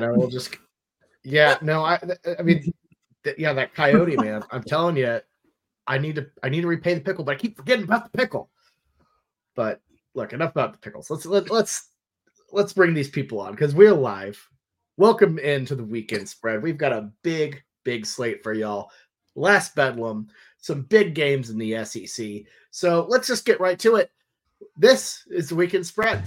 know, 0.00 0.14
we'll 0.14 0.28
just 0.28 0.56
yeah, 1.22 1.56
no, 1.62 1.84
I 1.84 1.98
I 2.38 2.42
mean 2.42 2.72
yeah, 3.38 3.52
that 3.52 3.74
coyote 3.74 4.16
man. 4.16 4.44
I'm 4.50 4.62
telling 4.62 4.96
you, 4.96 5.20
I 5.86 5.98
need 5.98 6.16
to 6.16 6.26
I 6.42 6.48
need 6.48 6.62
to 6.62 6.68
repay 6.68 6.94
the 6.94 7.00
pickle, 7.00 7.24
but 7.24 7.36
I 7.36 7.38
keep 7.38 7.56
forgetting 7.56 7.84
about 7.84 8.10
the 8.10 8.16
pickle. 8.16 8.50
But 9.54 9.80
look, 10.14 10.32
enough 10.32 10.52
about 10.52 10.72
the 10.72 10.78
pickles. 10.78 11.10
Let's 11.10 11.26
let, 11.26 11.50
let's 11.50 11.88
let's 12.52 12.72
bring 12.72 12.94
these 12.94 13.10
people 13.10 13.40
on 13.40 13.52
because 13.52 13.74
we're 13.74 13.92
live. 13.92 14.48
Welcome 14.96 15.38
into 15.38 15.74
the 15.74 15.84
weekend 15.84 16.28
spread. 16.28 16.62
We've 16.62 16.78
got 16.78 16.92
a 16.92 17.10
big, 17.22 17.62
big 17.84 18.06
slate 18.06 18.42
for 18.42 18.52
y'all. 18.52 18.90
Last 19.34 19.74
Bedlam, 19.74 20.28
some 20.58 20.82
big 20.82 21.14
games 21.14 21.50
in 21.50 21.58
the 21.58 21.84
SEC. 21.84 22.42
So 22.70 23.06
let's 23.08 23.26
just 23.26 23.44
get 23.44 23.58
right 23.58 23.78
to 23.80 23.96
it. 23.96 24.10
This 24.76 25.24
is 25.30 25.48
the 25.48 25.56
weekend 25.56 25.86
spread. 25.86 26.22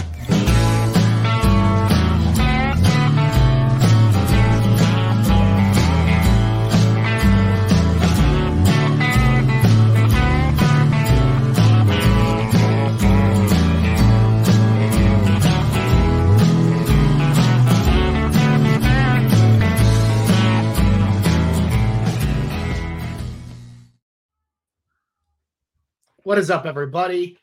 What 26.28 26.38
is 26.38 26.52
up, 26.52 26.66
everybody? 26.66 27.38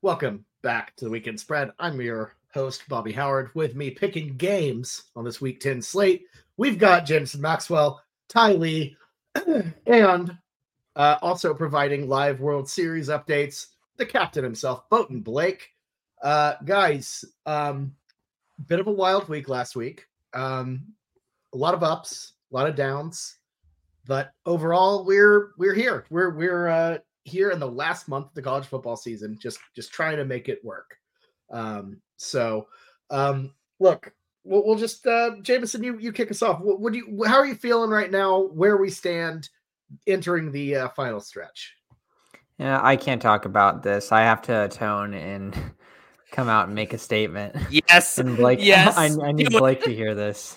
Welcome 0.00 0.44
back 0.62 0.94
to 0.94 1.04
the 1.04 1.10
Weekend 1.10 1.40
Spread. 1.40 1.72
I'm 1.80 2.00
your 2.00 2.36
host, 2.54 2.84
Bobby 2.88 3.10
Howard. 3.10 3.50
With 3.56 3.74
me 3.74 3.90
picking 3.90 4.36
games 4.36 5.10
on 5.16 5.24
this 5.24 5.40
Week 5.40 5.58
10 5.58 5.82
slate, 5.82 6.26
we've 6.56 6.78
got 6.78 7.04
Jameson 7.04 7.40
Maxwell, 7.40 8.00
Ty 8.28 8.52
Lee, 8.52 8.96
and 9.86 10.38
uh, 10.94 11.16
also 11.20 11.52
providing 11.52 12.08
live 12.08 12.38
World 12.38 12.70
Series 12.70 13.08
updates, 13.08 13.66
the 13.96 14.06
captain 14.06 14.44
himself, 14.44 14.88
Boaton 14.88 15.20
Blake. 15.20 15.70
Uh, 16.22 16.54
guys, 16.64 17.24
um, 17.44 17.92
bit 18.68 18.78
of 18.78 18.86
a 18.86 18.92
wild 18.92 19.28
week 19.28 19.48
last 19.48 19.74
week. 19.74 20.06
Um, 20.32 20.94
a 21.52 21.56
lot 21.56 21.74
of 21.74 21.82
ups, 21.82 22.34
a 22.52 22.54
lot 22.54 22.68
of 22.68 22.76
downs, 22.76 23.38
but 24.06 24.30
overall, 24.46 25.04
we're 25.04 25.54
we're 25.58 25.74
here. 25.74 26.06
We're 26.08 26.30
we're 26.30 26.68
uh, 26.68 26.98
here 27.24 27.50
in 27.50 27.58
the 27.60 27.70
last 27.70 28.08
month 28.08 28.26
of 28.26 28.34
the 28.34 28.42
college 28.42 28.66
football 28.66 28.96
season, 28.96 29.38
just 29.40 29.58
just 29.74 29.92
trying 29.92 30.16
to 30.16 30.24
make 30.24 30.48
it 30.48 30.64
work. 30.64 30.96
Um, 31.50 32.00
so, 32.16 32.66
um, 33.10 33.52
look, 33.78 34.12
we'll, 34.44 34.64
we'll 34.66 34.78
just 34.78 35.06
uh, 35.06 35.36
Jameson, 35.42 35.82
you 35.82 35.98
you 35.98 36.12
kick 36.12 36.30
us 36.30 36.42
off. 36.42 36.60
What, 36.60 36.80
what 36.80 36.92
do 36.92 36.98
you? 36.98 37.24
How 37.24 37.36
are 37.36 37.46
you 37.46 37.54
feeling 37.54 37.90
right 37.90 38.10
now? 38.10 38.40
Where 38.40 38.76
we 38.76 38.90
stand 38.90 39.48
entering 40.06 40.52
the 40.52 40.76
uh, 40.76 40.88
final 40.90 41.20
stretch? 41.20 41.74
Yeah, 42.58 42.80
I 42.82 42.96
can't 42.96 43.20
talk 43.20 43.44
about 43.44 43.82
this. 43.82 44.12
I 44.12 44.20
have 44.20 44.42
to 44.42 44.64
atone 44.64 45.14
and 45.14 45.56
come 46.32 46.48
out 46.48 46.66
and 46.66 46.74
make 46.74 46.92
a 46.92 46.98
statement. 46.98 47.56
Yes, 47.70 48.18
and 48.18 48.36
Blake, 48.36 48.58
yes. 48.62 48.96
I, 48.96 49.06
I 49.22 49.32
need 49.32 49.50
Blake 49.50 49.82
to 49.84 49.94
hear 49.94 50.14
this. 50.14 50.56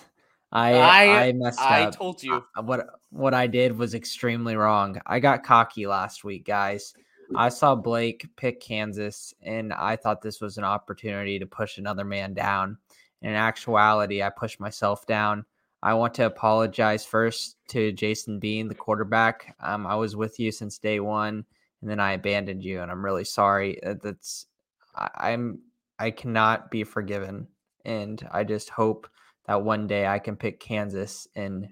I 0.52 0.74
I, 0.74 1.26
I 1.26 1.32
messed 1.32 1.60
I 1.60 1.84
up. 1.84 1.94
told 1.94 2.22
you. 2.22 2.44
What 2.62 2.86
what 3.10 3.34
I 3.34 3.46
did 3.46 3.76
was 3.76 3.94
extremely 3.94 4.56
wrong. 4.56 5.00
I 5.06 5.20
got 5.20 5.44
cocky 5.44 5.86
last 5.86 6.24
week, 6.24 6.46
guys. 6.46 6.94
I 7.34 7.48
saw 7.48 7.74
Blake 7.74 8.28
pick 8.36 8.60
Kansas, 8.60 9.34
and 9.42 9.72
I 9.72 9.96
thought 9.96 10.22
this 10.22 10.40
was 10.40 10.58
an 10.58 10.64
opportunity 10.64 11.38
to 11.40 11.46
push 11.46 11.78
another 11.78 12.04
man 12.04 12.34
down. 12.34 12.78
In 13.22 13.32
actuality, 13.32 14.22
I 14.22 14.30
pushed 14.30 14.60
myself 14.60 15.06
down. 15.06 15.44
I 15.82 15.94
want 15.94 16.14
to 16.14 16.26
apologize 16.26 17.04
first 17.04 17.56
to 17.68 17.90
Jason 17.92 18.38
Bean, 18.38 18.68
the 18.68 18.74
quarterback. 18.74 19.56
Um, 19.60 19.86
I 19.86 19.96
was 19.96 20.14
with 20.14 20.38
you 20.38 20.52
since 20.52 20.78
day 20.78 21.00
one, 21.00 21.44
and 21.80 21.90
then 21.90 21.98
I 21.98 22.12
abandoned 22.12 22.62
you, 22.62 22.80
and 22.80 22.90
I'm 22.90 23.04
really 23.04 23.24
sorry. 23.24 23.82
Uh, 23.82 23.94
That's 24.00 24.46
I, 24.94 25.32
I'm 25.32 25.58
I 25.98 26.12
cannot 26.12 26.70
be 26.70 26.84
forgiven, 26.84 27.48
and 27.84 28.26
I 28.30 28.44
just 28.44 28.70
hope 28.70 29.08
that 29.46 29.62
one 29.62 29.86
day 29.86 30.06
I 30.06 30.18
can 30.18 30.36
pick 30.36 30.60
Kansas 30.60 31.28
and 31.34 31.68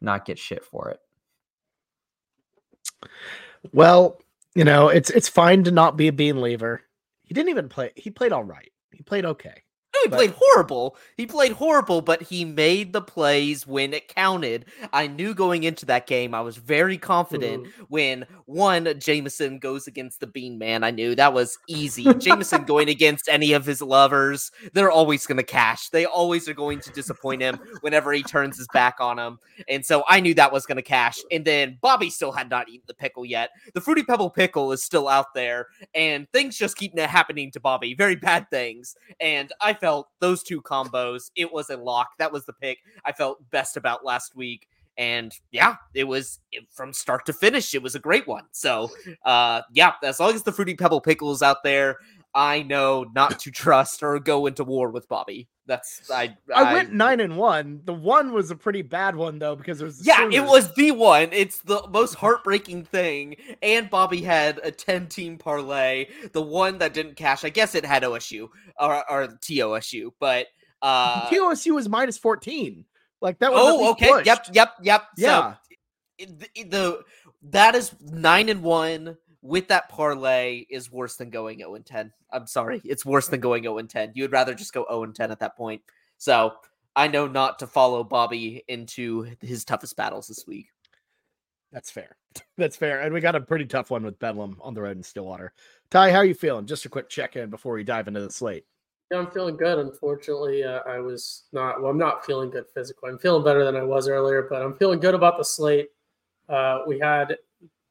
not 0.00 0.24
get 0.24 0.38
shit 0.38 0.64
for 0.64 0.90
it. 0.90 1.00
Well, 3.72 4.20
you 4.54 4.64
know, 4.64 4.88
it's 4.88 5.10
it's 5.10 5.28
fine 5.28 5.64
to 5.64 5.70
not 5.70 5.96
be 5.96 6.08
a 6.08 6.12
bean 6.12 6.40
leaver. 6.40 6.82
He 7.22 7.34
didn't 7.34 7.50
even 7.50 7.68
play. 7.68 7.90
He 7.96 8.10
played 8.10 8.32
all 8.32 8.44
right. 8.44 8.70
He 8.92 9.02
played 9.02 9.24
okay. 9.24 9.62
No, 9.96 10.00
he 10.04 10.08
But- 10.10 10.16
played 10.16 10.34
horrible. 10.36 10.96
He 11.16 11.26
played 11.26 11.52
horrible, 11.52 12.02
but 12.02 12.22
he 12.22 12.44
made 12.44 12.92
the 12.92 13.00
plays 13.00 13.66
when 13.66 13.94
it 13.94 14.08
counted. 14.14 14.66
I 14.92 15.06
knew 15.06 15.32
going 15.34 15.64
into 15.64 15.86
that 15.86 16.06
game, 16.06 16.34
I 16.34 16.40
was 16.42 16.56
very 16.56 16.98
confident 16.98 17.64
Mm-hmm. 17.64 17.82
when 17.88 18.26
one 18.44 18.92
Jameson 18.98 19.58
goes 19.58 19.86
against 19.86 20.20
the 20.20 20.26
Bean 20.26 20.58
Man. 20.58 20.84
I 20.84 20.90
knew 20.90 21.14
that 21.14 21.32
was 21.32 21.58
easy. 21.68 22.04
Jameson 22.14 22.64
going 22.66 22.88
against 22.88 23.28
any 23.28 23.52
of 23.52 23.64
his 23.64 23.80
lovers, 23.80 24.50
they're 24.74 24.90
always 24.90 25.26
going 25.26 25.36
to 25.38 25.42
cash. 25.42 25.88
They 25.88 26.04
always 26.04 26.48
are 26.48 26.54
going 26.54 26.80
to 26.80 26.90
disappoint 26.90 27.40
him 27.40 27.58
whenever 27.80 28.12
he 28.12 28.22
turns 28.22 28.58
his 28.58 28.68
back 28.72 28.96
on 29.00 29.18
him. 29.18 29.38
And 29.68 29.84
so 29.86 30.04
I 30.08 30.20
knew 30.20 30.34
that 30.34 30.52
was 30.52 30.66
going 30.66 30.76
to 30.76 30.82
cash. 30.82 31.18
And 31.30 31.44
then 31.44 31.78
Bobby 31.80 32.10
still 32.10 32.32
had 32.32 32.50
not 32.50 32.68
eaten 32.68 32.84
the 32.86 32.94
pickle 32.94 33.24
yet. 33.24 33.50
The 33.74 33.80
Fruity 33.80 34.02
Pebble 34.02 34.30
pickle 34.30 34.72
is 34.72 34.82
still 34.82 35.08
out 35.08 35.32
there, 35.34 35.68
and 35.94 36.30
things 36.32 36.56
just 36.58 36.76
keep 36.76 36.96
happening 36.98 37.50
to 37.52 37.60
Bobby. 37.60 37.94
Very 37.94 38.16
bad 38.16 38.50
things. 38.50 38.96
And 39.20 39.52
I 39.60 39.72
felt 39.72 39.85
those 40.20 40.42
two 40.42 40.60
combos, 40.62 41.30
it 41.36 41.52
was 41.52 41.70
a 41.70 41.76
lock. 41.76 42.10
That 42.18 42.32
was 42.32 42.44
the 42.46 42.52
pick 42.52 42.78
I 43.04 43.12
felt 43.12 43.38
best 43.50 43.76
about 43.76 44.04
last 44.04 44.34
week. 44.36 44.68
And 44.98 45.32
yeah, 45.50 45.76
it 45.94 46.04
was 46.04 46.40
it- 46.52 46.64
from 46.70 46.92
start 46.92 47.26
to 47.26 47.32
finish. 47.32 47.74
It 47.74 47.82
was 47.82 47.94
a 47.94 47.98
great 47.98 48.26
one. 48.26 48.44
So, 48.52 48.90
uh, 49.24 49.62
yeah, 49.72 49.92
as 50.02 50.20
long 50.20 50.34
as 50.34 50.42
the 50.42 50.52
Fruity 50.52 50.74
Pebble 50.74 51.00
pickle 51.02 51.32
is 51.32 51.42
out 51.42 51.62
there, 51.62 51.96
I 52.34 52.62
know 52.62 53.04
not 53.14 53.38
to 53.40 53.50
trust 53.62 54.02
or 54.02 54.18
go 54.18 54.46
into 54.46 54.64
war 54.64 54.90
with 54.90 55.08
Bobby. 55.08 55.48
That's 55.66 56.10
I. 56.10 56.36
I, 56.54 56.74
went 56.74 56.92
nine 56.92 57.20
and 57.20 57.36
one. 57.36 57.80
The 57.84 57.92
one 57.92 58.32
was 58.32 58.50
a 58.50 58.56
pretty 58.56 58.82
bad 58.82 59.16
one 59.16 59.38
though 59.38 59.56
because 59.56 59.80
it 59.80 59.84
was 59.84 60.06
Yeah, 60.06 60.28
it 60.30 60.44
was 60.44 60.72
the 60.74 60.92
one. 60.92 61.30
It's 61.32 61.60
the 61.60 61.86
most 61.90 62.14
heartbreaking 62.14 62.84
thing. 62.84 63.36
And 63.62 63.90
Bobby 63.90 64.22
had 64.22 64.60
a 64.62 64.70
10 64.70 65.08
team 65.08 65.38
parlay. 65.38 66.06
The 66.32 66.42
one 66.42 66.78
that 66.78 66.94
didn't 66.94 67.16
cash, 67.16 67.44
I 67.44 67.48
guess 67.48 67.74
it 67.74 67.84
had 67.84 68.04
OSU 68.04 68.48
or, 68.78 69.10
or 69.10 69.26
TOSU, 69.26 70.12
but 70.20 70.46
uh 70.82 71.28
TOSU 71.28 71.74
was 71.74 71.88
minus 71.88 72.18
fourteen. 72.18 72.84
Like 73.20 73.38
that 73.40 73.50
was. 73.50 73.60
Oh, 73.62 73.90
okay. 73.92 74.22
Yep, 74.24 74.44
pushed. 74.44 74.54
yep, 74.54 74.74
yep. 74.82 75.02
Yeah. 75.16 75.54
So 75.54 75.56
the, 76.18 76.64
the 76.64 77.02
that 77.50 77.74
is 77.74 77.94
9 78.00 78.48
and 78.48 78.62
1 78.62 79.16
with 79.46 79.68
that 79.68 79.88
parlay 79.88 80.66
is 80.68 80.90
worse 80.90 81.16
than 81.16 81.30
going 81.30 81.58
0 81.58 81.76
and 81.76 81.86
10. 81.86 82.12
I'm 82.32 82.46
sorry. 82.46 82.80
It's 82.84 83.06
worse 83.06 83.28
than 83.28 83.40
going 83.40 83.62
0 83.62 83.78
and 83.78 83.88
10. 83.88 84.12
You 84.14 84.24
would 84.24 84.32
rather 84.32 84.54
just 84.54 84.72
go 84.72 84.84
0 84.90 85.04
and 85.04 85.14
10 85.14 85.30
at 85.30 85.40
that 85.40 85.56
point. 85.56 85.82
So, 86.18 86.54
I 86.96 87.08
know 87.08 87.26
not 87.26 87.58
to 87.58 87.66
follow 87.66 88.02
Bobby 88.02 88.64
into 88.68 89.30
his 89.40 89.64
toughest 89.64 89.96
battles 89.96 90.28
this 90.28 90.46
week. 90.46 90.68
That's 91.70 91.90
fair. 91.90 92.16
That's 92.56 92.76
fair. 92.76 93.02
And 93.02 93.12
we 93.12 93.20
got 93.20 93.36
a 93.36 93.40
pretty 93.40 93.66
tough 93.66 93.90
one 93.90 94.02
with 94.02 94.18
Bedlam 94.18 94.56
on 94.60 94.74
the 94.74 94.82
road 94.82 94.96
in 94.96 95.02
Stillwater. 95.02 95.52
Ty, 95.90 96.10
how 96.10 96.18
are 96.18 96.24
you 96.24 96.34
feeling? 96.34 96.66
Just 96.66 96.86
a 96.86 96.88
quick 96.88 97.08
check 97.08 97.36
in 97.36 97.50
before 97.50 97.74
we 97.74 97.84
dive 97.84 98.08
into 98.08 98.20
the 98.20 98.30
slate. 98.30 98.64
Yeah, 99.12 99.18
I'm 99.18 99.30
feeling 99.30 99.56
good. 99.56 99.78
Unfortunately, 99.78 100.64
uh, 100.64 100.80
I 100.86 100.98
was 100.98 101.44
not. 101.52 101.80
Well, 101.80 101.90
I'm 101.90 101.98
not 101.98 102.24
feeling 102.24 102.50
good 102.50 102.64
physically. 102.74 103.10
I'm 103.10 103.18
feeling 103.18 103.44
better 103.44 103.64
than 103.64 103.76
I 103.76 103.84
was 103.84 104.08
earlier, 104.08 104.48
but 104.50 104.62
I'm 104.62 104.74
feeling 104.74 104.98
good 104.98 105.14
about 105.14 105.38
the 105.38 105.44
slate. 105.44 105.90
Uh, 106.48 106.80
we 106.86 106.98
had 106.98 107.36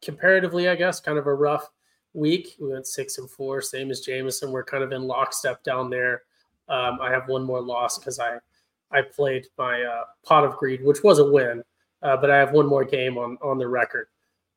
comparatively, 0.02 0.70
I 0.70 0.76
guess, 0.76 1.00
kind 1.00 1.18
of 1.18 1.28
a 1.28 1.34
rough 1.34 1.70
week. 2.14 2.56
We 2.60 2.72
went 2.72 2.88
six 2.88 3.18
and 3.18 3.30
four, 3.30 3.62
same 3.62 3.92
as 3.92 4.02
Jameson. 4.02 4.52
We're 4.52 4.64
kind 4.64 4.84
of 4.84 4.92
in 4.92 5.04
lockstep 5.04 5.64
down 5.64 5.90
there. 5.90 6.24
Um, 6.68 7.00
I 7.02 7.12
have 7.12 7.28
one 7.28 7.44
more 7.44 7.62
loss 7.62 8.00
because 8.00 8.20
I 8.20 8.38
I 8.92 9.02
played 9.02 9.48
my 9.58 9.82
uh, 9.84 10.04
pot 10.24 10.46
of 10.46 10.58
greed, 10.58 10.84
which 10.84 11.04
was 11.04 11.20
a 11.20 11.32
win, 11.32 11.64
uh, 12.02 12.18
but 12.18 12.32
I 12.32 12.38
have 12.38 12.52
one 12.52 12.68
more 12.68 12.86
game 12.86 13.18
on 13.18 13.38
on 13.42 13.58
the 13.58 13.68
record. 13.68 14.08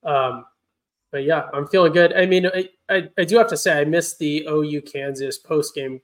Um, 0.04 0.44
but 1.10 1.24
yeah, 1.24 1.48
I'm 1.52 1.66
feeling 1.66 1.92
good. 1.92 2.12
I 2.12 2.26
mean, 2.26 2.46
I, 2.46 2.68
I, 2.88 3.08
I 3.18 3.24
do 3.24 3.38
have 3.38 3.48
to 3.48 3.56
say 3.56 3.80
I 3.80 3.84
missed 3.84 4.18
the 4.18 4.46
OU 4.48 4.82
Kansas 4.82 5.38
post 5.38 5.74
game 5.74 6.00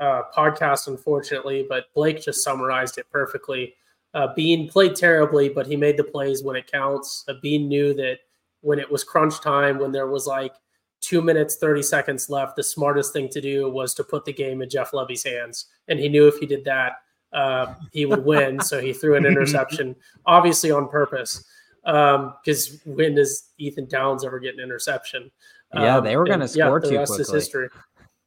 uh, 0.00 0.22
podcast, 0.36 0.88
unfortunately, 0.88 1.64
but 1.68 1.84
Blake 1.94 2.20
just 2.22 2.42
summarized 2.42 2.98
it 2.98 3.06
perfectly. 3.10 3.74
Uh, 4.12 4.28
Bean 4.34 4.68
played 4.68 4.96
terribly, 4.96 5.48
but 5.48 5.66
he 5.66 5.76
made 5.76 5.96
the 5.96 6.04
plays 6.04 6.42
when 6.42 6.56
it 6.56 6.70
counts. 6.70 7.24
Uh, 7.28 7.34
Bean 7.42 7.68
knew 7.68 7.94
that 7.94 8.18
when 8.64 8.78
it 8.78 8.90
was 8.90 9.04
crunch 9.04 9.40
time, 9.40 9.78
when 9.78 9.92
there 9.92 10.06
was 10.08 10.26
like 10.26 10.54
two 11.00 11.20
minutes, 11.20 11.56
30 11.56 11.82
seconds 11.82 12.30
left, 12.30 12.56
the 12.56 12.62
smartest 12.62 13.12
thing 13.12 13.28
to 13.28 13.40
do 13.40 13.70
was 13.70 13.94
to 13.94 14.04
put 14.04 14.24
the 14.24 14.32
game 14.32 14.62
in 14.62 14.70
Jeff 14.70 14.92
Lebby's 14.92 15.24
hands. 15.24 15.66
And 15.88 15.98
he 15.98 16.08
knew 16.08 16.26
if 16.26 16.38
he 16.38 16.46
did 16.46 16.64
that, 16.64 16.92
uh, 17.32 17.74
he 17.92 18.06
would 18.06 18.24
win. 18.24 18.60
so 18.60 18.80
he 18.80 18.92
threw 18.92 19.16
an 19.16 19.26
interception, 19.26 19.94
obviously 20.26 20.70
on 20.70 20.88
purpose, 20.88 21.44
because 21.84 22.80
when 22.86 23.14
does 23.16 23.50
Ethan 23.58 23.86
Downs 23.86 24.24
ever 24.24 24.38
get 24.38 24.54
an 24.54 24.60
interception? 24.60 25.30
Yeah, 25.74 25.98
Um, 25.98 26.04
they 26.04 26.16
were 26.16 26.24
going 26.24 26.40
to 26.40 26.46
yeah, 26.46 26.66
score 26.66 26.80
the 26.80 26.88
too 26.88 26.98
rest 26.98 27.12
is 27.12 27.16
quickly. 27.26 27.34
history. 27.36 27.68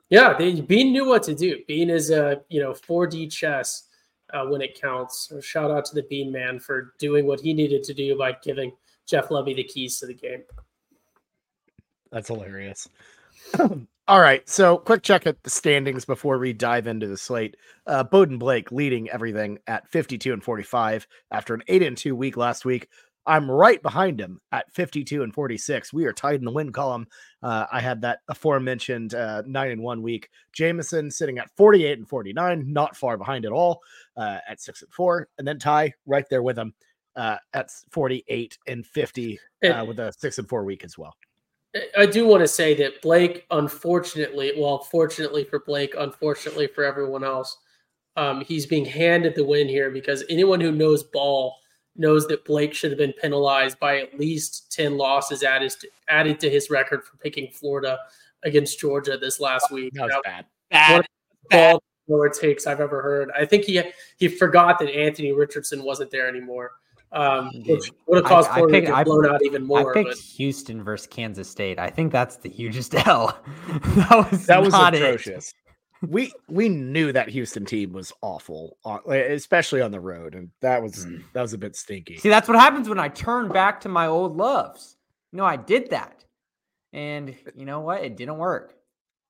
Yeah, 0.09 0.33
they, 0.37 0.61
Bean 0.61 0.91
knew 0.91 1.07
what 1.07 1.23
to 1.23 1.33
do. 1.33 1.63
Bean 1.67 1.89
is 1.89 2.11
a 2.11 2.41
you 2.49 2.61
know 2.61 2.73
4D 2.73 3.31
chess, 3.31 3.87
uh, 4.33 4.45
when 4.45 4.61
it 4.61 4.79
counts. 4.79 5.27
So 5.29 5.39
shout 5.39 5.71
out 5.71 5.85
to 5.85 5.95
the 5.95 6.03
Bean 6.03 6.31
Man 6.31 6.59
for 6.59 6.93
doing 6.99 7.25
what 7.25 7.39
he 7.39 7.53
needed 7.53 7.83
to 7.83 7.93
do 7.93 8.17
by 8.17 8.35
giving 8.43 8.71
Jeff 9.07 9.29
Lebby 9.29 9.55
the 9.55 9.63
keys 9.63 9.99
to 9.99 10.05
the 10.05 10.13
game. 10.13 10.43
That's 12.11 12.27
hilarious. 12.27 12.87
All 14.09 14.21
right, 14.21 14.47
so 14.47 14.77
quick 14.77 15.03
check 15.03 15.27
at 15.27 15.43
the 15.43 15.49
standings 15.49 16.05
before 16.05 16.37
we 16.37 16.53
dive 16.53 16.87
into 16.87 17.07
the 17.07 17.17
slate. 17.17 17.57
Uh, 17.85 18.03
Bowden 18.03 18.37
Blake 18.37 18.71
leading 18.71 19.09
everything 19.09 19.59
at 19.67 19.89
52 19.89 20.31
and 20.31 20.41
45 20.41 21.05
after 21.31 21.53
an 21.53 21.61
8 21.67 21.83
and 21.83 21.97
2 21.97 22.15
week 22.15 22.37
last 22.37 22.63
week. 22.63 22.87
I'm 23.25 23.51
right 23.51 23.81
behind 23.83 24.21
him 24.21 24.39
at 24.53 24.71
52 24.73 25.23
and 25.23 25.33
46. 25.33 25.91
We 25.91 26.05
are 26.05 26.13
tied 26.13 26.39
in 26.39 26.45
the 26.45 26.51
win 26.51 26.71
column. 26.71 27.07
Uh, 27.43 27.65
I 27.69 27.81
had 27.81 27.99
that 28.01 28.19
aforementioned 28.29 29.13
uh, 29.13 29.43
9 29.45 29.71
and 29.71 29.83
1 29.83 30.01
week. 30.01 30.29
Jameson 30.53 31.11
sitting 31.11 31.37
at 31.37 31.51
48 31.57 31.97
and 31.97 32.07
49, 32.07 32.71
not 32.71 32.95
far 32.95 33.17
behind 33.17 33.45
at 33.45 33.51
all 33.51 33.81
uh, 34.15 34.37
at 34.47 34.61
6 34.61 34.83
and 34.83 34.93
4. 34.93 35.27
And 35.37 35.45
then 35.45 35.59
Ty 35.59 35.93
right 36.05 36.25
there 36.29 36.41
with 36.41 36.57
him 36.57 36.73
uh, 37.17 37.37
at 37.53 37.71
48 37.89 38.57
and 38.67 38.85
50 38.85 39.39
uh, 39.65 39.83
with 39.85 39.99
a 39.99 40.13
6 40.13 40.37
and 40.37 40.47
4 40.47 40.63
week 40.63 40.85
as 40.85 40.97
well. 40.97 41.13
I 41.97 42.05
do 42.05 42.25
want 42.25 42.41
to 42.41 42.47
say 42.47 42.73
that 42.75 43.01
Blake, 43.01 43.45
unfortunately, 43.51 44.53
well, 44.57 44.79
fortunately 44.79 45.43
for 45.43 45.59
Blake, 45.59 45.93
unfortunately 45.97 46.67
for 46.67 46.83
everyone 46.83 47.23
else, 47.23 47.57
um, 48.15 48.41
he's 48.41 48.65
being 48.65 48.85
handed 48.85 49.35
the 49.35 49.43
win 49.43 49.67
here 49.67 49.91
because 49.91 50.23
anyone 50.29 50.59
who 50.61 50.71
knows 50.71 51.03
ball 51.03 51.57
knows 51.95 52.27
that 52.27 52.45
Blake 52.45 52.73
should 52.73 52.91
have 52.91 52.97
been 52.97 53.13
penalized 53.21 53.79
by 53.79 53.99
at 53.99 54.17
least 54.17 54.71
10 54.71 54.97
losses 54.97 55.43
added 55.43 55.71
to, 55.71 55.87
added 56.09 56.39
to 56.39 56.49
his 56.49 56.69
record 56.69 57.03
for 57.03 57.17
picking 57.17 57.51
Florida 57.51 57.99
against 58.43 58.79
Georgia 58.79 59.17
this 59.17 59.39
last 59.39 59.71
week. 59.71 59.93
That 59.93 60.03
was 60.05 60.13
That- 60.13 60.23
bad. 60.23 60.45
Bad. 60.69 61.07
ball 61.49 61.83
lower 62.07 62.29
takes 62.29 62.65
I've 62.67 62.79
ever 62.79 63.01
heard. 63.01 63.31
I 63.35 63.45
think 63.45 63.65
he 63.65 63.81
he 64.17 64.27
forgot 64.27 64.79
that 64.79 64.89
Anthony 64.89 65.31
Richardson 65.31 65.83
wasn't 65.83 66.11
there 66.11 66.27
anymore, 66.27 66.71
um, 67.11 67.49
which 67.65 67.91
would 68.07 68.17
have 68.17 68.25
I- 68.25 68.29
caused 68.29 68.49
I 68.49 68.55
Florida 68.55 68.73
picked- 68.73 68.87
to 68.87 68.93
get 68.93 69.05
blown 69.05 69.25
out 69.27 69.43
even 69.43 69.63
more. 69.65 69.91
I 69.91 69.93
picked 69.93 70.09
But 70.09 70.17
Houston 70.19 70.83
versus 70.83 71.07
Kansas 71.07 71.49
State. 71.49 71.79
I 71.79 71.89
think 71.89 72.11
that's 72.11 72.37
the 72.37 72.49
hugest 72.49 72.93
L. 73.07 73.37
that 73.67 74.27
was 74.31 74.45
That 74.45 74.61
was 74.61 74.71
not 74.73 74.93
it. 74.93 75.01
atrocious. 75.01 75.53
we 76.07 76.31
we 76.47 76.69
knew 76.69 77.11
that 77.11 77.27
Houston 77.29 77.65
team 77.65 77.91
was 77.91 78.13
awful, 78.21 78.77
especially 79.07 79.81
on 79.81 79.89
the 79.91 79.99
road, 79.99 80.35
and 80.35 80.51
that 80.61 80.81
was 80.83 81.05
Mm. 81.05 81.23
that 81.33 81.41
was 81.41 81.53
a 81.53 81.57
bit 81.57 81.75
stinky. 81.75 82.17
See, 82.17 82.29
that's 82.29 82.47
what 82.47 82.59
happens 82.59 82.87
when 82.87 82.99
I 82.99 83.07
turn 83.07 83.49
back 83.49 83.81
to 83.81 83.89
my 83.89 84.05
old 84.07 84.37
loves. 84.37 84.95
You 85.31 85.37
know, 85.37 85.45
I 85.45 85.55
did 85.55 85.89
that. 85.89 86.23
And 86.93 87.35
you 87.55 87.65
know 87.65 87.79
what? 87.81 88.03
It 88.03 88.15
didn't 88.15 88.37
work. 88.37 88.75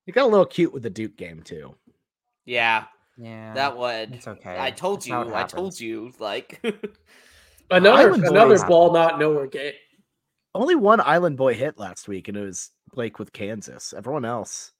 You 0.05 0.13
got 0.13 0.23
a 0.25 0.27
little 0.27 0.45
cute 0.45 0.73
with 0.73 0.83
the 0.83 0.89
Duke 0.89 1.15
game 1.17 1.41
too. 1.41 1.75
Yeah, 2.45 2.85
Yeah. 3.17 3.53
that 3.55 3.77
would. 3.77 4.13
It's 4.13 4.27
okay. 4.27 4.55
I 4.59 4.71
told 4.71 4.99
That's 4.99 5.07
you. 5.07 5.33
I 5.35 5.43
told 5.43 5.79
you. 5.79 6.11
Like, 6.19 6.61
another 7.71 8.09
Island 8.09 8.25
another 8.25 8.55
boys- 8.55 8.63
ball 8.65 8.93
not 8.93 9.19
nowhere 9.19 9.47
game. 9.47 9.73
Only 10.55 10.75
one 10.75 10.99
Island 11.01 11.37
boy 11.37 11.53
hit 11.53 11.77
last 11.77 12.07
week, 12.07 12.27
and 12.27 12.37
it 12.37 12.41
was 12.41 12.71
Blake 12.93 13.19
with 13.19 13.31
Kansas. 13.33 13.93
Everyone 13.95 14.25
else, 14.25 14.71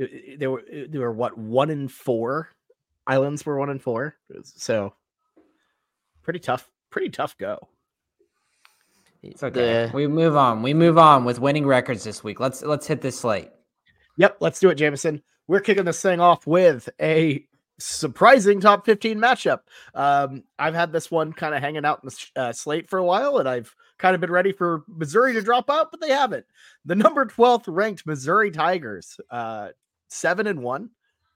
i- 0.00 0.04
i- 0.04 0.36
they 0.38 0.46
were 0.46 0.62
i- 0.72 0.86
they 0.88 0.98
were 0.98 1.12
what 1.12 1.36
one 1.36 1.70
in 1.70 1.88
four. 1.88 2.50
Islands 3.06 3.44
were 3.46 3.58
one 3.58 3.70
in 3.70 3.78
four, 3.78 4.16
so 4.42 4.94
pretty 6.22 6.38
tough. 6.38 6.70
Pretty 6.90 7.08
tough 7.08 7.36
go. 7.38 7.68
It's 9.22 9.42
okay. 9.42 9.86
the- 9.90 9.96
We 9.96 10.06
move 10.06 10.36
on. 10.36 10.62
We 10.62 10.74
move 10.74 10.98
on 10.98 11.24
with 11.24 11.40
winning 11.40 11.66
records 11.66 12.04
this 12.04 12.22
week. 12.22 12.38
Let's 12.38 12.62
let's 12.62 12.86
hit 12.86 13.00
this 13.00 13.18
slate. 13.18 13.50
Yep, 14.18 14.36
let's 14.40 14.60
do 14.60 14.68
it, 14.70 14.74
Jameson. 14.76 15.22
We're 15.46 15.60
kicking 15.60 15.86
this 15.86 16.02
thing 16.02 16.20
off 16.20 16.46
with 16.46 16.88
a 17.00 17.47
surprising 17.78 18.60
top 18.60 18.84
15 18.84 19.18
matchup. 19.18 19.60
Um, 19.94 20.44
I've 20.58 20.74
had 20.74 20.92
this 20.92 21.10
one 21.10 21.32
kind 21.32 21.54
of 21.54 21.60
hanging 21.60 21.84
out 21.84 22.00
in 22.02 22.08
the 22.08 22.40
uh, 22.40 22.52
slate 22.52 22.88
for 22.88 22.98
a 22.98 23.04
while, 23.04 23.38
and 23.38 23.48
I've 23.48 23.74
kind 23.98 24.14
of 24.14 24.20
been 24.20 24.30
ready 24.30 24.52
for 24.52 24.84
Missouri 24.88 25.32
to 25.34 25.42
drop 25.42 25.70
out, 25.70 25.90
but 25.90 26.00
they 26.00 26.10
haven't. 26.10 26.46
The 26.84 26.94
number 26.94 27.24
12th 27.26 27.64
ranked 27.66 28.06
Missouri 28.06 28.50
Tigers, 28.50 29.20
uh, 29.30 29.68
seven 30.08 30.46
and 30.46 30.62
one, 30.62 30.90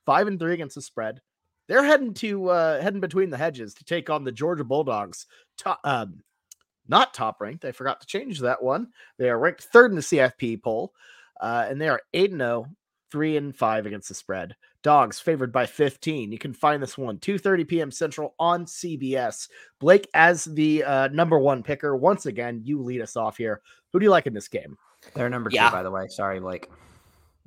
five 0.06 0.26
and 0.26 0.38
three 0.38 0.54
against 0.54 0.74
the 0.74 0.82
spread. 0.82 1.20
They're 1.68 1.84
heading 1.84 2.14
to 2.14 2.50
uh, 2.50 2.82
heading 2.82 3.00
between 3.00 3.30
the 3.30 3.36
hedges 3.36 3.74
to 3.74 3.84
take 3.84 4.10
on 4.10 4.24
the 4.24 4.32
Georgia 4.32 4.64
Bulldogs. 4.64 5.26
Top, 5.56 5.80
um, 5.84 6.22
not 6.88 7.14
top 7.14 7.40
ranked. 7.40 7.64
I 7.64 7.72
forgot 7.72 8.00
to 8.00 8.06
change 8.06 8.40
that 8.40 8.62
one. 8.62 8.88
They 9.18 9.30
are 9.30 9.38
ranked 9.38 9.64
third 9.64 9.92
in 9.92 9.96
the 9.96 10.02
CFP 10.02 10.62
poll, 10.62 10.92
uh, 11.40 11.66
and 11.68 11.80
they 11.80 11.88
are 11.88 12.02
eight 12.12 12.32
and 12.32 12.40
0, 12.40 12.66
three 13.10 13.36
and 13.36 13.54
five 13.54 13.86
against 13.86 14.08
the 14.08 14.14
spread. 14.14 14.56
Dogs 14.82 15.20
favored 15.20 15.52
by 15.52 15.66
15. 15.66 16.32
You 16.32 16.38
can 16.38 16.52
find 16.52 16.82
this 16.82 16.98
one 16.98 17.18
2:30 17.18 17.68
p.m. 17.68 17.90
Central 17.90 18.34
on 18.38 18.66
CBS. 18.66 19.48
Blake 19.78 20.08
as 20.14 20.44
the 20.44 20.82
uh, 20.84 21.08
number 21.08 21.38
one 21.38 21.62
picker. 21.62 21.96
Once 21.96 22.26
again, 22.26 22.60
you 22.64 22.82
lead 22.82 23.00
us 23.00 23.16
off 23.16 23.36
here. 23.36 23.60
Who 23.92 24.00
do 24.00 24.04
you 24.04 24.10
like 24.10 24.26
in 24.26 24.34
this 24.34 24.48
game? 24.48 24.76
They're 25.14 25.28
number 25.28 25.50
Yeah. 25.52 25.68
two, 25.68 25.76
by 25.76 25.82
the 25.82 25.90
way. 25.90 26.08
Sorry, 26.08 26.40
Blake. 26.40 26.68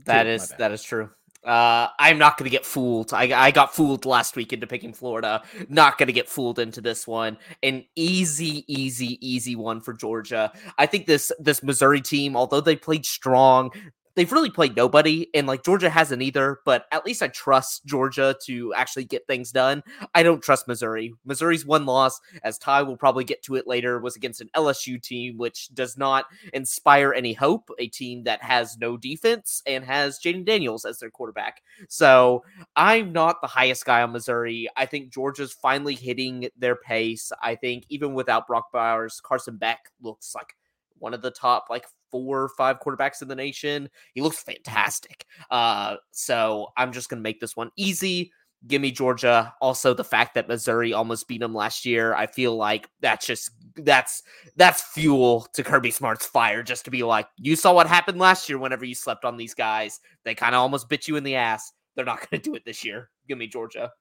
That 0.05 0.23
two, 0.23 0.29
is 0.29 0.49
that 0.57 0.71
is 0.71 0.83
true. 0.83 1.09
Uh, 1.43 1.89
I'm 1.99 2.17
not 2.17 2.37
going 2.37 2.45
to 2.45 2.51
get 2.51 2.65
fooled. 2.65 3.13
I, 3.13 3.31
I 3.39 3.51
got 3.51 3.75
fooled 3.75 4.05
last 4.05 4.35
week 4.35 4.51
into 4.51 4.65
picking 4.65 4.93
Florida. 4.93 5.43
Not 5.69 5.99
going 5.99 6.07
to 6.07 6.13
get 6.13 6.27
fooled 6.27 6.57
into 6.57 6.81
this 6.81 7.05
one. 7.05 7.37
An 7.61 7.85
easy, 7.95 8.65
easy, 8.67 9.19
easy 9.21 9.55
one 9.55 9.79
for 9.79 9.93
Georgia. 9.93 10.51
I 10.79 10.87
think 10.87 11.05
this 11.05 11.31
this 11.37 11.61
Missouri 11.61 12.01
team, 12.01 12.35
although 12.35 12.61
they 12.61 12.75
played 12.75 13.05
strong, 13.05 13.69
they've 14.15 14.31
really 14.31 14.49
played 14.49 14.75
nobody, 14.75 15.27
and 15.33 15.47
like 15.47 15.63
Georgia 15.63 15.89
hasn't 15.89 16.21
either. 16.21 16.59
But 16.65 16.85
at 16.91 17.05
least 17.05 17.21
I 17.21 17.27
trust 17.27 17.85
Georgia 17.85 18.35
to 18.43 18.73
actually 18.73 19.05
get 19.05 19.27
things 19.27 19.51
done. 19.51 19.83
I 20.13 20.23
don't 20.23 20.41
trust 20.41 20.67
Missouri. 20.67 21.13
Missouri's 21.25 21.65
one 21.65 21.85
loss, 21.85 22.19
as 22.43 22.57
Ty 22.57 22.83
will 22.83 22.97
probably 22.97 23.23
get 23.23 23.43
to 23.43 23.55
it 23.55 23.67
later, 23.67 23.99
was 23.99 24.15
against 24.15 24.41
an 24.41 24.49
LSU 24.55 25.01
team 25.01 25.37
which 25.37 25.73
does 25.73 25.97
not 25.97 26.25
inspire 26.53 27.13
any 27.13 27.33
hope. 27.33 27.69
A 27.79 27.87
team 27.87 28.23
that 28.23 28.41
has 28.43 28.77
no 28.77 28.97
defense 28.97 29.61
and 29.65 29.83
has 29.83 30.19
Jayden 30.19 30.45
Daniels 30.45 30.85
as 30.85 30.99
their 30.99 31.09
quarterback. 31.09 31.61
So 31.89 32.43
I'm 32.75 33.11
not 33.11 33.41
the 33.41 33.47
highest 33.47 33.85
guy 33.85 34.01
on 34.01 34.11
Missouri. 34.11 34.67
I 34.75 34.85
think 34.85 35.11
Georgia's 35.11 35.53
finally 35.53 35.95
hitting 35.95 36.49
their 36.57 36.75
pace. 36.75 37.31
I 37.41 37.55
think 37.55 37.85
even 37.89 38.13
without 38.13 38.47
Brock 38.47 38.71
Bowers, 38.71 39.21
Carson 39.23 39.57
Beck 39.57 39.91
looks 40.01 40.33
like 40.33 40.55
one 40.97 41.13
of 41.13 41.21
the 41.21 41.31
top 41.31 41.67
like 41.69 41.85
four 42.23 42.43
or 42.43 42.49
five 42.49 42.79
quarterbacks 42.79 43.21
in 43.21 43.27
the 43.27 43.35
nation. 43.35 43.89
He 44.13 44.21
looks 44.21 44.41
fantastic. 44.41 45.25
Uh, 45.51 45.97
so 46.11 46.67
I'm 46.77 46.91
just 46.91 47.09
gonna 47.09 47.21
make 47.21 47.39
this 47.39 47.55
one 47.55 47.71
easy. 47.75 48.31
Give 48.67 48.81
me 48.81 48.91
Georgia. 48.91 49.53
Also, 49.61 49.93
the 49.93 50.03
fact 50.03 50.33
that 50.33 50.47
Missouri 50.47 50.93
almost 50.93 51.27
beat 51.27 51.41
them 51.41 51.53
last 51.53 51.85
year, 51.85 52.15
I 52.15 52.25
feel 52.25 52.55
like 52.55 52.89
that's 52.99 53.27
just 53.27 53.51
that's 53.75 54.23
that's 54.55 54.81
fuel 54.81 55.47
to 55.53 55.63
Kirby 55.63 55.91
Smart's 55.91 56.25
fire. 56.25 56.63
Just 56.63 56.85
to 56.85 56.91
be 56.91 57.03
like, 57.03 57.27
you 57.37 57.55
saw 57.55 57.73
what 57.73 57.85
happened 57.87 58.17
last 58.17 58.49
year. 58.49 58.57
Whenever 58.57 58.85
you 58.85 58.95
slept 58.95 59.25
on 59.25 59.37
these 59.37 59.53
guys, 59.53 59.99
they 60.23 60.33
kind 60.33 60.55
of 60.55 60.61
almost 60.61 60.89
bit 60.89 61.07
you 61.07 61.15
in 61.15 61.23
the 61.23 61.35
ass. 61.35 61.73
They're 61.95 62.05
not 62.05 62.27
going 62.29 62.41
to 62.41 62.49
do 62.49 62.55
it 62.55 62.63
this 62.65 62.83
year. 62.83 63.09
Give 63.27 63.37
me 63.37 63.47
Georgia. 63.47 63.91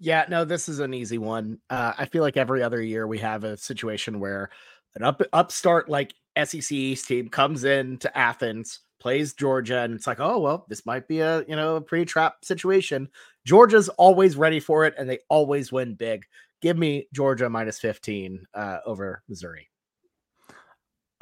Yeah, 0.00 0.24
no, 0.30 0.46
this 0.46 0.68
is 0.68 0.80
an 0.80 0.94
easy 0.94 1.18
one. 1.18 1.58
Uh, 1.68 1.92
I 1.98 2.06
feel 2.06 2.22
like 2.22 2.38
every 2.38 2.62
other 2.62 2.80
year 2.80 3.06
we 3.06 3.18
have 3.18 3.44
a 3.44 3.56
situation 3.56 4.18
where 4.18 4.50
an 4.96 5.04
up 5.04 5.20
upstart 5.32 5.90
like 5.90 6.14
SEC 6.36 6.72
East 6.72 7.06
team 7.08 7.28
comes 7.28 7.64
in 7.64 7.98
to 7.98 8.18
Athens, 8.18 8.80
plays 9.00 9.34
Georgia, 9.34 9.80
and 9.80 9.94
it's 9.94 10.06
like, 10.06 10.20
oh 10.20 10.38
well, 10.38 10.66
this 10.68 10.86
might 10.86 11.08
be 11.08 11.20
a 11.20 11.44
you 11.48 11.56
know 11.56 11.76
a 11.76 11.80
pre-trap 11.80 12.44
situation. 12.44 13.08
Georgia's 13.46 13.88
always 13.90 14.36
ready 14.36 14.60
for 14.60 14.84
it, 14.86 14.94
and 14.98 15.08
they 15.08 15.18
always 15.28 15.72
win 15.72 15.94
big. 15.94 16.24
Give 16.60 16.76
me 16.76 17.08
Georgia 17.12 17.48
minus 17.48 17.78
15 17.78 18.44
uh, 18.54 18.78
over 18.84 19.22
Missouri. 19.28 19.70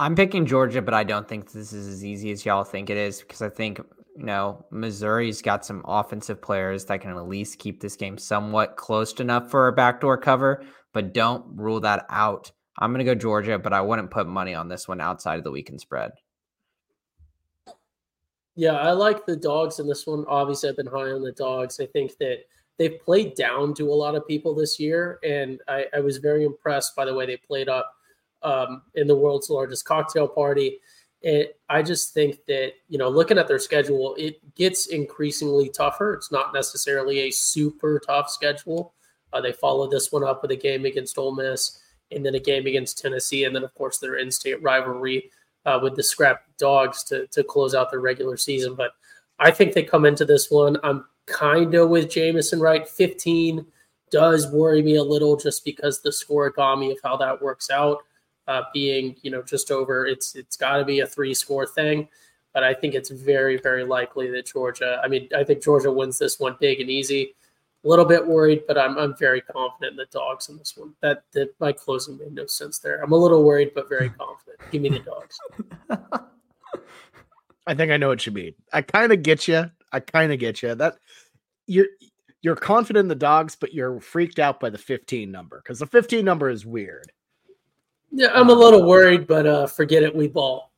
I'm 0.01 0.15
picking 0.15 0.47
Georgia, 0.47 0.83
but 0.83 0.95
I 0.95 1.05
don't 1.05 1.29
think 1.29 1.51
this 1.51 1.73
is 1.73 1.89
as 1.89 2.05
easy 2.05 2.31
as 2.31 2.45
y'all 2.45 2.65
think 2.65 2.89
it 2.89 2.97
is 2.97 3.21
because 3.21 3.43
I 3.43 3.49
think, 3.49 3.79
you 4.17 4.25
know, 4.25 4.65
Missouri's 4.71 5.43
got 5.43 5.65
some 5.65 5.83
offensive 5.87 6.41
players 6.41 6.85
that 6.87 7.01
can 7.01 7.11
at 7.11 7.29
least 7.29 7.59
keep 7.59 7.81
this 7.81 7.97
game 7.97 8.17
somewhat 8.17 8.77
close 8.77 9.13
enough 9.15 9.51
for 9.51 9.67
a 9.67 9.73
backdoor 9.73 10.19
cover, 10.19 10.65
but 10.93 11.13
don't 11.13 11.45
rule 11.57 11.81
that 11.81 12.07
out. 12.11 12.53
I'm 12.79 12.93
going 12.93 13.05
to 13.05 13.13
go 13.13 13.15
Georgia, 13.15 13.59
but 13.59 13.73
I 13.73 13.81
wouldn't 13.81 14.11
put 14.11 14.29
money 14.29 14.55
on 14.55 14.69
this 14.69 14.87
one 14.87 15.01
outside 15.01 15.39
of 15.39 15.45
the 15.45 15.51
weekend 15.51 15.81
spread. 15.81 16.13
Yeah, 18.55 18.75
I 18.75 18.93
like 18.93 19.27
the 19.27 19.37
dogs 19.37 19.79
in 19.79 19.87
this 19.87 20.07
one. 20.07 20.25
Obviously, 20.27 20.69
I've 20.69 20.77
been 20.77 20.87
high 20.87 21.11
on 21.11 21.23
the 21.23 21.33
dogs. 21.33 21.79
I 21.81 21.87
think 21.87 22.17
that 22.19 22.39
they've 22.77 23.01
played 23.01 23.35
down 23.35 23.75
to 23.75 23.93
a 23.93 23.95
lot 23.95 24.15
of 24.15 24.27
people 24.27 24.55
this 24.55 24.81
year, 24.81 25.19
and 25.25 25.61
I, 25.69 25.87
I 25.95 26.01
was 26.01 26.19
very 26.19 26.45
impressed 26.45 26.97
by 26.97 27.05
the 27.05 27.15
way 27.15 27.27
they 27.27 27.37
played 27.37 27.69
up 27.69 27.95
um, 28.43 28.83
in 28.95 29.07
the 29.07 29.17
world's 29.17 29.51
largest 29.51 29.85
cocktail 29.85 30.27
party. 30.27 30.79
It, 31.21 31.61
I 31.69 31.83
just 31.83 32.15
think 32.15 32.45
that 32.47 32.73
you 32.89 32.99
know, 32.99 33.09
looking 33.09 33.39
at 33.39 33.49
their 33.49 33.59
schedule, 33.59 34.15
it 34.17 34.55
gets 34.55 34.87
increasingly 34.87 35.69
tougher. 35.69 36.15
It's 36.15 36.33
not 36.33 36.55
necessarily 36.55 37.21
a 37.21 37.31
super 37.31 38.01
tough 38.05 38.31
schedule. 38.31 38.95
Uh, 39.33 39.41
they 39.41 39.53
follow 39.53 39.89
this 39.89 40.11
one 40.11 40.25
up 40.25 40.43
with 40.43 40.53
a 40.53 40.57
game 40.57 40.85
against 40.85 41.19
Ole 41.19 41.35
Miss, 41.35 41.79
and 42.11 42.25
then 42.25 42.35
a 42.35 42.41
game 42.41 42.67
against 42.67 42.99
Tennessee, 42.99 43.45
and 43.45 43.55
then 43.55 43.65
of 43.65 43.75
course 43.75 43.99
their 43.99 44.17
in-state 44.17 44.63
rivalry 44.63 45.31
uh, 45.67 45.79
with 45.83 45.97
the 45.97 46.03
scrap 46.03 46.45
dogs 46.59 47.05
to 47.05 47.27
to 47.29 47.45
close 47.45 47.75
out 47.75 47.91
their 47.91 48.01
regular 48.01 48.37
season. 48.37 48.75
But 48.75 48.93
I 49.39 49.51
think 49.51 49.73
they 49.73 49.83
come 49.83 50.05
into 50.05 50.25
this 50.25 50.51
one. 50.51 50.79
I'm 50.83 51.05
kind 51.27 51.75
of 51.75 51.91
with 51.91 52.11
Jameson, 52.11 52.61
right? 52.61 52.89
15 52.89 53.65
does 54.11 54.51
worry 54.51 54.83
me 54.83 54.97
a 54.97 55.03
little 55.03 55.37
just 55.37 55.65
because 55.65 56.01
the 56.01 56.11
scorigami 56.11 56.91
of 56.91 56.99
how 57.05 57.17
that 57.19 57.41
works 57.43 57.71
out, 57.71 57.99
uh, 58.47 58.63
being 58.73 59.15
you 59.23 59.31
know 59.31 59.43
just 59.43 59.71
over 59.71 60.07
it's 60.07 60.35
it's 60.35 60.57
got 60.57 60.79
to 60.79 60.85
be 60.85 61.01
a 61.01 61.07
three 61.07 61.35
score 61.35 61.67
thing. 61.67 62.09
But 62.55 62.65
I 62.65 62.73
think 62.75 62.95
it's 62.95 63.11
very 63.11 63.59
very 63.59 63.85
likely 63.85 64.31
that 64.31 64.47
Georgia. 64.47 65.01
I 65.05 65.09
mean, 65.09 65.29
I 65.37 65.45
think 65.45 65.63
Georgia 65.63 65.93
wins 65.93 66.19
this 66.19 66.41
one 66.41 66.57
big 66.59 66.81
and 66.81 66.91
easy. 66.91 67.35
A 67.85 67.89
little 67.89 68.05
bit 68.05 68.27
worried, 68.27 68.65
but 68.67 68.77
I'm 68.77 68.99
I'm 68.99 69.17
very 69.17 69.41
confident 69.41 69.93
in 69.93 69.97
the 69.97 70.07
dogs 70.07 70.49
in 70.49 70.57
this 70.57 70.77
one. 70.77 70.95
That 71.01 71.23
that 71.33 71.55
my 71.61 71.73
closing 71.73 72.19
made 72.19 72.33
no 72.33 72.47
sense 72.47 72.81
there. 72.81 73.03
I'm 73.03 73.13
a 73.13 73.17
little 73.17 73.45
worried, 73.45 73.73
but 73.75 73.89
very 73.89 74.11
confident. 74.11 74.59
Give 74.73 74.83
me 74.83 74.89
the 74.89 74.99
dogs. 74.99 75.39
I 77.67 77.75
think 77.75 77.93
I 77.93 77.97
know 77.97 78.09
what 78.09 78.27
you 78.27 78.33
mean. 78.33 78.55
I 78.73 78.83
kind 78.83 79.13
of 79.13 79.23
get 79.23 79.47
you. 79.47 79.71
I 79.93 80.01
kind 80.01 80.33
of 80.33 80.39
get 80.39 80.63
you. 80.63 80.75
That 80.75 80.97
you're 81.67 81.87
you're 82.43 82.57
confident 82.57 83.05
in 83.05 83.09
the 83.09 83.15
dogs, 83.15 83.55
but 83.55 83.75
you're 83.75 84.01
freaked 84.01 84.39
out 84.39 84.59
by 84.59 84.71
the 84.71 84.79
15 84.79 85.31
number 85.31 85.61
because 85.63 85.79
the 85.79 85.87
15 85.87 86.25
number 86.25 86.51
is 86.51 86.67
weird. 86.67 87.13
Yeah, 88.11 88.31
I'm 88.33 88.49
a 88.49 88.55
little 88.55 88.87
worried, 88.89 89.27
but 89.27 89.47
uh 89.47 89.67
forget 89.67 90.03
it. 90.03 90.15
We 90.15 90.27
ball. 90.27 90.73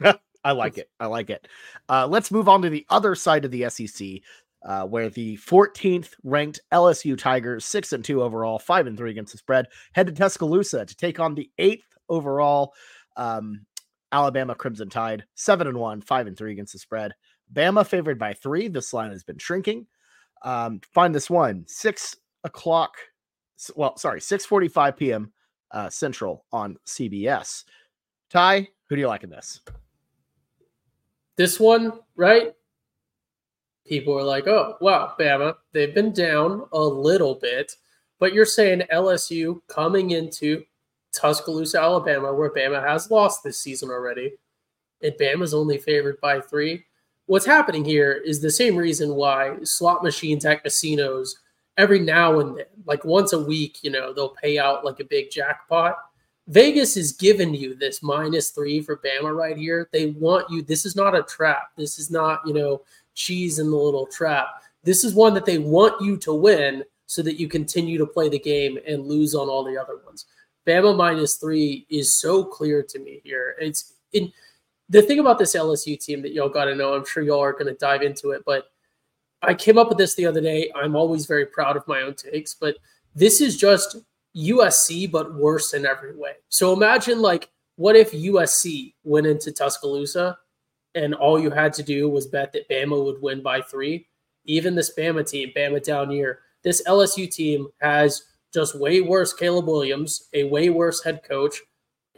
I 0.46 0.52
like 0.52 0.78
it. 0.78 0.88
I 1.00 1.06
like 1.06 1.30
it. 1.30 1.48
Uh, 1.88 2.06
let's 2.06 2.30
move 2.30 2.48
on 2.48 2.62
to 2.62 2.70
the 2.70 2.86
other 2.88 3.16
side 3.16 3.44
of 3.44 3.50
the 3.50 3.68
SEC, 3.68 4.20
uh, 4.66 4.84
where 4.84 5.08
the 5.08 5.36
14th 5.36 6.10
ranked 6.24 6.60
LSU 6.72 7.16
Tigers, 7.16 7.64
six 7.64 7.92
and 7.92 8.04
two 8.04 8.20
overall, 8.20 8.58
five 8.58 8.88
and 8.88 8.98
three 8.98 9.12
against 9.12 9.32
the 9.32 9.38
spread, 9.38 9.66
head 9.92 10.08
to 10.08 10.12
Tuscaloosa 10.12 10.84
to 10.84 10.96
take 10.96 11.20
on 11.20 11.36
the 11.36 11.48
eighth 11.58 11.86
overall 12.08 12.74
um, 13.16 13.64
Alabama 14.10 14.56
Crimson 14.56 14.90
Tide, 14.90 15.24
seven 15.36 15.68
and 15.68 15.78
one, 15.78 16.00
five 16.00 16.26
and 16.26 16.36
three 16.36 16.50
against 16.52 16.72
the 16.72 16.80
spread. 16.80 17.12
Bama 17.52 17.86
favored 17.86 18.18
by 18.18 18.32
three. 18.32 18.66
This 18.66 18.92
line 18.92 19.12
has 19.12 19.22
been 19.22 19.38
shrinking. 19.38 19.86
Um, 20.42 20.80
find 20.92 21.14
this 21.14 21.30
one 21.30 21.64
six 21.68 22.16
o'clock. 22.42 22.96
Well, 23.76 23.96
sorry, 23.96 24.20
six 24.20 24.44
forty-five 24.44 24.96
p.m. 24.96 25.32
Uh, 25.70 25.88
Central 25.90 26.44
on 26.52 26.76
CBS. 26.86 27.64
Ty, 28.30 28.68
who 28.88 28.96
do 28.96 29.00
you 29.00 29.08
like 29.08 29.22
in 29.22 29.30
this? 29.30 29.60
This 31.36 31.60
one, 31.60 31.92
right? 32.16 32.52
People 33.88 34.18
are 34.18 34.24
like, 34.24 34.46
"Oh, 34.46 34.76
wow, 34.80 35.14
Bama, 35.18 35.56
they've 35.72 35.94
been 35.94 36.12
down 36.12 36.66
a 36.72 36.80
little 36.80 37.34
bit." 37.34 37.76
But 38.18 38.32
you're 38.32 38.46
saying 38.46 38.82
LSU 38.92 39.60
coming 39.68 40.10
into 40.10 40.64
Tuscaloosa, 41.12 41.80
Alabama, 41.80 42.32
where 42.32 42.50
Bama 42.50 42.86
has 42.86 43.10
lost 43.10 43.42
this 43.42 43.58
season 43.58 43.90
already, 43.90 44.34
and 45.02 45.14
Bama's 45.14 45.54
only 45.54 45.78
favored 45.78 46.20
by 46.20 46.40
three. 46.40 46.84
What's 47.26 47.46
happening 47.46 47.84
here 47.84 48.12
is 48.12 48.40
the 48.40 48.50
same 48.50 48.76
reason 48.76 49.14
why 49.14 49.56
slot 49.64 50.02
machines 50.04 50.44
at 50.44 50.62
casinos 50.62 51.36
every 51.76 51.98
now 51.98 52.40
and 52.40 52.56
then, 52.56 52.66
like 52.86 53.04
once 53.04 53.32
a 53.32 53.38
week, 53.38 53.82
you 53.82 53.90
know, 53.90 54.12
they'll 54.12 54.36
pay 54.42 54.58
out 54.58 54.84
like 54.84 55.00
a 55.00 55.04
big 55.04 55.30
jackpot. 55.30 55.96
Vegas 56.48 56.96
is 56.96 57.12
giving 57.12 57.52
you 57.52 57.74
this 57.74 58.02
minus 58.02 58.50
three 58.50 58.80
for 58.80 58.98
Bama 58.98 59.36
right 59.36 59.56
here. 59.56 59.88
They 59.92 60.06
want 60.06 60.48
you. 60.48 60.62
This 60.62 60.86
is 60.86 60.94
not 60.94 61.16
a 61.16 61.24
trap. 61.24 61.70
This 61.76 61.98
is 61.98 62.10
not, 62.10 62.40
you 62.46 62.54
know, 62.54 62.82
cheese 63.16 63.58
in 63.58 63.70
the 63.70 63.76
little 63.76 64.06
trap. 64.06 64.62
This 64.84 65.02
is 65.02 65.14
one 65.14 65.34
that 65.34 65.44
they 65.44 65.58
want 65.58 66.00
you 66.00 66.16
to 66.18 66.32
win 66.32 66.84
so 67.06 67.22
that 67.22 67.40
you 67.40 67.48
continue 67.48 67.98
to 67.98 68.06
play 68.06 68.28
the 68.28 68.38
game 68.38 68.78
and 68.86 69.06
lose 69.06 69.34
on 69.34 69.48
all 69.48 69.64
the 69.64 69.76
other 69.76 69.98
ones. 70.04 70.26
Bama 70.66 70.96
minus 70.96 71.36
three 71.36 71.86
is 71.88 72.14
so 72.14 72.44
clear 72.44 72.82
to 72.82 72.98
me 72.98 73.20
here. 73.24 73.56
It's 73.60 73.94
in 74.12 74.32
the 74.88 75.02
thing 75.02 75.18
about 75.18 75.38
this 75.38 75.56
LSU 75.56 75.98
team 75.98 76.22
that 76.22 76.32
y'all 76.32 76.48
got 76.48 76.66
to 76.66 76.74
know. 76.74 76.94
I'm 76.94 77.04
sure 77.04 77.22
y'all 77.22 77.42
are 77.42 77.52
going 77.52 77.66
to 77.66 77.74
dive 77.74 78.02
into 78.02 78.30
it, 78.30 78.42
but 78.44 78.70
I 79.42 79.54
came 79.54 79.78
up 79.78 79.88
with 79.88 79.98
this 79.98 80.14
the 80.14 80.26
other 80.26 80.40
day. 80.40 80.70
I'm 80.74 80.96
always 80.96 81.26
very 81.26 81.46
proud 81.46 81.76
of 81.76 81.86
my 81.88 82.02
own 82.02 82.14
takes, 82.14 82.54
but 82.54 82.76
this 83.14 83.40
is 83.40 83.56
just 83.56 83.96
USC, 84.36 85.10
but 85.10 85.34
worse 85.34 85.72
in 85.72 85.86
every 85.86 86.16
way. 86.16 86.32
So 86.48 86.72
imagine 86.72 87.20
like, 87.20 87.48
what 87.76 87.96
if 87.96 88.12
USC 88.12 88.94
went 89.04 89.26
into 89.26 89.52
Tuscaloosa 89.52 90.38
and 90.96 91.14
all 91.14 91.38
you 91.38 91.50
had 91.50 91.72
to 91.74 91.82
do 91.82 92.08
was 92.08 92.26
bet 92.26 92.52
that 92.52 92.68
Bama 92.68 93.04
would 93.04 93.22
win 93.22 93.42
by 93.42 93.60
three? 93.60 94.08
Even 94.46 94.74
this 94.74 94.94
Bama 94.96 95.28
team, 95.28 95.52
Bama 95.54 95.82
down 95.82 96.10
year, 96.10 96.40
this 96.64 96.82
LSU 96.88 97.30
team 97.30 97.68
has 97.80 98.22
just 98.52 98.74
way 98.74 99.02
worse 99.02 99.32
Caleb 99.32 99.66
Williams, 99.66 100.28
a 100.32 100.44
way 100.44 100.70
worse 100.70 101.04
head 101.04 101.22
coach, 101.22 101.60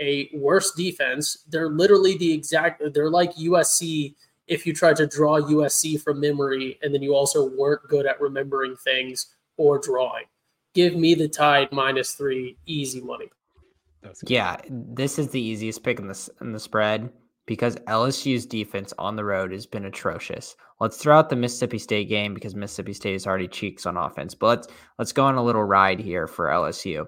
a 0.01 0.31
worse 0.33 0.73
defense. 0.73 1.45
They're 1.49 1.69
literally 1.69 2.17
the 2.17 2.33
exact, 2.33 2.83
they're 2.95 3.11
like 3.11 3.35
USC 3.35 4.15
if 4.47 4.65
you 4.65 4.73
try 4.73 4.95
to 4.95 5.07
draw 5.07 5.41
USC 5.41 6.01
from 6.01 6.21
memory 6.21 6.79
and 6.83 6.95
then 6.95 7.03
you 7.03 7.15
also 7.15 7.51
weren't 7.51 7.83
good 7.89 8.07
at 8.07 8.21
remembering 8.21 8.77
things 8.77 9.35
or 9.57 9.79
drawing. 9.79 10.25
Give 10.73 10.95
me 10.95 11.15
the 11.15 11.29
tide 11.29 11.73
minus 11.73 12.13
three, 12.13 12.57
easy 12.67 13.01
money. 13.01 13.31
Yeah, 14.25 14.61
this 14.71 15.19
is 15.19 15.29
the 15.29 15.41
easiest 15.41 15.83
pick 15.83 15.99
in 15.99 16.07
the 16.07 16.31
in 16.41 16.53
the 16.53 16.61
spread 16.61 17.11
because 17.49 17.77
LSU's 17.87 18.45
defense 18.45 18.93
on 18.99 19.17
the 19.17 19.25
road 19.25 19.53
has 19.53 19.65
been 19.65 19.87
atrocious. 19.87 20.55
Let's 20.81 20.99
throw 20.99 21.19
out 21.19 21.31
the 21.31 21.37
Mississippi 21.37 21.79
State 21.79 22.09
game 22.09 22.35
because 22.35 22.55
Mississippi 22.55 22.93
State 22.93 23.15
is 23.15 23.27
already 23.27 23.49
cheeks 23.49 23.87
on 23.87 23.97
offense. 23.97 24.35
But 24.35 24.47
let's 24.47 24.69
let's 24.99 25.13
go 25.13 25.25
on 25.25 25.35
a 25.35 25.43
little 25.43 25.65
ride 25.65 25.99
here 25.99 26.27
for 26.27 26.49
LSU. 26.49 27.07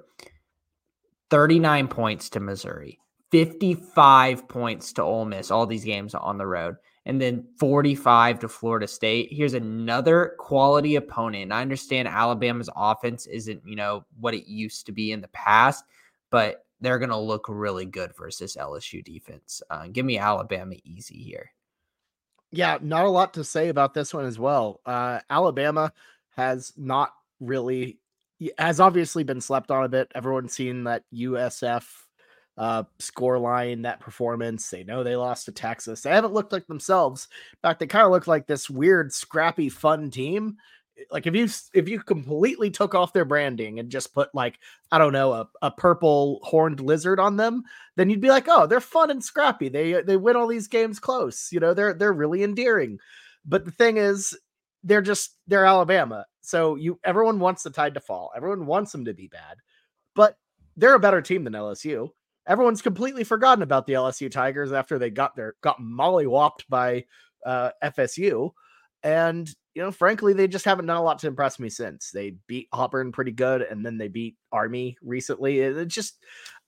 39 1.28 1.88
points 1.88 2.30
to 2.30 2.40
Missouri, 2.40 2.98
55 3.30 4.48
points 4.48 4.94
to 4.94 5.02
Ole 5.02 5.26
Miss, 5.26 5.50
all 5.50 5.66
these 5.66 5.84
games 5.84 6.14
on 6.14 6.38
the 6.38 6.46
road, 6.46 6.76
and 7.04 7.20
then 7.20 7.46
45 7.58 8.40
to 8.40 8.48
Florida 8.48 8.88
State. 8.88 9.28
Here's 9.30 9.54
another 9.54 10.34
quality 10.38 10.96
opponent. 10.96 11.44
And 11.44 11.54
I 11.54 11.60
understand 11.60 12.08
Alabama's 12.08 12.70
offense 12.74 13.26
isn't, 13.26 13.60
you 13.66 13.76
know, 13.76 14.06
what 14.18 14.34
it 14.34 14.50
used 14.50 14.86
to 14.86 14.92
be 14.92 15.12
in 15.12 15.20
the 15.20 15.28
past, 15.28 15.84
but 16.30 16.64
they're 16.80 16.98
going 16.98 17.10
to 17.10 17.16
look 17.16 17.46
really 17.48 17.86
good 17.86 18.16
versus 18.16 18.56
LSU 18.58 19.04
defense. 19.04 19.62
Uh, 19.70 19.86
give 19.92 20.06
me 20.06 20.18
Alabama 20.18 20.74
easy 20.84 21.18
here. 21.18 21.52
Yeah, 22.52 22.78
not 22.80 23.04
a 23.04 23.10
lot 23.10 23.34
to 23.34 23.44
say 23.44 23.68
about 23.68 23.94
this 23.94 24.12
one 24.12 24.24
as 24.24 24.38
well. 24.38 24.80
Uh, 24.84 25.20
Alabama 25.28 25.92
has 26.36 26.72
not 26.76 27.12
really 27.38 27.98
has 28.58 28.80
obviously 28.80 29.22
been 29.22 29.40
slept 29.40 29.70
on 29.70 29.84
a 29.84 29.88
bit. 29.88 30.10
Everyone's 30.14 30.54
seen 30.54 30.84
that 30.84 31.04
USF 31.14 31.84
uh, 32.56 32.84
score 32.98 33.38
line, 33.38 33.82
that 33.82 34.00
performance. 34.00 34.68
They 34.68 34.82
know 34.82 35.02
they 35.02 35.16
lost 35.16 35.46
to 35.46 35.52
Texas. 35.52 36.02
They 36.02 36.10
haven't 36.10 36.32
looked 36.32 36.52
like 36.52 36.66
themselves. 36.66 37.28
In 37.52 37.58
fact, 37.68 37.80
they 37.80 37.86
kind 37.86 38.04
of 38.04 38.10
look 38.10 38.26
like 38.26 38.46
this 38.46 38.68
weird, 38.68 39.12
scrappy, 39.12 39.68
fun 39.68 40.10
team 40.10 40.56
like 41.10 41.26
if 41.26 41.34
you 41.34 41.48
if 41.74 41.88
you 41.88 42.00
completely 42.00 42.70
took 42.70 42.94
off 42.94 43.12
their 43.12 43.24
branding 43.24 43.78
and 43.78 43.90
just 43.90 44.14
put 44.14 44.34
like 44.34 44.58
I 44.90 44.98
don't 44.98 45.12
know 45.12 45.32
a, 45.32 45.48
a 45.62 45.70
purple 45.70 46.40
horned 46.42 46.80
lizard 46.80 47.20
on 47.20 47.36
them, 47.36 47.62
then 47.96 48.10
you'd 48.10 48.20
be 48.20 48.28
like, 48.28 48.46
oh, 48.48 48.66
they're 48.66 48.80
fun 48.80 49.10
and 49.10 49.22
scrappy. 49.22 49.68
They 49.68 50.02
they 50.02 50.16
win 50.16 50.36
all 50.36 50.46
these 50.46 50.68
games 50.68 50.98
close. 50.98 51.50
You 51.52 51.60
know, 51.60 51.74
they're 51.74 51.94
they're 51.94 52.12
really 52.12 52.42
endearing. 52.42 52.98
But 53.44 53.64
the 53.64 53.70
thing 53.70 53.96
is, 53.96 54.36
they're 54.84 55.02
just 55.02 55.36
they're 55.46 55.64
Alabama. 55.64 56.26
So 56.40 56.76
you 56.76 56.98
everyone 57.04 57.38
wants 57.38 57.62
the 57.62 57.70
tide 57.70 57.94
to 57.94 58.00
fall. 58.00 58.32
Everyone 58.36 58.66
wants 58.66 58.92
them 58.92 59.04
to 59.04 59.14
be 59.14 59.28
bad, 59.28 59.58
but 60.14 60.36
they're 60.76 60.94
a 60.94 61.00
better 61.00 61.22
team 61.22 61.44
than 61.44 61.52
LSU. 61.52 62.10
Everyone's 62.46 62.82
completely 62.82 63.24
forgotten 63.24 63.62
about 63.62 63.86
the 63.86 63.92
LSU 63.92 64.30
Tigers 64.30 64.72
after 64.72 64.98
they 64.98 65.10
got 65.10 65.36
their 65.36 65.54
got 65.60 65.80
mollywopped 65.80 66.64
by 66.68 67.04
uh, 67.44 67.70
FSU. 67.82 68.52
And 69.02 69.50
you 69.74 69.82
know, 69.82 69.92
frankly, 69.92 70.32
they 70.32 70.48
just 70.48 70.64
haven't 70.64 70.86
done 70.86 70.96
a 70.96 71.02
lot 71.02 71.20
to 71.20 71.28
impress 71.28 71.58
me 71.58 71.68
since. 71.70 72.10
They 72.10 72.34
beat 72.46 72.68
Auburn 72.72 73.12
pretty 73.12 73.32
good, 73.32 73.62
and 73.62 73.86
then 73.86 73.98
they 73.98 74.08
beat 74.08 74.36
Army 74.50 74.96
recently. 75.00 75.60
It, 75.60 75.86
just, 75.86 76.18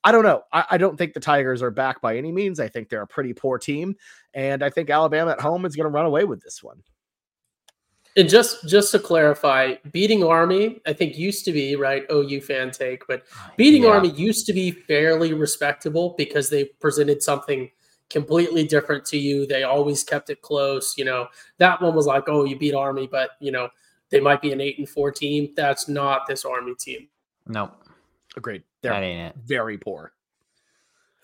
I 0.04 0.12
don't 0.12 0.22
know. 0.22 0.42
I, 0.52 0.64
I, 0.70 0.78
don't 0.78 0.96
think 0.96 1.12
the 1.12 1.20
Tigers 1.20 1.62
are 1.62 1.70
back 1.70 2.00
by 2.00 2.16
any 2.16 2.30
means. 2.30 2.60
I 2.60 2.68
think 2.68 2.88
they're 2.88 3.02
a 3.02 3.06
pretty 3.06 3.32
poor 3.32 3.58
team, 3.58 3.96
and 4.34 4.62
I 4.62 4.70
think 4.70 4.88
Alabama 4.88 5.32
at 5.32 5.40
home 5.40 5.66
is 5.66 5.74
going 5.74 5.86
to 5.86 5.90
run 5.90 6.06
away 6.06 6.24
with 6.24 6.42
this 6.42 6.62
one. 6.62 6.82
And 8.14 8.28
just 8.28 8.68
just 8.68 8.92
to 8.92 8.98
clarify, 8.98 9.76
beating 9.90 10.22
Army, 10.22 10.80
I 10.86 10.92
think 10.92 11.16
used 11.16 11.46
to 11.46 11.52
be 11.52 11.76
right. 11.76 12.04
OU 12.12 12.42
fan 12.42 12.70
take, 12.70 13.06
but 13.08 13.22
beating 13.56 13.84
yeah. 13.84 13.90
Army 13.90 14.10
used 14.10 14.44
to 14.46 14.52
be 14.52 14.70
fairly 14.70 15.32
respectable 15.32 16.14
because 16.18 16.50
they 16.50 16.66
presented 16.78 17.22
something 17.22 17.70
completely 18.12 18.66
different 18.66 19.04
to 19.06 19.18
you. 19.18 19.46
They 19.46 19.62
always 19.64 20.04
kept 20.04 20.30
it 20.30 20.42
close. 20.42 20.96
You 20.96 21.04
know, 21.04 21.28
that 21.58 21.80
one 21.80 21.94
was 21.94 22.06
like, 22.06 22.24
oh, 22.28 22.44
you 22.44 22.58
beat 22.58 22.74
Army, 22.74 23.08
but 23.10 23.30
you 23.40 23.50
know, 23.50 23.68
they 24.10 24.20
might 24.20 24.42
be 24.42 24.52
an 24.52 24.60
eight 24.60 24.78
and 24.78 24.88
four 24.88 25.10
team. 25.10 25.52
That's 25.56 25.88
not 25.88 26.26
this 26.26 26.44
Army 26.44 26.74
team. 26.74 27.08
Nope. 27.46 27.72
Agreed. 28.36 28.62
They're 28.82 28.92
that 28.92 29.02
ain't 29.02 29.34
it. 29.34 29.42
very 29.44 29.78
poor. 29.78 30.12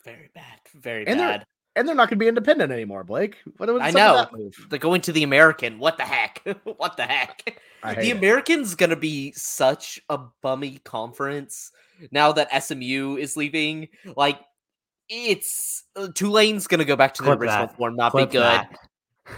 Very 0.04 0.30
bad. 0.34 0.60
Very 0.74 1.06
and 1.06 1.18
bad. 1.18 1.40
They're, 1.40 1.46
and 1.76 1.88
they're 1.88 1.94
not 1.94 2.08
going 2.08 2.18
to 2.18 2.24
be 2.24 2.28
independent 2.28 2.72
anymore, 2.72 3.04
Blake. 3.04 3.36
What, 3.56 3.70
I 3.80 3.90
know. 3.90 4.26
They're 4.68 4.78
going 4.78 5.00
to 5.02 5.12
the 5.12 5.22
American. 5.22 5.78
What 5.78 5.96
the 5.96 6.04
heck? 6.04 6.42
what 6.76 6.96
the 6.96 7.04
heck? 7.04 7.60
The 8.00 8.10
American's 8.10 8.74
going 8.74 8.90
to 8.90 8.96
be 8.96 9.30
such 9.36 10.00
a 10.08 10.18
bummy 10.42 10.80
conference 10.82 11.70
now 12.10 12.32
that 12.32 12.64
SMU 12.64 13.16
is 13.16 13.36
leaving. 13.36 13.86
Like, 14.16 14.40
it's 15.08 15.84
uh, 15.96 16.08
Tulane's 16.14 16.66
going 16.66 16.78
to 16.78 16.84
go 16.84 16.96
back 16.96 17.14
to 17.14 17.22
Clip 17.22 17.38
the 17.38 17.44
original 17.44 17.66
that. 17.66 17.76
form, 17.76 17.96
not 17.96 18.12
Clip 18.12 18.30
be 18.30 18.34
good. 18.34 18.42
That. 18.42 18.76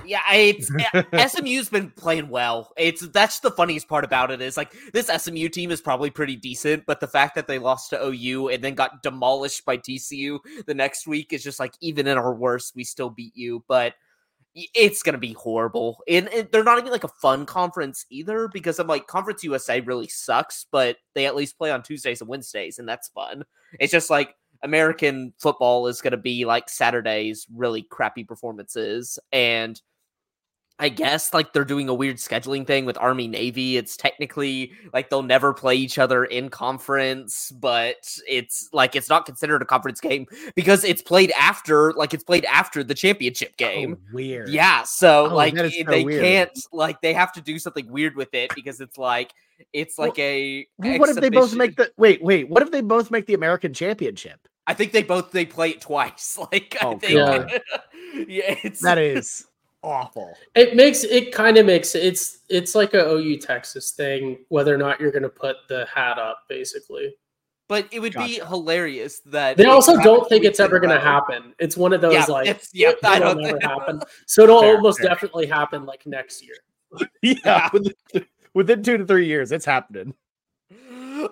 Yeah, 0.04 0.20
it's 0.32 0.70
SMU's 1.34 1.68
been 1.68 1.90
playing 1.90 2.28
well. 2.28 2.72
It's 2.76 3.06
that's 3.08 3.40
the 3.40 3.50
funniest 3.50 3.88
part 3.88 4.04
about 4.04 4.30
it 4.30 4.40
is 4.40 4.56
like 4.56 4.72
this 4.92 5.06
SMU 5.06 5.48
team 5.48 5.70
is 5.70 5.80
probably 5.80 6.10
pretty 6.10 6.36
decent, 6.36 6.84
but 6.86 7.00
the 7.00 7.08
fact 7.08 7.34
that 7.34 7.46
they 7.46 7.58
lost 7.58 7.90
to 7.90 8.04
OU 8.04 8.48
and 8.48 8.62
then 8.62 8.74
got 8.74 9.02
demolished 9.02 9.64
by 9.64 9.76
TCU 9.76 10.38
the 10.66 10.74
next 10.74 11.06
week 11.06 11.32
is 11.32 11.42
just 11.42 11.58
like 11.58 11.74
even 11.80 12.06
in 12.06 12.18
our 12.18 12.34
worst, 12.34 12.74
we 12.76 12.84
still 12.84 13.10
beat 13.10 13.36
you. 13.36 13.64
But 13.68 13.94
it's 14.54 15.02
gonna 15.02 15.18
be 15.18 15.32
horrible. 15.32 16.02
And, 16.08 16.28
and, 16.28 16.48
they're 16.50 16.64
not 16.64 16.78
even 16.78 16.90
like 16.90 17.04
a 17.04 17.08
fun 17.08 17.46
conference 17.46 18.04
either 18.10 18.48
because 18.48 18.78
I'm 18.78 18.88
like 18.88 19.06
Conference 19.06 19.44
USA 19.44 19.80
really 19.80 20.08
sucks, 20.08 20.66
but 20.70 20.96
they 21.14 21.26
at 21.26 21.36
least 21.36 21.58
play 21.58 21.70
on 21.70 21.82
Tuesdays 21.82 22.20
and 22.20 22.28
Wednesdays, 22.28 22.78
and 22.78 22.88
that's 22.88 23.08
fun. 23.08 23.44
It's 23.78 23.92
just 23.92 24.10
like 24.10 24.34
American 24.62 25.32
football 25.38 25.86
is 25.86 26.00
gonna 26.00 26.16
be 26.16 26.44
like 26.44 26.68
Saturday's 26.68 27.46
really 27.54 27.82
crappy 27.82 28.24
performances, 28.24 29.18
and 29.32 29.80
I 30.80 30.88
guess 30.88 31.34
like 31.34 31.52
they're 31.52 31.64
doing 31.64 31.88
a 31.90 31.94
weird 31.94 32.16
scheduling 32.16 32.66
thing 32.66 32.86
with 32.86 32.96
Army 32.98 33.28
Navy. 33.28 33.76
It's 33.76 33.96
technically 33.98 34.72
like 34.94 35.10
they'll 35.10 35.22
never 35.22 35.52
play 35.52 35.76
each 35.76 35.98
other 35.98 36.24
in 36.24 36.48
conference, 36.48 37.52
but 37.52 38.18
it's 38.26 38.70
like 38.72 38.96
it's 38.96 39.08
not 39.10 39.26
considered 39.26 39.60
a 39.60 39.66
conference 39.66 40.00
game 40.00 40.26
because 40.54 40.82
it's 40.82 41.02
played 41.02 41.32
after 41.38 41.92
like 41.92 42.14
it's 42.14 42.24
played 42.24 42.46
after 42.46 42.82
the 42.82 42.94
championship 42.94 43.50
oh, 43.52 43.54
game. 43.58 43.98
Oh, 44.00 44.14
weird. 44.14 44.48
Yeah, 44.48 44.82
so 44.84 45.26
Oh, 45.30 45.34
like 45.34 45.54
that 45.54 45.66
is 45.66 45.76
it- 45.76 45.84
so 45.86 45.90
they 45.92 46.02
weird. 46.04 46.22
can't 46.22 46.58
like 46.72 47.00
they 47.02 47.12
have 47.12 47.32
to 47.34 47.42
do 47.42 47.58
something 47.58 47.86
weird 47.90 48.16
with 48.16 48.32
it 48.32 48.50
because 48.54 48.80
it's 48.80 48.96
like 48.96 49.34
it's 49.74 49.98
Well, 49.98 50.08
like 50.08 50.18
a 50.18 50.66
Well, 50.78 50.98
What 50.98 51.10
if 51.10 51.16
they 51.16 51.28
both 51.28 51.54
make 51.54 51.76
the 51.76 51.92
wait? 51.98 52.22
Wait. 52.22 52.48
What 52.48 52.62
if 52.62 52.70
they 52.70 52.80
both 52.80 53.10
make 53.10 53.26
the 53.26 53.34
American 53.34 53.74
Championship? 53.74 54.40
I 54.66 54.72
think 54.74 54.92
they 54.92 55.02
both 55.02 55.30
they 55.32 55.44
play 55.44 55.70
it 55.70 55.80
twice. 55.82 56.38
Like 56.52 56.76
I 56.80 56.86
Oh, 56.86 56.98
think 56.98 57.14
God. 57.14 57.60
yeah, 58.26 58.56
it's 58.64 58.80
That 58.80 58.96
is 58.98 59.44
awful. 59.82 60.34
It 60.54 60.76
makes 60.76 61.04
it 61.04 61.32
kind 61.32 61.56
of 61.56 61.66
makes 61.66 61.94
it's 61.94 62.40
it's 62.48 62.74
like 62.74 62.94
a 62.94 63.04
OU 63.08 63.38
Texas 63.38 63.90
thing, 63.92 64.38
whether 64.48 64.74
or 64.74 64.78
not 64.78 65.00
you're 65.00 65.10
going 65.12 65.22
to 65.22 65.28
put 65.28 65.56
the 65.68 65.86
hat 65.94 66.18
up, 66.18 66.44
basically. 66.48 67.14
but 67.68 67.86
it 67.92 68.00
would 68.00 68.14
be 68.14 68.40
hilarious 68.48 69.20
that 69.26 69.56
They 69.56 69.64
also 69.66 69.96
don't 70.02 70.28
think 70.28 70.44
it's 70.44 70.58
ever 70.60 70.80
going 70.80 70.90
to 70.90 71.00
happen. 71.00 71.54
It's 71.60 71.76
one 71.76 71.92
of 71.92 72.00
those 72.00 72.14
Yeah, 72.14 72.24
like 72.26 72.48
it's- 72.48 72.70
yeah, 72.74 72.92
I 73.04 73.16
it'll 73.18 73.34
don't 73.34 73.42
never 73.42 73.58
think- 73.58 73.70
happen. 73.70 74.00
So 74.26 74.42
it'll 74.42 74.60
Fair, 74.62 74.74
almost 74.76 74.98
fair. 74.98 75.08
definitely 75.08 75.46
happen 75.46 75.86
like 75.86 76.04
next 76.06 76.42
year. 76.44 76.56
Yeah. 77.22 77.68
Within, 77.72 77.94
within 78.54 78.82
two 78.82 78.96
to 78.98 79.06
three 79.06 79.26
years, 79.26 79.52
it's 79.52 79.64
happening. 79.64 80.14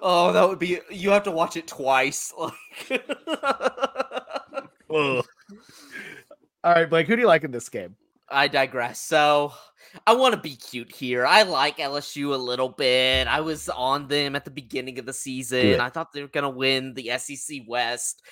Oh, 0.00 0.32
that 0.32 0.48
would 0.48 0.58
be 0.60 0.78
you 0.90 1.10
have 1.10 1.24
to 1.24 1.30
watch 1.32 1.56
it 1.56 1.66
twice. 1.66 2.32
Like 2.90 3.02
All 6.64 6.72
right, 6.74 6.88
Blake. 6.88 7.06
Who 7.06 7.16
do 7.16 7.22
you 7.22 7.28
like 7.28 7.44
in 7.44 7.50
this 7.50 7.68
game? 7.68 7.94
I 8.30 8.48
digress. 8.48 9.00
So 9.00 9.52
I 10.06 10.14
want 10.14 10.34
to 10.34 10.40
be 10.40 10.56
cute 10.56 10.94
here. 10.94 11.24
I 11.26 11.42
like 11.42 11.78
LSU 11.78 12.34
a 12.34 12.36
little 12.36 12.68
bit. 12.68 13.26
I 13.26 13.40
was 13.40 13.68
on 13.68 14.08
them 14.08 14.36
at 14.36 14.44
the 14.44 14.50
beginning 14.50 14.98
of 14.98 15.06
the 15.06 15.12
season. 15.12 15.80
I 15.80 15.88
thought 15.88 16.12
they 16.12 16.22
were 16.22 16.28
going 16.28 16.44
to 16.44 16.50
win 16.50 16.94
the 16.94 17.10
SEC 17.18 17.62
West. 17.66 18.22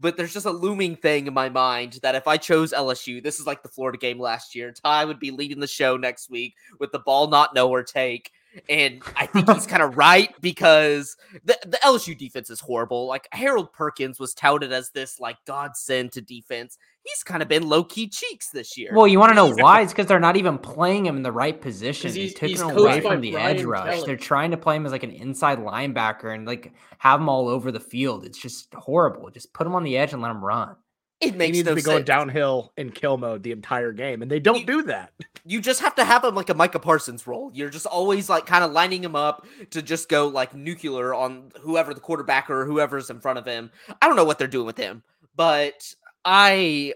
But 0.00 0.16
there's 0.16 0.32
just 0.32 0.46
a 0.46 0.50
looming 0.50 0.96
thing 0.96 1.26
in 1.26 1.34
my 1.34 1.48
mind 1.48 2.00
that 2.02 2.14
if 2.14 2.26
I 2.26 2.36
chose 2.36 2.72
LSU, 2.72 3.22
this 3.22 3.40
is 3.40 3.46
like 3.46 3.62
the 3.62 3.68
Florida 3.68 3.98
game 3.98 4.20
last 4.20 4.54
year. 4.54 4.72
Ty 4.72 5.06
would 5.06 5.20
be 5.20 5.30
leading 5.30 5.60
the 5.60 5.66
show 5.66 5.96
next 5.96 6.30
week 6.30 6.54
with 6.78 6.92
the 6.92 6.98
ball 6.98 7.28
not 7.28 7.54
nowhere 7.54 7.82
take. 7.82 8.32
And 8.68 9.02
I 9.16 9.26
think 9.26 9.50
he's 9.50 9.66
kind 9.66 9.82
of 9.82 9.96
right 9.96 10.34
because 10.40 11.16
the, 11.44 11.58
the 11.66 11.78
LSU 11.78 12.16
defense 12.16 12.50
is 12.50 12.60
horrible. 12.60 13.06
Like 13.06 13.28
Harold 13.32 13.72
Perkins 13.72 14.18
was 14.18 14.34
touted 14.34 14.72
as 14.72 14.90
this 14.90 15.20
like 15.20 15.36
godsend 15.46 16.12
to 16.12 16.20
defense. 16.20 16.78
He's 17.06 17.22
kind 17.22 17.40
of 17.40 17.48
been 17.48 17.68
low 17.68 17.84
key 17.84 18.08
cheeks 18.08 18.50
this 18.50 18.76
year. 18.76 18.90
Well, 18.92 19.06
you 19.06 19.18
want 19.20 19.30
to 19.30 19.34
know 19.36 19.46
He's- 19.46 19.58
why? 19.62 19.82
It's 19.82 19.92
because 19.92 20.06
they're 20.06 20.18
not 20.18 20.36
even 20.36 20.58
playing 20.58 21.06
him 21.06 21.16
in 21.16 21.22
the 21.22 21.32
right 21.32 21.58
position. 21.60 22.12
They 22.12 22.20
he's- 22.20 22.34
took 22.34 22.48
he's 22.48 22.60
him 22.60 22.70
away 22.70 23.00
from 23.00 23.20
the 23.20 23.36
edge 23.36 23.62
rush. 23.62 23.94
Kelly. 23.94 24.06
They're 24.06 24.16
trying 24.16 24.50
to 24.50 24.56
play 24.56 24.76
him 24.76 24.84
as 24.86 24.92
like 24.92 25.04
an 25.04 25.12
inside 25.12 25.58
linebacker 25.58 26.34
and 26.34 26.46
like 26.46 26.72
have 26.98 27.20
him 27.20 27.28
all 27.28 27.48
over 27.48 27.70
the 27.70 27.80
field. 27.80 28.24
It's 28.24 28.38
just 28.38 28.74
horrible. 28.74 29.30
Just 29.30 29.52
put 29.52 29.66
him 29.66 29.74
on 29.74 29.84
the 29.84 29.96
edge 29.96 30.12
and 30.12 30.20
let 30.20 30.30
him 30.30 30.44
run. 30.44 30.76
It 31.18 31.30
They 31.32 31.38
makes 31.38 31.56
need 31.56 31.64
no 31.64 31.70
to 31.72 31.76
be 31.76 31.82
going 31.82 31.98
sense. 31.98 32.06
downhill 32.08 32.72
in 32.76 32.90
kill 32.90 33.16
mode 33.16 33.42
the 33.42 33.52
entire 33.52 33.92
game, 33.92 34.20
and 34.20 34.30
they 34.30 34.38
don't 34.40 34.60
You- 34.60 34.66
do 34.66 34.82
that. 34.82 35.12
You 35.46 35.60
just 35.60 35.80
have 35.80 35.94
to 35.94 36.04
have 36.04 36.24
him 36.24 36.34
like 36.34 36.50
a 36.50 36.54
Micah 36.54 36.80
Parsons 36.80 37.26
role. 37.26 37.50
You're 37.54 37.70
just 37.70 37.86
always 37.86 38.28
like 38.28 38.44
kind 38.46 38.64
of 38.64 38.72
lining 38.72 39.02
him 39.04 39.14
up 39.16 39.46
to 39.70 39.80
just 39.80 40.08
go 40.08 40.26
like 40.26 40.54
nuclear 40.54 41.14
on 41.14 41.52
whoever 41.60 41.94
the 41.94 42.00
quarterback 42.00 42.50
or 42.50 42.66
whoever's 42.66 43.08
in 43.10 43.20
front 43.20 43.38
of 43.38 43.46
him. 43.46 43.70
I 44.02 44.08
don't 44.08 44.16
know 44.16 44.24
what 44.24 44.38
they're 44.38 44.48
doing 44.48 44.66
with 44.66 44.76
him, 44.76 45.04
but 45.36 45.94
I 46.26 46.92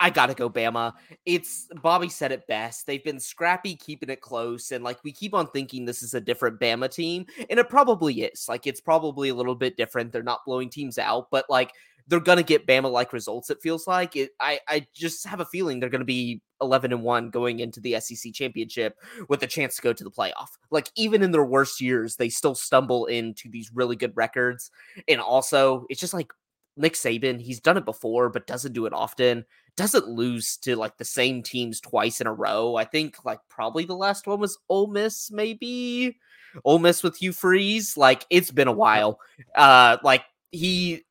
I 0.00 0.10
gotta 0.10 0.34
go 0.34 0.48
Bama. 0.48 0.94
It's 1.26 1.68
Bobby 1.82 2.08
said 2.08 2.32
it 2.32 2.46
best. 2.48 2.86
They've 2.86 3.04
been 3.04 3.20
scrappy, 3.20 3.76
keeping 3.76 4.08
it 4.08 4.20
close, 4.20 4.72
and 4.72 4.82
like 4.82 5.02
we 5.04 5.12
keep 5.12 5.34
on 5.34 5.48
thinking 5.48 5.84
this 5.84 6.02
is 6.02 6.14
a 6.14 6.20
different 6.20 6.58
Bama 6.58 6.90
team, 6.90 7.26
and 7.50 7.60
it 7.60 7.68
probably 7.68 8.22
is. 8.22 8.46
Like 8.48 8.66
it's 8.66 8.80
probably 8.80 9.28
a 9.28 9.34
little 9.34 9.54
bit 9.54 9.76
different. 9.76 10.12
They're 10.12 10.22
not 10.22 10.44
blowing 10.46 10.70
teams 10.70 10.98
out, 10.98 11.28
but 11.30 11.44
like 11.50 11.72
they're 12.08 12.20
gonna 12.20 12.42
get 12.42 12.66
Bama 12.66 12.90
like 12.90 13.12
results. 13.12 13.50
It 13.50 13.62
feels 13.62 13.86
like 13.86 14.16
it. 14.16 14.30
I 14.40 14.60
I 14.68 14.86
just 14.94 15.24
have 15.26 15.40
a 15.40 15.44
feeling 15.44 15.78
they're 15.78 15.88
gonna 15.88 16.04
be 16.04 16.40
eleven 16.60 16.92
and 16.92 17.02
one 17.02 17.30
going 17.30 17.60
into 17.60 17.80
the 17.80 18.00
SEC 18.00 18.32
championship 18.32 18.96
with 19.28 19.42
a 19.42 19.46
chance 19.46 19.76
to 19.76 19.82
go 19.82 19.92
to 19.92 20.04
the 20.04 20.10
playoff. 20.10 20.48
Like 20.70 20.90
even 20.96 21.22
in 21.22 21.30
their 21.30 21.44
worst 21.44 21.80
years, 21.80 22.16
they 22.16 22.28
still 22.28 22.54
stumble 22.54 23.06
into 23.06 23.48
these 23.48 23.70
really 23.72 23.96
good 23.96 24.16
records. 24.16 24.70
And 25.08 25.20
also, 25.20 25.86
it's 25.88 26.00
just 26.00 26.14
like 26.14 26.32
Nick 26.76 26.94
Saban. 26.94 27.40
He's 27.40 27.60
done 27.60 27.76
it 27.76 27.84
before, 27.84 28.28
but 28.28 28.46
doesn't 28.46 28.72
do 28.72 28.86
it 28.86 28.92
often. 28.92 29.44
Doesn't 29.76 30.08
lose 30.08 30.56
to 30.58 30.76
like 30.76 30.96
the 30.98 31.04
same 31.04 31.42
teams 31.42 31.80
twice 31.80 32.20
in 32.20 32.26
a 32.26 32.32
row. 32.32 32.76
I 32.76 32.84
think 32.84 33.24
like 33.24 33.40
probably 33.48 33.84
the 33.84 33.96
last 33.96 34.26
one 34.26 34.40
was 34.40 34.58
Ole 34.68 34.88
Miss, 34.88 35.30
maybe 35.30 36.18
Ole 36.64 36.78
Miss 36.78 37.02
with 37.02 37.16
Hugh 37.16 37.32
Freeze. 37.32 37.96
Like 37.96 38.26
it's 38.30 38.50
been 38.50 38.68
a 38.68 38.72
while. 38.72 39.18
Uh, 39.54 39.96
like 40.02 40.24
he 40.50 41.04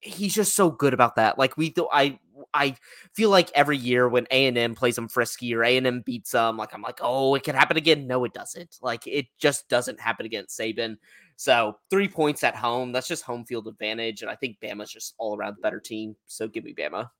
he's 0.00 0.34
just 0.34 0.54
so 0.54 0.70
good 0.70 0.94
about 0.94 1.16
that. 1.16 1.38
Like 1.38 1.56
we, 1.56 1.74
I, 1.92 2.18
I 2.54 2.76
feel 3.14 3.30
like 3.30 3.50
every 3.54 3.76
year 3.76 4.08
when 4.08 4.26
A 4.30 4.46
and 4.46 4.56
M 4.56 4.74
plays 4.74 4.96
them 4.96 5.08
frisky 5.08 5.54
or 5.54 5.64
A 5.64 5.76
and 5.76 5.86
M 5.86 6.00
beats 6.00 6.30
them, 6.30 6.56
like 6.56 6.72
I'm 6.72 6.82
like, 6.82 6.98
oh, 7.00 7.34
it 7.34 7.42
can 7.42 7.54
happen 7.54 7.76
again. 7.76 8.06
No, 8.06 8.24
it 8.24 8.32
doesn't. 8.32 8.78
Like 8.80 9.06
it 9.06 9.26
just 9.38 9.68
doesn't 9.68 10.00
happen 10.00 10.26
against 10.26 10.58
Saban. 10.58 10.96
So 11.36 11.76
three 11.90 12.08
points 12.08 12.42
at 12.44 12.56
home, 12.56 12.92
that's 12.92 13.08
just 13.08 13.22
home 13.22 13.44
field 13.44 13.68
advantage, 13.68 14.22
and 14.22 14.30
I 14.30 14.36
think 14.36 14.56
Bama's 14.62 14.90
just 14.90 15.14
all 15.18 15.36
around 15.36 15.56
the 15.56 15.62
better 15.62 15.80
team. 15.80 16.16
So 16.26 16.48
give 16.48 16.64
me 16.64 16.74
Bama. 16.74 17.10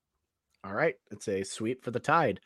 All 0.63 0.73
right, 0.73 0.95
it's 1.11 1.27
a 1.27 1.43
sweep 1.43 1.83
for 1.83 1.91
the 1.91 1.99
Tide. 1.99 2.39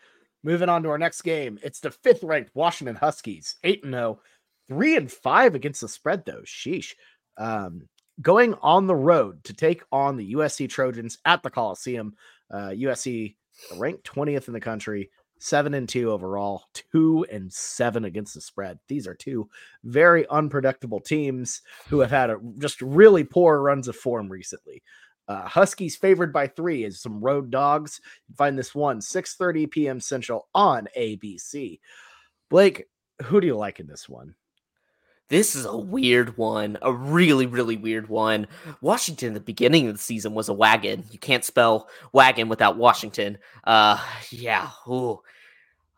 Moving 0.43 0.69
on 0.69 0.83
to 0.83 0.89
our 0.89 0.97
next 0.97 1.21
game, 1.21 1.59
it's 1.63 1.79
the 1.79 1.91
fifth 1.91 2.23
ranked 2.23 2.51
Washington 2.53 2.95
Huskies, 2.95 3.55
eight 3.63 3.83
and 3.83 3.93
zero, 3.93 4.19
three 4.67 4.97
and 4.97 5.11
five 5.11 5.55
against 5.55 5.81
the 5.81 5.87
spread 5.87 6.25
though. 6.25 6.41
Sheesh. 6.41 6.93
Um, 7.37 7.87
going 8.21 8.53
on 8.61 8.85
the 8.85 8.95
road 8.95 9.43
to 9.45 9.53
take 9.53 9.81
on 9.91 10.17
the 10.17 10.33
USC 10.33 10.69
Trojans 10.69 11.17
at 11.25 11.41
the 11.41 11.49
Coliseum. 11.49 12.13
Uh, 12.51 12.69
USC 12.69 13.35
ranked 13.77 14.03
twentieth 14.03 14.47
in 14.47 14.53
the 14.53 14.59
country, 14.59 15.09
seven 15.41 15.73
and 15.73 15.89
two 15.89 16.11
overall, 16.11 16.65
two 16.91 17.25
and 17.31 17.51
seven 17.51 18.05
against 18.05 18.35
the 18.35 18.41
spread. 18.41 18.77
These 18.87 19.07
are 19.07 19.15
two 19.15 19.49
very 19.83 20.27
unpredictable 20.29 20.99
teams 20.99 21.63
who 21.89 21.99
have 21.99 22.11
had 22.11 22.29
a, 22.29 22.37
just 22.59 22.79
really 22.81 23.23
poor 23.23 23.59
runs 23.59 23.87
of 23.87 23.95
form 23.95 24.31
recently. 24.31 24.83
Uh, 25.27 25.47
Huskies 25.47 25.95
favored 25.95 26.31
by 26.31 26.45
three 26.45 26.83
is 26.83 27.01
some 27.01 27.19
road 27.19 27.49
dogs. 27.49 27.99
Find 28.37 28.57
this 28.57 28.75
one 28.75 28.99
6:30 28.99 29.69
p.m. 29.71 29.99
Central 29.99 30.47
on 30.53 30.87
ABC. 30.97 31.79
Blake, 32.49 32.85
who 33.23 33.41
do 33.41 33.47
you 33.47 33.55
like 33.55 33.79
in 33.79 33.87
this 33.87 34.07
one? 34.07 34.35
This 35.31 35.55
is 35.55 35.63
a 35.63 35.77
weird 35.77 36.35
one, 36.35 36.77
a 36.81 36.91
really, 36.91 37.45
really 37.45 37.77
weird 37.77 38.09
one. 38.09 38.47
Washington 38.81 39.29
at 39.29 39.35
the 39.35 39.39
beginning 39.39 39.87
of 39.87 39.93
the 39.93 40.01
season 40.01 40.33
was 40.33 40.49
a 40.49 40.53
wagon. 40.53 41.05
You 41.09 41.19
can't 41.19 41.45
spell 41.45 41.87
wagon 42.11 42.49
without 42.49 42.75
Washington. 42.75 43.37
Uh, 43.63 43.97
yeah. 44.29 44.71
Ooh. 44.89 45.21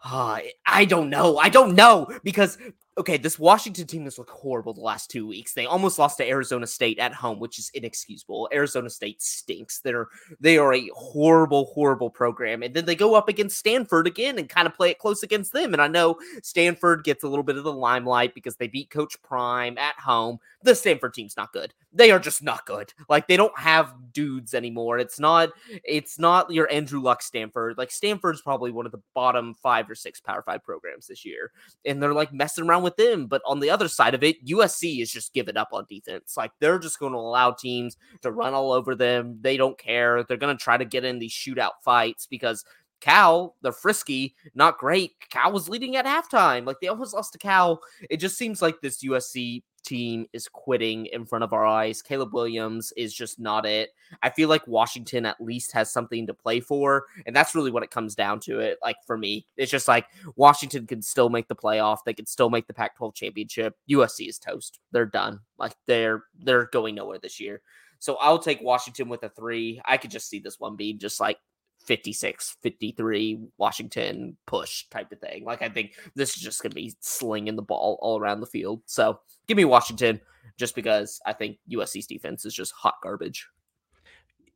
Uh, 0.05 0.39
I 0.67 0.85
don't 0.85 1.09
know. 1.09 1.39
I 1.39 1.49
don't 1.49 1.73
know 1.73 2.15
because 2.23 2.59
okay, 2.97 3.17
this 3.17 3.39
Washington 3.39 3.88
team 3.88 4.03
has 4.03 4.17
looked 4.17 4.29
horrible 4.29 4.73
the 4.73 4.82
last 4.82 5.10
two 5.10 5.27
weeks. 5.27 5.53
They 5.53 5.65
almost 5.65 5.97
lost 5.97 6.17
to 6.17 6.27
Arizona 6.27 6.67
State 6.67 6.99
at 6.99 7.13
home, 7.13 7.39
which 7.39 7.58
is 7.58 7.71
inexcusable. 7.73 8.49
Arizona 8.53 8.89
State 8.89 9.21
stinks. 9.21 9.79
They're 9.79 10.08
they 10.39 10.58
are 10.58 10.73
a 10.73 10.89
horrible, 10.95 11.65
horrible 11.65 12.10
program. 12.10 12.63
And 12.63 12.73
then 12.73 12.86
they 12.86 12.95
go 12.95 13.15
up 13.15 13.29
against 13.29 13.58
Stanford 13.58 14.08
again 14.08 14.38
and 14.38 14.47
kind 14.47 14.67
of 14.67 14.75
play 14.75 14.91
it 14.91 14.99
close 14.99 15.23
against 15.23 15.53
them. 15.53 15.73
And 15.73 15.82
I 15.82 15.88
know 15.88 16.17
Stanford 16.43 17.03
gets 17.03 17.23
a 17.23 17.27
little 17.27 17.43
bit 17.43 17.58
of 17.58 17.63
the 17.63 17.73
limelight 17.73 18.36
because 18.36 18.56
they 18.56 18.67
beat 18.67 18.89
Coach 18.89 19.21
Prime 19.23 19.77
at 19.77 19.99
home. 19.99 20.39
The 20.62 20.75
Stanford 20.75 21.13
team's 21.13 21.38
not 21.38 21.53
good. 21.53 21.73
They 21.91 22.12
are 22.12 22.19
just 22.19 22.43
not 22.43 22.65
good. 22.65 22.93
Like 23.10 23.27
they 23.27 23.38
don't 23.38 23.58
have 23.58 23.93
dudes 24.13 24.53
anymore. 24.53 24.99
It's 24.99 25.19
not 25.19 25.49
it's 25.84 26.19
not 26.19 26.51
your 26.51 26.71
Andrew 26.71 27.01
Luck 27.01 27.21
Stanford. 27.21 27.77
Like 27.77 27.91
Stanford's 27.91 28.41
probably 28.41 28.71
one 28.71 28.86
of 28.86 28.91
the 28.91 29.01
bottom 29.13 29.56
five 29.56 29.89
or 29.89 29.95
six 29.95 30.19
Power 30.19 30.43
Five 30.43 30.63
programs 30.63 31.08
this 31.08 31.25
year. 31.25 31.51
And 31.86 32.01
they're 32.01 32.13
like 32.13 32.34
messing 32.34 32.65
around 32.65 32.82
with 32.83 32.95
them. 32.97 33.27
But 33.27 33.41
on 33.45 33.59
the 33.59 33.69
other 33.69 33.87
side 33.87 34.13
of 34.13 34.23
it, 34.23 34.45
USC 34.45 35.01
is 35.01 35.11
just 35.11 35.33
giving 35.33 35.57
up 35.57 35.69
on 35.71 35.85
defense. 35.89 36.35
Like 36.37 36.51
they're 36.59 36.79
just 36.79 36.99
going 36.99 37.13
to 37.13 37.17
allow 37.17 37.51
teams 37.51 37.97
to 38.21 38.31
run 38.31 38.53
all 38.53 38.71
over 38.71 38.95
them. 38.95 39.39
They 39.41 39.57
don't 39.57 39.77
care. 39.77 40.23
They're 40.23 40.37
going 40.37 40.55
to 40.55 40.63
try 40.63 40.77
to 40.77 40.85
get 40.85 41.05
in 41.05 41.19
these 41.19 41.33
shootout 41.33 41.81
fights 41.83 42.27
because 42.27 42.63
Cal, 43.01 43.55
they're 43.61 43.73
frisky, 43.73 44.33
not 44.55 44.77
great. 44.77 45.11
Cal 45.29 45.51
was 45.51 45.67
leading 45.67 45.97
at 45.97 46.05
halftime. 46.05 46.65
Like 46.65 46.77
they 46.81 46.87
almost 46.87 47.13
lost 47.13 47.33
to 47.33 47.39
Cal. 47.39 47.81
It 48.09 48.17
just 48.17 48.37
seems 48.37 48.61
like 48.61 48.79
this 48.79 49.03
USC 49.03 49.63
team 49.83 50.25
is 50.33 50.47
quitting 50.47 51.05
in 51.07 51.25
front 51.25 51.43
of 51.43 51.53
our 51.53 51.65
eyes. 51.65 52.01
Caleb 52.01 52.33
Williams 52.33 52.93
is 52.97 53.13
just 53.13 53.39
not 53.39 53.65
it. 53.65 53.91
I 54.21 54.29
feel 54.29 54.49
like 54.49 54.67
Washington 54.67 55.25
at 55.25 55.41
least 55.41 55.71
has 55.73 55.91
something 55.91 56.25
to 56.27 56.33
play 56.33 56.59
for, 56.59 57.05
and 57.25 57.35
that's 57.35 57.55
really 57.55 57.71
what 57.71 57.83
it 57.83 57.91
comes 57.91 58.15
down 58.15 58.39
to. 58.41 58.59
It 58.59 58.77
like 58.81 58.97
for 59.05 59.17
me, 59.17 59.45
it's 59.57 59.71
just 59.71 59.87
like 59.87 60.07
Washington 60.35 60.87
can 60.87 61.01
still 61.01 61.29
make 61.29 61.47
the 61.47 61.55
playoff. 61.55 61.99
They 62.05 62.13
can 62.13 62.25
still 62.25 62.49
make 62.49 62.67
the 62.67 62.73
Pac-12 62.73 63.13
championship. 63.15 63.75
USC 63.89 64.29
is 64.29 64.39
toast. 64.39 64.79
They're 64.91 65.05
done. 65.05 65.39
Like 65.57 65.75
they're 65.85 66.23
they're 66.43 66.65
going 66.65 66.95
nowhere 66.95 67.19
this 67.19 67.39
year. 67.39 67.61
So 67.99 68.15
I'll 68.15 68.39
take 68.39 68.61
Washington 68.61 69.07
with 69.07 69.23
a 69.23 69.29
three. 69.29 69.81
I 69.85 69.95
could 69.95 70.11
just 70.11 70.29
see 70.29 70.39
this 70.39 70.59
one 70.59 70.75
being 70.75 70.99
just 70.99 71.21
like 71.21 71.37
56, 71.85 72.57
53, 72.61 73.39
Washington 73.57 74.37
push 74.45 74.85
type 74.89 75.11
of 75.11 75.19
thing. 75.19 75.43
Like 75.45 75.61
I 75.61 75.69
think 75.69 75.93
this 76.15 76.35
is 76.35 76.41
just 76.41 76.61
going 76.61 76.71
to 76.71 76.75
be 76.75 76.93
slinging 76.99 77.55
the 77.55 77.61
ball 77.61 77.97
all 78.01 78.19
around 78.19 78.39
the 78.39 78.47
field. 78.47 78.81
So 78.85 79.19
give 79.47 79.57
me 79.57 79.65
Washington 79.65 80.19
just 80.57 80.75
because 80.75 81.19
I 81.25 81.33
think 81.33 81.57
USC's 81.71 82.07
defense 82.07 82.45
is 82.45 82.53
just 82.53 82.73
hot 82.73 82.95
garbage. 83.01 83.47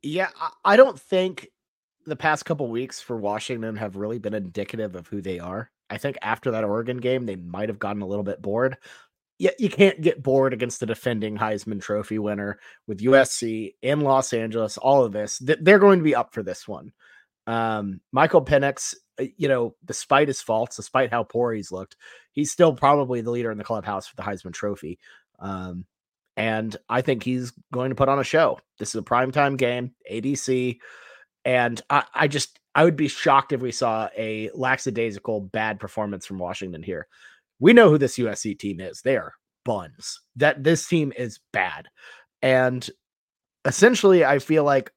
Yeah, 0.02 0.28
I 0.64 0.76
don't 0.76 0.98
think 0.98 1.48
the 2.06 2.16
past 2.16 2.44
couple 2.44 2.68
weeks 2.68 3.00
for 3.00 3.16
Washington 3.16 3.76
have 3.76 3.96
really 3.96 4.18
been 4.18 4.34
indicative 4.34 4.94
of 4.94 5.06
who 5.08 5.20
they 5.20 5.38
are. 5.38 5.70
I 5.90 5.98
think 5.98 6.18
after 6.22 6.50
that 6.50 6.64
Oregon 6.64 6.98
game, 6.98 7.26
they 7.26 7.36
might 7.36 7.68
have 7.68 7.78
gotten 7.78 8.02
a 8.02 8.06
little 8.06 8.22
bit 8.22 8.42
bored 8.42 8.76
yeah, 9.38 9.52
you 9.58 9.70
can't 9.70 10.00
get 10.00 10.22
bored 10.22 10.52
against 10.52 10.80
the 10.80 10.86
defending 10.86 11.38
Heisman 11.38 11.80
Trophy 11.80 12.18
winner 12.18 12.58
with 12.88 13.00
USC 13.00 13.74
in 13.82 14.00
Los 14.00 14.32
Angeles. 14.32 14.78
All 14.78 15.04
of 15.04 15.12
this, 15.12 15.38
they're 15.38 15.78
going 15.78 16.00
to 16.00 16.04
be 16.04 16.14
up 16.14 16.34
for 16.34 16.42
this 16.42 16.66
one. 16.66 16.92
Um, 17.48 18.00
Michael 18.12 18.44
Penix, 18.44 18.94
uh, 19.20 19.24
you 19.36 19.48
know, 19.48 19.74
despite 19.84 20.28
his 20.28 20.40
faults, 20.40 20.76
despite 20.76 21.10
how 21.10 21.24
poor 21.24 21.52
he's 21.52 21.72
looked, 21.72 21.96
he's 22.32 22.52
still 22.52 22.74
probably 22.74 23.20
the 23.20 23.30
leader 23.30 23.50
in 23.50 23.58
the 23.58 23.64
clubhouse 23.64 24.06
for 24.06 24.16
the 24.16 24.22
Heisman 24.22 24.52
Trophy. 24.52 24.98
Um, 25.38 25.84
and 26.36 26.76
I 26.88 27.02
think 27.02 27.22
he's 27.22 27.52
going 27.72 27.90
to 27.90 27.96
put 27.96 28.08
on 28.08 28.18
a 28.20 28.24
show. 28.24 28.60
This 28.78 28.90
is 28.90 28.94
a 28.96 29.02
primetime 29.02 29.56
game, 29.56 29.92
ABC, 30.10 30.78
and 31.44 31.80
I, 31.90 32.04
I 32.14 32.28
just 32.28 32.60
I 32.74 32.84
would 32.84 32.96
be 32.96 33.08
shocked 33.08 33.52
if 33.52 33.60
we 33.60 33.72
saw 33.72 34.08
a 34.16 34.50
lackadaisical 34.54 35.40
bad 35.40 35.80
performance 35.80 36.26
from 36.26 36.38
Washington 36.38 36.82
here 36.82 37.08
we 37.60 37.72
know 37.72 37.90
who 37.90 37.98
this 37.98 38.18
USC 38.18 38.58
team 38.58 38.80
is. 38.80 39.02
They 39.02 39.16
are 39.16 39.34
buns. 39.64 40.20
That 40.36 40.62
this 40.62 40.86
team 40.86 41.12
is 41.16 41.40
bad. 41.52 41.88
And 42.42 42.88
essentially, 43.64 44.24
I 44.24 44.38
feel 44.38 44.64
like 44.64 44.90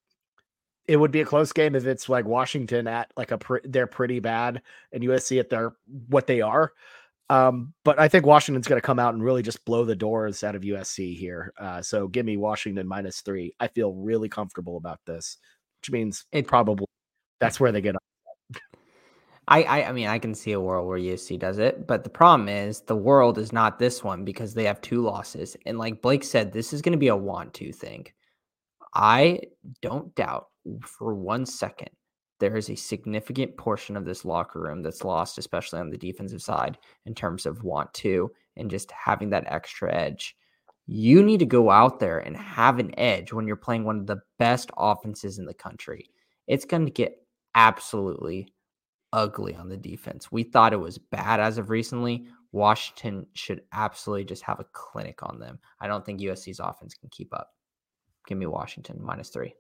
it 0.87 0.97
would 0.97 1.11
be 1.11 1.21
a 1.21 1.25
close 1.25 1.53
game 1.53 1.75
if 1.75 1.85
it's 1.85 2.09
like 2.09 2.25
Washington 2.25 2.87
at 2.87 3.11
like 3.15 3.31
a 3.31 3.37
pre- 3.37 3.61
they're 3.63 3.87
pretty 3.87 4.19
bad 4.19 4.61
and 4.91 5.03
USC 5.03 5.39
at 5.39 5.49
their 5.49 5.73
what 6.07 6.27
they 6.27 6.41
are. 6.41 6.73
Um, 7.29 7.73
but 7.85 7.97
I 7.97 8.09
think 8.09 8.25
Washington's 8.25 8.67
going 8.67 8.81
to 8.81 8.85
come 8.85 8.99
out 8.99 9.13
and 9.13 9.23
really 9.23 9.41
just 9.41 9.63
blow 9.63 9.85
the 9.85 9.95
doors 9.95 10.43
out 10.43 10.55
of 10.55 10.63
USC 10.63 11.15
here. 11.17 11.53
Uh, 11.57 11.81
so 11.81 12.07
give 12.07 12.25
me 12.25 12.35
Washington 12.35 12.85
minus 12.87 13.21
three. 13.21 13.53
I 13.59 13.67
feel 13.69 13.93
really 13.93 14.27
comfortable 14.27 14.75
about 14.75 14.99
this, 15.05 15.37
which 15.79 15.91
means 15.91 16.25
it 16.33 16.47
probably 16.47 16.87
that's 17.39 17.59
where 17.59 17.71
they 17.71 17.81
get 17.81 17.95
I, 19.47 19.63
I, 19.63 19.89
I 19.89 19.91
mean, 19.91 20.07
I 20.07 20.19
can 20.19 20.35
see 20.35 20.51
a 20.51 20.61
world 20.61 20.87
where 20.87 20.99
USC 20.99 21.37
does 21.39 21.57
it, 21.57 21.87
but 21.87 22.03
the 22.03 22.09
problem 22.09 22.47
is 22.47 22.81
the 22.81 22.95
world 22.95 23.37
is 23.37 23.51
not 23.51 23.79
this 23.79 24.03
one 24.03 24.23
because 24.23 24.53
they 24.53 24.65
have 24.65 24.81
two 24.81 25.01
losses. 25.01 25.57
And 25.65 25.77
like 25.77 26.01
Blake 26.01 26.23
said, 26.23 26.53
this 26.53 26.73
is 26.73 26.81
going 26.81 26.93
to 26.93 26.97
be 26.97 27.09
a 27.09 27.15
want 27.15 27.53
to 27.55 27.73
thing. 27.73 28.07
I 28.93 29.41
don't 29.81 30.13
doubt 30.15 30.50
for 30.81 31.13
one 31.15 31.45
second 31.45 31.89
there 32.41 32.57
is 32.57 32.71
a 32.71 32.75
significant 32.75 33.55
portion 33.55 33.95
of 33.95 34.03
this 34.03 34.25
locker 34.25 34.59
room 34.59 34.81
that's 34.81 35.03
lost, 35.03 35.37
especially 35.37 35.79
on 35.79 35.91
the 35.91 35.97
defensive 35.97 36.41
side, 36.41 36.77
in 37.05 37.13
terms 37.13 37.45
of 37.45 37.63
want 37.63 37.93
to 37.93 38.31
and 38.57 38.69
just 38.69 38.91
having 38.91 39.29
that 39.29 39.45
extra 39.45 39.93
edge. 39.93 40.35
You 40.87 41.21
need 41.21 41.37
to 41.39 41.45
go 41.45 41.69
out 41.69 41.99
there 41.99 42.17
and 42.17 42.35
have 42.35 42.79
an 42.79 42.97
edge 42.99 43.31
when 43.31 43.45
you're 43.45 43.55
playing 43.55 43.85
one 43.85 43.99
of 43.99 44.07
the 44.07 44.21
best 44.39 44.71
offenses 44.75 45.37
in 45.37 45.45
the 45.45 45.53
country. 45.53 46.09
It's 46.47 46.65
going 46.65 46.83
to 46.85 46.91
get 46.91 47.15
absolutely 47.53 48.51
ugly 49.13 49.55
on 49.55 49.69
the 49.69 49.77
defense. 49.77 50.31
We 50.31 50.41
thought 50.41 50.73
it 50.73 50.77
was 50.77 50.97
bad 50.97 51.39
as 51.39 51.59
of 51.59 51.69
recently. 51.69 52.25
Washington 52.53 53.27
should 53.33 53.61
absolutely 53.71 54.25
just 54.25 54.41
have 54.43 54.59
a 54.59 54.65
clinic 54.73 55.21
on 55.21 55.39
them. 55.39 55.59
I 55.79 55.87
don't 55.87 56.03
think 56.03 56.19
USC's 56.19 56.59
offense 56.59 56.95
can 56.95 57.09
keep 57.11 57.31
up. 57.35 57.51
Give 58.27 58.39
me 58.39 58.47
Washington 58.47 58.97
minus 58.99 59.29
three. 59.29 59.53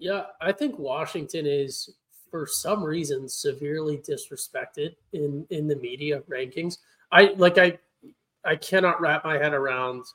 Yeah, 0.00 0.24
I 0.40 0.50
think 0.50 0.78
Washington 0.78 1.46
is 1.46 1.90
for 2.30 2.46
some 2.46 2.82
reason 2.82 3.28
severely 3.28 3.98
disrespected 3.98 4.94
in 5.12 5.46
in 5.50 5.68
the 5.68 5.76
media 5.76 6.22
rankings. 6.28 6.78
I 7.12 7.34
like 7.36 7.58
I 7.58 7.78
I 8.44 8.56
cannot 8.56 9.00
wrap 9.00 9.24
my 9.24 9.34
head 9.36 9.52
around 9.52 10.06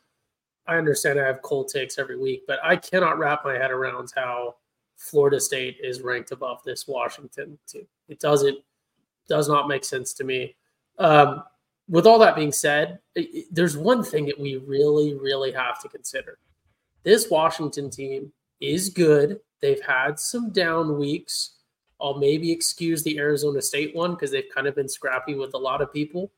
I 0.68 0.78
understand 0.78 1.20
I 1.20 1.28
have 1.28 1.44
cold 1.44 1.68
takes 1.68 2.00
every 2.00 2.18
week, 2.18 2.44
but 2.48 2.60
I 2.64 2.76
cannot 2.76 3.20
wrap 3.20 3.46
my 3.46 3.54
head 3.54 3.70
around 3.70 4.12
how 4.16 4.56
Florida 4.98 5.40
State 5.40 5.78
is 5.84 6.02
ranked 6.02 6.32
above 6.32 6.64
this 6.64 6.88
Washington 6.88 7.60
team. 7.68 7.86
It 8.10 8.20
doesn't 8.20 8.58
does 9.28 9.48
not 9.48 9.68
make 9.68 9.86
sense 9.86 10.14
to 10.14 10.24
me. 10.24 10.56
Um, 10.98 11.44
with 11.88 12.08
all 12.08 12.18
that 12.20 12.36
being 12.36 12.52
said, 12.52 13.00
there's 13.52 13.78
one 13.78 14.04
thing 14.04 14.26
that 14.26 14.40
we 14.40 14.58
really, 14.58 15.14
really 15.14 15.52
have 15.52 15.80
to 15.82 15.90
consider. 15.90 16.40
This 17.04 17.30
Washington 17.30 17.92
team 17.92 18.32
is 18.60 18.90
good. 18.90 19.40
They've 19.66 19.82
had 19.82 20.20
some 20.20 20.52
down 20.52 20.96
weeks. 20.96 21.56
I'll 22.00 22.20
maybe 22.20 22.52
excuse 22.52 23.02
the 23.02 23.18
Arizona 23.18 23.64
State 23.64 23.96
one 23.96 24.12
because 24.12 24.30
they've 24.30 24.54
kind 24.54 24.68
of 24.68 24.76
been 24.76 24.88
scrappy 24.88 25.34
with 25.34 25.56
a 25.56 25.58
lot 25.58 25.82
of 25.82 25.92
people. 25.92 26.32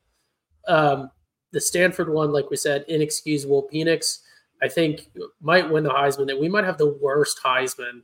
Um, 0.66 1.10
the 1.52 1.60
Stanford 1.60 2.08
one, 2.08 2.32
like 2.32 2.48
we 2.48 2.56
said, 2.56 2.86
inexcusable. 2.88 3.68
Penix, 3.70 4.20
I 4.62 4.68
think, 4.68 5.10
might 5.42 5.68
win 5.68 5.84
the 5.84 5.90
Heisman. 5.90 6.26
That 6.26 6.40
we 6.40 6.48
might 6.48 6.64
have 6.64 6.78
the 6.78 6.96
worst 7.02 7.38
Heisman 7.44 8.00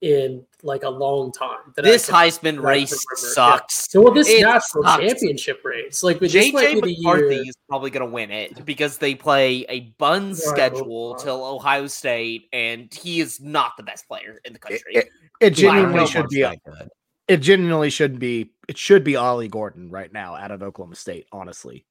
in 0.00 0.44
like 0.62 0.82
a 0.82 0.88
long 0.88 1.32
time. 1.32 1.72
this 1.76 2.08
Heisman 2.08 2.62
race 2.62 3.04
sucks. 3.14 3.88
Yeah. 3.88 3.92
So 3.92 4.02
well, 4.02 4.12
this 4.12 4.28
it 4.28 4.42
national 4.42 4.84
sucks. 4.84 5.02
championship 5.02 5.64
race, 5.64 6.02
like 6.02 6.20
with 6.20 6.32
JJ 6.32 6.52
McCarthy 6.52 6.94
year... 7.36 7.44
is 7.48 7.56
probably 7.68 7.90
going 7.90 8.06
to 8.06 8.12
win 8.12 8.30
it 8.30 8.64
because 8.64 8.98
they 8.98 9.14
play 9.14 9.64
a 9.68 9.80
bun 9.98 10.28
right, 10.28 10.36
schedule 10.36 11.14
till 11.16 11.44
Ohio 11.44 11.86
State, 11.86 12.48
and 12.52 12.92
he 12.92 13.20
is 13.20 13.40
not 13.40 13.76
the 13.76 13.82
best 13.82 14.06
player 14.06 14.40
in 14.44 14.52
the 14.52 14.58
country. 14.58 14.92
It, 14.92 15.06
it, 15.06 15.08
it 15.40 15.50
genuinely 15.50 16.06
should 16.06 16.28
be. 16.28 16.46
It 17.26 17.38
genuinely 17.38 17.90
should 17.90 18.18
be. 18.18 18.52
It 18.68 18.78
should 18.78 19.04
be 19.04 19.16
Ollie 19.16 19.48
Gordon 19.48 19.90
right 19.90 20.12
now 20.12 20.34
out 20.34 20.50
of 20.50 20.62
Oklahoma 20.62 20.96
State. 20.96 21.26
Honestly, 21.32 21.84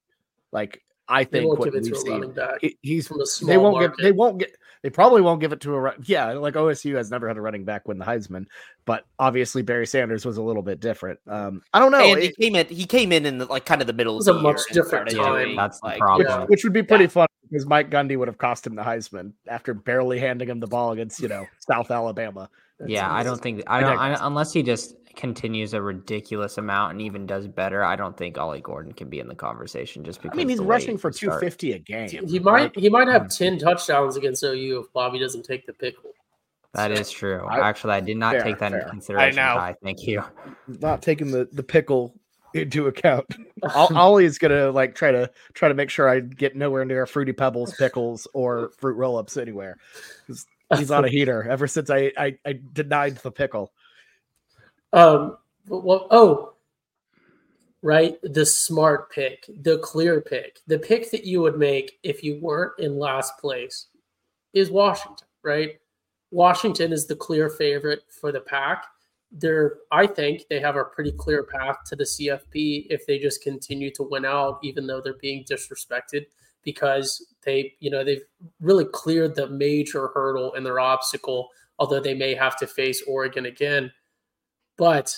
like 0.50 0.82
I 1.08 1.24
think 1.24 1.58
what 1.58 1.72
we've 1.72 1.96
seen, 1.96 2.34
he's 2.82 3.08
they 3.40 3.56
won't 3.56 3.76
market. 3.76 3.96
get 3.96 4.02
they 4.02 4.12
won't 4.12 4.38
get 4.38 4.56
they 4.82 4.90
probably 4.90 5.22
won't 5.22 5.40
give 5.40 5.52
it 5.52 5.60
to 5.62 5.76
a 5.76 5.94
yeah 6.04 6.32
like 6.32 6.54
OSU 6.54 6.96
has 6.96 7.10
never 7.10 7.28
had 7.28 7.36
a 7.36 7.40
running 7.40 7.64
back 7.64 7.88
win 7.88 7.98
the 7.98 8.04
Heisman, 8.04 8.46
but 8.84 9.04
obviously 9.18 9.62
Barry 9.62 9.86
Sanders 9.86 10.24
was 10.24 10.36
a 10.36 10.42
little 10.42 10.62
bit 10.62 10.80
different. 10.80 11.18
Um, 11.26 11.62
I 11.72 11.78
don't 11.78 11.92
know. 11.92 12.12
And 12.12 12.22
he 12.22 12.32
came 12.32 12.56
in 12.56 12.66
he 12.66 12.84
came 12.84 13.12
in 13.12 13.26
in 13.26 13.38
the, 13.38 13.46
like 13.46 13.64
kind 13.64 13.80
of 13.80 13.86
the 13.86 13.92
middle. 13.92 14.14
It 14.14 14.18
was 14.18 14.28
of 14.28 14.36
a 14.36 14.40
much 14.40 14.60
different 14.72 15.10
time. 15.10 15.56
That's 15.56 15.80
the 15.80 15.94
problem. 15.98 16.40
Which, 16.42 16.48
which, 16.48 16.64
would 16.64 16.72
be 16.72 16.82
pretty 16.82 17.04
yeah. 17.04 17.10
fun 17.10 17.28
because 17.50 17.66
Mike 17.66 17.90
Gundy 17.90 18.16
would 18.16 18.28
have 18.28 18.38
cost 18.38 18.66
him 18.66 18.74
the 18.74 18.82
Heisman 18.82 19.32
after 19.46 19.74
barely 19.74 20.18
handing 20.18 20.48
him 20.48 20.60
the 20.60 20.66
ball 20.66 20.92
against 20.92 21.20
you 21.20 21.28
know 21.28 21.46
South 21.58 21.90
Alabama. 21.90 22.48
That's 22.78 22.90
yeah, 22.90 23.06
amazing. 23.06 23.18
I 23.18 23.22
don't 23.24 23.42
think 23.42 23.62
I 23.66 23.80
don't 23.80 23.98
I, 23.98 24.26
unless 24.26 24.52
he 24.52 24.62
just 24.62 24.94
continues 25.18 25.74
a 25.74 25.82
ridiculous 25.82 26.56
amount 26.56 26.92
and 26.92 27.02
even 27.02 27.26
does 27.26 27.48
better. 27.48 27.84
I 27.84 27.96
don't 27.96 28.16
think 28.16 28.38
Ollie 28.38 28.60
Gordon 28.60 28.92
can 28.92 29.10
be 29.10 29.18
in 29.18 29.26
the 29.26 29.34
conversation 29.34 30.04
just 30.04 30.22
because. 30.22 30.36
I 30.36 30.38
mean, 30.38 30.48
he's 30.48 30.60
rushing 30.60 30.96
for 30.96 31.10
two 31.10 31.30
fifty 31.40 31.72
a 31.72 31.78
game. 31.78 32.26
He 32.26 32.38
might 32.38 32.74
he 32.78 32.88
might 32.88 33.08
have 33.08 33.28
ten 33.28 33.58
touchdowns 33.58 34.16
against 34.16 34.42
OU 34.42 34.80
if 34.80 34.92
Bobby 34.92 35.18
doesn't 35.18 35.42
take 35.42 35.66
the 35.66 35.74
pickle. 35.74 36.12
That 36.74 36.94
so, 36.94 37.00
is 37.00 37.10
true. 37.10 37.44
I, 37.46 37.68
Actually, 37.68 37.94
I 37.94 38.00
did 38.00 38.16
not 38.16 38.34
fair, 38.34 38.44
take 38.44 38.58
that 38.58 38.70
fair. 38.70 38.80
into 38.80 38.90
consideration. 38.90 39.38
I 39.40 39.70
know. 39.70 39.74
Thank 39.82 40.06
you. 40.06 40.22
Not 40.68 41.02
taking 41.02 41.32
the 41.32 41.48
the 41.52 41.64
pickle 41.64 42.14
into 42.54 42.86
account. 42.86 43.26
Ollie 43.74 44.24
is 44.24 44.38
gonna 44.38 44.70
like 44.70 44.94
try 44.94 45.10
to 45.10 45.30
try 45.52 45.68
to 45.68 45.74
make 45.74 45.90
sure 45.90 46.08
I 46.08 46.20
get 46.20 46.56
nowhere 46.56 46.84
near 46.84 47.04
fruity 47.06 47.32
pebbles, 47.32 47.74
pickles, 47.74 48.28
or 48.34 48.70
fruit 48.78 48.94
roll-ups 48.94 49.36
anywhere. 49.36 49.78
He's 50.76 50.90
on 50.92 51.04
a 51.04 51.08
heater 51.10 51.46
ever 51.50 51.66
since 51.66 51.90
I, 51.90 52.12
I 52.16 52.38
I 52.46 52.60
denied 52.72 53.16
the 53.16 53.32
pickle. 53.32 53.72
Um, 54.92 55.36
well, 55.66 56.06
oh, 56.10 56.54
right. 57.82 58.16
The 58.22 58.46
smart 58.46 59.10
pick, 59.10 59.44
the 59.62 59.78
clear 59.78 60.20
pick, 60.20 60.60
the 60.66 60.78
pick 60.78 61.10
that 61.10 61.24
you 61.24 61.40
would 61.42 61.58
make 61.58 61.98
if 62.02 62.22
you 62.22 62.38
weren't 62.40 62.78
in 62.78 62.98
last 62.98 63.38
place 63.38 63.86
is 64.54 64.70
Washington, 64.70 65.28
right? 65.42 65.78
Washington 66.30 66.92
is 66.92 67.06
the 67.06 67.16
clear 67.16 67.48
favorite 67.48 68.02
for 68.08 68.32
the 68.32 68.40
pack. 68.40 68.84
They're, 69.30 69.76
I 69.92 70.06
think 70.06 70.44
they 70.48 70.60
have 70.60 70.76
a 70.76 70.84
pretty 70.84 71.12
clear 71.12 71.42
path 71.42 71.76
to 71.86 71.96
the 71.96 72.04
CFP 72.04 72.86
if 72.88 73.06
they 73.06 73.18
just 73.18 73.42
continue 73.42 73.92
to 73.94 74.02
win 74.02 74.24
out, 74.24 74.58
even 74.62 74.86
though 74.86 75.02
they're 75.02 75.14
being 75.20 75.44
disrespected 75.44 76.26
because 76.64 77.34
they, 77.44 77.74
you 77.78 77.90
know, 77.90 78.02
they've 78.02 78.24
really 78.60 78.86
cleared 78.86 79.34
the 79.34 79.48
major 79.48 80.08
hurdle 80.08 80.54
and 80.54 80.64
their 80.64 80.80
obstacle 80.80 81.50
although 81.78 82.00
they 82.00 82.14
may 82.14 82.34
have 82.34 82.56
to 82.58 82.66
face 82.66 83.02
Oregon 83.06 83.46
again. 83.46 83.90
But 84.78 85.14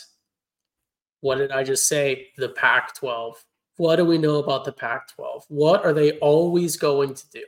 what 1.21 1.37
did 1.37 1.53
I 1.53 1.63
just 1.63 1.87
say? 1.87 2.29
The 2.37 2.49
Pac 2.49 2.95
12. 2.97 3.45
What 3.77 3.97
do 3.97 4.05
we 4.05 4.19
know 4.19 4.39
about 4.39 4.65
the 4.65 4.73
Pac 4.73 5.09
12? 5.15 5.45
What 5.49 5.85
are 5.85 5.93
they 5.93 6.13
always 6.19 6.77
going 6.77 7.15
to 7.15 7.31
do? 7.31 7.45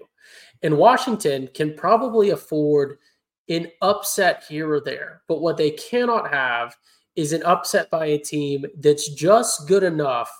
And 0.62 0.78
Washington 0.78 1.48
can 1.52 1.74
probably 1.74 2.30
afford 2.30 2.98
an 3.48 3.68
upset 3.80 4.44
here 4.48 4.72
or 4.72 4.80
there, 4.80 5.22
but 5.26 5.40
what 5.40 5.56
they 5.56 5.72
cannot 5.72 6.30
have 6.30 6.76
is 7.16 7.32
an 7.32 7.42
upset 7.42 7.90
by 7.90 8.06
a 8.06 8.18
team 8.18 8.64
that's 8.78 9.08
just 9.08 9.66
good 9.66 9.82
enough 9.82 10.30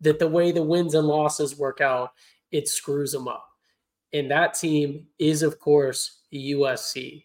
that 0.00 0.18
the 0.18 0.28
way 0.28 0.52
the 0.52 0.62
wins 0.62 0.94
and 0.94 1.06
losses 1.06 1.56
work 1.56 1.80
out, 1.80 2.12
it 2.50 2.68
screws 2.68 3.12
them 3.12 3.28
up. 3.28 3.46
And 4.12 4.30
that 4.30 4.54
team 4.54 5.06
is, 5.18 5.42
of 5.42 5.58
course, 5.58 6.20
USC. 6.32 7.24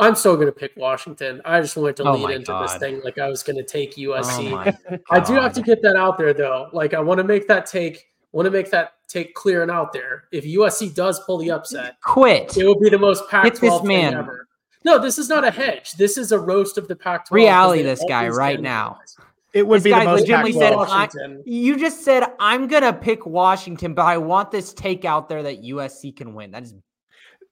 I'm 0.00 0.14
still 0.14 0.34
going 0.36 0.46
to 0.46 0.52
pick 0.52 0.72
Washington. 0.76 1.42
I 1.44 1.60
just 1.60 1.76
wanted 1.76 1.96
to 1.96 2.04
Oh 2.04 2.12
lead 2.12 2.22
my 2.22 2.32
into 2.34 2.56
this 2.62 2.76
thing 2.76 3.00
like 3.04 3.18
I 3.18 3.28
was 3.28 3.42
going 3.42 3.56
to 3.56 3.64
take 3.64 3.94
Oh 3.98 4.00
USC. 4.02 4.50
my 4.50 4.74
I 5.10 5.20
do 5.20 5.34
have 5.34 5.52
to 5.54 5.62
get 5.62 5.82
that 5.82 5.96
out 5.96 6.18
there 6.18 6.32
though. 6.32 6.68
Like 6.72 6.94
I 6.94 7.00
want 7.00 7.18
to 7.18 7.24
make 7.24 7.48
that 7.48 7.66
take, 7.66 8.06
want 8.32 8.46
to 8.46 8.50
make 8.50 8.70
that 8.70 8.92
take 9.08 9.34
clear 9.34 9.62
and 9.62 9.70
out 9.70 9.92
there. 9.92 10.24
If 10.30 10.44
USC 10.44 10.94
does 10.94 11.18
pull 11.20 11.38
the 11.38 11.50
upset, 11.50 11.96
quit. 12.02 12.56
it 12.56 12.64
will 12.64 12.78
be 12.78 12.90
the 12.90 12.98
most 12.98 13.22
Hit 13.22 13.30
Pac-12 13.30 13.60
this 13.60 13.78
thing 13.78 13.88
man. 13.88 14.14
ever. 14.14 14.46
No, 14.84 14.98
this 15.00 15.18
is 15.18 15.28
not 15.28 15.44
a 15.44 15.50
hedge. 15.50 15.92
This 15.94 16.16
is 16.16 16.30
a 16.30 16.38
roast 16.38 16.78
of 16.78 16.86
the 16.86 16.94
Pac-12. 16.94 17.24
'cause 17.28 17.32
Reality 17.34 17.82
this 17.82 18.04
guy 18.08 18.28
right 18.28 18.60
now. 18.60 18.98
it. 19.02 19.60
It 19.60 19.66
would 19.66 19.78
This 19.78 19.84
be 19.84 19.90
guy 19.90 20.00
the 20.04 20.10
most 20.12 20.20
legitimately 20.20 20.52
said, 20.52 20.72
I- 20.74 20.76
Washington. 20.76 21.42
You 21.44 21.76
just 21.78 22.04
said 22.04 22.22
I'm 22.38 22.68
gonna 22.68 22.92
pick 22.92 23.26
Washington, 23.26 23.94
but 23.94 24.02
I 24.04 24.18
want 24.18 24.50
this 24.52 24.72
take 24.74 25.04
out 25.04 25.28
there 25.28 25.42
that 25.42 25.64
USC 25.64 26.12
can 26.14 26.34
win. 26.34 26.50
That 26.52 26.62
is 26.62 26.74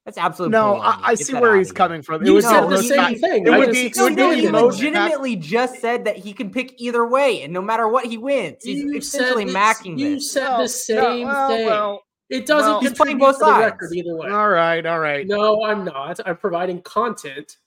that's 0.07 0.17
absolutely 0.17 0.53
No. 0.53 0.77
I, 0.77 0.99
I 1.09 1.15
see 1.15 1.33
where 1.35 1.57
he's 1.57 1.71
coming 1.73 2.01
from. 2.01 2.21
It 2.23 2.27
You 2.27 2.33
would 2.35 2.39
be 2.39 2.47
said 2.47 2.61
the 2.61 2.67
the 2.77 2.83
same 2.83 2.97
Pac- 2.97 3.17
thing. 3.17 3.45
It 3.45 3.53
I 3.53 3.57
would 3.59 3.73
just 3.73 3.73
be. 3.73 3.85
It 3.87 3.95
No, 3.97 4.03
would 4.03 4.13
explained 4.13 4.15
be 4.15 4.21
no, 4.21 4.29
the 4.31 4.35
he 4.37 4.45
it. 4.45 4.51
most 4.53 4.75
legitimately 4.79 5.35
just 5.35 5.81
said 5.81 6.05
that 6.05 6.15
he 6.17 6.31
can 6.33 6.49
pick 6.49 6.73
either 6.77 7.05
way, 7.05 7.41
and 7.43 7.51
no 7.51 7.61
matter 7.61 7.87
what, 7.89 8.05
he 8.05 8.17
wins. 8.17 8.63
He's 8.63 8.79
You 8.83 8.95
essentially 8.97 9.47
said 9.47 9.53
this- 9.53 9.55
macking 9.55 9.99
You 9.99 10.15
this. 10.15 10.31
said 10.31 10.49
No, 10.49 10.57
the 10.61 10.67
same 10.69 11.27
no, 11.27 11.33
well, 11.33 11.49
thing. 11.49 11.65
well, 11.67 12.03
it 12.29 12.45
doesn't 12.45 12.69
well- 12.71 12.79
playing 12.79 12.95
contribute 12.95 13.19
both 13.19 13.35
to 13.35 13.39
the 13.39 13.45
sides. 13.45 13.71
record 13.73 13.91
either 13.93 14.15
way. 14.15 14.29
all 14.29 14.49
right, 14.49 14.85
all 14.85 14.99
right. 14.99 15.27
No, 15.27 15.63
I'm 15.65 15.83
not. 15.83 16.19
I'm 16.25 16.37
providing 16.37 16.81
content 16.83 17.57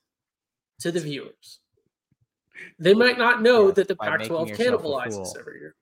to 0.80 0.90
the 0.90 1.00
viewers. 1.00 1.58
They 2.78 2.94
might 2.94 3.18
not 3.18 3.42
know 3.42 3.66
Yes, 3.66 3.76
that 3.76 3.88
the 3.88 3.94
by 3.96 4.06
Pac-12 4.16 4.56
cannibalizes 4.56 5.38
every 5.38 5.60
year. 5.60 5.74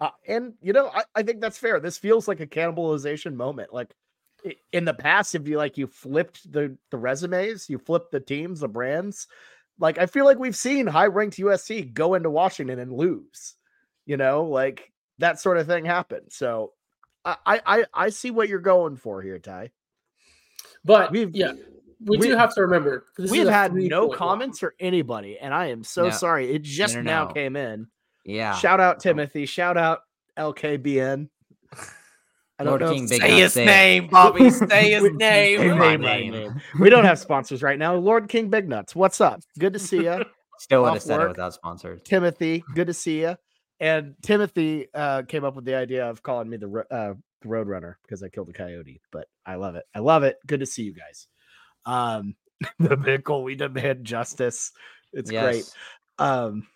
Uh, 0.00 0.10
and 0.26 0.54
you 0.60 0.72
know, 0.72 0.88
I, 0.92 1.04
I 1.14 1.22
think 1.22 1.40
that's 1.40 1.56
fair. 1.58 1.78
This 1.78 1.96
feels 1.98 2.26
like 2.26 2.40
a 2.40 2.46
cannibalization 2.46 3.34
moment. 3.34 3.72
Like 3.72 3.90
i- 3.90 3.94
in 4.72 4.84
the 4.84 4.94
past, 4.94 5.34
if 5.34 5.48
you 5.48 5.56
like 5.56 5.78
you 5.78 5.86
flipped 5.86 6.50
the 6.50 6.76
the 6.90 6.98
resumes, 6.98 7.68
you 7.68 7.78
flipped 7.78 8.12
the 8.12 8.20
teams, 8.20 8.60
the 8.60 8.68
brands. 8.68 9.26
Like 9.78 9.98
I 9.98 10.06
feel 10.06 10.24
like 10.24 10.38
we've 10.38 10.56
seen 10.56 10.86
high 10.86 11.06
ranked 11.06 11.36
USC 11.38 11.92
go 11.92 12.14
into 12.14 12.30
Washington 12.30 12.78
and 12.78 12.92
lose. 12.92 13.54
You 14.06 14.16
know, 14.16 14.44
like 14.44 14.92
that 15.18 15.40
sort 15.40 15.56
of 15.58 15.66
thing 15.66 15.84
happen. 15.84 16.30
So 16.30 16.72
I 17.24 17.36
I 17.46 17.60
I, 17.66 17.84
I 17.94 18.08
see 18.10 18.30
what 18.30 18.48
you're 18.48 18.58
going 18.60 18.96
for 18.96 19.22
here, 19.22 19.38
Ty. 19.38 19.70
But 20.84 21.10
We've- 21.10 21.30
yeah, 21.38 21.52
we 22.00 22.18
do 22.18 22.36
have 22.36 22.54
to 22.54 22.60
remember 22.62 23.06
We've 23.18 23.48
had 23.48 23.72
no 23.72 23.78
three-point 24.02 24.14
comments 24.18 24.62
or 24.62 24.74
anybody, 24.78 25.38
and 25.38 25.54
I 25.54 25.66
am 25.66 25.82
so 25.82 26.04
No. 26.04 26.10
sorry. 26.10 26.50
It 26.52 26.62
just 26.62 26.96
now 26.96 27.26
no. 27.26 27.32
came 27.32 27.56
in. 27.56 27.86
Yeah. 28.24 28.54
Shout 28.54 28.80
out 28.80 29.00
Timothy. 29.00 29.46
Shout 29.46 29.76
out 29.78 30.00
LKBN. 30.36 31.28
I 32.58 32.62
Lord 32.64 32.80
know 32.82 32.92
King 32.92 33.08
Big 33.08 33.20
Say 33.20 33.28
Nuts, 33.28 33.40
his 33.42 33.52
say 33.54 33.62
it. 33.62 33.66
name, 33.66 34.08
Bobby. 34.08 34.50
Say 34.50 34.90
his 34.92 35.02
name. 35.02 35.58
Say 35.58 35.68
my 35.68 35.96
my 35.96 35.96
name. 35.96 36.32
name. 36.32 36.60
we 36.78 36.88
don't 36.88 37.04
have 37.04 37.18
sponsors 37.18 37.62
right 37.62 37.78
now. 37.78 37.94
Lord 37.96 38.28
King 38.28 38.48
Big 38.48 38.68
Nuts, 38.68 38.94
what's 38.94 39.20
up? 39.20 39.40
Good 39.58 39.72
to 39.72 39.78
see 39.78 40.04
you. 40.04 40.24
Still 40.60 40.82
would 40.82 40.88
off 40.88 40.94
have 40.94 41.02
said 41.02 41.18
work. 41.18 41.26
it 41.26 41.28
without 41.30 41.54
sponsors. 41.54 42.00
Timothy, 42.04 42.62
good 42.74 42.86
to 42.86 42.94
see 42.94 43.20
you. 43.22 43.36
And 43.80 44.14
Timothy 44.22 44.86
uh, 44.94 45.22
came 45.22 45.44
up 45.44 45.56
with 45.56 45.64
the 45.64 45.74
idea 45.74 46.08
of 46.08 46.22
calling 46.22 46.48
me 46.48 46.56
the 46.56 46.68
ro- 46.68 46.84
uh, 46.90 47.14
the 47.42 47.48
Road 47.48 47.66
Runner 47.66 47.98
because 48.02 48.22
I 48.22 48.28
killed 48.28 48.48
a 48.50 48.52
coyote. 48.52 49.00
But 49.10 49.26
I 49.44 49.56
love 49.56 49.74
it. 49.74 49.84
I 49.94 49.98
love 49.98 50.22
it. 50.22 50.36
Good 50.46 50.60
to 50.60 50.66
see 50.66 50.84
you 50.84 50.94
guys. 50.94 51.26
Um, 51.84 52.36
the 52.78 52.96
Mickle, 52.96 53.42
we 53.42 53.56
demand 53.56 54.04
justice. 54.04 54.70
It's 55.12 55.30
great. 55.30 55.64
Um, 56.20 56.68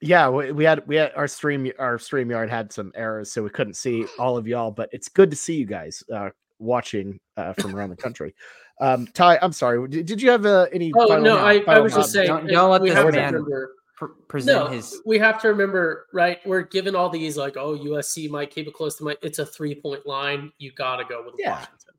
yeah, 0.00 0.28
we, 0.28 0.52
we 0.52 0.64
had 0.64 0.86
we 0.86 0.96
had 0.96 1.12
our 1.16 1.26
stream 1.28 1.70
our 1.78 1.98
StreamYard 1.98 2.48
had 2.48 2.72
some 2.72 2.92
errors, 2.94 3.32
so 3.32 3.42
we 3.42 3.50
couldn't 3.50 3.74
see 3.74 4.06
all 4.18 4.36
of 4.36 4.46
y'all. 4.46 4.70
But 4.70 4.88
it's 4.92 5.08
good 5.08 5.30
to 5.30 5.36
see 5.36 5.56
you 5.56 5.66
guys 5.66 6.02
uh, 6.12 6.30
watching 6.58 7.18
uh, 7.36 7.52
from 7.54 7.74
around 7.74 7.90
the 7.90 7.96
country. 7.96 8.34
Um, 8.80 9.08
Ty, 9.12 9.38
I'm 9.42 9.52
sorry. 9.52 9.88
Did, 9.88 10.06
did 10.06 10.22
you 10.22 10.30
have 10.30 10.46
uh, 10.46 10.66
any? 10.72 10.92
Oh 10.96 11.08
final- 11.08 11.24
no, 11.24 11.38
I, 11.38 11.64
I 11.66 11.80
was 11.80 11.94
just 11.94 12.12
saying. 12.12 12.28
Don't- 12.28 12.46
don't 12.46 12.70
let 12.70 12.80
we 12.82 12.90
this 12.90 12.96
have 12.98 13.06
to 13.06 13.12
man 13.12 13.34
remember- 13.34 13.74
Pr- 13.96 14.06
present 14.28 14.56
no, 14.56 14.66
his 14.68 15.02
we 15.04 15.18
have 15.18 15.42
to 15.42 15.48
remember, 15.48 16.06
right? 16.12 16.38
We're 16.46 16.62
given 16.62 16.94
all 16.94 17.10
these 17.10 17.36
like, 17.36 17.56
oh, 17.56 17.76
USC 17.76 18.30
might 18.30 18.52
keep 18.52 18.68
it 18.68 18.72
close 18.74 18.94
to 18.98 19.02
my. 19.04 19.16
It's 19.22 19.40
a 19.40 19.46
three-point 19.46 20.06
line. 20.06 20.52
You 20.58 20.70
gotta 20.70 21.04
go 21.04 21.24
with 21.24 21.34
Yeah. 21.36 21.54
Washington. 21.54 21.94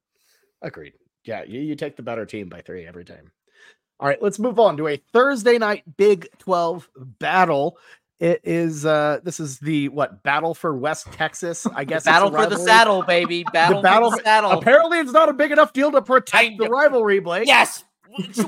Agreed. 0.62 0.94
Yeah, 1.26 1.44
you, 1.44 1.60
you 1.60 1.76
take 1.76 1.98
the 1.98 2.02
better 2.02 2.26
team 2.26 2.48
by 2.48 2.62
three 2.62 2.88
every 2.88 3.04
time. 3.04 3.30
All 4.00 4.08
right, 4.08 4.22
let's 4.22 4.40
move 4.40 4.60
on 4.60 4.78
to 4.78 4.88
a 4.88 4.98
Thursday 5.12 5.58
night 5.58 5.84
Big 5.98 6.28
12 6.40 6.90
battle. 7.20 7.78
It 8.20 8.42
is 8.44 8.86
uh 8.86 9.20
this 9.24 9.40
is 9.40 9.60
the 9.60 9.88
what 9.90 10.24
battle 10.24 10.54
for 10.54 10.76
West 10.76 11.08
Texas, 11.14 11.66
I 11.74 11.84
guess. 11.86 12.00
it's 12.02 12.06
Battle 12.06 12.32
for 12.32 12.46
the 12.48 12.58
saddle, 12.58 13.04
baby. 13.04 13.46
Battle, 13.54 13.82
battle 13.82 14.12
for 14.12 14.18
for- 14.18 14.24
the 14.24 14.30
saddle. 14.30 14.52
Apparently, 14.52 15.00
it's 15.00 15.12
not 15.14 15.30
a 15.30 15.34
big 15.34 15.52
enough 15.52 15.72
deal 15.74 15.92
to 15.92 16.02
protect 16.02 16.58
the 16.58 16.68
rivalry, 16.70 17.20
Blake. 17.20 17.48
Yes. 17.48 17.84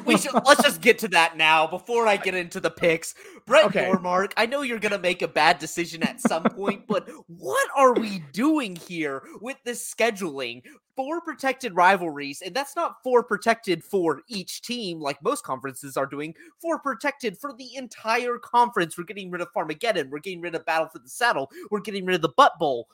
We 0.05 0.17
should, 0.17 0.33
let's 0.45 0.63
just 0.63 0.81
get 0.81 0.97
to 0.99 1.07
that 1.09 1.37
now 1.37 1.67
before 1.67 2.07
I 2.07 2.17
get 2.17 2.33
into 2.33 2.59
the 2.59 2.69
picks. 2.69 3.13
Brett 3.45 3.65
Okay. 3.65 3.85
Yormark, 3.85 4.33
I 4.37 4.45
know 4.45 4.61
you're 4.63 4.79
gonna 4.79 4.97
make 4.97 5.21
a 5.21 5.27
bad 5.27 5.59
decision 5.59 6.01
at 6.03 6.19
some 6.19 6.43
point, 6.43 6.87
but 6.87 7.07
what 7.27 7.69
are 7.75 7.93
we 7.93 8.23
doing 8.33 8.75
here 8.75 9.23
with 9.41 9.57
this 9.63 9.93
scheduling? 9.93 10.63
Four 10.95 11.21
protected 11.21 11.75
rivalries, 11.75 12.41
and 12.41 12.55
that's 12.55 12.75
not 12.75 13.03
four 13.03 13.23
protected 13.23 13.83
for 13.83 14.21
each 14.27 14.61
team 14.61 14.99
like 14.99 15.21
most 15.23 15.43
conferences 15.43 15.95
are 15.95 16.05
doing. 16.05 16.33
Four 16.61 16.79
protected 16.79 17.37
for 17.37 17.53
the 17.53 17.75
entire 17.75 18.37
conference. 18.37 18.97
We're 18.97 19.05
getting 19.05 19.31
rid 19.31 19.41
of 19.41 19.53
Farmageddon. 19.53 20.09
We're 20.09 20.19
getting 20.19 20.41
rid 20.41 20.55
of 20.55 20.65
Battle 20.65 20.87
for 20.87 20.99
the 20.99 21.09
Saddle. 21.09 21.49
We're 21.69 21.79
getting 21.81 22.05
rid 22.05 22.15
of 22.15 22.21
the 22.21 22.33
Butt 22.35 22.53
Bowl. 22.59 22.87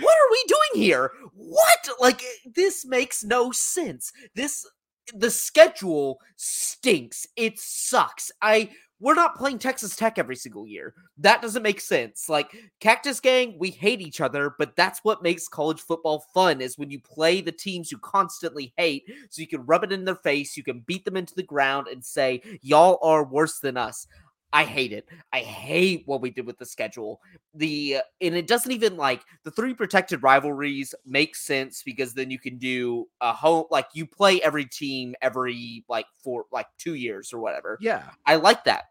What 0.00 0.16
are 0.16 0.30
we 0.30 0.44
doing 0.46 0.84
here? 0.84 1.12
What? 1.34 1.88
Like 2.00 2.22
this 2.54 2.86
makes 2.86 3.22
no 3.22 3.52
sense. 3.52 4.12
This 4.34 4.66
the 5.14 5.30
schedule 5.30 6.20
stinks. 6.36 7.26
It 7.36 7.58
sucks. 7.58 8.30
I 8.40 8.70
we're 9.00 9.14
not 9.14 9.36
playing 9.36 9.58
Texas 9.58 9.96
Tech 9.96 10.18
every 10.18 10.36
single 10.36 10.66
year. 10.66 10.94
That 11.18 11.42
doesn't 11.42 11.62
make 11.62 11.80
sense. 11.80 12.28
Like 12.28 12.56
Cactus 12.80 13.20
Gang, 13.20 13.56
we 13.58 13.70
hate 13.70 14.00
each 14.00 14.20
other, 14.20 14.54
but 14.58 14.76
that's 14.76 15.00
what 15.02 15.22
makes 15.22 15.48
college 15.48 15.80
football 15.80 16.24
fun 16.32 16.60
is 16.60 16.78
when 16.78 16.90
you 16.90 17.00
play 17.00 17.40
the 17.40 17.52
teams 17.52 17.90
you 17.92 17.98
constantly 17.98 18.72
hate 18.78 19.04
so 19.28 19.42
you 19.42 19.48
can 19.48 19.66
rub 19.66 19.84
it 19.84 19.92
in 19.92 20.04
their 20.04 20.14
face, 20.14 20.56
you 20.56 20.62
can 20.62 20.80
beat 20.86 21.04
them 21.04 21.16
into 21.16 21.34
the 21.34 21.42
ground 21.42 21.88
and 21.88 22.04
say 22.04 22.40
y'all 22.62 22.98
are 23.02 23.24
worse 23.24 23.58
than 23.58 23.76
us. 23.76 24.06
I 24.54 24.62
hate 24.62 24.92
it. 24.92 25.08
I 25.32 25.40
hate 25.40 26.04
what 26.06 26.20
we 26.20 26.30
did 26.30 26.46
with 26.46 26.58
the 26.58 26.64
schedule. 26.64 27.20
The 27.54 27.98
and 28.20 28.36
it 28.36 28.46
doesn't 28.46 28.70
even 28.70 28.96
like 28.96 29.22
the 29.42 29.50
three 29.50 29.74
protected 29.74 30.22
rivalries 30.22 30.94
make 31.04 31.34
sense 31.34 31.82
because 31.82 32.14
then 32.14 32.30
you 32.30 32.38
can 32.38 32.56
do 32.56 33.08
a 33.20 33.32
whole 33.32 33.66
like 33.72 33.88
you 33.94 34.06
play 34.06 34.40
every 34.42 34.64
team 34.64 35.16
every 35.20 35.84
like 35.88 36.06
for 36.22 36.44
like 36.52 36.66
two 36.78 36.94
years 36.94 37.32
or 37.32 37.40
whatever. 37.40 37.78
Yeah. 37.80 38.04
I 38.26 38.36
like 38.36 38.62
that. 38.64 38.84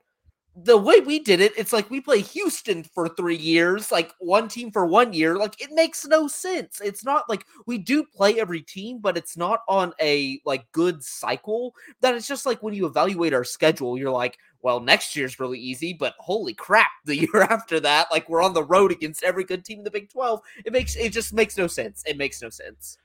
The 0.56 0.78
way 0.78 1.00
we 1.00 1.18
did 1.18 1.42
it, 1.42 1.52
it's 1.58 1.74
like 1.74 1.90
we 1.90 2.00
play 2.00 2.22
Houston 2.22 2.84
for 2.84 3.10
three 3.10 3.36
years, 3.36 3.92
like 3.92 4.14
one 4.20 4.48
team 4.48 4.72
for 4.72 4.86
one 4.86 5.12
year. 5.12 5.36
Like 5.36 5.60
it 5.60 5.72
makes 5.72 6.06
no 6.06 6.28
sense. 6.28 6.80
It's 6.80 7.04
not 7.04 7.28
like 7.28 7.44
we 7.66 7.80
do 7.80 8.04
play 8.04 8.40
every 8.40 8.62
team, 8.62 9.00
but 9.00 9.18
it's 9.18 9.36
not 9.36 9.62
on 9.68 9.94
a 10.00 10.40
like 10.46 10.72
good 10.72 11.04
cycle. 11.04 11.74
That 12.02 12.14
it's 12.14 12.28
just 12.28 12.46
like 12.46 12.62
when 12.62 12.76
you 12.76 12.86
evaluate 12.86 13.34
our 13.34 13.44
schedule, 13.44 13.98
you're 13.98 14.12
like, 14.12 14.38
well, 14.62 14.80
next 14.80 15.16
year's 15.16 15.40
really 15.40 15.60
easy, 15.60 15.92
but 15.92 16.14
holy 16.20 16.54
crap, 16.54 16.92
the 17.06 17.18
year 17.18 17.42
after 17.50 17.80
that, 17.80 18.12
like 18.12 18.30
we're 18.30 18.44
on 18.44 18.54
the 18.54 18.64
road 18.64 18.92
against 18.92 19.24
every 19.24 19.46
good 19.46 19.66
team 19.66 19.80
in 19.80 19.84
the 19.84 19.92
Big 19.92 20.12
12. 20.12 20.40
It 20.66 20.72
makes 20.72 20.96
it 20.96 21.10
just 21.14 21.34
makes 21.34 21.58
no 21.58 21.66
sense. 21.66 22.04
It 22.06 22.18
makes 22.18 22.44
no 22.44 22.52
sense. 22.52 23.00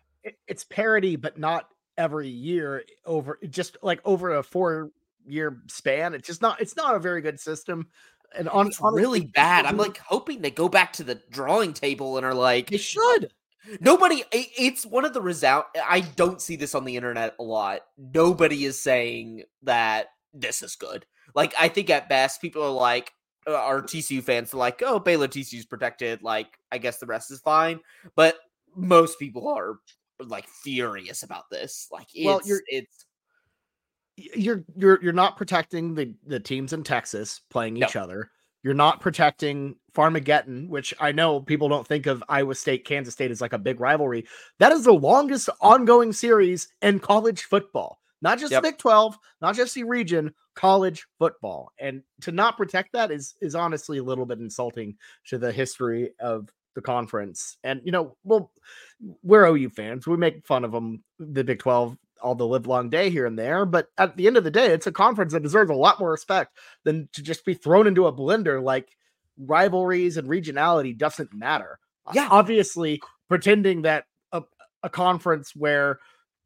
It's 0.47 0.65
parody, 0.65 1.17
but 1.17 1.39
not 1.39 1.71
every 1.97 2.29
year 2.29 2.85
over 3.07 3.39
just 3.51 3.77
like 3.83 4.01
over 4.05 4.37
a 4.37 4.43
four 4.43 4.91
year 5.29 5.63
span. 5.69 6.15
It's 6.15 6.27
just 6.27 6.43
not 6.43 6.61
it's 6.61 6.77
not 6.77 6.95
a 6.95 6.99
very 6.99 7.21
good 7.21 7.39
system. 7.39 7.87
And 8.37 8.49
on 8.49 8.67
It's 8.67 8.81
really 8.83 9.23
bad. 9.23 9.65
I'm 9.65 9.79
like 9.79 9.99
hoping 9.99 10.43
they 10.43 10.51
go 10.51 10.69
back 10.69 10.93
to 10.95 11.05
the 11.05 11.21
drawing 11.31 11.73
table 11.73 12.17
and 12.19 12.27
are 12.27 12.35
like, 12.35 12.69
they 12.71 12.77
should. 12.77 13.33
Nobody, 13.81 14.23
it's 14.33 14.85
one 14.87 15.05
of 15.05 15.13
the 15.15 15.21
resound. 15.23 15.65
I 15.87 16.01
don't 16.01 16.41
see 16.41 16.57
this 16.57 16.75
on 16.75 16.85
the 16.85 16.97
internet 16.97 17.35
a 17.39 17.43
lot. 17.43 17.81
Nobody 17.97 18.65
is 18.65 18.81
saying 18.83 19.45
that 19.63 20.09
this 20.35 20.63
is 20.63 20.77
good. 20.77 21.07
Like, 21.35 21.55
I 21.59 21.69
think 21.69 21.91
at 21.91 22.09
best, 22.09 22.41
people 22.41 22.63
are 22.63 22.71
like, 22.71 23.13
uh, 23.47 23.55
our 23.55 23.83
TCU 23.83 24.23
fans 24.23 24.53
are 24.55 24.59
like, 24.59 24.83
oh, 24.85 24.99
Baylor 24.99 25.29
TCU's 25.29 25.67
protected. 25.67 26.23
Like, 26.23 26.49
I 26.73 26.79
guess 26.79 26.99
the 26.99 27.07
rest 27.07 27.31
is 27.31 27.41
fine. 27.41 27.81
But 28.15 28.37
most 28.77 29.19
people 29.19 29.49
are 29.49 29.77
like 30.21 30.47
furious 30.49 31.23
about 31.23 31.51
this. 31.51 31.89
Like, 31.91 32.09
it's, 32.15 32.27
Well, 32.27 32.41
you're- 32.45 32.61
it's, 32.69 33.07
you're 34.35 34.65
you're 34.77 35.03
you're 35.03 35.13
not 35.13 35.37
protecting 35.37 35.95
the 35.95 36.15
the 36.27 36.41
teams 36.41 36.73
in 36.73 36.83
Texas 36.85 37.41
playing 37.51 37.77
each 37.77 37.95
No. 37.95 38.03
other. 38.03 38.31
You're 38.65 38.75
not 38.75 39.01
protecting 39.01 39.77
Farmageddon, 39.95 40.69
which 40.69 40.93
I 40.99 41.13
know 41.13 41.41
people 41.41 41.69
don't 41.69 41.87
think 41.87 42.07
of 42.07 42.25
Iowa 42.29 42.55
State, 42.57 42.85
Kansas 42.85 43.15
State 43.15 43.31
as 43.31 43.41
like 43.41 43.53
a 43.53 43.59
big 43.59 43.81
rivalry. 43.81 44.27
That 44.59 44.73
is 44.73 44.85
the 44.85 44.93
longest 44.93 45.49
ongoing 45.61 46.13
series 46.13 46.69
in 46.83 46.99
college 46.99 47.45
football. 47.45 48.01
Not 48.21 48.39
just 48.41 48.51
Yep. 48.51 48.63
Big 48.65 48.79
12, 48.79 49.17
not 49.41 49.55
just 49.55 49.75
the 49.77 49.85
region, 49.85 50.35
college 50.57 51.07
football. 51.21 51.71
And 51.79 52.03
to 52.23 52.33
not 52.33 52.57
protect 52.57 52.93
that 52.95 53.13
is 53.13 53.37
is 53.41 53.55
honestly 53.55 53.99
a 53.99 54.03
little 54.03 54.27
bit 54.27 54.41
insulting 54.41 54.97
to 55.27 55.39
the 55.39 55.53
history 55.53 56.11
of 56.19 56.51
the 56.75 56.83
conference. 56.83 57.59
And 57.63 57.81
you 57.85 57.93
know, 57.93 58.17
well, 58.25 58.51
we're 59.23 59.47
OU 59.47 59.71
fans. 59.71 60.07
We 60.09 60.17
make 60.17 60.45
fun 60.47 60.65
of 60.65 60.73
them, 60.73 61.05
the 61.21 61.45
Big 61.45 61.61
12, 61.61 61.97
all 62.23 62.35
the 62.35 62.47
live 62.47 62.67
long 62.67 62.91
day 62.91 63.11
here 63.11 63.27
and 63.27 63.39
there. 63.39 63.65
But 63.65 63.89
at 63.99 64.17
the 64.17 64.27
end 64.27 64.37
of 64.37 64.45
the 64.45 64.51
day, 64.51 64.67
it's 64.67 64.87
a 64.87 64.93
conference 64.93 65.33
that 65.33 65.43
deserves 65.43 65.71
a 65.71 65.75
lot 65.75 66.01
more 66.01 66.11
respect 66.11 66.57
than 66.85 67.09
to 67.13 67.23
just 67.23 67.45
be 67.45 67.55
thrown 67.55 67.87
into 67.87 68.07
a 68.07 68.13
blender 68.13 68.63
like 68.63 68.97
rivalries 69.39 70.17
and 70.17 70.29
regionality 70.29 70.97
doesn't 70.97 71.33
matter. 71.33 71.79
Yeah. 72.13 72.29
Obviously, 72.31 73.01
pretending 73.29 73.83
that 73.83 74.05
a, 74.33 74.43
a 74.83 74.91
conference 74.91 75.55
where, 75.55 75.99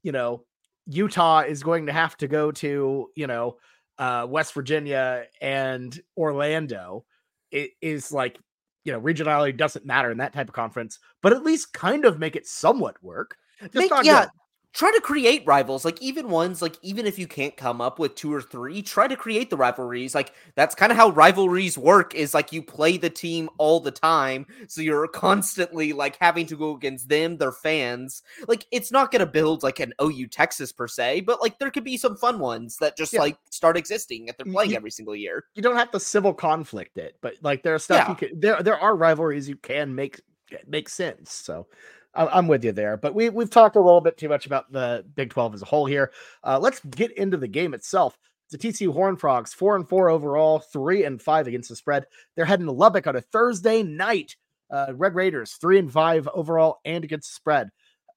you 0.03 0.13
know, 0.13 0.45
Utah 0.87 1.41
is 1.41 1.63
going 1.63 1.87
to 1.87 1.93
have 1.93 2.17
to 2.19 2.29
go 2.29 2.51
to, 2.53 3.09
you 3.15 3.27
know, 3.27 3.59
uh, 3.99 4.27
West 4.29 4.53
Virginia 4.55 5.27
and 5.41 5.99
Orlando 6.17 7.05
it 7.53 7.73
is 7.81 8.11
like, 8.11 8.39
you 8.85 8.93
know, 8.93 9.01
regionality 9.01 9.57
doesn't 9.57 9.87
matter 9.87 10.11
in 10.11 10.19
that 10.19 10.33
type 10.33 10.49
of 10.49 10.55
conference, 10.55 10.99
but 11.21 11.33
at 11.33 11.45
least 11.45 11.73
kind 11.73 12.05
of 12.05 12.19
make 12.19 12.35
it 12.35 12.47
somewhat 12.47 13.01
work. 13.03 13.37
Just 13.61 13.75
Make- 13.75 13.91
not 13.91 14.05
yeah, 14.05 14.23
good. 14.23 14.31
Try 14.75 14.91
to 14.91 15.01
create 15.03 15.43
rivals 15.47 15.85
like 15.85 16.01
even 16.01 16.31
ones 16.31 16.63
like 16.63 16.77
even 16.83 17.07
if 17.07 17.19
you 17.19 17.27
can't 17.27 17.57
come 17.59 17.81
up 17.81 17.99
with 17.99 18.15
two 18.15 18.33
or 18.33 18.41
three 18.41 18.81
try 18.81 19.07
to 19.07 19.17
create 19.17 19.51
the 19.51 19.57
rivalries 19.57 20.15
like 20.15 20.33
that's 20.55 20.75
kind 20.75 20.91
of 20.91 20.97
how 20.97 21.11
rivalries 21.11 21.77
work 21.77 22.15
is 22.15 22.33
like 22.33 22.53
you 22.53 22.63
play 22.63 22.97
the 22.97 23.11
team 23.11 23.51
all 23.59 23.81
the 23.81 23.91
time 23.91 24.47
so 24.69 24.81
you're 24.81 25.07
constantly 25.09 25.93
like 25.93 26.17
having 26.21 26.47
to 26.47 26.57
go 26.57 26.75
against 26.75 27.09
them 27.09 27.37
their 27.37 27.53
fans 27.53 28.23
like 28.49 28.67
it's 28.71 28.91
not 28.91 29.11
going 29.11 29.21
to 29.21 29.27
build 29.27 29.63
like 29.63 29.79
an 29.79 29.93
OU 30.01 30.29
Texas 30.29 30.73
per 30.73 30.89
se 30.89 31.21
but 31.21 31.43
like 31.43 31.59
there 31.59 31.71
could 31.71 31.85
be 31.85 31.99
some 31.99 32.17
fun 32.17 32.39
ones 32.39 32.79
that 32.79 32.97
just 32.97 33.13
Yeah. 33.13 33.21
like 33.21 33.37
start 33.51 33.77
existing 33.77 34.29
if 34.29 34.37
they're 34.39 34.51
playing 34.51 34.71
you- 34.71 34.77
every 34.77 34.91
single 34.91 35.15
year 35.15 35.45
you 35.55 35.63
don't 35.63 35.77
have 35.77 35.91
to 35.91 36.01
civil 36.01 36.33
conflict 36.33 36.97
it, 36.97 37.19
but 37.21 37.35
like 37.43 37.63
there 37.63 37.75
are 37.75 37.79
stuff 37.79 38.09
you 38.09 38.15
can 38.15 38.41
there 38.41 38.63
there 38.63 38.79
are 38.79 38.97
rivalries 38.97 39.49
you 39.49 39.57
can 39.57 39.95
make 39.95 40.21
make 40.67 40.89
sense. 40.89 41.33
So 41.33 41.67
I'm 42.15 42.47
with 42.47 42.65
you 42.65 42.73
there. 42.73 42.97
But 42.97 43.15
we 43.15 43.31
we've 43.31 43.51
talked 43.51 43.77
a 43.77 43.81
little 43.81 44.01
bit 44.01 44.19
too 44.19 44.29
much 44.29 44.47
about 44.47 44.71
the 44.71 45.05
Big 45.15 45.31
12 45.31 45.55
as 45.55 45.63
a 45.63 45.67
whole 45.67 45.87
here. 45.87 46.13
Uh, 46.45 46.59
let's 46.59 46.81
get 46.81 47.11
into 47.13 47.37
the 47.37 47.49
game 47.49 47.75
itself. 47.75 48.19
The 48.51 48.59
TCU 48.59 48.93
Horn 48.93 49.17
Frogs, 49.17 49.55
four 49.55 49.77
and 49.77 49.89
four 49.89 50.11
overall, 50.11 50.59
three 50.59 51.05
and 51.05 51.21
five 51.21 51.47
against 51.47 51.71
the 51.71 51.77
spread. 51.77 52.05
They're 52.37 52.45
heading 52.45 52.67
to 52.67 52.73
Lubbock 52.73 53.07
on 53.07 53.17
a 53.17 53.21
Thursday 53.23 53.83
night. 53.83 54.37
Uh, 54.71 54.93
Red 54.95 55.15
Raiders, 55.15 55.55
three 55.55 55.79
and 55.79 55.91
five 55.91 56.29
overall 56.35 56.81
and 56.85 57.03
against 57.03 57.31
the 57.31 57.35
spread. 57.35 57.71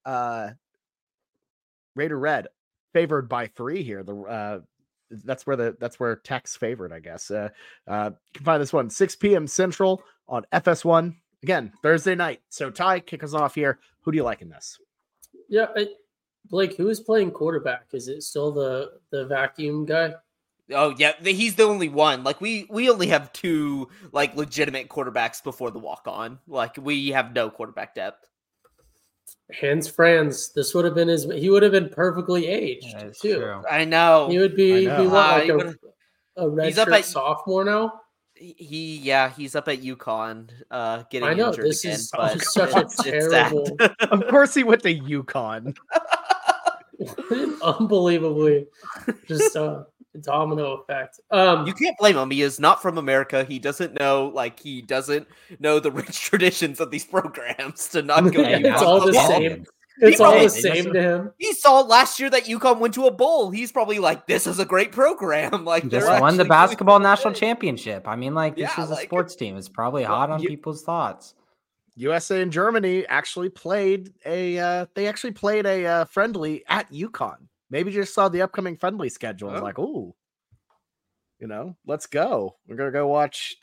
Uh, 0.06 0.50
Raider 1.96 2.20
Red 2.20 2.48
favored 2.94 3.30
by 3.30 3.48
three 3.48 3.82
here. 3.82 4.04
The 4.04 4.16
uh, 4.16 4.60
that's 5.24 5.48
where 5.48 5.56
the 5.56 5.78
that's 5.80 6.00
where 6.00 6.18
Tech's 6.18 6.56
favored, 6.58 6.92
I 6.92 7.00
guess. 7.00 7.32
Uh, 7.32 7.50
uh, 7.88 8.12
you 8.14 8.32
can 8.34 8.46
find 8.46 8.62
this 8.62 8.74
one 8.74 8.90
6 8.90 9.16
p.m. 9.16 9.48
Central 9.48 10.04
on 10.28 10.46
FS1 10.52 11.16
again 11.46 11.72
Thursday 11.84 12.16
night. 12.16 12.42
So 12.50 12.72
Ty, 12.72 13.02
kick 13.02 13.24
us 13.24 13.36
off 13.36 13.54
here. 13.54 13.80
Who 14.02 14.12
do 14.12 14.16
you 14.18 14.24
like 14.24 14.42
in 14.42 14.50
this? 14.50 14.80
Yeah, 15.48 15.68
I, 15.78 15.88
Blake, 16.50 16.76
who 16.76 16.90
is 16.90 17.00
playing 17.00 17.32
quarterback? 17.32 17.86
Is 17.94 18.08
it 18.08 18.24
still 18.24 18.52
the 18.52 18.94
the 19.12 19.26
vacuum 19.28 19.86
guy? 19.86 20.14
oh 20.74 20.96
yeah 20.98 21.12
he's 21.22 21.54
the 21.54 21.62
only 21.62 21.90
one 21.90 22.24
like 22.24 22.42
we 22.42 22.66
we 22.72 22.90
only 22.90 23.06
have 23.06 23.32
two 23.34 23.88
like 24.12 24.36
legitimate 24.36 24.90
quarterbacks 24.90 25.44
before 25.44 25.70
the 25.70 25.78
walk 25.78 26.02
on 26.08 26.40
like 26.48 26.76
we 26.82 27.10
have 27.10 27.36
no 27.36 27.52
quarterback 27.52 27.94
depth 27.94 28.26
Hans 29.60 29.88
Franz. 29.88 30.52
This 30.54 30.74
would 30.74 30.84
have 30.86 30.96
been 30.96 31.08
his. 31.08 31.26
He 31.26 31.52
would 31.52 31.62
have 31.62 31.72
been 31.72 31.90
perfectly 31.90 32.48
aged 32.48 32.96
That 32.96 33.06
is 33.10 33.20
too. 33.20 33.36
true. 33.38 33.62
I 33.70 33.86
know 33.86 34.28
He 34.28 34.40
would 34.40 34.56
be, 34.56 34.88
I 34.90 34.98
be 34.98 35.04
know. 35.04 35.10
what, 35.10 35.26
Uh, 35.30 35.34
like 35.34 35.44
he 35.44 35.50
a, 35.52 35.56
would've- 35.58 35.78
a 36.38 36.50
red 36.50 36.66
He's 36.68 36.78
up 36.80 36.88
shirt 36.88 36.98
at- 36.98 37.06
sophomore 37.06 37.64
now. 37.64 38.02
He 38.38 38.98
yeah, 38.98 39.30
he's 39.30 39.56
up 39.56 39.68
at 39.70 39.82
UConn, 39.82 40.50
uh, 40.70 41.04
getting 41.10 41.30
I 41.30 41.34
know 41.34 41.50
injured 41.50 41.66
this 41.68 41.84
again. 41.86 41.96
is 41.96 42.12
but 42.14 42.42
such 42.44 42.74
a 42.74 42.78
it's- 42.80 43.06
it's 43.06 43.30
terrible, 43.30 43.78
Of 44.12 44.28
course, 44.28 44.54
he 44.54 44.64
went 44.64 44.84
to 44.84 44.94
UConn. 45.00 45.76
unbelievably, 47.64 48.68
just 49.28 49.56
a 49.56 49.86
domino 50.22 50.74
effect. 50.78 51.20
Um, 51.32 51.68
you 51.68 51.74
can't 51.74 51.98
blame 51.98 52.18
him. 52.18 52.30
He 52.32 52.42
is 52.42 52.60
not 52.60 52.82
from 52.82 52.98
America. 52.98 53.44
He 53.44 53.60
doesn't 53.60 54.00
know, 54.00 54.32
like, 54.34 54.60
he 54.60 54.82
doesn't 54.82 55.28
know 55.60 55.80
the 55.80 55.92
rich 55.92 56.20
traditions 56.22 56.80
of 56.80 56.92
these 56.92 57.06
programs 57.06 57.88
to 57.90 58.02
not 58.02 58.32
go. 58.34 58.42
Yeah, 58.42 58.60
it's 58.74 58.82
all 58.82 59.06
the 59.06 59.14
same. 59.14 59.66
It's 60.00 60.20
all 60.20 60.32
probably- 60.32 60.46
the 60.48 60.50
same 60.50 60.94
to 60.94 61.02
him. 61.02 61.34
He 61.38 61.54
saw 61.54 61.80
last 61.82 62.20
year 62.20 62.30
that 62.30 62.44
UConn 62.46 62.80
went 62.80 62.94
to 62.96 63.06
a 63.08 63.12
bowl. 63.12 63.50
He's 63.52 63.72
probably 63.72 64.00
like, 64.00 64.28
"This 64.28 64.46
is 64.48 64.60
a 64.60 64.66
great 64.66 64.92
program." 64.92 65.64
Like, 65.66 65.88
Just 65.88 66.06
they're 66.08 66.20
won 66.20 66.38
the 66.38 66.46
basketball 66.46 67.00
national 67.00 67.34
good. 67.34 67.40
championship. 67.40 68.08
I 68.08 68.16
mean, 68.16 68.34
like 68.34 68.56
this 68.58 68.70
Yeah, 68.78 68.84
is 68.84 68.90
a 68.90 68.96
like- 68.96 69.08
sports 69.08 69.36
team. 69.36 69.56
It's 69.58 69.70
probably 69.70 70.04
Well, 70.04 70.16
hot 70.16 70.30
on 70.32 70.42
you- 70.42 70.50
people's 70.50 70.84
thoughts. 70.84 71.34
USA 71.98 72.42
and 72.42 72.52
Germany 72.52 73.06
actually 73.08 73.48
played 73.50 74.14
a. 74.26 74.60
Uh, 74.60 74.86
they 74.96 75.08
actually 75.08 75.32
played 75.32 75.66
a 75.66 75.86
uh, 75.86 76.06
friendly 76.06 76.64
at 76.68 76.92
UConn. 76.92 77.38
Maybe 77.70 77.92
just 77.92 78.14
saw 78.14 78.28
the 78.28 78.42
upcoming 78.42 78.76
friendly 78.76 79.08
schedule. 79.10 79.48
and 79.50 79.56
was 79.56 79.62
Oh. 79.62 79.66
like, 79.66 79.80
ooh, 79.80 80.14
you 81.40 81.48
know, 81.48 81.76
let's 81.86 82.06
go. 82.06 82.58
We're 82.68 82.76
gonna 82.76 82.92
go 82.92 83.08
watch. 83.08 83.56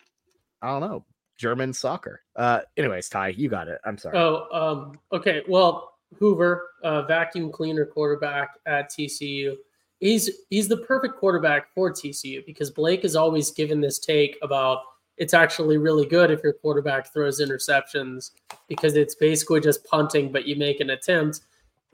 I 0.63 0.69
don't 0.69 0.81
know 0.81 1.05
German 1.39 1.73
soccer. 1.73 2.23
Uh, 2.37 2.61
anyways, 2.77 3.09
Ty, 3.09 3.29
you 3.29 3.49
got 3.49 3.69
it. 3.69 3.81
I'm 3.85 3.99
sorry. 3.99 4.17
Oh, 4.17 4.47
um, 4.53 4.99
okay. 5.13 5.43
Well, 5.49 5.92
Hoover, 6.19 6.71
uh, 6.83 7.03
vacuum 7.03 7.51
cleaner 7.51 7.87
quarterback 7.87 8.59
at 8.67 8.91
TCU. 8.91 9.57
He's 10.01 10.31
he's 10.51 10.69
the 10.69 10.79
perfect 10.79 11.17
quarterback 11.17 11.73
for 11.75 11.93
TCU 11.93 12.45
because 12.45 12.71
Blake 12.71 13.03
has 13.03 13.17
always 13.17 13.51
given 13.51 13.81
this 13.81 13.99
take 13.99 14.37
about 14.43 14.81
it's 15.17 15.35
actually 15.35 15.79
really 15.79 16.07
good 16.07 16.31
if 16.31 16.43
your 16.43 16.55
quarterback 16.55 17.13
throws 17.13 17.41
interceptions 17.41 18.33
because 18.69 18.97
it's 18.97 19.15
basically 19.15 19.61
just 19.61 19.85
punting, 19.85 20.33
but 20.33 20.47
you 20.47 20.57
make 20.57 20.81
an 20.81 20.91
attempt. 20.91 21.41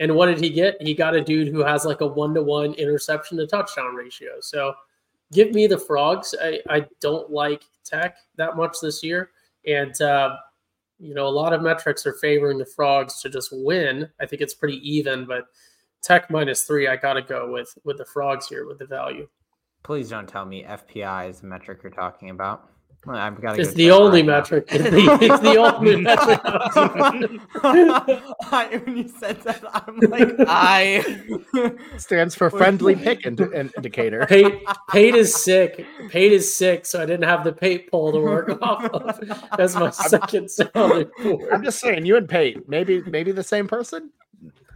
And 0.00 0.14
what 0.14 0.26
did 0.26 0.40
he 0.40 0.50
get? 0.50 0.80
He 0.80 0.94
got 0.94 1.14
a 1.14 1.20
dude 1.20 1.48
who 1.48 1.58
has 1.60 1.84
like 1.84 2.00
a 2.00 2.06
one 2.06 2.32
to 2.34 2.42
one 2.42 2.74
interception 2.74 3.36
to 3.38 3.46
touchdown 3.46 3.94
ratio. 3.94 4.40
So 4.40 4.72
give 5.32 5.50
me 5.52 5.66
the 5.66 5.78
frogs. 5.78 6.34
I, 6.40 6.60
I 6.70 6.86
don't 7.00 7.30
like 7.30 7.64
Tech 7.84 8.16
that 8.36 8.56
much 8.56 8.76
this 8.80 9.02
year. 9.02 9.30
And 9.66 10.00
uh, 10.00 10.36
you 10.98 11.14
know, 11.14 11.26
a 11.26 11.30
lot 11.30 11.52
of 11.52 11.62
metrics 11.62 12.06
are 12.06 12.14
favoring 12.14 12.58
the 12.58 12.66
frogs 12.66 13.20
to 13.22 13.28
just 13.28 13.50
win. 13.52 14.08
I 14.20 14.26
think 14.26 14.42
it's 14.42 14.54
pretty 14.54 14.76
even, 14.88 15.26
but 15.26 15.44
Tech 16.02 16.30
minus 16.30 16.64
three, 16.64 16.86
I 16.88 16.96
gotta 16.96 17.22
go 17.22 17.50
with 17.52 17.76
with 17.84 17.98
the 17.98 18.04
frogs 18.04 18.48
here 18.48 18.66
with 18.66 18.78
the 18.78 18.86
value. 18.86 19.28
Please 19.82 20.08
don't 20.08 20.28
tell 20.28 20.44
me 20.44 20.64
FPI 20.64 21.30
is 21.30 21.40
the 21.40 21.46
metric 21.46 21.80
you're 21.82 21.90
talking 21.90 22.30
about. 22.30 22.70
Well, 23.06 23.16
I've 23.16 23.40
got 23.40 23.54
to. 23.54 23.60
It's 23.62 23.74
the 23.74 23.90
only 23.90 24.22
metric. 24.22 24.66
It's 24.72 24.84
the, 24.84 25.18
it's 25.20 25.40
the 25.40 25.56
only 25.56 25.96
metric. 26.00 26.40
I, 28.52 28.80
when 28.84 28.96
you 28.96 29.08
said 29.08 29.40
that, 29.42 29.62
I'm 29.72 29.96
like, 30.10 30.34
I 30.46 31.72
Stands 31.96 32.34
for 32.34 32.50
friendly 32.50 32.96
pick 32.96 33.24
ind- 33.24 33.40
indicator. 33.40 34.26
Pate, 34.26 34.62
Pate 34.90 35.14
is 35.14 35.34
sick. 35.34 35.86
Pate 36.10 36.32
is 36.32 36.54
sick, 36.54 36.84
so 36.86 37.00
I 37.02 37.06
didn't 37.06 37.28
have 37.28 37.44
the 37.44 37.52
Pate 37.52 37.90
poll 37.90 38.12
to 38.12 38.20
work 38.20 38.58
off 38.60 38.84
of. 38.84 39.48
That's 39.56 39.74
my 39.74 39.90
second 39.90 40.50
sounding 40.50 41.10
I'm 41.52 41.62
just 41.62 41.78
saying, 41.80 42.04
you 42.04 42.16
and 42.16 42.28
Pate, 42.28 42.68
maybe 42.68 43.02
maybe 43.02 43.32
the 43.32 43.44
same 43.44 43.68
person. 43.68 44.10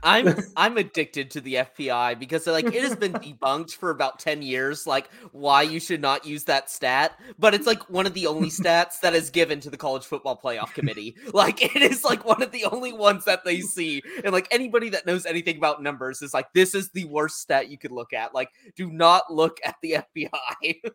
I'm 0.02 0.36
I'm 0.56 0.76
addicted 0.76 1.30
to 1.32 1.40
the 1.40 1.54
FPI 1.54 2.18
because 2.18 2.46
like 2.46 2.66
it 2.66 2.82
has 2.82 2.96
been 2.96 3.12
debunked 3.12 3.74
for 3.74 3.90
about 3.90 4.18
10 4.18 4.42
years 4.42 4.86
like 4.86 5.10
why 5.32 5.62
you 5.62 5.80
should 5.80 6.00
not 6.00 6.26
use 6.26 6.44
that 6.44 6.70
stat 6.70 7.18
but 7.38 7.54
it's 7.54 7.66
like 7.66 7.88
one 7.88 8.06
of 8.06 8.14
the 8.14 8.26
only 8.26 8.48
stats 8.48 9.00
that 9.00 9.14
is 9.14 9.30
given 9.30 9.60
to 9.60 9.70
the 9.70 9.76
college 9.76 10.04
football 10.04 10.40
playoff 10.42 10.72
committee. 10.74 11.16
Like 11.32 11.62
it 11.62 11.80
is 11.82 12.04
like 12.04 12.24
one 12.24 12.42
of 12.42 12.52
the 12.52 12.64
only 12.64 12.92
ones 12.92 13.24
that 13.24 13.44
they 13.44 13.60
see 13.60 14.02
and 14.22 14.32
like 14.32 14.48
anybody 14.50 14.90
that 14.90 15.06
knows 15.06 15.24
anything 15.24 15.56
about 15.56 15.82
numbers 15.82 16.20
is 16.20 16.34
like 16.34 16.52
this 16.52 16.74
is 16.74 16.90
the 16.90 17.04
worst 17.06 17.40
stat 17.40 17.70
you 17.70 17.78
could 17.78 17.90
look 17.90 18.12
at. 18.12 18.34
Like 18.34 18.50
do 18.76 18.90
not 18.90 19.32
look 19.32 19.58
at 19.64 19.76
the 19.82 20.04
FPI 20.16 20.92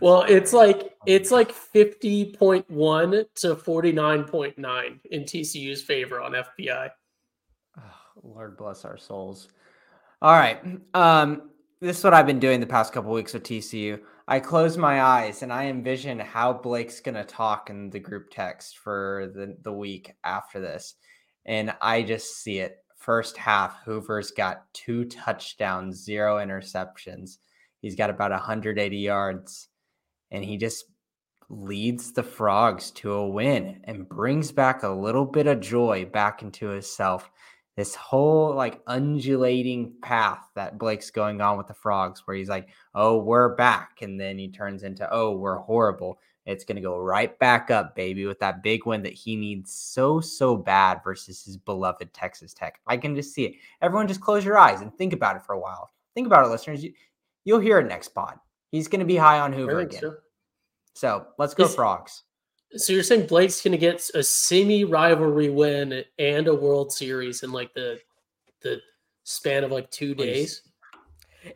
Well, 0.00 0.22
it's 0.22 0.52
like 0.52 0.94
it's 1.06 1.30
like 1.30 1.52
fifty 1.52 2.32
point 2.32 2.68
one 2.70 3.24
to 3.36 3.56
forty 3.56 3.92
nine 3.92 4.24
point 4.24 4.58
nine 4.58 5.00
in 5.10 5.24
TCU's 5.24 5.82
favor 5.82 6.20
on 6.20 6.32
FPI. 6.32 6.90
Lord 8.22 8.56
bless 8.56 8.84
our 8.84 8.96
souls. 8.96 9.48
All 10.22 10.34
right. 10.34 10.60
Um, 10.94 11.50
this 11.80 11.98
is 11.98 12.04
what 12.04 12.14
I've 12.14 12.26
been 12.26 12.40
doing 12.40 12.60
the 12.60 12.66
past 12.66 12.92
couple 12.92 13.12
weeks 13.12 13.34
with 13.34 13.44
TCU. 13.44 14.00
I 14.28 14.40
close 14.40 14.76
my 14.76 15.02
eyes 15.02 15.42
and 15.42 15.52
I 15.52 15.66
envision 15.66 16.18
how 16.18 16.52
Blake's 16.52 17.00
gonna 17.00 17.24
talk 17.24 17.70
in 17.70 17.90
the 17.90 18.00
group 18.00 18.28
text 18.30 18.78
for 18.78 19.30
the, 19.34 19.56
the 19.62 19.72
week 19.72 20.12
after 20.24 20.60
this. 20.60 20.94
And 21.44 21.74
I 21.80 22.02
just 22.02 22.42
see 22.42 22.58
it 22.58 22.78
first 23.06 23.36
half, 23.36 23.78
Hoover's 23.84 24.32
got 24.32 24.64
two 24.72 25.04
touchdowns, 25.04 26.02
zero 26.02 26.38
interceptions. 26.44 27.38
He's 27.80 27.94
got 27.94 28.10
about 28.10 28.32
180 28.32 28.96
yards, 28.96 29.68
and 30.32 30.44
he 30.44 30.56
just 30.56 30.86
leads 31.48 32.12
the 32.12 32.24
Frogs 32.24 32.90
to 32.90 33.12
a 33.12 33.28
win 33.28 33.80
and 33.84 34.08
brings 34.08 34.50
back 34.50 34.82
a 34.82 34.88
little 34.88 35.24
bit 35.24 35.46
of 35.46 35.60
joy 35.60 36.04
back 36.04 36.42
into 36.42 36.66
himself. 36.66 37.30
This 37.76 37.94
whole 37.94 38.54
like 38.54 38.80
undulating 38.86 39.92
path 40.00 40.48
that 40.54 40.78
Blake's 40.78 41.10
going 41.10 41.40
on 41.40 41.58
with 41.58 41.66
the 41.66 41.74
Frogs, 41.74 42.26
where 42.26 42.36
he's 42.36 42.48
like, 42.48 42.68
oh, 42.94 43.18
we're 43.18 43.54
back. 43.54 44.00
And 44.00 44.18
then 44.18 44.38
he 44.38 44.48
turns 44.48 44.82
into, 44.82 45.06
oh, 45.12 45.32
we're 45.32 45.58
horrible. 45.58 46.18
It's 46.46 46.64
going 46.64 46.76
to 46.76 46.82
go 46.82 46.98
right 46.98 47.36
back 47.40 47.70
up, 47.72 47.96
baby, 47.96 48.24
with 48.24 48.38
that 48.38 48.62
big 48.62 48.86
win 48.86 49.02
that 49.02 49.12
he 49.12 49.34
needs 49.34 49.72
so, 49.72 50.20
so 50.20 50.56
bad 50.56 51.00
versus 51.02 51.44
his 51.44 51.56
beloved 51.56 52.14
Texas 52.14 52.54
Tech. 52.54 52.80
I 52.86 52.96
can 52.96 53.16
just 53.16 53.34
see 53.34 53.44
it. 53.44 53.54
Everyone 53.82 54.06
just 54.06 54.20
close 54.20 54.44
your 54.44 54.56
eyes 54.56 54.80
and 54.80 54.96
think 54.96 55.12
about 55.12 55.36
it 55.36 55.42
for 55.42 55.54
a 55.54 55.58
while. 55.58 55.90
Think 56.14 56.28
about 56.28 56.46
it, 56.46 56.50
listeners. 56.50 56.84
You, 56.84 56.92
will 57.46 57.60
hear 57.60 57.80
it 57.80 57.88
next 57.88 58.08
pod. 58.10 58.38
He's 58.70 58.86
going 58.86 59.00
to 59.00 59.06
be 59.06 59.16
high 59.16 59.40
on 59.40 59.52
Hoover 59.52 59.80
again. 59.80 60.00
So. 60.00 60.16
so. 60.94 61.26
let's 61.36 61.52
go, 61.52 61.64
Is, 61.64 61.74
Frogs. 61.74 62.22
So 62.72 62.92
you're 62.92 63.02
saying 63.02 63.26
Blake's 63.26 63.62
going 63.62 63.72
to 63.72 63.78
get 63.78 64.08
a 64.14 64.22
semi 64.22 64.84
rivalry 64.84 65.50
win 65.50 66.04
and 66.18 66.48
a 66.48 66.54
World 66.54 66.92
Series 66.92 67.42
in 67.42 67.52
like 67.52 67.72
the 67.74 67.98
the 68.62 68.80
span 69.24 69.64
of 69.64 69.70
like 69.70 69.90
two 69.90 70.14
days? 70.14 70.62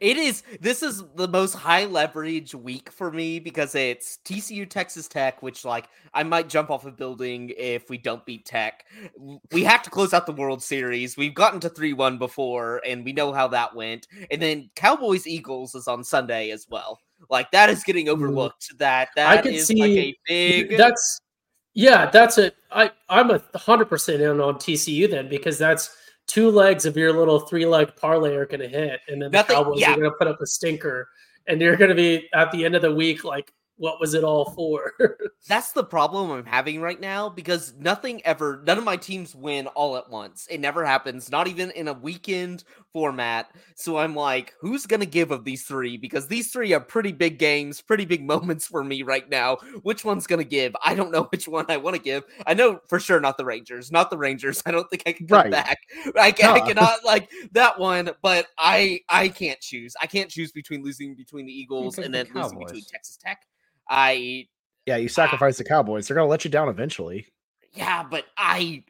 It 0.00 0.16
is. 0.16 0.44
This 0.60 0.82
is 0.82 1.02
the 1.16 1.26
most 1.26 1.54
high 1.54 1.84
leverage 1.84 2.54
week 2.54 2.92
for 2.92 3.10
me 3.10 3.40
because 3.40 3.74
it's 3.74 4.18
TCU 4.24 4.68
Texas 4.68 5.08
Tech, 5.08 5.42
which 5.42 5.64
like 5.64 5.88
I 6.14 6.22
might 6.22 6.48
jump 6.48 6.70
off 6.70 6.86
a 6.86 6.92
building 6.92 7.52
if 7.56 7.90
we 7.90 7.98
don't 7.98 8.24
beat 8.24 8.46
Tech. 8.46 8.84
We 9.50 9.64
have 9.64 9.82
to 9.82 9.90
close 9.90 10.14
out 10.14 10.26
the 10.26 10.32
World 10.32 10.62
Series. 10.62 11.16
We've 11.16 11.34
gotten 11.34 11.60
to 11.60 11.68
three 11.68 11.92
one 11.92 12.18
before, 12.18 12.80
and 12.86 13.04
we 13.04 13.12
know 13.12 13.32
how 13.32 13.48
that 13.48 13.74
went. 13.74 14.06
And 14.30 14.40
then 14.40 14.70
Cowboys 14.76 15.26
Eagles 15.26 15.74
is 15.74 15.88
on 15.88 16.04
Sunday 16.04 16.50
as 16.50 16.66
well. 16.70 17.00
Like 17.30 17.50
that 17.52 17.70
is 17.70 17.84
getting 17.84 18.06
mm-hmm. 18.06 18.22
overlooked. 18.22 18.76
That 18.78 19.08
that 19.16 19.28
I 19.28 19.40
could 19.40 19.54
is 19.54 19.66
see, 19.66 19.80
like 19.80 19.90
a 19.90 20.16
big. 20.26 20.76
That's 20.76 21.20
yeah. 21.74 22.10
That's 22.10 22.38
a. 22.38 22.52
I 22.70 22.90
I'm 23.08 23.30
a 23.30 23.40
hundred 23.56 23.86
percent 23.86 24.20
in 24.20 24.40
on 24.40 24.56
TCU 24.56 25.10
then 25.10 25.28
because 25.28 25.56
that's 25.56 25.96
two 26.26 26.50
legs 26.50 26.86
of 26.86 26.96
your 26.96 27.12
little 27.12 27.40
three 27.40 27.66
leg 27.66 27.94
parlay 27.96 28.34
are 28.34 28.46
going 28.46 28.60
to 28.60 28.68
hit, 28.68 29.00
and 29.08 29.22
then 29.22 29.30
Nothing, 29.30 29.56
the 29.56 29.62
Cowboys 29.62 29.80
yeah. 29.80 29.92
are 29.92 29.96
going 29.96 30.10
to 30.10 30.16
put 30.16 30.28
up 30.28 30.40
a 30.40 30.46
stinker, 30.46 31.08
and 31.46 31.60
you're 31.60 31.76
going 31.76 31.90
to 31.90 31.94
be 31.94 32.28
at 32.34 32.50
the 32.52 32.64
end 32.64 32.74
of 32.76 32.82
the 32.82 32.94
week 32.94 33.24
like 33.24 33.52
what 33.80 33.98
was 33.98 34.12
it 34.12 34.22
all 34.22 34.50
for? 34.50 34.92
That's 35.48 35.72
the 35.72 35.82
problem 35.82 36.30
I'm 36.30 36.44
having 36.44 36.82
right 36.82 37.00
now 37.00 37.30
because 37.30 37.72
nothing 37.78 38.20
ever, 38.26 38.62
none 38.66 38.76
of 38.76 38.84
my 38.84 38.98
teams 38.98 39.34
win 39.34 39.68
all 39.68 39.96
at 39.96 40.10
once. 40.10 40.46
It 40.50 40.58
never 40.60 40.84
happens, 40.84 41.30
not 41.30 41.48
even 41.48 41.70
in 41.70 41.88
a 41.88 41.94
weekend 41.94 42.64
format. 42.92 43.50
So 43.76 43.96
I'm 43.96 44.14
like, 44.14 44.52
who's 44.60 44.84
going 44.84 45.00
to 45.00 45.06
give 45.06 45.30
of 45.30 45.44
these 45.44 45.62
three? 45.62 45.96
Because 45.96 46.28
these 46.28 46.52
three 46.52 46.74
are 46.74 46.80
pretty 46.80 47.12
big 47.12 47.38
games, 47.38 47.80
pretty 47.80 48.04
big 48.04 48.22
moments 48.26 48.66
for 48.66 48.84
me 48.84 49.02
right 49.02 49.28
now. 49.30 49.56
Which 49.82 50.04
one's 50.04 50.26
going 50.26 50.40
to 50.40 50.48
give? 50.48 50.76
I 50.84 50.94
don't 50.94 51.10
know 51.10 51.22
which 51.32 51.48
one 51.48 51.64
I 51.70 51.78
want 51.78 51.96
to 51.96 52.02
give. 52.02 52.24
I 52.46 52.52
know 52.52 52.80
for 52.86 53.00
sure 53.00 53.18
not 53.18 53.38
the 53.38 53.46
Rangers, 53.46 53.90
not 53.90 54.10
the 54.10 54.18
Rangers. 54.18 54.62
I 54.66 54.72
don't 54.72 54.90
think 54.90 55.04
I 55.06 55.12
can 55.12 55.26
come 55.26 55.38
right. 55.38 55.50
back. 55.50 55.78
I, 56.20 56.32
can, 56.32 56.50
I 56.50 56.60
cannot 56.60 57.02
like 57.02 57.30
that 57.52 57.78
one, 57.78 58.10
but 58.20 58.46
I 58.58 59.00
I 59.08 59.28
can't 59.28 59.60
choose. 59.60 59.94
I 60.02 60.06
can't 60.06 60.28
choose 60.28 60.52
between 60.52 60.84
losing 60.84 61.14
between 61.14 61.46
the 61.46 61.52
Eagles 61.52 61.96
and 61.96 62.12
then 62.12 62.28
the 62.34 62.42
losing 62.42 62.58
between 62.58 62.84
Texas 62.84 63.16
Tech. 63.16 63.46
I 63.88 64.46
yeah, 64.86 64.96
you 64.96 65.08
sacrifice 65.08 65.56
uh, 65.56 65.62
the 65.62 65.68
Cowboys. 65.68 66.08
They're 66.08 66.16
gonna 66.16 66.28
let 66.28 66.44
you 66.44 66.50
down 66.50 66.68
eventually. 66.68 67.26
Yeah, 67.74 68.02
but 68.02 68.26
I 68.36 68.84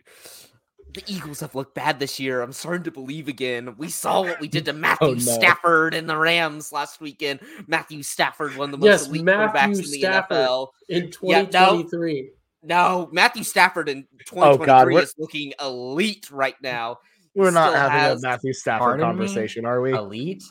the 0.94 1.02
Eagles 1.06 1.40
have 1.40 1.54
looked 1.54 1.74
bad 1.74 1.98
this 2.00 2.18
year. 2.18 2.42
I'm 2.42 2.52
starting 2.52 2.84
to 2.84 2.90
believe 2.90 3.28
again. 3.28 3.74
We 3.76 3.88
saw 3.88 4.22
what 4.22 4.40
we 4.40 4.48
did 4.48 4.64
to 4.66 4.70
oh, 4.72 4.74
Matthew 4.74 5.08
oh, 5.08 5.12
no. 5.12 5.18
Stafford 5.18 5.94
and 5.94 6.08
the 6.08 6.16
Rams 6.16 6.72
last 6.72 7.00
weekend. 7.00 7.40
Matthew 7.66 8.02
Stafford, 8.02 8.56
one 8.56 8.72
of 8.72 8.72
the 8.72 8.78
most 8.78 8.86
yes, 8.86 9.06
elite 9.08 9.24
Matthew 9.24 9.60
quarterbacks 9.60 9.84
in 9.84 10.00
the 10.00 10.02
NFL 10.02 10.68
in 10.88 11.10
2023. 11.10 12.16
Yeah, 12.16 12.22
no, 12.62 13.04
no, 13.04 13.08
Matthew 13.12 13.44
Stafford 13.44 13.88
in 13.88 14.02
2023 14.26 14.62
oh, 14.62 14.66
God, 14.66 15.02
is 15.02 15.14
looking 15.18 15.52
elite 15.60 16.30
right 16.30 16.56
now. 16.62 16.98
We're 17.34 17.50
not 17.50 17.74
having 17.74 17.98
has, 17.98 18.24
a 18.24 18.28
Matthew 18.28 18.52
Stafford 18.52 19.00
conversation, 19.00 19.62
me? 19.62 19.68
are 19.68 19.80
we? 19.80 19.92
Elite? 19.92 20.42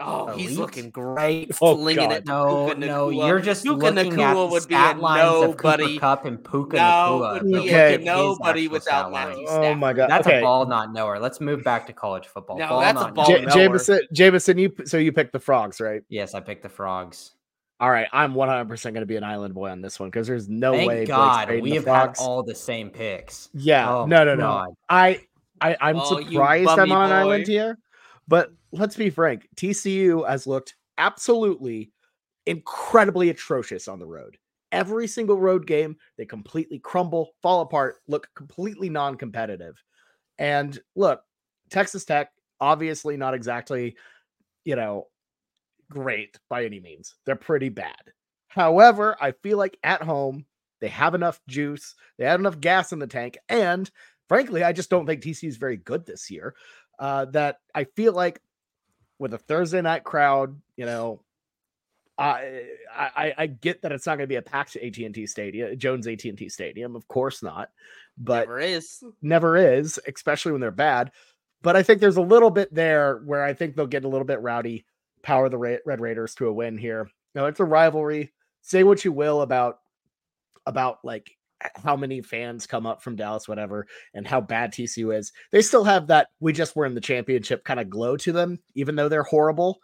Oh, 0.00 0.26
Elite? 0.28 0.40
he's 0.40 0.58
looking 0.58 0.90
great. 0.90 1.52
Oh, 1.60 1.76
Flinging 1.76 2.08
God. 2.08 2.16
it. 2.16 2.26
No, 2.26 2.72
no, 2.72 3.10
you're 3.10 3.38
just 3.38 3.62
Puka 3.62 3.90
looking 3.90 4.12
Nacua 4.12 4.44
at 4.44 4.50
would 4.50 4.68
be 4.68 4.74
a 4.74 4.94
nobody. 4.94 5.98
Kupp 5.98 6.24
and 6.24 6.42
Puka 6.42 6.76
no, 6.76 6.82
Nacua. 6.82 7.32
Would 7.34 7.52
be 7.52 7.58
okay. 7.70 8.02
nobody 8.02 8.66
without 8.66 9.12
Matthew 9.12 9.44
oh 9.44 9.46
Stafford. 9.46 9.64
Oh 9.64 9.74
my 9.76 9.92
God, 9.92 10.10
that's 10.10 10.26
okay. 10.26 10.40
a 10.40 10.42
ball 10.42 10.66
not 10.66 10.92
knower. 10.92 11.20
Let's 11.20 11.40
move 11.40 11.62
back 11.62 11.86
to 11.86 11.92
college 11.92 12.26
football. 12.26 12.58
No, 12.58 12.68
ball 12.68 12.80
that's 12.80 13.02
a 13.02 13.08
ball 13.12 13.26
J- 13.26 13.46
Jameson, 13.46 14.00
Jameson, 14.12 14.58
you 14.58 14.74
so 14.84 14.96
you 14.96 15.12
picked 15.12 15.32
the 15.32 15.38
frogs, 15.38 15.80
right? 15.80 16.02
Yes, 16.08 16.34
I 16.34 16.40
picked 16.40 16.64
the 16.64 16.68
frogs. 16.68 17.32
All 17.78 17.90
right, 17.90 18.08
I'm 18.12 18.34
100 18.34 18.68
percent 18.68 18.94
going 18.94 19.02
to 19.02 19.06
be 19.06 19.16
an 19.16 19.24
island 19.24 19.54
boy 19.54 19.70
on 19.70 19.80
this 19.80 20.00
one 20.00 20.08
because 20.08 20.26
there's 20.26 20.48
no 20.48 20.72
Thank 20.72 20.88
way. 20.88 21.04
God, 21.06 21.60
we 21.60 21.70
have 21.72 21.84
had 21.84 22.14
all 22.18 22.42
the 22.42 22.54
same 22.54 22.90
picks. 22.90 23.48
Yeah, 23.54 23.92
oh, 23.92 24.06
no, 24.06 24.24
no, 24.24 24.34
no. 24.34 24.42
God. 24.42 24.68
I, 24.88 25.20
I, 25.60 25.76
I'm 25.80 25.96
oh, 25.98 26.20
surprised 26.20 26.68
I'm 26.68 26.90
on 26.90 27.06
an 27.06 27.12
island 27.12 27.46
here, 27.46 27.78
but 28.26 28.52
let's 28.74 28.96
be 28.96 29.10
frank, 29.10 29.48
TCU 29.56 30.28
has 30.28 30.46
looked 30.46 30.74
absolutely 30.98 31.92
incredibly 32.46 33.30
atrocious 33.30 33.88
on 33.88 33.98
the 33.98 34.06
road. 34.06 34.36
Every 34.72 35.06
single 35.06 35.38
road 35.38 35.66
game, 35.66 35.96
they 36.18 36.26
completely 36.26 36.80
crumble, 36.80 37.30
fall 37.42 37.60
apart, 37.60 37.96
look 38.08 38.28
completely 38.34 38.88
non 38.90 39.16
competitive. 39.16 39.80
And 40.38 40.78
look, 40.96 41.22
Texas 41.70 42.04
Tech, 42.04 42.32
obviously 42.60 43.16
not 43.16 43.34
exactly, 43.34 43.96
you 44.64 44.74
know, 44.74 45.06
great 45.90 46.38
by 46.50 46.64
any 46.64 46.80
means. 46.80 47.14
They're 47.24 47.36
pretty 47.36 47.68
bad. 47.68 48.12
However, 48.48 49.16
I 49.20 49.32
feel 49.42 49.58
like 49.58 49.78
at 49.84 50.02
home, 50.02 50.44
they 50.80 50.88
have 50.88 51.14
enough 51.14 51.40
juice, 51.48 51.94
they 52.18 52.24
have 52.24 52.40
enough 52.40 52.60
gas 52.60 52.92
in 52.92 52.98
the 52.98 53.06
tank. 53.06 53.38
And 53.48 53.88
frankly, 54.28 54.64
I 54.64 54.72
just 54.72 54.90
don't 54.90 55.06
think 55.06 55.22
TCU 55.22 55.48
is 55.48 55.56
very 55.56 55.76
good 55.76 56.04
this 56.04 56.30
year. 56.30 56.54
Uh, 56.98 57.24
that 57.26 57.56
I 57.74 57.84
feel 57.84 58.12
like 58.12 58.40
with 59.18 59.34
a 59.34 59.38
Thursday 59.38 59.80
night 59.80 60.04
crowd, 60.04 60.60
you 60.76 60.86
know, 60.86 61.20
I 62.16 62.62
I, 62.94 63.34
I 63.36 63.46
get 63.46 63.82
that 63.82 63.92
it's 63.92 64.06
not 64.06 64.16
going 64.16 64.24
to 64.24 64.32
be 64.32 64.36
a 64.36 64.42
packed 64.42 64.76
AT 64.76 64.96
and 64.98 65.14
T 65.14 65.26
Stadium, 65.26 65.76
Jones 65.78 66.06
AT 66.06 66.24
and 66.24 66.38
T 66.38 66.48
Stadium, 66.48 66.94
of 66.94 67.06
course 67.08 67.42
not, 67.42 67.70
but 68.16 68.40
never 68.48 68.60
is, 68.60 69.02
never 69.22 69.56
is, 69.56 69.98
especially 70.06 70.52
when 70.52 70.60
they're 70.60 70.70
bad. 70.70 71.10
But 71.62 71.76
I 71.76 71.82
think 71.82 72.00
there's 72.00 72.18
a 72.18 72.22
little 72.22 72.50
bit 72.50 72.72
there 72.72 73.22
where 73.24 73.42
I 73.42 73.54
think 73.54 73.74
they'll 73.74 73.86
get 73.86 74.04
a 74.04 74.08
little 74.08 74.26
bit 74.26 74.42
rowdy, 74.42 74.84
power 75.22 75.48
the 75.48 75.58
Red 75.58 76.00
Raiders 76.00 76.34
to 76.36 76.46
a 76.46 76.52
win 76.52 76.76
here. 76.76 77.08
Now 77.34 77.46
it's 77.46 77.60
a 77.60 77.64
rivalry. 77.64 78.32
Say 78.60 78.84
what 78.84 79.04
you 79.04 79.12
will 79.12 79.42
about 79.42 79.78
about 80.66 80.98
like 81.04 81.30
how 81.82 81.96
many 81.96 82.20
fans 82.20 82.66
come 82.66 82.86
up 82.86 83.02
from 83.02 83.16
Dallas, 83.16 83.48
whatever, 83.48 83.86
and 84.14 84.26
how 84.26 84.40
bad 84.40 84.72
TCU 84.72 85.16
is, 85.16 85.32
they 85.52 85.62
still 85.62 85.84
have 85.84 86.08
that 86.08 86.28
we 86.40 86.52
just 86.52 86.76
were 86.76 86.86
in 86.86 86.94
the 86.94 87.00
championship 87.00 87.64
kind 87.64 87.80
of 87.80 87.90
glow 87.90 88.16
to 88.18 88.32
them, 88.32 88.58
even 88.74 88.96
though 88.96 89.08
they're 89.08 89.22
horrible. 89.22 89.80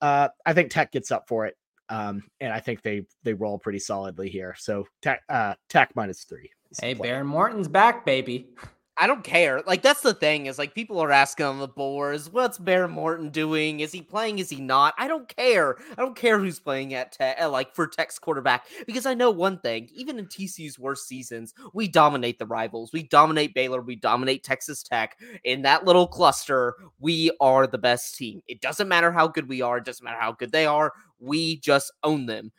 Uh, 0.00 0.28
I 0.44 0.52
think 0.52 0.70
Tech 0.70 0.92
gets 0.92 1.10
up 1.10 1.28
for 1.28 1.46
it. 1.46 1.56
Um, 1.88 2.22
and 2.40 2.52
I 2.52 2.60
think 2.60 2.82
they 2.82 3.02
they 3.22 3.34
roll 3.34 3.58
pretty 3.58 3.78
solidly 3.78 4.30
here. 4.30 4.54
So 4.58 4.86
Tech 5.02 5.22
uh 5.28 5.54
Tech 5.68 5.90
minus 5.94 6.24
three. 6.24 6.50
Hey, 6.80 6.94
Behren 6.94 7.26
Morton's 7.26 7.68
back, 7.68 8.06
baby. 8.06 8.48
I 8.98 9.06
don't 9.06 9.24
care. 9.24 9.62
Like 9.66 9.80
that's 9.80 10.02
the 10.02 10.12
thing 10.12 10.46
is 10.46 10.58
like 10.58 10.74
people 10.74 11.00
are 11.00 11.10
asking 11.10 11.46
on 11.46 11.58
the 11.58 11.66
boards, 11.66 12.30
what's 12.30 12.58
Behren 12.58 12.90
Morton 12.90 13.30
doing? 13.30 13.80
Is 13.80 13.90
he 13.90 14.02
playing? 14.02 14.38
Is 14.38 14.50
he 14.50 14.60
not? 14.60 14.94
I 14.98 15.08
don't 15.08 15.26
care. 15.34 15.76
I 15.96 16.02
don't 16.02 16.14
care 16.14 16.38
who's 16.38 16.60
playing 16.60 16.92
at 16.92 17.16
like 17.50 17.74
for 17.74 17.86
Tech's 17.86 18.18
quarterback 18.18 18.66
because 18.86 19.06
I 19.06 19.14
know 19.14 19.30
one 19.30 19.58
thing. 19.58 19.88
Even 19.94 20.18
in 20.18 20.26
TCU's 20.26 20.78
worst 20.78 21.08
seasons, 21.08 21.54
we 21.72 21.88
dominate 21.88 22.38
the 22.38 22.46
rivals. 22.46 22.92
We 22.92 23.04
dominate 23.04 23.54
Baylor. 23.54 23.80
We 23.80 23.96
dominate 23.96 24.44
Texas 24.44 24.82
Tech. 24.82 25.18
In 25.44 25.62
that 25.62 25.86
little 25.86 26.06
cluster, 26.06 26.74
we 27.00 27.30
are 27.40 27.66
the 27.66 27.78
best 27.78 28.14
team. 28.16 28.42
It 28.46 28.60
doesn't 28.60 28.88
matter 28.88 29.10
how 29.10 29.26
good 29.26 29.48
we 29.48 29.62
are. 29.62 29.78
It 29.78 29.84
doesn't 29.84 30.04
matter 30.04 30.20
how 30.20 30.32
good 30.32 30.52
they 30.52 30.66
are. 30.66 30.92
We 31.18 31.56
just 31.60 31.92
own 32.02 32.26
them 32.26 32.52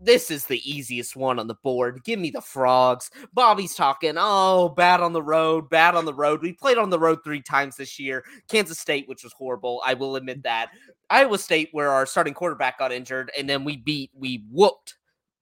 this 0.00 0.30
is 0.30 0.46
the 0.46 0.60
easiest 0.70 1.14
one 1.14 1.38
on 1.38 1.46
the 1.46 1.56
board. 1.62 2.02
Give 2.04 2.18
me 2.18 2.30
the 2.30 2.40
frogs. 2.40 3.10
Bobby's 3.34 3.74
talking, 3.74 4.14
oh, 4.16 4.70
bad 4.70 5.00
on 5.00 5.12
the 5.12 5.22
road, 5.22 5.68
bad 5.68 5.94
on 5.94 6.04
the 6.04 6.14
road. 6.14 6.40
We 6.42 6.52
played 6.52 6.78
on 6.78 6.90
the 6.90 6.98
road 6.98 7.18
three 7.22 7.42
times 7.42 7.76
this 7.76 7.98
year. 7.98 8.24
Kansas 8.48 8.78
State, 8.78 9.08
which 9.08 9.22
was 9.22 9.32
horrible. 9.32 9.82
I 9.84 9.94
will 9.94 10.16
admit 10.16 10.38
mm. 10.38 10.44
that. 10.44 10.70
Iowa 11.10 11.38
State, 11.38 11.68
where 11.72 11.90
our 11.90 12.06
starting 12.06 12.34
quarterback 12.34 12.78
got 12.78 12.92
injured, 12.92 13.30
and 13.36 13.48
then 13.48 13.64
we 13.64 13.76
beat, 13.76 14.10
we 14.14 14.44
whooped 14.50 14.94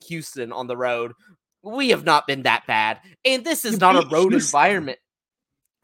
Houston 0.07 0.53
on 0.53 0.67
the 0.67 0.77
road. 0.77 1.13
We 1.63 1.91
have 1.91 2.05
not 2.05 2.27
been 2.27 2.43
that 2.43 2.67
bad. 2.67 3.01
And 3.25 3.45
this 3.45 3.65
is 3.65 3.75
you 3.75 3.79
not 3.79 3.97
a 3.97 4.09
road 4.09 4.33
Houston. 4.33 4.59
environment. 4.59 4.99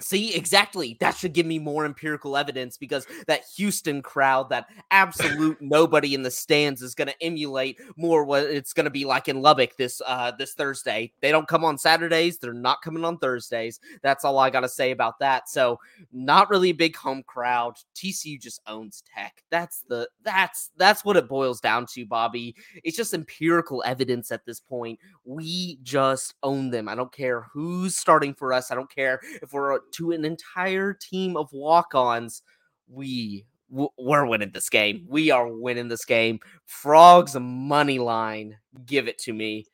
See, 0.00 0.34
exactly. 0.34 0.96
That 0.98 1.16
should 1.16 1.34
give 1.34 1.46
me 1.46 1.60
more 1.60 1.84
empirical 1.84 2.36
evidence 2.36 2.76
because 2.76 3.06
that 3.28 3.42
Houston 3.56 4.02
crowd, 4.02 4.48
that 4.48 4.66
absolute 4.90 5.58
nobody 5.60 6.14
in 6.16 6.22
the 6.22 6.32
stands, 6.32 6.82
is 6.82 6.96
going 6.96 7.06
to 7.06 7.22
emulate 7.22 7.80
more 7.96 8.24
what 8.24 8.42
it's 8.42 8.72
going 8.72 8.84
to 8.84 8.90
be 8.90 9.04
like 9.04 9.28
in 9.28 9.40
Lubbock 9.40 9.76
this 9.76 10.02
uh 10.04 10.32
this 10.32 10.54
Thursday. 10.54 11.12
They 11.20 11.30
don't 11.30 11.46
come 11.46 11.64
on 11.64 11.78
Saturdays; 11.78 12.38
they're 12.38 12.52
not 12.52 12.82
coming 12.82 13.04
on 13.04 13.18
Thursdays. 13.18 13.78
That's 14.02 14.24
all 14.24 14.36
I 14.40 14.50
got 14.50 14.60
to 14.60 14.68
say 14.68 14.90
about 14.90 15.20
that. 15.20 15.48
So, 15.48 15.78
not 16.12 16.50
really 16.50 16.70
a 16.70 16.74
big 16.74 16.96
home 16.96 17.22
crowd. 17.24 17.76
TCU 17.94 18.40
just 18.40 18.60
owns 18.66 19.04
Tech. 19.14 19.44
That's 19.50 19.84
the 19.88 20.08
that's 20.24 20.72
that's 20.76 21.04
what 21.04 21.16
it 21.16 21.28
boils 21.28 21.60
down 21.60 21.86
to, 21.92 22.04
Bobby. 22.04 22.56
It's 22.82 22.96
just 22.96 23.14
empirical 23.14 23.84
evidence 23.86 24.32
at 24.32 24.44
this 24.44 24.58
point. 24.58 24.98
We 25.24 25.78
just 25.84 26.34
own 26.42 26.70
them. 26.70 26.88
I 26.88 26.96
don't 26.96 27.12
care 27.12 27.42
who's 27.52 27.94
starting 27.94 28.34
for 28.34 28.52
us. 28.52 28.72
I 28.72 28.74
don't 28.74 28.92
care 28.92 29.20
if 29.40 29.52
we're 29.52 29.83
to 29.92 30.12
an 30.12 30.24
entire 30.24 30.92
team 30.92 31.36
of 31.36 31.48
walk-ons, 31.52 32.42
we 32.88 33.46
we're 33.70 34.26
winning 34.26 34.50
this 34.52 34.68
game. 34.68 35.04
We 35.08 35.30
are 35.30 35.48
winning 35.48 35.88
this 35.88 36.04
game. 36.04 36.38
Frogs 36.66 37.34
money 37.34 37.98
line, 37.98 38.56
give 38.86 39.08
it 39.08 39.18
to 39.20 39.32
me. 39.32 39.66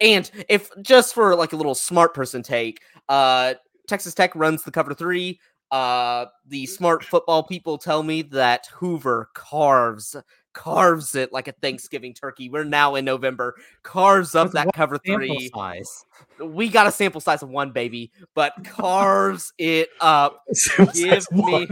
And 0.00 0.30
if 0.48 0.68
just 0.82 1.14
for 1.14 1.34
like 1.34 1.52
a 1.52 1.56
little 1.56 1.74
smart 1.74 2.12
person 2.12 2.42
take, 2.42 2.80
uh 3.08 3.54
Texas 3.88 4.14
Tech 4.14 4.34
runs 4.34 4.62
the 4.62 4.70
cover 4.70 4.92
3. 4.94 5.38
Uh 5.70 6.26
the 6.46 6.66
smart 6.66 7.04
football 7.04 7.42
people 7.42 7.78
tell 7.78 8.02
me 8.02 8.22
that 8.22 8.66
Hoover 8.74 9.30
carves 9.34 10.16
carves 10.56 11.14
it 11.14 11.32
like 11.32 11.48
a 11.48 11.52
Thanksgiving 11.52 12.14
turkey. 12.14 12.48
We're 12.48 12.64
now 12.64 12.94
in 12.94 13.04
November. 13.04 13.54
Carves 13.82 14.34
up 14.34 14.50
That's 14.52 14.66
that 14.66 14.74
cover 14.74 14.98
three. 14.98 15.50
Size. 15.54 16.04
We 16.40 16.68
got 16.68 16.86
a 16.86 16.92
sample 16.92 17.20
size 17.20 17.42
of 17.42 17.50
one, 17.50 17.72
baby, 17.72 18.10
but 18.34 18.52
carves 18.64 19.52
it 19.58 19.90
up. 20.00 20.44
give 20.94 21.30
me, 21.30 21.68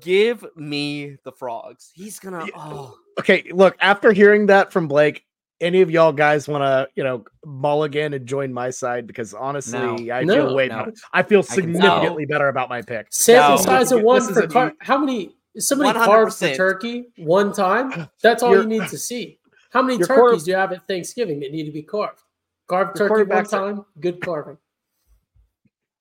give 0.00 0.44
me 0.56 1.16
the 1.24 1.32
frogs. 1.32 1.92
He's 1.94 2.18
gonna. 2.18 2.46
Oh. 2.54 2.96
Okay, 3.20 3.44
look. 3.52 3.76
After 3.80 4.12
hearing 4.12 4.46
that 4.46 4.72
from 4.72 4.88
Blake, 4.88 5.24
any 5.60 5.80
of 5.80 5.88
y'all 5.88 6.12
guys 6.12 6.48
want 6.48 6.62
to, 6.62 6.88
you 6.96 7.04
know, 7.04 7.24
mulligan 7.46 8.12
and 8.12 8.26
join 8.26 8.52
my 8.52 8.70
side? 8.70 9.06
Because 9.06 9.32
honestly, 9.34 9.78
no. 9.78 10.12
I 10.12 10.24
no, 10.24 10.34
feel 10.34 10.54
way 10.56 10.66
no. 10.66 10.78
better. 10.78 10.92
I 11.12 11.22
feel 11.22 11.44
significantly 11.44 12.26
better 12.26 12.48
about 12.48 12.68
my 12.68 12.82
pick. 12.82 13.06
Sample 13.10 13.58
size 13.58 13.92
of 13.92 14.02
one 14.02 14.34
for 14.34 14.48
car- 14.48 14.74
how 14.80 14.98
many? 14.98 15.36
Somebody 15.58 15.98
100%. 15.98 16.04
carves 16.04 16.38
the 16.38 16.54
turkey 16.54 17.06
one 17.16 17.52
time, 17.52 18.08
that's 18.22 18.42
all 18.42 18.56
you 18.56 18.66
need 18.66 18.88
to 18.88 18.98
see. 18.98 19.38
How 19.70 19.82
many 19.82 19.98
turkeys 19.98 20.16
quarter- 20.16 20.36
do 20.36 20.50
you 20.50 20.56
have 20.56 20.72
at 20.72 20.86
Thanksgiving 20.86 21.40
that 21.40 21.52
need 21.52 21.64
to 21.64 21.72
be 21.72 21.82
carved? 21.82 22.20
Carved 22.68 22.96
turkey 22.96 23.28
one 23.28 23.44
time, 23.44 23.80
are- 23.80 23.86
good 24.00 24.20
carving. 24.20 24.58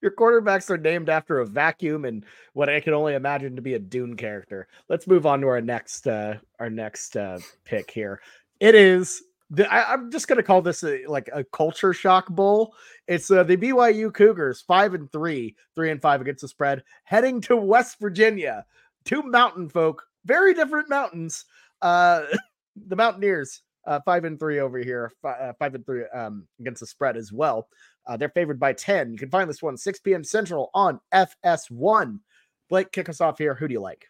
Your 0.01 0.12
quarterbacks 0.12 0.70
are 0.70 0.78
named 0.78 1.08
after 1.08 1.39
a 1.39 1.45
vacuum 1.45 2.04
and 2.04 2.26
what 2.51 2.68
I 2.68 2.82
can 2.82 2.93
only 2.93 3.14
imagine 3.14 3.56
to 3.56 3.62
be 3.62 3.76
a 3.76 3.80
Dune 3.80 4.18
character. 4.18 4.68
Let's 4.89 5.08
move 5.08 5.26
on 5.26 5.39
to 5.41 5.47
our 5.47 5.62
next 5.62 6.08
uh, 6.08 6.36
our 6.60 6.70
next 6.70 7.16
uh, 7.16 7.39
pick 7.64 7.89
here. 7.89 8.22
It 8.60 8.76
is 8.76 9.24
the, 9.49 9.72
I, 9.72 9.93
am 9.93 10.12
just 10.12 10.28
gonna 10.28 10.43
call 10.43 10.62
this 10.62 10.84
a, 10.84 11.06
like 11.08 11.30
a 11.34 11.43
culture 11.43 11.93
shock 11.93 12.28
bowl. 12.28 12.76
It's 13.08 13.32
uh, 13.32 13.43
the 13.43 13.56
BYU 13.56 14.14
Cougars, 14.14 14.62
five 14.62 14.93
and 14.93 15.12
three, 15.12 15.56
three 15.74 15.89
and 15.89 16.01
five 16.01 16.22
against 16.22 16.41
the 16.41 16.47
spread, 16.47 16.84
heading 17.04 17.39
to 17.41 17.56
West 17.56 17.97
Virginia 17.99 18.66
two 19.06 19.24
mountain 19.24 19.70
folk, 19.70 20.04
very 20.26 20.54
different 20.54 20.89
mountains. 20.89 21.45
Uh, 21.82 22.24
the 22.88 22.95
Mountaineers, 22.95 23.62
uh, 23.86 23.99
five 24.06 24.24
and 24.24 24.39
three 24.39 24.60
over 24.60 24.80
here, 24.80 25.12
five, 25.22 25.41
uh, 25.41 25.54
five 25.60 25.76
and 25.76 25.86
three 25.86 26.04
um, 26.14 26.47
against 26.60 26.80
the 26.80 26.88
spread 26.88 27.18
as 27.18 27.32
well. 27.32 27.68
Uh, 28.08 28.18
they're 28.18 28.30
favored 28.30 28.60
by 28.60 28.74
10. 28.74 29.12
You 29.12 29.18
can 29.18 29.30
find 29.30 29.49
this 29.49 29.62
one 29.62 29.78
6 29.78 29.99
p.m. 29.99 30.24
Central 30.24 30.70
on 30.74 30.99
FS1. 31.14 32.20
Blake, 32.70 32.91
kick 32.91 33.10
us 33.10 33.22
off 33.22 33.38
here. 33.38 33.56
Who 33.56 33.68
do 33.68 33.74
you 33.74 33.82
like? 33.82 34.08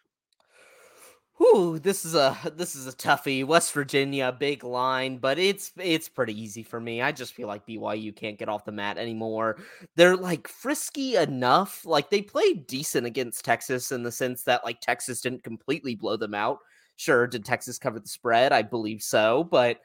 Whew, 1.36 1.80
this 1.80 2.04
is 2.04 2.14
a 2.14 2.36
this 2.56 2.76
is 2.76 2.86
a 2.86 2.92
toughie. 2.92 3.44
West 3.44 3.72
Virginia, 3.72 4.30
big 4.38 4.62
line, 4.62 5.16
but 5.16 5.36
it's 5.36 5.72
it's 5.76 6.08
pretty 6.08 6.40
easy 6.40 6.62
for 6.62 6.80
me. 6.80 7.02
I 7.02 7.10
just 7.10 7.34
feel 7.34 7.48
like 7.48 7.66
BYU 7.66 8.14
can't 8.14 8.38
get 8.38 8.48
off 8.48 8.64
the 8.64 8.70
mat 8.70 8.98
anymore. 8.98 9.58
They're 9.96 10.16
like 10.16 10.46
frisky 10.46 11.16
enough. 11.16 11.84
Like 11.84 12.08
they 12.08 12.22
played 12.22 12.68
decent 12.68 13.04
against 13.04 13.44
Texas 13.44 13.90
in 13.90 14.04
the 14.04 14.12
sense 14.12 14.44
that 14.44 14.64
like 14.64 14.80
Texas 14.80 15.20
didn't 15.20 15.42
completely 15.42 15.96
blow 15.96 16.16
them 16.16 16.34
out. 16.34 16.58
Sure, 16.96 17.26
did 17.26 17.44
Texas 17.44 17.78
cover 17.78 17.98
the 17.98 18.08
spread? 18.08 18.52
I 18.52 18.62
believe 18.62 19.02
so, 19.02 19.42
but 19.42 19.80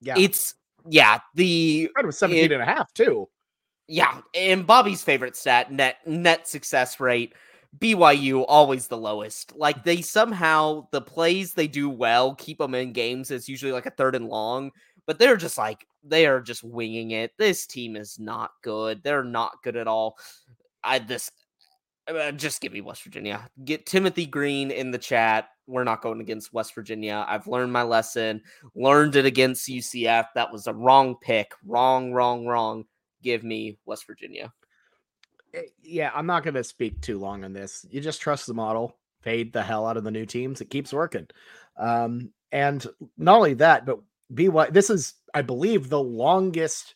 yeah, 0.00 0.14
it's 0.16 0.54
yeah, 0.88 1.18
the 1.34 1.88
spread 1.90 2.06
was 2.06 2.16
17 2.16 2.44
it, 2.44 2.52
and 2.52 2.62
a 2.62 2.66
half 2.66 2.90
too. 2.94 3.28
Yeah, 3.86 4.22
and 4.34 4.66
Bobby's 4.66 5.02
favorite 5.02 5.36
stat, 5.36 5.70
net 5.70 5.96
net 6.06 6.48
success 6.48 7.00
rate 7.00 7.34
BYU 7.78 8.44
always 8.48 8.88
the 8.88 8.96
lowest. 8.96 9.56
Like 9.56 9.84
they 9.84 10.02
somehow 10.02 10.88
the 10.90 11.00
plays 11.00 11.54
they 11.54 11.68
do 11.68 11.88
well 11.88 12.34
keep 12.34 12.58
them 12.58 12.74
in 12.74 12.92
games. 12.92 13.30
It's 13.30 13.48
usually 13.48 13.72
like 13.72 13.86
a 13.86 13.90
third 13.90 14.14
and 14.14 14.28
long, 14.28 14.72
but 15.06 15.18
they're 15.18 15.36
just 15.36 15.58
like 15.58 15.86
they 16.02 16.26
are 16.26 16.40
just 16.40 16.64
winging 16.64 17.12
it. 17.12 17.32
This 17.38 17.66
team 17.66 17.96
is 17.96 18.18
not 18.18 18.50
good. 18.62 19.02
They're 19.02 19.24
not 19.24 19.62
good 19.62 19.76
at 19.76 19.86
all. 19.86 20.18
I 20.82 20.98
this 20.98 21.30
uh, 22.08 22.32
just 22.32 22.60
give 22.60 22.72
me 22.72 22.80
West 22.80 23.04
Virginia. 23.04 23.48
Get 23.64 23.86
Timothy 23.86 24.26
Green 24.26 24.70
in 24.70 24.90
the 24.90 24.98
chat. 24.98 25.48
We're 25.66 25.84
not 25.84 26.02
going 26.02 26.20
against 26.20 26.52
West 26.52 26.74
Virginia. 26.74 27.24
I've 27.28 27.46
learned 27.46 27.72
my 27.72 27.82
lesson. 27.82 28.42
Learned 28.74 29.14
it 29.14 29.26
against 29.26 29.68
UCF. 29.68 30.26
That 30.34 30.52
was 30.52 30.66
a 30.66 30.74
wrong 30.74 31.16
pick. 31.22 31.52
Wrong, 31.64 32.12
wrong, 32.12 32.46
wrong. 32.46 32.84
Give 33.22 33.44
me 33.44 33.78
West 33.86 34.06
Virginia. 34.06 34.52
Eh, 35.54 35.62
yeah, 35.82 36.10
I'm 36.14 36.26
not 36.26 36.44
going 36.44 36.54
to 36.54 36.64
speak 36.64 37.00
too 37.00 37.18
long 37.18 37.44
on 37.44 37.52
this. 37.52 37.86
You 37.90 38.00
just 38.00 38.20
trust 38.20 38.46
the 38.46 38.54
model, 38.54 38.96
fade 39.22 39.52
the 39.52 39.62
hell 39.62 39.86
out 39.86 39.96
of 39.96 40.04
the 40.04 40.10
new 40.10 40.26
teams. 40.26 40.60
It 40.60 40.70
keeps 40.70 40.92
working. 40.92 41.26
Um, 41.76 42.30
and 42.52 42.84
not 43.16 43.36
only 43.36 43.54
that, 43.54 43.86
but 43.86 44.00
BY, 44.30 44.70
this 44.70 44.90
is, 44.90 45.14
I 45.34 45.42
believe, 45.42 45.88
the 45.88 46.02
longest 46.02 46.94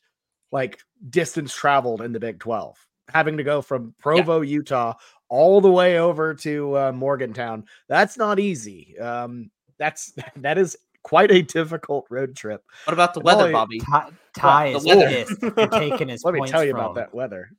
like 0.52 0.78
distance 1.10 1.52
traveled 1.52 2.00
in 2.00 2.12
the 2.12 2.20
Big 2.20 2.38
12, 2.38 2.76
having 3.12 3.36
to 3.36 3.42
go 3.42 3.60
from 3.60 3.94
Provo, 3.98 4.40
yeah. 4.40 4.50
Utah, 4.50 4.94
all 5.28 5.60
the 5.60 5.70
way 5.70 5.98
over 5.98 6.34
to 6.34 6.78
uh, 6.78 6.92
Morgantown. 6.92 7.64
That's 7.88 8.16
not 8.16 8.38
easy. 8.38 8.98
Um, 8.98 9.50
that's 9.78 10.12
that 10.36 10.58
is 10.58 10.76
quite 11.02 11.30
a 11.30 11.42
difficult 11.42 12.06
road 12.08 12.36
trip. 12.36 12.62
What 12.84 12.94
about 12.94 13.14
the 13.14 13.20
weather, 13.20 13.50
Bobby? 13.50 13.80
Ty, 13.80 14.10
Ty 14.36 14.66
is 14.68 14.84
weather. 14.84 15.24
taking 15.72 16.08
his. 16.08 16.22
Let 16.24 16.34
me 16.34 16.46
tell 16.46 16.64
you 16.64 16.70
from. 16.70 16.80
about 16.80 16.94
that 16.94 17.14
weather. 17.14 17.50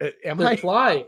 Uh, 0.00 0.08
am 0.24 0.38
They're 0.38 0.48
I 0.48 0.56
flying? 0.56 1.04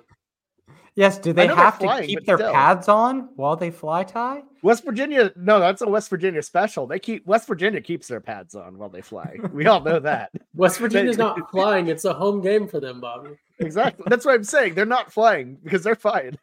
Yes. 0.95 1.19
Do 1.19 1.33
they 1.33 1.47
have 1.47 1.79
to 1.79 1.85
flying, 1.85 2.07
keep 2.07 2.27
their 2.27 2.37
still. 2.37 2.53
pads 2.53 2.89
on 2.89 3.31
while 3.37 3.57
they 3.57 3.71
fly? 3.71 4.05
Ty 4.05 4.43
West 4.63 4.85
Virginia. 4.85 5.33
No, 5.37 5.59
that's 5.59 5.81
a 5.83 5.89
West 5.89 6.11
Virginia 6.11 6.43
special. 6.43 6.87
They 6.87 6.99
keep 6.99 7.27
West 7.27 7.49
Virginia 7.49 7.81
keeps 7.81 8.09
their 8.09 8.21
pads 8.21 8.55
on 8.55 8.77
while 8.79 8.91
they 8.91 9.01
fly. 9.01 9.39
We 9.53 9.67
all 9.67 9.81
know 9.81 10.01
that. 10.01 10.31
West 10.55 10.79
Virginia's 10.79 11.19
not 11.19 11.51
flying. 11.51 11.89
It's 11.89 12.05
a 12.05 12.13
home 12.13 12.43
game 12.43 12.69
for 12.69 12.81
them, 12.81 13.01
Bobby. 13.01 13.31
Exactly. 13.59 14.05
That's 14.09 14.25
what 14.27 14.35
I'm 14.35 14.45
saying. 14.45 14.75
They're 14.75 14.87
not 14.87 15.13
flying 15.13 15.59
because 15.63 15.83
they're 15.83 15.95
fine. 15.95 16.39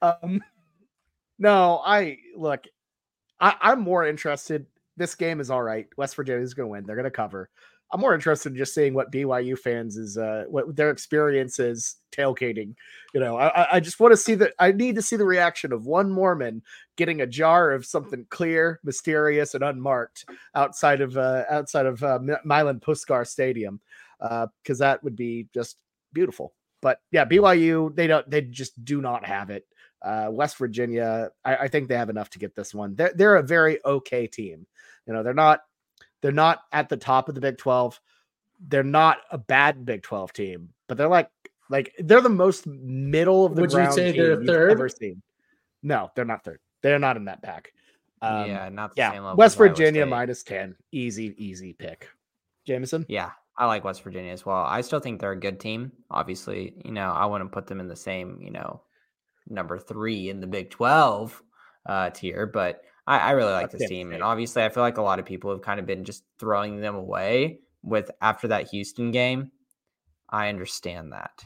Um, 0.00 0.42
no, 1.38 1.82
I 1.84 2.18
look. 2.36 2.64
I, 3.40 3.54
I'm 3.60 3.80
more 3.80 4.06
interested. 4.06 4.66
This 4.96 5.14
game 5.14 5.40
is 5.40 5.50
all 5.50 5.62
right. 5.62 5.86
West 5.96 6.16
Virginia 6.16 6.42
is 6.42 6.54
going 6.54 6.68
to 6.68 6.70
win. 6.70 6.86
They're 6.86 6.96
going 6.96 7.04
to 7.04 7.10
cover. 7.10 7.50
I'm 7.94 8.00
more 8.00 8.12
interested 8.12 8.50
in 8.50 8.58
just 8.58 8.74
seeing 8.74 8.92
what 8.92 9.12
BYU 9.12 9.56
fans 9.56 9.96
is 9.96 10.18
uh 10.18 10.44
what 10.48 10.74
their 10.74 10.90
experience 10.90 11.60
is 11.60 11.94
tailgating. 12.10 12.74
You 13.14 13.20
know, 13.20 13.36
I, 13.38 13.76
I 13.76 13.80
just 13.80 14.00
want 14.00 14.12
to 14.12 14.16
see 14.16 14.34
that 14.34 14.52
I 14.58 14.72
need 14.72 14.96
to 14.96 15.02
see 15.02 15.14
the 15.14 15.24
reaction 15.24 15.72
of 15.72 15.86
one 15.86 16.10
Mormon 16.10 16.62
getting 16.96 17.20
a 17.20 17.26
jar 17.26 17.70
of 17.70 17.86
something 17.86 18.26
clear, 18.30 18.80
mysterious, 18.82 19.54
and 19.54 19.62
unmarked 19.62 20.24
outside 20.56 21.00
of 21.00 21.16
uh 21.16 21.44
outside 21.48 21.86
of 21.86 22.02
uh, 22.02 22.18
Milan 22.44 22.80
Puskar 22.80 23.24
Stadium. 23.24 23.80
Uh, 24.20 24.48
because 24.62 24.78
that 24.78 25.02
would 25.04 25.14
be 25.14 25.46
just 25.54 25.76
beautiful. 26.12 26.52
But 26.82 26.98
yeah, 27.12 27.24
BYU, 27.24 27.94
they 27.94 28.08
don't 28.08 28.28
they 28.28 28.42
just 28.42 28.84
do 28.84 29.00
not 29.00 29.24
have 29.24 29.50
it. 29.50 29.66
Uh, 30.02 30.28
West 30.30 30.58
Virginia, 30.58 31.30
I, 31.44 31.56
I 31.56 31.68
think 31.68 31.88
they 31.88 31.96
have 31.96 32.10
enough 32.10 32.30
to 32.30 32.40
get 32.40 32.56
this 32.56 32.74
one. 32.74 32.96
They're 32.96 33.12
they're 33.14 33.36
a 33.36 33.42
very 33.42 33.78
okay 33.84 34.26
team. 34.26 34.66
You 35.06 35.12
know, 35.12 35.22
they're 35.22 35.32
not 35.32 35.60
they're 36.24 36.32
not 36.32 36.62
at 36.72 36.88
the 36.88 36.96
top 36.96 37.28
of 37.28 37.34
the 37.34 37.40
Big 37.42 37.58
12. 37.58 38.00
They're 38.68 38.82
not 38.82 39.18
a 39.30 39.36
bad 39.36 39.84
Big 39.84 40.02
12 40.02 40.32
team, 40.32 40.70
but 40.88 40.96
they're 40.96 41.06
like 41.06 41.28
like 41.68 41.92
they're 41.98 42.22
the 42.22 42.30
most 42.30 42.66
middle 42.66 43.44
of 43.44 43.54
the 43.54 43.60
Would 43.60 43.72
ground 43.72 43.88
you 43.88 43.92
say 43.92 44.12
they're 44.12 44.42
third? 44.42 44.70
ever 44.70 44.88
seen. 44.88 45.20
No, 45.82 46.10
they're 46.16 46.24
not 46.24 46.42
third. 46.42 46.60
They're 46.82 46.98
not 46.98 47.18
in 47.18 47.26
that 47.26 47.42
pack. 47.42 47.74
Um, 48.22 48.46
yeah, 48.46 48.70
not 48.70 48.92
yeah. 48.96 49.34
West 49.34 49.58
Virginia 49.58 50.06
minus 50.06 50.42
10. 50.44 50.74
Easy, 50.92 51.34
easy 51.36 51.74
pick. 51.74 52.08
Jameson? 52.66 53.04
Yeah, 53.06 53.32
I 53.58 53.66
like 53.66 53.84
West 53.84 54.02
Virginia 54.02 54.32
as 54.32 54.46
well. 54.46 54.64
I 54.64 54.80
still 54.80 55.00
think 55.00 55.20
they're 55.20 55.32
a 55.32 55.38
good 55.38 55.60
team. 55.60 55.92
Obviously, 56.10 56.72
you 56.86 56.92
know, 56.92 57.10
I 57.10 57.26
wouldn't 57.26 57.52
put 57.52 57.66
them 57.66 57.80
in 57.80 57.88
the 57.88 57.96
same, 57.96 58.38
you 58.40 58.50
know, 58.50 58.80
number 59.46 59.78
three 59.78 60.30
in 60.30 60.40
the 60.40 60.46
Big 60.46 60.70
12 60.70 61.42
uh, 61.84 62.08
tier, 62.08 62.46
but 62.46 62.80
I, 63.06 63.18
I 63.18 63.30
really 63.32 63.52
like 63.52 63.70
this 63.70 63.88
team, 63.88 64.12
and 64.12 64.22
obviously, 64.22 64.64
I 64.64 64.68
feel 64.70 64.82
like 64.82 64.96
a 64.96 65.02
lot 65.02 65.18
of 65.18 65.26
people 65.26 65.50
have 65.50 65.62
kind 65.62 65.78
of 65.78 65.86
been 65.86 66.04
just 66.04 66.24
throwing 66.38 66.80
them 66.80 66.94
away 66.94 67.60
with 67.82 68.10
after 68.22 68.48
that 68.48 68.68
Houston 68.70 69.10
game. 69.10 69.50
I 70.30 70.48
understand 70.48 71.12
that. 71.12 71.44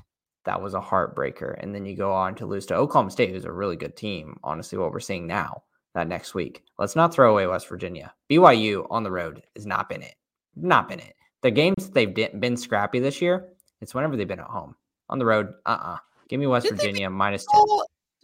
that 0.49 0.63
was 0.63 0.73
a 0.73 0.81
heartbreaker. 0.81 1.55
And 1.61 1.75
then 1.75 1.85
you 1.85 1.95
go 1.95 2.13
on 2.13 2.35
to 2.37 2.47
lose 2.47 2.65
to 2.67 2.75
Oklahoma 2.75 3.11
State, 3.11 3.31
who's 3.31 3.45
a 3.45 3.53
really 3.53 3.77
good 3.77 3.97
team. 3.97 4.39
Honestly, 4.43 4.79
what 4.79 4.93
we're 4.93 5.01
seeing 5.01 5.27
now 5.27 5.63
that 5.95 6.09
next 6.09 6.35
week. 6.35 6.63
Let's 6.79 6.97
not 6.97 7.13
throw 7.13 7.33
away 7.33 7.47
West 7.47 7.69
Virginia. 7.69 8.15
BYU 8.31 8.87
on 8.89 9.03
the 9.03 9.11
road 9.11 9.43
has 9.57 9.67
not 9.67 9.91
been 9.91 10.01
it. 10.01 10.15
Not 10.57 10.89
been 10.89 11.01
it. 11.01 11.15
The 11.43 11.51
games 11.51 11.91
they've 11.91 12.15
been 12.15 12.57
scrappy 12.57 12.99
this 12.99 13.21
year, 13.21 13.49
it's 13.83 13.95
whenever 13.95 14.17
they've 14.17 14.27
been 14.27 14.41
at 14.41 14.47
home. 14.47 14.75
On 15.11 15.19
the 15.19 15.27
road, 15.27 15.53
uh 15.67 15.79
uh 15.81 15.97
Give 16.29 16.41
me 16.41 16.47
West 16.47 16.69
they 16.71 16.77
Virginia 16.77 17.11
minus 17.11 17.45
10. 17.51 17.61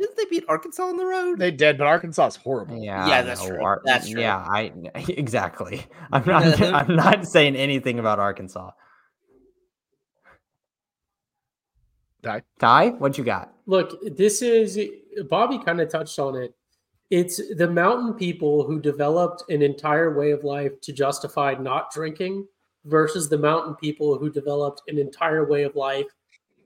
Didn't 0.04 0.16
they 0.18 0.24
beat 0.26 0.44
Arkansas 0.48 0.82
on 0.82 0.98
the 0.98 1.06
road? 1.06 1.38
They 1.38 1.50
did, 1.50 1.78
but 1.78 1.86
Arkansas 1.86 2.26
is 2.26 2.36
horrible. 2.36 2.76
Yeah, 2.82 3.08
Yeah, 3.08 3.22
that's 3.22 3.40
know. 3.40 3.48
true. 3.48 3.62
Ar- 3.64 3.80
That's 3.86 4.10
true. 4.10 4.20
Yeah, 4.20 4.36
I 4.36 4.70
exactly. 5.08 5.82
I'm 6.12 6.26
not. 6.26 6.60
I'm 6.60 6.94
not 6.94 7.26
saying 7.26 7.56
anything 7.56 7.98
about 7.98 8.18
Arkansas. 8.18 8.70
Ty? 12.22 12.42
Ty, 12.58 12.88
what 12.90 13.16
you 13.16 13.24
got? 13.24 13.54
Look, 13.64 13.98
this 14.16 14.42
is 14.42 14.78
Bobby 15.30 15.58
kind 15.58 15.80
of 15.80 15.88
touched 15.88 16.18
on 16.18 16.36
it. 16.36 16.54
It's 17.10 17.40
the 17.56 17.68
mountain 17.68 18.12
people 18.12 18.64
who 18.64 18.78
developed 18.78 19.44
an 19.48 19.62
entire 19.62 20.14
way 20.14 20.32
of 20.32 20.44
life 20.44 20.78
to 20.82 20.92
justify 20.92 21.54
not 21.54 21.90
drinking 21.92 22.46
versus 22.84 23.30
the 23.30 23.38
mountain 23.38 23.74
people 23.76 24.18
who 24.18 24.28
developed 24.30 24.82
an 24.88 24.98
entire 24.98 25.46
way 25.48 25.62
of 25.62 25.76
life 25.76 26.06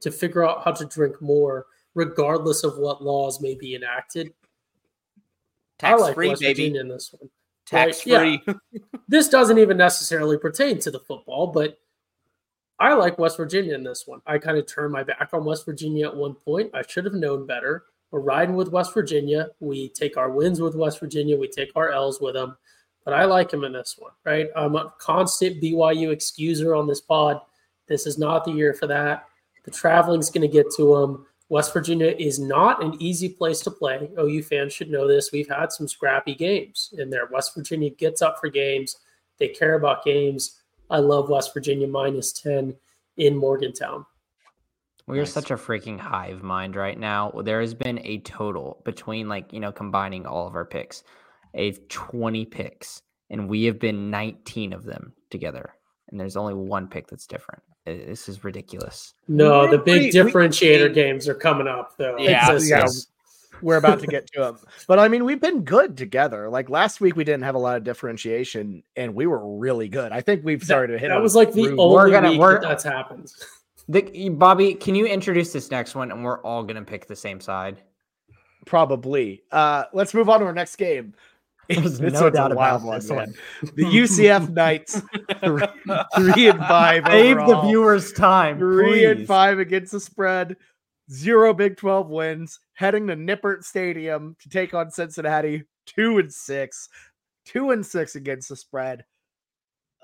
to 0.01 0.11
figure 0.11 0.45
out 0.45 0.65
how 0.65 0.73
to 0.73 0.85
drink 0.87 1.21
more, 1.23 1.67
regardless 1.99 2.65
of 2.65 2.79
what 2.79 3.03
laws 3.03 3.41
may 3.41 3.55
be 3.55 3.75
enacted. 3.75 4.33
Tax 5.79 6.01
I 6.01 6.05
like 6.05 6.15
free, 6.15 6.29
West 6.29 6.41
baby. 6.41 6.55
Virginia 6.55 6.81
in 6.81 6.89
this 6.89 7.13
one. 7.13 7.29
Tax 7.67 8.01
free. 8.03 8.41
This 9.09 9.29
doesn't 9.29 9.59
even 9.59 9.77
necessarily 9.77 10.39
pertain 10.39 10.79
to 10.81 10.91
the 10.91 11.01
football, 11.01 11.49
but 11.49 11.79
I 12.79 12.95
like 12.95 13.19
West 13.19 13.37
Virginia 13.37 13.75
in 13.75 13.83
this 13.83 14.07
one. 14.07 14.21
I 14.27 14.39
kind 14.39 14.57
of 14.57 14.67
turned 14.67 14.93
my 14.93 15.03
back 15.03 15.31
on 15.33 15.45
West 15.45 15.67
Virginia 15.67 16.07
at 16.07 16.17
one 16.17 16.35
point. 16.35 16.71
I 16.75 16.83
should 16.87 17.05
have 17.05 17.15
known 17.15 17.47
better. 17.47 17.85
We're 18.11 18.21
riding 18.21 18.55
with 18.55 18.71
West 18.71 18.95
Virginia. 18.95 19.49
We 19.61 19.91
take 19.91 20.17
our 20.17 20.31
wins 20.31 20.61
with 20.61 20.75
West 20.75 21.01
Virginia. 21.01 21.37
We 21.37 21.49
take 21.49 21.73
our 21.75 21.91
L's 21.91 22.21
with 22.21 22.35
them. 22.35 22.57
But 23.05 23.15
I 23.15 23.25
like 23.25 23.53
him 23.53 23.65
in 23.65 23.73
this 23.73 23.97
one, 23.99 24.13
right? 24.25 24.49
I'm 24.55 24.77
a 24.77 24.93
constant 24.99 25.63
BYU 25.63 26.11
excuser 26.11 26.79
on 26.79 26.87
this 26.87 27.01
pod. 27.01 27.41
This 27.87 28.07
is 28.07 28.19
not 28.19 28.45
the 28.45 28.53
year 28.53 28.75
for 28.75 28.87
that. 28.87 29.27
The 29.65 29.71
traveling's 29.71 30.31
going 30.31 30.49
to 30.49 30.53
get 30.53 30.67
to 30.77 30.97
them. 30.97 31.27
West 31.51 31.73
Virginia 31.73 32.15
is 32.19 32.39
not 32.39 32.83
an 32.83 33.01
easy 33.01 33.29
place 33.29 33.61
to 33.61 33.71
play. 33.71 34.11
OU 34.19 34.43
fans 34.43 34.73
should 34.73 34.91
know 34.91 35.09
this. 35.09 35.33
We've 35.33 35.49
had 35.49 35.73
some 35.73 35.89
scrappy 35.89 36.35
games 36.35 36.93
in 36.99 37.09
there. 37.09 37.27
West 37.33 37.55
Virginia 37.55 37.91
gets 37.91 38.21
up 38.21 38.39
for 38.39 38.49
games. 38.51 38.97
They 39.39 39.49
care 39.49 39.75
about 39.75 40.05
games. 40.05 40.61
I 40.91 40.99
love 40.99 41.31
West 41.31 41.55
Virginia 41.55 41.87
minus 41.89 42.33
10 42.33 42.75
in 43.17 43.37
Morgantown. 43.37 44.05
We 45.07 45.19
are 45.19 45.23
Nice. 45.23 45.33
such 45.33 45.51
a 45.51 45.57
freaking 45.57 45.99
hive 45.99 46.43
mind 46.43 46.77
right 46.77 46.99
now. 46.99 47.31
There 47.31 47.63
has 47.63 47.73
been 47.73 47.99
a 48.05 48.19
total 48.19 48.83
between 48.85 49.27
like, 49.29 49.51
you 49.53 49.61
know, 49.61 49.73
combining 49.73 50.27
all 50.27 50.47
of 50.47 50.55
our 50.55 50.67
picks, 50.67 51.03
a 51.55 51.73
20 51.73 52.45
picks, 52.45 53.01
and 53.31 53.49
we 53.49 53.65
have 53.65 53.79
been 53.79 54.11
19 54.11 54.75
of 54.75 54.85
them 54.85 55.15
together. 55.31 55.73
And 56.11 56.21
there's 56.21 56.37
only 56.37 56.53
one 56.55 56.89
pick 56.89 57.07
that's 57.07 57.27
different. 57.27 57.63
I- 57.89 58.05
This 58.07 58.29
is 58.29 58.45
ridiculous. 58.45 59.15
No, 59.29 59.61
We're 59.63 59.71
the 59.73 59.79
big 59.79 60.03
we- 60.03 60.11
differentiator 60.21 60.93
games 60.95 61.29
are 61.29 61.35
coming 61.35 61.67
up, 61.67 61.97
though. 61.97 62.17
Yeah, 62.19 62.53
This 62.53 62.69
yeah. 62.71 62.85
is- 62.85 63.09
We're 63.61 63.77
about 63.77 64.01
to 64.01 64.07
get 64.17 64.27
to 64.35 64.41
them. 64.41 64.59
But 64.87 64.99
I 65.01 65.09
mean, 65.09 65.25
we've 65.25 65.41
been 65.41 65.65
good 65.65 65.97
together. 65.97 66.49
Like 66.49 66.71
last 66.71 67.01
week, 67.01 67.17
we 67.17 67.25
didn't 67.25 67.43
have 67.43 67.55
a 67.57 67.59
lot 67.59 67.77
of 67.77 67.85
differentiation, 67.85 68.83
and 68.97 69.15
we 69.15 69.27
were 69.27 69.59
really 69.59 69.89
good. 69.89 70.13
I 70.13 70.21
think 70.21 70.45
we've 70.45 70.63
started 70.63 70.93
to 70.93 70.99
hit. 70.99 71.07
It. 71.07 71.09
That 71.09 71.21
was 71.23 71.35
like 71.35 71.53
the 71.53 71.63
groove. 71.65 71.81
only 71.81 71.95
We're 71.97 72.11
gonna- 72.11 72.31
week 72.31 72.41
we're- 72.41 72.61
that 72.61 72.69
that's 72.69 72.85
happened. 72.85 73.33
The, 73.91 74.29
Bobby, 74.29 74.75
can 74.75 74.95
you 74.95 75.07
introduce 75.07 75.51
this 75.55 75.71
next 75.71 75.95
one 75.95 76.11
and 76.13 76.23
we're 76.23 76.43
all 76.43 76.63
going 76.63 76.77
to 76.77 76.83
pick 76.83 77.07
the 77.07 77.17
same 77.17 77.41
side? 77.41 77.79
probably. 78.67 79.43
Uh, 79.51 79.85
let's 79.95 80.13
move 80.13 80.29
on 80.29 80.41
to 80.41 80.47
our 80.47 80.53
next 80.53 80.77
game. 80.77 81.15
There's 81.77 81.99
This 81.99 82.15
no 82.15 82.23
one's 82.23 82.35
a 82.35 82.37
doubt 82.37 82.55
wild 82.57 82.83
about 82.83 83.01
this 83.01 83.11
man. 83.11 83.19
one. 83.19 83.35
The 83.75 83.85
UCF 83.85 84.49
Knights, 84.55 85.03
three, 85.45 85.67
three 86.33 86.49
and 86.49 86.59
five. 86.61 87.05
Save 87.07 87.37
the 87.37 87.61
viewers 87.67 88.13
time. 88.13 88.59
Three 88.59 89.05
and 89.05 89.27
five 89.27 89.59
against 89.59 89.93
the 89.93 90.01
spread. 90.01 90.57
Zero 91.11 91.53
Big 91.53 91.77
12 91.77 92.09
wins. 92.09 92.61
Heading 92.73 93.07
to 93.09 93.17
Nippert 93.17 93.65
Stadium 93.65 94.35
to 94.41 94.49
take 94.49 94.73
on 94.73 94.91
Cincinnati. 94.91 95.65
Two 95.87 96.19
and 96.19 96.33
six. 96.33 96.89
Two 97.45 97.71
and 97.71 97.85
six 97.85 98.15
against 98.17 98.49
the 98.49 98.57
spread. 98.57 99.05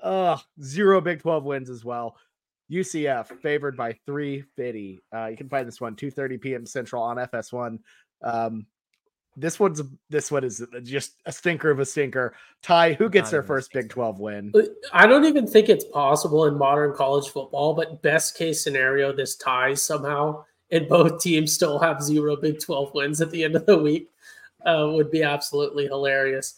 Ugh. 0.03 0.39
Zero 0.61 1.01
Big 1.01 1.21
12 1.21 1.43
wins 1.45 1.69
as 1.71 1.83
well. 1.83 2.15
UCF 2.71 3.39
favored 3.41 3.75
by 3.75 3.93
350. 4.05 4.99
Uh, 5.15 5.27
you 5.27 5.37
can 5.37 5.49
find 5.49 5.67
this 5.67 5.81
one 5.81 5.95
2:30 5.95 6.41
p.m. 6.41 6.65
Central 6.65 7.01
on 7.01 7.17
FS1. 7.17 7.79
Um, 8.23 8.65
this 9.35 9.59
one's 9.59 9.81
this 10.09 10.31
one 10.31 10.43
is 10.43 10.63
just 10.83 11.15
a 11.25 11.31
stinker 11.31 11.69
of 11.69 11.79
a 11.79 11.85
stinker. 11.85 12.35
Ty, 12.61 12.93
who 12.93 13.09
gets 13.09 13.27
Not 13.27 13.31
their 13.31 13.43
first 13.43 13.73
Big 13.73 13.89
12 13.89 14.19
win? 14.19 14.53
I 14.93 15.05
don't 15.07 15.25
even 15.25 15.45
think 15.45 15.69
it's 15.69 15.85
possible 15.85 16.45
in 16.45 16.57
modern 16.57 16.95
college 16.95 17.29
football, 17.29 17.73
but 17.73 18.01
best 18.01 18.37
case 18.37 18.63
scenario, 18.63 19.11
this 19.11 19.35
ties 19.35 19.81
somehow, 19.81 20.45
and 20.71 20.87
both 20.87 21.21
teams 21.21 21.53
still 21.53 21.79
have 21.79 22.01
zero 22.01 22.35
Big 22.35 22.59
12 22.59 22.93
wins 22.93 23.21
at 23.21 23.31
the 23.31 23.43
end 23.43 23.55
of 23.55 23.65
the 23.65 23.77
week 23.77 24.09
uh, 24.65 24.89
would 24.91 25.11
be 25.11 25.23
absolutely 25.23 25.85
hilarious. 25.85 26.55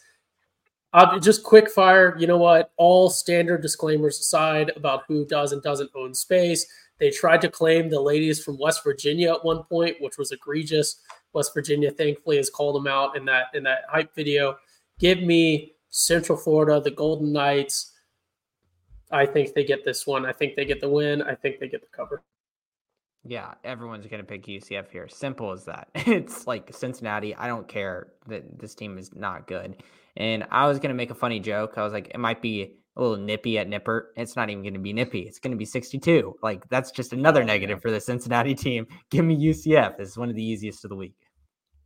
Uh, 0.94 1.20
just 1.20 1.44
quick 1.44 1.70
fire, 1.70 2.16
you 2.18 2.28
know 2.28 2.38
what? 2.38 2.72
All 2.78 3.10
standard 3.10 3.62
disclaimers 3.62 4.20
aside 4.20 4.72
about 4.76 5.04
who 5.08 5.26
does 5.26 5.52
and 5.52 5.62
doesn't 5.62 5.92
own 5.96 6.14
space. 6.14 6.66
They 7.00 7.12
tried 7.12 7.42
to 7.42 7.50
claim 7.50 7.90
the 7.90 8.02
ladies 8.02 8.44
from 8.44 8.58
West 8.58 8.84
Virginia 8.84 9.34
at 9.34 9.46
one 9.46 9.64
point, 9.64 9.98
which 10.00 10.18
was 10.18 10.32
egregious. 10.32 11.02
West 11.34 11.54
Virginia 11.54 11.92
thankfully 11.92 12.38
has 12.38 12.50
called 12.50 12.76
them 12.76 12.88
out 12.88 13.16
in 13.16 13.26
that 13.26 13.48
in 13.54 13.64
that 13.64 13.82
hype 13.90 14.14
video. 14.16 14.58
Give 15.00 15.22
me 15.22 15.74
Central 15.90 16.38
Florida, 16.38 16.82
the 16.82 16.92
Golden 16.92 17.32
Knights. 17.32 17.94
I 19.12 19.26
think 19.26 19.54
they 19.54 19.64
get 19.64 19.86
this 19.86 20.06
one. 20.06 20.26
I 20.26 20.34
think 20.34 20.56
they 20.56 20.66
get 20.66 20.82
the 20.82 20.90
win. 20.90 21.22
I 21.22 21.36
think 21.36 21.60
they 21.60 21.70
get 21.70 21.82
the 21.82 21.96
cover. 21.96 22.24
Yeah, 23.24 23.54
everyone's 23.64 24.08
going 24.08 24.22
to 24.22 24.28
pick 24.28 24.46
UCF 24.46 24.90
here. 24.92 25.08
Simple 25.08 25.52
as 25.52 25.66
that. 25.66 25.90
It's 25.96 26.48
like 26.48 26.74
Cincinnati. 26.74 27.36
I 27.36 27.48
don't 27.48 27.68
care 27.68 28.08
that 28.28 28.60
this 28.60 28.74
team 28.74 28.98
is 28.98 29.14
not 29.14 29.48
good. 29.48 29.84
And 30.16 30.46
I 30.50 30.68
was 30.68 30.80
going 30.80 30.90
to 30.90 30.96
make 30.96 31.12
a 31.12 31.16
funny 31.16 31.40
joke. 31.40 31.74
I 31.78 31.84
was 31.84 31.94
like, 31.94 32.10
it 32.14 32.20
might 32.20 32.42
be 32.42 32.78
a 32.98 33.02
little 33.02 33.18
nippy 33.24 33.58
at 33.60 33.68
Nipper. 33.70 34.12
It's 34.18 34.36
not 34.36 34.50
even 34.50 34.64
going 34.64 34.74
to 34.74 34.80
be 34.80 34.92
nippy. 34.92 35.22
It's 35.22 35.40
going 35.40 35.52
to 35.52 35.58
be 35.58 35.66
62. 35.66 36.36
Like, 36.44 36.68
that's 36.70 36.92
just 36.92 37.14
another 37.14 37.44
negative 37.44 37.82
for 37.82 37.92
the 37.92 38.02
Cincinnati 38.02 38.54
team. 38.56 38.88
Give 39.12 39.24
me 39.24 39.38
UCF. 39.38 39.98
This 39.98 40.10
is 40.10 40.18
one 40.18 40.30
of 40.30 40.36
the 40.36 40.44
easiest 40.44 40.84
of 40.84 40.90
the 40.90 40.96
week. 40.96 41.14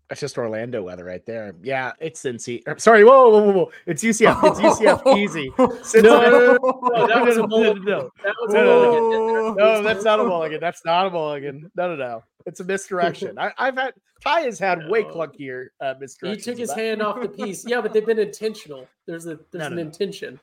That's 0.10 0.20
just 0.20 0.38
Orlando 0.38 0.82
weather 0.84 1.06
right 1.06 1.26
there. 1.26 1.54
Yeah, 1.64 1.94
it's 2.02 2.22
Cincy. 2.22 2.62
or, 2.68 2.78
Sorry, 2.78 3.06
whoa, 3.06 3.30
whoa, 3.30 3.44
whoa, 3.44 3.52
whoa. 3.54 3.72
It's 3.86 4.04
UCF. 4.04 4.40
It's 4.44 4.60
UCF 4.60 5.18
easy. 5.18 5.52
Cincinnati- 5.84 6.32
no, 6.32 6.58
no, 6.94 7.08
that 7.08 7.24
was 7.26 7.38
a 7.38 7.42
no, 7.42 7.48
mulligan. 7.48 7.86
no, 7.86 8.10
That 8.24 8.34
was 8.42 8.54
No, 8.54 8.62
a 8.62 9.12
no, 9.12 9.54
no, 9.54 9.84
that's 9.84 10.04
not 10.04 10.20
a 10.20 10.24
mulligan. 10.26 10.60
That's 10.60 10.84
not 10.84 11.08
a 11.08 11.10
mulligan. 11.12 11.72
No, 11.78 11.88
no, 11.88 11.96
no. 11.96 12.24
It's 12.46 12.60
a 12.60 12.64
misdirection. 12.66 13.38
I, 13.40 13.54
I've 13.58 13.78
had 13.78 13.94
Ty 14.22 14.42
has 14.42 14.60
had 14.60 14.90
way 14.90 15.04
No. 15.04 15.10
clunkier 15.10 15.68
uh, 15.80 15.94
He 16.24 16.36
took 16.36 16.58
his 16.58 16.70
than 16.70 16.78
hand 16.78 17.02
off 17.02 17.22
the 17.22 17.30
piece. 17.30 17.66
Yeah, 17.66 17.80
but 17.82 17.94
they've 17.94 18.06
been 18.06 18.20
intentional. 18.20 18.88
There's 19.08 19.28
a 19.28 19.40
there's 19.52 19.62
No, 19.62 19.66
an 19.68 19.76
no, 19.76 19.76
no. 19.78 19.82
intention. 19.84 20.40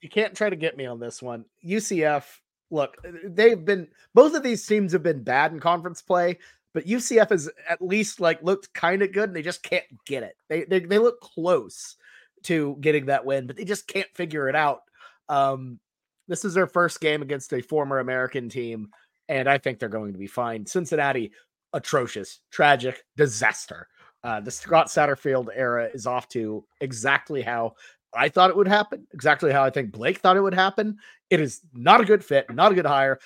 You 0.00 0.08
can't 0.08 0.36
try 0.36 0.50
to 0.50 0.56
get 0.56 0.76
me 0.76 0.86
on 0.86 1.00
this 1.00 1.22
one. 1.22 1.44
UCF. 1.64 2.24
Look, 2.70 2.96
they've 3.24 3.64
been 3.64 3.88
both 4.14 4.34
of 4.34 4.42
these 4.42 4.66
teams 4.66 4.92
have 4.92 5.02
been 5.02 5.22
bad 5.22 5.52
in 5.52 5.60
conference 5.60 6.02
play, 6.02 6.38
but 6.74 6.86
UCF 6.86 7.30
has 7.30 7.50
at 7.68 7.80
least 7.80 8.20
like 8.20 8.42
looked 8.42 8.72
kind 8.74 9.02
of 9.02 9.12
good, 9.12 9.30
and 9.30 9.36
they 9.36 9.42
just 9.42 9.62
can't 9.62 9.86
get 10.06 10.22
it. 10.22 10.36
They, 10.48 10.64
they 10.64 10.80
they 10.80 10.98
look 10.98 11.20
close 11.20 11.96
to 12.44 12.76
getting 12.80 13.06
that 13.06 13.24
win, 13.24 13.46
but 13.46 13.56
they 13.56 13.64
just 13.64 13.88
can't 13.88 14.08
figure 14.14 14.48
it 14.48 14.54
out. 14.54 14.82
Um, 15.28 15.80
this 16.28 16.44
is 16.44 16.54
their 16.54 16.66
first 16.66 17.00
game 17.00 17.22
against 17.22 17.52
a 17.52 17.62
former 17.62 18.00
American 18.00 18.48
team, 18.50 18.90
and 19.28 19.48
I 19.48 19.58
think 19.58 19.78
they're 19.78 19.88
going 19.88 20.12
to 20.12 20.18
be 20.18 20.26
fine. 20.26 20.66
Cincinnati, 20.66 21.32
atrocious, 21.72 22.40
tragic, 22.50 23.02
disaster. 23.16 23.88
Uh, 24.24 24.40
the 24.40 24.50
Scott 24.50 24.88
Satterfield 24.88 25.48
era 25.54 25.88
is 25.94 26.06
off 26.06 26.28
to 26.28 26.64
exactly 26.80 27.40
how 27.40 27.74
I 28.18 28.28
thought 28.28 28.50
it 28.50 28.56
would 28.56 28.68
happen, 28.68 29.06
exactly 29.14 29.52
how 29.52 29.62
I 29.62 29.70
think 29.70 29.92
Blake 29.92 30.18
thought 30.18 30.36
it 30.36 30.42
would 30.42 30.54
happen. 30.54 30.98
It 31.30 31.40
is 31.40 31.60
not 31.72 32.00
a 32.00 32.04
good 32.04 32.24
fit, 32.24 32.52
not 32.52 32.72
a 32.72 32.74
good 32.74 32.86
hire. 32.86 33.20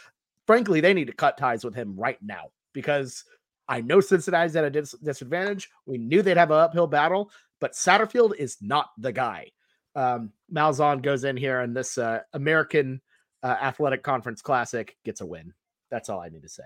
Frankly, 0.46 0.80
they 0.80 0.92
need 0.92 1.06
to 1.06 1.14
cut 1.14 1.38
ties 1.38 1.64
with 1.64 1.74
him 1.74 1.96
right 1.96 2.18
now 2.22 2.50
because 2.74 3.24
I 3.68 3.80
know 3.80 4.00
Cincinnati's 4.00 4.54
at 4.56 4.64
a 4.64 4.70
dis- 4.70 4.92
disadvantage. 5.02 5.70
We 5.86 5.98
knew 5.98 6.20
they'd 6.20 6.36
have 6.36 6.50
an 6.50 6.58
uphill 6.58 6.86
battle, 6.86 7.30
but 7.60 7.72
Satterfield 7.72 8.36
is 8.36 8.58
not 8.60 8.90
the 8.98 9.12
guy. 9.12 9.50
Um, 9.94 10.32
Malzahn 10.52 11.02
goes 11.02 11.24
in 11.24 11.36
here 11.36 11.60
and 11.60 11.74
this 11.74 11.96
uh, 11.96 12.20
American 12.34 13.00
uh, 13.42 13.56
Athletic 13.62 14.02
Conference 14.02 14.42
Classic 14.42 14.96
gets 15.04 15.20
a 15.20 15.26
win. 15.26 15.54
That's 15.90 16.08
all 16.08 16.20
I 16.20 16.28
need 16.28 16.42
to 16.42 16.48
say. 16.48 16.64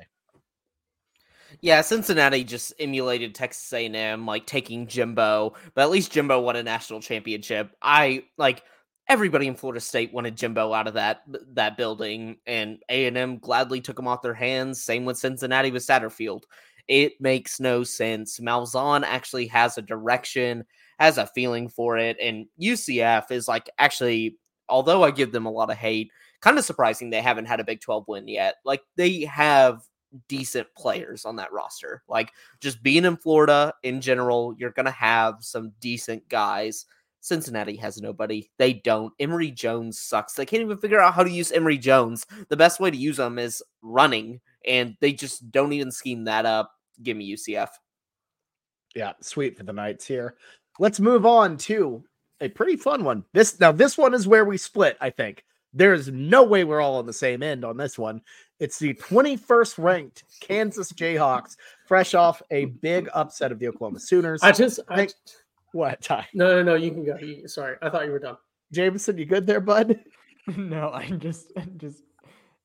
Yeah, 1.61 1.81
Cincinnati 1.81 2.45
just 2.45 2.73
emulated 2.79 3.35
Texas 3.35 3.73
A&M, 3.73 4.27
like 4.27 4.47
taking 4.47 4.87
Jimbo, 4.87 5.55
but 5.75 5.83
at 5.83 5.91
least 5.91 6.13
Jimbo 6.13 6.41
won 6.41 6.57
a 6.57 6.63
national 6.63 7.01
championship. 7.01 7.71
I 7.81 8.25
like 8.37 8.63
everybody 9.09 9.47
in 9.47 9.55
Florida 9.55 9.81
State 9.81 10.13
wanted 10.13 10.37
Jimbo 10.37 10.73
out 10.73 10.89
of 10.89 10.95
that 10.95 11.23
that 11.55 11.77
building, 11.77 12.37
and 12.47 12.79
A 12.89 13.07
and 13.07 13.17
M 13.17 13.39
gladly 13.39 13.81
took 13.81 13.99
him 13.99 14.09
off 14.09 14.23
their 14.23 14.35
hands. 14.35 14.83
Same 14.83 15.05
with 15.05 15.19
Cincinnati 15.19 15.71
with 15.71 15.87
Satterfield. 15.87 16.43
It 16.89 17.21
makes 17.21 17.59
no 17.59 17.83
sense. 17.83 18.39
Malzahn 18.39 19.03
actually 19.03 19.47
has 19.49 19.77
a 19.77 19.83
direction, 19.83 20.65
has 20.99 21.19
a 21.19 21.27
feeling 21.27 21.69
for 21.69 21.97
it, 21.99 22.17
and 22.21 22.47
UCF 22.61 23.31
is 23.31 23.49
like 23.49 23.71
actually, 23.79 24.39
although 24.69 25.03
I 25.03 25.11
give 25.11 25.33
them 25.33 25.47
a 25.47 25.51
lot 25.51 25.71
of 25.71 25.77
hate, 25.77 26.11
kind 26.41 26.59
of 26.59 26.65
surprising 26.65 27.11
they 27.11 27.23
haven't 27.23 27.47
had 27.47 27.61
a 27.61 27.65
Big 27.65 27.81
12 27.81 28.05
win 28.09 28.29
yet. 28.29 28.57
Like 28.65 28.83
they 28.97 29.23
have 29.23 29.83
decent 30.29 30.67
players 30.77 31.25
on 31.25 31.37
that 31.37 31.53
roster. 31.53 32.03
Like 32.09 32.33
just 32.61 32.83
being 32.83 33.05
in 33.05 33.17
Florida 33.17 33.73
in 33.83 34.01
general, 34.01 34.55
you're 34.59 34.71
going 34.71 34.87
to 34.87 34.93
have 34.93 35.37
some 35.41 35.73
decent 35.81 36.29
guys. 36.29 36.87
Cincinnati 37.21 37.77
has 37.77 38.01
nobody. 38.01 38.49
They 38.59 38.75
don't. 38.75 39.13
Emory 39.19 39.51
Jones 39.51 39.99
sucks. 39.99 40.35
They 40.35 40.47
can't 40.47 40.63
even 40.63 40.79
figure 40.79 41.01
out 41.01 41.15
how 41.15 41.25
to 41.25 41.31
use 41.31 41.51
Emory 41.51 41.79
Jones. 41.79 42.25
The 42.49 42.57
best 42.57 42.79
way 42.79 42.91
to 42.91 42.97
use 42.97 43.17
them 43.17 43.39
is 43.39 43.63
running, 43.83 44.41
and 44.65 44.97
they 45.01 45.13
just 45.13 45.51
don't 45.51 45.73
even 45.73 45.91
scheme 45.91 46.25
that 46.25 46.47
up. 46.47 46.73
Give 47.03 47.17
me 47.17 47.35
UCF. 47.35 47.69
Yeah, 48.95 49.13
sweet 49.21 49.57
for 49.57 49.65
the 49.65 49.73
Knights 49.73 50.07
here. 50.07 50.37
Let's 50.79 51.01
move 51.01 51.27
on 51.27 51.57
to 51.59 52.05
a 52.41 52.49
pretty 52.49 52.77
fun 52.77 53.03
one. 53.03 53.25
This 53.33 53.59
now 53.59 53.73
this 53.73 53.99
one 53.99 54.15
is 54.15 54.29
where 54.29 54.45
we 54.45 54.57
split, 54.57 54.97
I 55.01 55.11
think. 55.11 55.45
There's 55.73 56.09
no 56.09 56.45
way 56.45 56.65
we're 56.65 56.81
all 56.81 56.97
on 56.97 57.07
the 57.07 57.13
same 57.13 57.43
end 57.43 57.65
on 57.65 57.77
this 57.77 57.99
one. 57.99 58.23
It's 58.59 58.79
the 58.79 58.95
21st 58.95 59.79
ranked 59.79 60.25
Kansas 60.41 60.93
Jayhawks, 60.93 61.57
fresh 61.87 62.15
off 62.15 62.41
a 62.51 62.67
big 62.67 63.09
upset 63.15 63.53
of 63.53 63.59
the 63.59 63.69
Oklahoma 63.69 64.01
Sooners. 64.01 64.43
I 64.43 64.53
just, 64.53 64.81
I, 64.89 64.97
Think- 64.97 65.13
what, 65.73 66.01
Ty? 66.01 66.27
no, 66.33 66.55
no, 66.57 66.63
no. 66.63 66.75
You 66.75 66.91
can 66.91 67.05
go. 67.05 67.17
You, 67.19 67.47
sorry, 67.49 67.77
I 67.83 67.91
thought 67.91 68.07
you 68.07 68.13
were 68.13 68.19
done. 68.19 68.37
Jameson, 68.73 69.19
you 69.19 69.27
good 69.27 69.47
there, 69.47 69.61
bud? 69.61 70.01
no, 70.57 70.91
I'm 70.91 71.21
just, 71.21 71.53
just 71.77 72.03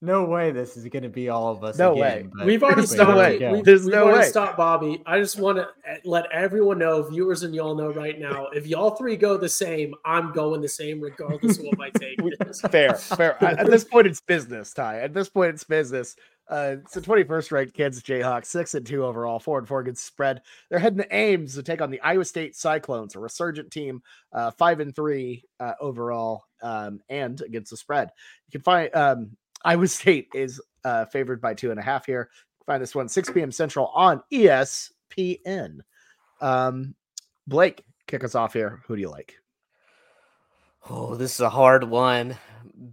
no 0.02 0.26
way. 0.26 0.52
This 0.52 0.76
is 0.78 0.86
gonna 0.88 1.10
be 1.10 1.30
all 1.30 1.50
of 1.50 1.64
us. 1.64 1.78
No 1.78 1.94
again, 1.94 2.02
way. 2.02 2.30
but 2.34 2.46
We've 2.46 2.64
already 2.64 2.82
There's 2.82 2.96
no 2.96 3.16
way. 3.16 3.40
Yeah. 3.40 3.52
We've, 3.52 3.64
There's 3.64 3.84
we've 3.86 3.94
no 3.94 4.04
already 4.04 4.20
way. 4.20 4.30
stopped 4.30 4.58
Bobby. 4.58 5.02
I 5.06 5.20
just 5.20 5.40
want 5.40 5.60
to 5.60 5.70
let 6.04 6.26
everyone 6.32 6.80
know, 6.80 7.04
viewers 7.04 7.44
and 7.44 7.54
y'all 7.54 7.76
know 7.76 7.92
right 7.94 8.20
now, 8.20 8.48
if 8.48 8.66
y'all 8.68 8.92
three 8.96 9.16
go 9.16 9.38
the 9.38 9.50
same, 9.50 9.94
I'm 10.04 10.32
going 10.34 10.62
the 10.62 10.70
same 10.70 11.00
regardless 11.02 11.60
of 11.60 11.66
what 11.66 11.78
my 11.78 11.90
take 11.92 12.20
is. 12.50 12.62
Fair, 12.62 12.96
fair. 12.96 13.44
At 13.44 13.60
at 13.60 13.68
this 13.68 13.84
point, 13.84 14.08
it's 14.08 14.22
business, 14.22 14.74
Ty. 14.74 15.02
At 15.02 15.14
this 15.14 15.30
point, 15.30 15.54
it's 15.54 15.64
business. 15.64 16.16
Uh, 16.50 16.76
it's 16.82 16.94
the 16.94 17.02
21st 17.02 17.52
ranked 17.52 17.74
Kansas 17.74 18.04
Jayhawks, 18.04 18.48
six 18.48 18.74
and 18.74 18.86
two 18.86 19.06
overall, 19.06 19.40
four 19.40 19.58
and 19.58 19.66
four 19.66 19.80
against 19.80 20.06
spread. 20.06 20.42
They're 20.70 20.80
heading 20.80 20.98
to 20.98 21.16
Ames 21.16 21.56
to 21.56 21.64
take 21.64 21.82
on 21.82 21.92
the 21.92 22.02
Iowa 22.02 22.26
State 22.26 22.58
Cyclones, 22.58 23.16
a 23.16 23.20
resurgent 23.20 23.72
team, 23.72 24.02
uh, 24.34 24.52
five 24.52 24.82
and 24.82 24.94
three 24.94 25.46
uh, 25.62 25.74
overall, 25.80 26.44
um, 26.62 27.00
and 27.08 27.40
against 27.42 27.72
the 27.72 27.78
spread. 27.78 28.10
You 28.48 28.52
can 28.52 28.64
find 28.64 28.94
um, 28.94 29.38
Iowa 29.66 29.88
State 29.88 30.30
is 30.34 30.62
uh, 30.84 31.06
favored 31.06 31.42
by 31.42 31.54
two 31.54 31.72
and 31.72 31.80
a 31.80 31.84
half 31.84 32.06
here. 32.06 32.30
Find 32.66 32.82
this 32.82 32.96
one 32.96 33.10
6 33.10 33.32
p.m. 33.32 33.52
Central 33.52 33.88
on 33.88 34.22
ESPN. 34.32 35.80
Um, 36.42 36.96
Blake, 37.48 37.84
kick 38.08 38.24
us 38.24 38.36
off 38.36 38.54
here. 38.54 38.82
Who 38.88 38.96
do 38.96 39.02
you 39.02 39.10
like? 39.10 39.36
Oh, 40.90 41.16
this 41.16 41.36
is 41.36 41.42
a 41.42 41.50
hard 41.50 41.84
one. 41.84 42.38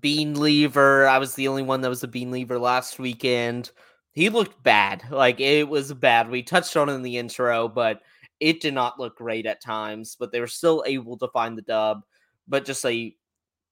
Bean 0.00 0.38
Lever. 0.38 1.06
I 1.06 1.18
was 1.18 1.34
the 1.34 1.48
only 1.48 1.62
one 1.62 1.80
that 1.80 1.88
was 1.88 2.02
a 2.02 2.08
Bean 2.08 2.30
Lever 2.30 2.58
last 2.58 2.98
weekend. 2.98 3.70
He 4.12 4.28
looked 4.28 4.62
bad. 4.62 5.04
Like 5.10 5.40
it 5.40 5.68
was 5.68 5.92
bad. 5.94 6.30
We 6.30 6.42
touched 6.42 6.76
on 6.76 6.88
it 6.88 6.94
in 6.94 7.02
the 7.02 7.16
intro, 7.16 7.68
but 7.68 8.02
it 8.40 8.60
did 8.60 8.74
not 8.74 8.98
look 8.98 9.16
great 9.16 9.46
at 9.46 9.62
times. 9.62 10.16
But 10.18 10.32
they 10.32 10.40
were 10.40 10.46
still 10.46 10.84
able 10.86 11.16
to 11.18 11.28
find 11.28 11.56
the 11.56 11.62
dub. 11.62 12.02
But 12.46 12.64
just 12.64 12.84
a 12.84 13.14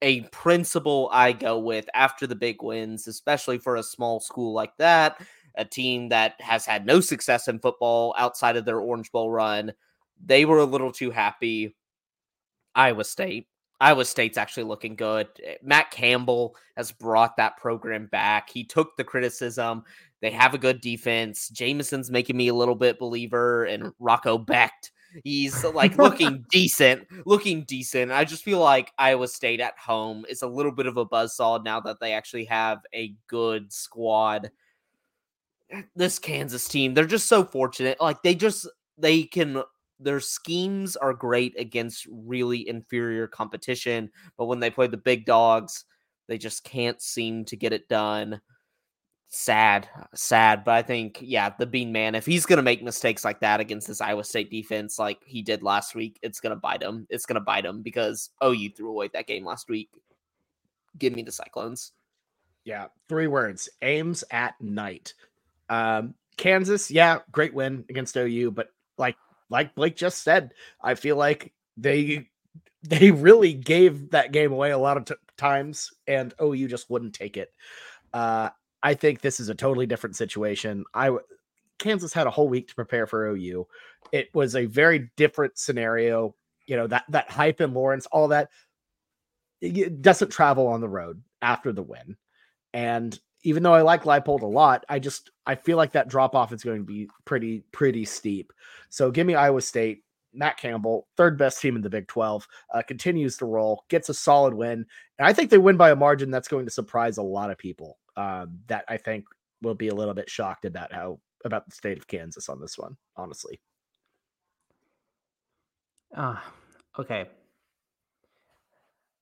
a 0.03 0.23
principle 0.23 1.09
I 1.13 1.33
go 1.33 1.59
with 1.59 1.89
after 1.95 2.27
the 2.27 2.35
big 2.35 2.63
wins, 2.63 3.07
especially 3.07 3.59
for 3.59 3.77
a 3.77 3.83
small 3.83 4.21
school 4.21 4.53
like 4.53 4.77
that, 4.77 5.21
a 5.57 5.65
team 5.65 6.09
that 6.11 6.35
has 6.41 6.67
had 6.67 6.85
no 6.87 7.01
success 7.01 7.49
in 7.49 7.59
football 7.59 8.15
outside 8.19 8.57
of 8.57 8.65
their 8.65 8.81
Orange 8.81 9.11
Bowl 9.11 9.31
run. 9.31 9.73
They 10.25 10.45
were 10.45 10.59
a 10.59 10.65
little 10.65 10.93
too 10.93 11.11
happy. 11.11 11.75
Iowa 12.75 13.05
State. 13.05 13.49
Iowa 13.81 14.05
State's 14.05 14.39
actually 14.39 14.65
looking 14.65 14.97
good. 14.97 15.29
Eh, 15.45 15.57
Matt 15.63 15.91
Campbell 15.91 16.57
has 16.77 16.93
brought 16.93 17.37
that 17.37 17.57
program 17.57 18.07
back. 18.07 18.49
He 18.51 18.65
took 18.65 18.97
the 18.97 19.05
criticism. 19.05 19.85
They 20.23 20.31
have 20.31 20.55
a 20.55 20.59
good 20.59 20.81
defense. 20.81 21.49
Jameson's 21.51 22.11
making 22.11 22.37
me 22.37 22.49
a 22.49 22.55
little 22.55 22.75
bit 22.75 22.99
believer, 22.99 23.65
and 23.65 23.93
Rocco 23.99 24.39
Becht. 24.39 24.91
He's 25.25 25.65
uh, 25.65 25.71
like 25.71 25.97
looking 25.99 26.45
decent, 26.51 27.07
looking 27.25 27.65
decent. 27.65 28.13
I 28.13 28.25
just 28.25 28.45
feel 28.45 28.61
like 28.61 28.93
Iowa 28.99 29.29
State 29.29 29.61
at 29.61 29.79
home 29.79 30.25
is 30.29 30.43
a 30.43 30.47
little 30.47 30.73
bit 30.73 30.87
of 30.87 30.97
a 30.97 31.07
buzzsaw 31.07 31.65
now 31.65 31.81
that 31.81 32.01
they 32.01 32.13
actually 32.13 32.45
have 32.47 32.79
a 32.95 33.15
good 33.29 33.73
squad. 33.73 34.51
Eh, 35.71 35.83
this 35.95 36.19
Kansas 36.19 36.69
team, 36.69 36.95
they're 36.95 37.07
just 37.07 37.29
so 37.29 37.45
fortunate. 37.45 38.01
Like 38.01 38.23
they 38.23 38.35
just 38.35 38.69
they 38.99 39.25
can 39.25 39.63
their 39.99 40.21
schemes 40.21 40.97
are 40.97 41.15
great 41.15 41.59
against 41.59 42.07
really 42.11 42.69
inferior 42.69 43.27
competition, 43.27 44.11
but 44.37 44.47
when 44.47 44.61
they 44.61 44.71
play 44.71 44.87
the 44.87 44.97
big 44.97 45.25
dogs, 45.25 45.85
they 46.29 46.39
just 46.39 46.65
can't 46.65 47.01
seem 47.01 47.45
to 47.47 47.57
get 47.57 47.73
it 47.73 47.89
done. 47.89 48.41
Sad, 49.29 49.89
sad, 50.15 50.65
but 50.65 50.75
I 50.75 50.83
think 50.83 51.19
yeah, 51.21 51.51
the 51.59 51.67
Bean 51.67 51.93
Man, 51.93 52.15
if 52.15 52.25
he's 52.25 52.47
gonna 52.47 52.63
make 52.63 52.83
mistakes 52.83 53.25
like 53.25 53.41
that 53.41 53.61
against 53.61 53.89
this 53.89 54.01
Iowa 54.01 54.25
State 54.25 54.51
defense, 54.51 54.99
like 54.99 55.19
he 55.27 55.43
did 55.43 55.63
last 55.63 55.95
week, 55.95 56.19
it's 56.23 56.41
gonna 56.41 56.57
bite 56.57 56.83
him. 56.83 57.07
It's 57.11 57.27
gonna 57.27 57.41
bite 57.41 57.65
him 57.65 57.83
because 57.83 58.31
oh, 58.41 58.53
you 58.53 58.71
threw 58.71 58.91
away 58.91 59.09
that 59.13 59.27
game 59.27 59.45
last 59.45 59.69
week. 59.69 59.91
Give 60.97 61.15
me 61.15 61.23
the 61.23 61.33
Cyclones. 61.33 61.93
Yeah, 62.65 62.87
three 63.09 63.27
words. 63.27 63.69
Ames 63.83 64.25
at 64.31 64.61
night. 64.61 65.15
Um, 65.69 66.15
Kansas, 66.37 66.91
yeah, 66.91 67.19
great 67.33 67.55
win 67.55 67.85
against 67.89 68.17
OU, 68.17 68.53
but 68.53 68.69
like 68.97 69.17
like 69.51 69.75
Blake 69.75 69.97
just 69.97 70.23
said, 70.23 70.53
I 70.81 70.95
feel 70.95 71.17
like 71.17 71.53
they 71.77 72.29
they 72.83 73.11
really 73.11 73.53
gave 73.55 74.11
that 74.11 74.33
game 74.33 74.53
away 74.53 74.71
a 74.71 74.79
lot 74.79 74.97
of 74.97 75.05
t- 75.07 75.15
times, 75.37 75.93
and 76.07 76.33
OU 76.41 76.69
just 76.69 76.89
wouldn't 76.89 77.15
take 77.15 77.37
it. 77.37 77.53
Uh, 78.13 78.51
I 78.83 78.95
think 78.95 79.21
this 79.21 79.41
is 79.41 79.49
a 79.49 79.55
totally 79.55 79.87
different 79.87 80.17
situation. 80.17 80.85
I 80.95 81.17
Kansas 81.79 82.13
had 82.13 82.27
a 82.27 82.31
whole 82.31 82.49
week 82.49 82.69
to 82.69 82.75
prepare 82.75 83.07
for 83.07 83.27
OU. 83.27 83.67
It 84.13 84.29
was 84.35 84.57
a 84.57 84.67
very 84.67 85.11
different 85.17 85.59
scenario. 85.59 86.35
You 86.67 86.77
know 86.77 86.87
that 86.87 87.05
that 87.11 87.31
hype 87.31 87.61
in 87.61 87.75
Lawrence, 87.75 88.07
all 88.07 88.29
that 88.29 88.51
it 89.61 90.03
doesn't 90.03 90.31
travel 90.31 90.67
on 90.67 90.81
the 90.81 90.89
road 90.89 91.23
after 91.43 91.73
the 91.73 91.83
win. 91.83 92.17
And 92.75 93.19
even 93.43 93.63
though 93.63 93.75
I 93.75 93.83
like 93.83 94.03
Leipold 94.05 94.43
a 94.43 94.47
lot, 94.47 94.85
I 94.89 94.99
just 94.99 95.31
I 95.47 95.55
feel 95.55 95.77
like 95.77 95.93
that 95.93 96.09
drop 96.09 96.35
off 96.35 96.53
is 96.53 96.65
going 96.65 96.79
to 96.79 96.85
be 96.85 97.09
pretty 97.25 97.65
pretty 97.73 98.05
steep. 98.05 98.53
So 98.91 99.11
give 99.11 99.27
me 99.27 99.35
Iowa 99.35 99.61
State. 99.61 100.03
Matt 100.33 100.59
Campbell, 100.59 101.09
third 101.17 101.39
best 101.39 101.63
team 101.63 101.77
in 101.77 101.83
the 101.83 101.89
Big 101.89 102.09
12, 102.09 102.47
uh, 102.75 102.83
continues 102.83 103.39
to 103.39 103.47
roll, 103.47 103.85
gets 103.89 104.11
a 104.11 104.15
solid 104.15 104.53
win, 104.53 104.85
and 105.19 105.27
I 105.27 105.33
think 105.33 105.49
they 105.49 105.57
win 105.57 105.79
by 105.79 105.93
a 105.93 105.97
margin 105.97 106.31
that's 106.31 106.47
going 106.47 106.67
to 106.67 106.71
surprise 106.71 107.17
a 107.17 107.23
lot 107.23 107.51
of 107.51 107.57
people. 107.57 107.97
Um, 108.17 108.59
that 108.69 108.85
I 108.89 108.97
think 108.97 109.25
will 109.63 109.75
be 109.75 109.89
a 109.89 109.95
little 109.95 110.15
bit 110.15 110.31
shocked 110.31 110.65
about 110.65 110.93
how 110.93 111.21
about 111.45 111.67
the 111.67 111.75
state 111.75 111.99
of 111.99 112.07
Kansas 112.07 112.49
on 112.49 112.61
this 112.61 112.79
one. 112.79 112.97
Honestly, 113.17 113.61
Ah, 116.15 116.43
okay. 116.99 117.29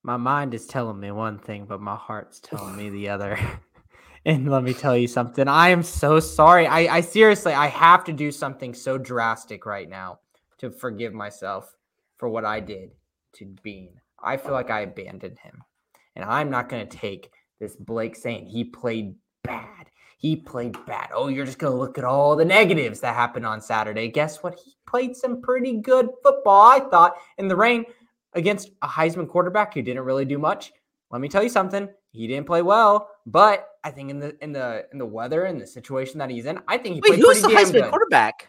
My 0.02 0.16
mind 0.16 0.54
is 0.54 0.66
telling 0.66 1.00
me 1.00 1.10
one 1.10 1.38
thing, 1.38 1.64
but 1.64 1.80
my 1.80 1.96
heart's 1.96 2.40
telling 2.40 2.76
me 2.76 2.90
the 2.90 3.08
other. 3.08 3.38
and 4.24 4.50
let 4.50 4.62
me 4.62 4.74
tell 4.74 4.96
you 4.96 5.08
something. 5.08 5.48
I 5.48 5.70
am 5.70 5.82
so 5.82 6.20
sorry. 6.20 6.66
I, 6.66 6.96
I 6.96 7.00
seriously, 7.00 7.52
I 7.52 7.68
have 7.68 8.04
to 8.04 8.12
do 8.12 8.30
something 8.30 8.74
so 8.74 8.98
drastic 8.98 9.66
right 9.66 9.88
now 9.88 10.20
to 10.58 10.70
forgive 10.70 11.14
myself 11.14 11.74
for 12.18 12.28
what 12.28 12.44
I 12.44 12.60
did 12.60 12.90
to 13.34 13.46
Bean. 13.62 13.94
I 14.22 14.36
feel 14.36 14.52
like 14.52 14.70
I 14.70 14.80
abandoned 14.80 15.38
him. 15.38 15.62
And 16.14 16.24
I'm 16.24 16.50
not 16.50 16.68
going 16.68 16.86
to 16.86 16.96
take 16.96 17.30
this 17.64 17.76
Blake 17.76 18.14
saying 18.14 18.46
he 18.46 18.62
played 18.62 19.14
bad. 19.42 19.90
He 20.18 20.36
played 20.36 20.76
bad. 20.86 21.08
Oh, 21.14 21.28
you're 21.28 21.46
just 21.46 21.58
going 21.58 21.72
to 21.72 21.78
look 21.78 21.98
at 21.98 22.04
all 22.04 22.36
the 22.36 22.44
negatives 22.44 23.00
that 23.00 23.14
happened 23.14 23.46
on 23.46 23.60
Saturday. 23.60 24.08
Guess 24.08 24.42
what? 24.42 24.58
He 24.62 24.74
played 24.86 25.16
some 25.16 25.40
pretty 25.40 25.78
good 25.78 26.08
football, 26.22 26.62
I 26.62 26.80
thought, 26.80 27.16
in 27.38 27.48
the 27.48 27.56
rain 27.56 27.84
against 28.34 28.70
a 28.82 28.88
Heisman 28.88 29.28
quarterback 29.28 29.74
who 29.74 29.82
didn't 29.82 30.04
really 30.04 30.24
do 30.24 30.38
much. 30.38 30.72
Let 31.10 31.20
me 31.20 31.28
tell 31.28 31.42
you 31.42 31.48
something. 31.48 31.88
He 32.12 32.26
didn't 32.26 32.46
play 32.46 32.62
well, 32.62 33.08
but 33.26 33.68
I 33.82 33.90
think 33.90 34.10
in 34.10 34.18
the 34.18 34.36
in 34.42 34.52
the 34.52 34.86
in 34.92 34.98
the 34.98 35.06
weather 35.06 35.44
and 35.44 35.60
the 35.60 35.66
situation 35.66 36.18
that 36.18 36.30
he's 36.30 36.46
in, 36.46 36.58
I 36.68 36.78
think 36.78 36.94
he 36.96 37.00
Wait, 37.00 37.08
played 37.08 37.20
who's 37.20 37.42
the 37.42 37.48
pretty 37.48 37.64
damn 37.64 37.66
Heisman 37.66 37.72
good. 37.82 37.90
quarterback? 37.90 38.48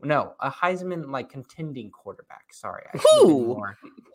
No, 0.00 0.34
a 0.38 0.48
Heisman 0.48 1.10
like 1.10 1.28
contending 1.28 1.90
quarterback. 1.90 2.44
Sorry, 2.52 2.84
I 2.94 2.98
should 2.98 3.06
have 3.14 3.22
been 3.26 3.30
Who? 3.30 3.64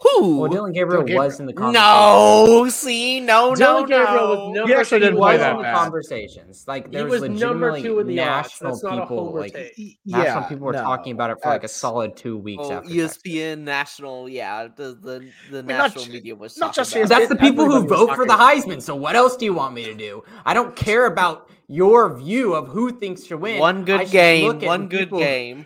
Who? 0.01 0.37
Well, 0.39 0.49
Dillon 0.49 0.71
Gabriel 0.71 1.01
Gabriel. 1.03 1.23
was 1.25 1.39
in 1.41 1.45
the 1.45 1.51
conversation. 1.51 1.81
no, 1.83 2.69
see, 2.69 3.19
no, 3.19 3.49
no, 3.49 3.55
Dillon 3.55 3.85
Gabriel 3.87 4.27
was 4.29 4.37
no. 4.37 4.51
number 4.53 4.67
He 4.67 4.73
actually 4.79 4.99
two 4.99 5.05
didn't 5.07 5.17
play 5.19 5.33
was 5.33 5.41
that 5.41 5.51
in 5.51 5.57
the 5.57 5.63
bad. 5.63 5.75
conversations. 5.75 6.63
Like 6.69 6.85
He 6.85 6.91
there 6.95 7.05
was 7.05 7.19
was 7.21 7.29
number 7.31 7.81
two 7.81 7.99
in 7.99 8.07
the 8.07 8.15
national 8.15 8.75
a 8.77 8.79
people 9.01 9.05
homer 9.25 9.39
like 9.41 9.53
take. 9.53 9.97
national 10.05 10.43
people 10.43 10.65
were 10.67 10.71
no, 10.73 10.83
talking 10.83 11.11
about 11.11 11.31
it 11.31 11.37
for 11.43 11.49
like 11.49 11.65
a 11.65 11.67
solid 11.67 12.15
two 12.15 12.37
weeks 12.37 12.63
Oh, 12.65 12.71
after. 12.73 12.87
Texas. 12.89 13.17
ESPN 13.25 13.59
national, 13.59 14.29
yeah, 14.29 14.67
the 14.73 14.97
the, 15.01 15.29
the 15.51 15.63
not 15.63 15.67
national 15.67 16.05
ju- 16.05 16.11
media 16.13 16.33
was 16.35 16.57
not 16.57 16.73
just 16.73 16.93
about 16.93 17.01
ESPN, 17.01 17.05
it. 17.05 17.09
That's 17.09 17.27
the 17.27 17.35
people 17.35 17.65
who 17.65 17.85
vote 17.85 18.15
for 18.15 18.25
the 18.25 18.33
Heisman. 18.33 18.81
So 18.81 18.95
what 18.95 19.17
else 19.17 19.35
do 19.35 19.43
you 19.43 19.53
want 19.53 19.73
me 19.73 19.83
to 19.83 19.93
do? 19.93 20.23
I 20.45 20.53
don't 20.53 20.75
care 20.77 21.07
about 21.07 21.49
your 21.67 22.17
view 22.17 22.53
of 22.53 22.67
who 22.67 22.91
thinks 22.91 23.25
should 23.25 23.39
win. 23.41 23.59
One 23.59 23.83
good 23.83 24.09
game, 24.11 24.59
one 24.61 24.87
good 24.87 25.09
game. 25.09 25.65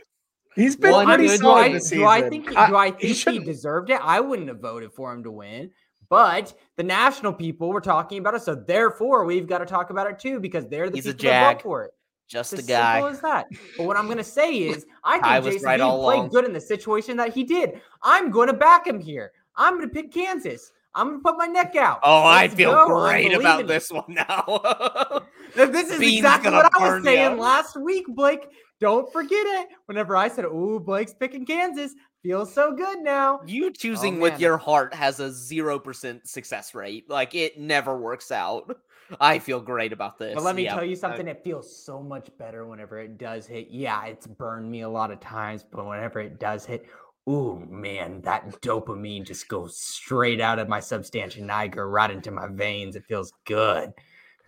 He's 0.58 0.76
been 0.76 0.91
One 0.91 1.05
pretty 1.05 1.28
good- 1.28 1.39
do 1.41 1.49
I, 1.51 1.72
this 1.72 1.84
season. 1.84 1.99
do 1.99 2.05
I 2.05 2.30
think 2.30 2.49
do 2.49 2.55
I 2.58 2.86
he 2.88 2.91
think 2.91 3.01
he, 3.03 3.14
shouldn't- 3.14 3.45
deserved 3.45 3.89
it? 3.89 3.99
I 4.03 4.20
wouldn't 4.20 4.47
have 4.49 4.60
voted 4.60 4.91
for 4.93 5.14
him 5.14 5.24
to 5.24 5.32
win. 5.32 5.72
But 6.10 6.53
the 6.78 6.84
national 6.84 7.34
people 7.34 7.70
were 7.72 7.82
talking 7.82 8.20
about 8.20 8.34
it, 8.34 8.41
so 8.41 8.55
therefore 8.55 9.26
we've 9.26 9.45
got 9.47 9.58
to 9.60 9.66
talk 9.66 9.89
about 9.89 10.08
it 10.10 10.20
too 10.20 10.39
because 10.39 10.66
they're 10.68 10.89
the 10.89 10.95
He's 10.97 11.05
a 11.08 11.14
people 11.14 11.30
that 11.32 11.53
vote 11.55 11.62
for 11.62 11.84
it. 11.86 11.91
Just 12.30 12.53
It's 12.53 12.62
a 12.62 12.64
as 12.64 12.68
guy. 12.68 12.93
simple 12.95 13.10
as 13.10 13.22
that. 13.22 13.47
But 13.78 13.86
what 13.88 13.97
I'm 13.97 14.08
gonna 14.08 14.24
say 14.24 14.53
is, 14.53 14.86
I 15.03 15.16
I 15.24 15.34
think 15.36 15.45
was 15.45 15.53
Jason 15.55 15.66
right 15.66 15.80
all 15.82 16.01
played 16.03 16.18
along. 16.20 16.30
good 16.30 16.45
in 16.45 16.53
the 16.53 16.62
situation 16.62 17.18
that 17.18 17.34
he 17.34 17.43
did. 17.43 17.82
I'm 18.03 18.32
going 18.32 18.47
to 18.47 18.53
back 18.53 18.86
him 18.88 18.99
here. 18.99 19.32
I'm 19.55 19.76
going 19.78 19.88
to 19.89 19.93
pick 19.93 20.12
Kansas. 20.14 20.72
I'm 20.93 21.08
going 21.08 21.20
to 21.20 21.24
put 21.24 21.38
my 21.38 21.45
neck 21.47 21.76
out. 21.76 21.99
Oh, 22.03 22.24
I 22.24 22.43
Let's 22.43 22.55
feel 22.55 22.72
go. 22.72 22.88
Great 23.01 23.34
about 23.34 23.66
this 23.68 23.91
one 23.91 24.03
now. 24.10 25.22
This 25.55 25.89
is 25.91 25.99
Bean's 25.99 26.18
exactly 26.20 26.51
what 26.51 26.70
I 26.76 26.95
was 26.95 27.03
saying 27.03 27.38
ya. 27.38 27.41
last 27.41 27.76
week, 27.80 28.05
Blake. 28.08 28.47
Don't 28.80 29.11
forget 29.11 29.45
it. 29.45 29.69
Whenever 29.86 30.15
I 30.15 30.28
said, 30.28 30.45
"Ooh, 30.45 30.80
Blake's 30.80 31.13
picking 31.13 31.45
Kansas," 31.45 31.93
feels 32.21 32.53
so 32.53 32.73
good 32.75 32.99
now. 32.99 33.39
you 33.45 33.67
oh, 33.67 33.71
choosing 33.71 34.17
Oh, 34.17 34.21
with 34.21 34.39
your 34.39 34.57
heart 34.57 34.93
has 34.93 35.19
a 35.19 35.32
zero 35.32 35.80
percent 35.80 36.28
success 36.28 36.75
rate. 36.75 37.09
Like 37.09 37.34
it 37.36 37.59
never 37.59 37.97
works 37.97 38.32
out. 38.32 38.78
I 39.21 39.39
feel 39.39 39.61
great 39.61 39.93
about 39.93 40.19
this. 40.19 40.36
But 40.36 40.43
let 40.43 40.55
me 40.55 40.65
yeah. 40.65 40.75
tell 40.75 40.84
you 40.84 40.95
something. 40.95 41.28
It 41.28 41.43
feels 41.43 41.84
so 41.86 42.01
much 42.01 42.30
better 42.38 42.67
whenever 42.67 42.99
it 42.99 43.17
does 43.17 43.47
hit. 43.47 43.69
Yeah, 43.69 44.05
it's 44.05 44.28
burned 44.28 44.69
me 44.69 44.82
a 44.82 44.89
lot 44.89 45.11
of 45.11 45.19
times, 45.19 45.63
but 45.63 45.86
whenever 45.86 46.19
it 46.19 46.39
does 46.39 46.65
hit, 46.65 46.86
ooh 47.30 47.65
man, 47.69 48.21
that 48.21 48.61
dopamine 48.61 49.25
just 49.25 49.47
goes 49.47 49.78
straight 49.80 50.41
out 50.41 50.59
of 50.59 50.67
my 50.67 50.80
substantia 50.80 51.41
nigra 51.41 51.89
right 51.89 52.11
into 52.11 52.32
my 52.32 52.47
veins. 52.51 52.95
It 52.95 53.05
feels 53.07 53.32
good. 53.45 53.93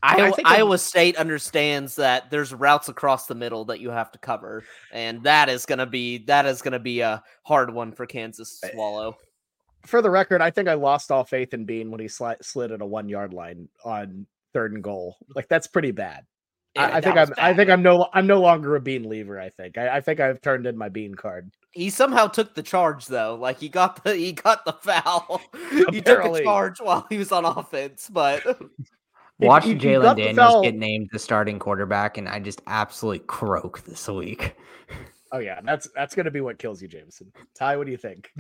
Iowa, 0.02 0.28
I 0.28 0.32
think 0.32 0.48
I'm- 0.48 0.60
Iowa 0.60 0.78
State 0.78 1.18
understands 1.18 1.96
that 1.96 2.30
there's 2.30 2.54
routes 2.54 2.90
across 2.90 3.28
the 3.28 3.36
middle 3.36 3.66
that 3.66 3.80
you 3.80 3.90
have 3.90 4.12
to 4.12 4.20
cover, 4.20 4.64
and 4.92 5.24
that 5.24 5.50
is 5.50 5.66
gonna 5.66 5.86
be 5.86 6.20
that 6.26 6.46
is 6.46 6.62
gonna 6.62 6.80
be 6.80 7.02
a 7.02 7.22
hard 7.44 7.74
one 7.74 7.92
for 7.92 8.06
Kansas 8.06 8.60
to 8.62 8.68
eh, 8.68 8.72
swallow. 8.74 9.18
For 9.86 10.02
the 10.02 10.10
record, 10.10 10.42
I 10.42 10.52
think 10.52 10.68
I 10.68 10.74
lost 10.74 11.12
all 11.12 11.24
faith 11.24 11.54
in 11.54 11.66
Bean 11.66 11.92
when 11.92 12.00
he 12.00 12.08
sli- 12.08 12.44
slid 12.44 12.72
at 12.72 12.82
a 12.82 12.86
one 12.86 13.10
yard 13.10 13.34
line 13.34 13.68
on 13.84 14.26
third 14.54 14.74
and 14.74 14.84
goal. 14.84 15.18
Like 15.36 15.48
that's 15.48 15.68
pretty 15.68 15.92
bad. 15.92 16.26
Yeah, 16.76 16.88
I, 16.88 16.98
I 16.98 17.02
think 17.02 17.18
I'm. 17.18 17.34
I 17.38 17.54
think 17.54 17.70
I'm 17.70 17.82
no. 17.82 18.08
I'm 18.14 18.28
no 18.28 18.40
longer 18.40 18.76
a 18.76 18.82
Bean 18.82 19.04
lever. 19.10 19.40
I 19.40 19.50
think. 19.50 19.78
I, 19.78 19.98
I 19.98 20.02
think 20.02 20.20
I've 20.20 20.40
turned 20.42 20.68
in 20.68 20.78
my 20.78 20.88
Bean 20.88 21.16
card. 21.16 21.52
He 21.72 21.90
somehow 21.90 22.28
took 22.28 22.56
the 22.56 22.64
charge 22.64 23.08
though. 23.08 23.36
Like 23.36 23.60
he 23.60 23.70
got 23.70 24.04
the 24.04 24.16
he 24.16 24.34
got 24.34 24.66
the 24.66 24.74
foul. 24.74 25.42
he 25.72 26.02
took 26.02 26.24
the 26.24 26.42
charge 26.44 26.80
while 26.80 27.08
he 27.10 27.18
was 27.18 27.32
on 27.32 27.46
offense, 27.46 28.10
but 28.12 28.44
Watch 29.40 29.64
he- 29.64 29.74
he 29.74 29.80
Jalon 29.80 30.18
Daniels 30.18 30.36
foul- 30.36 30.64
get 30.64 30.76
named 30.76 31.10
the 31.12 31.20
starting 31.20 31.60
quarterback, 31.60 32.18
and 32.18 32.28
I 32.28 32.40
just 32.40 32.62
absolutely 32.68 33.20
croak 33.20 33.84
this 33.86 34.08
week. 34.08 34.56
Oh 35.32 35.40
yeah, 35.40 35.62
that's 35.64 35.88
that's 35.96 36.16
gonna 36.16 36.32
be 36.32 36.42
what 36.42 36.58
kills 36.58 36.82
you, 36.82 36.88
Jameson. 36.88 37.32
Ty, 37.56 37.78
what 37.78 37.86
do 37.86 37.92
you 37.92 37.98
think? 37.98 38.34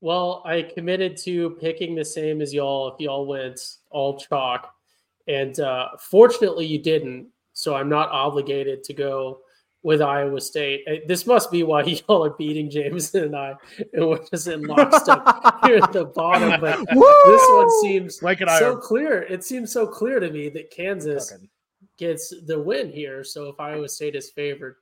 Well, 0.00 0.42
I 0.44 0.62
committed 0.62 1.16
to 1.24 1.50
picking 1.60 1.94
the 1.94 2.04
same 2.04 2.40
as 2.40 2.52
y'all 2.52 2.92
if 2.94 3.00
y'all 3.00 3.26
went 3.26 3.60
all 3.90 4.18
chalk. 4.18 4.72
And 5.26 5.58
uh, 5.60 5.88
fortunately, 5.98 6.66
you 6.66 6.78
didn't. 6.78 7.28
So 7.54 7.74
I'm 7.74 7.88
not 7.88 8.10
obligated 8.10 8.84
to 8.84 8.92
go 8.94 9.40
with 9.84 10.02
Iowa 10.02 10.40
State. 10.40 10.82
Uh, 10.90 10.94
This 11.06 11.26
must 11.26 11.52
be 11.52 11.62
why 11.62 11.82
y'all 12.08 12.24
are 12.24 12.30
beating 12.30 12.68
Jameson 12.70 13.24
and 13.24 13.36
I. 13.36 13.54
And 13.92 14.08
we're 14.08 14.24
just 14.24 14.48
in 14.48 14.62
lockstep 14.62 15.22
here 15.64 15.76
at 15.76 15.92
the 15.92 16.04
bottom. 16.16 16.60
But 16.60 16.78
this 16.88 17.42
one 17.50 17.70
seems 17.82 18.18
Blake 18.18 18.40
and 18.40 18.50
so 18.50 18.72
are 18.72 18.76
clear. 18.80 19.22
It 19.22 19.44
seems 19.44 19.70
so 19.70 19.86
clear 19.86 20.18
to 20.18 20.30
me 20.30 20.48
that 20.48 20.70
Kansas 20.72 21.30
fucking- 21.30 21.48
gets 21.98 22.34
the 22.46 22.58
win 22.58 22.90
here. 22.90 23.22
So 23.22 23.48
if 23.50 23.60
Iowa 23.60 23.88
State 23.88 24.16
is 24.16 24.30
favored, 24.30 24.76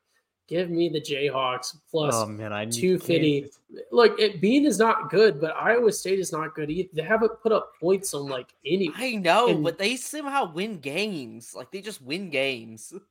give 0.48 0.70
me 0.70 0.88
the 0.88 1.00
Jayhawks 1.00 1.76
plus 1.90 2.14
Oh 2.14 2.26
man, 2.26 2.52
I 2.52 2.64
need 2.66 2.72
250. 2.74 3.40
Kansas. 3.42 3.58
Look, 3.90 4.18
it, 4.20 4.40
Bean 4.40 4.64
is 4.66 4.78
not 4.78 5.10
good, 5.10 5.40
but 5.40 5.56
Iowa 5.56 5.90
State 5.92 6.20
is 6.20 6.30
not 6.32 6.54
good 6.54 6.70
either. 6.70 6.90
They 6.92 7.02
haven't 7.02 7.32
put 7.42 7.52
up 7.52 7.72
points 7.80 8.14
on 8.14 8.26
like 8.28 8.54
any. 8.64 8.90
I 8.96 9.16
know, 9.16 9.48
And- 9.48 9.64
but 9.64 9.78
they 9.78 9.96
somehow 9.96 10.52
win 10.52 10.78
games. 10.78 11.54
Like 11.56 11.72
they 11.72 11.80
just 11.80 12.00
win 12.02 12.30
games. 12.30 12.94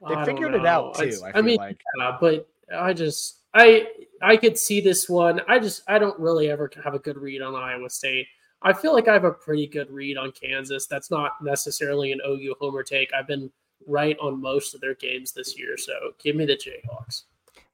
They 0.00 0.14
I 0.14 0.24
don't 0.24 0.26
figured 0.26 0.54
it 0.54 0.66
out 0.66 0.94
too. 0.96 1.04
It's- 1.04 1.22
I, 1.22 1.28
I, 1.28 1.32
feel 1.32 1.42
mean, 1.42 1.56
like. 1.56 1.80
yeah, 1.98 2.16
but 2.20 2.48
I 2.74 2.92
just 2.92 3.40
I 3.54 3.86
I 4.22 4.36
could 4.36 4.58
see 4.58 4.80
this 4.80 5.08
one. 5.08 5.40
I 5.48 5.58
just 5.58 5.82
I 5.88 5.98
don't 5.98 6.18
really 6.18 6.50
ever 6.50 6.70
have 6.84 6.94
a 6.94 6.98
good 6.98 7.16
read 7.16 7.42
on 7.42 7.54
Iowa 7.54 7.88
State. 7.90 8.26
I 8.62 8.72
feel 8.72 8.92
like 8.92 9.08
I 9.08 9.12
have 9.12 9.24
a 9.24 9.32
pretty 9.32 9.66
good 9.66 9.90
read 9.90 10.16
on 10.16 10.32
Kansas. 10.32 10.86
That's 10.86 11.10
not 11.10 11.42
necessarily 11.42 12.12
an 12.12 12.20
OU 12.26 12.56
homer 12.58 12.82
take. 12.82 13.12
I've 13.14 13.26
been 13.26 13.50
right 13.86 14.16
on 14.20 14.40
most 14.40 14.74
of 14.74 14.80
their 14.80 14.94
games 14.94 15.32
this 15.32 15.58
year, 15.58 15.76
so 15.76 15.92
give 16.22 16.36
me 16.36 16.46
the 16.46 16.56
Jayhawks. 16.56 17.24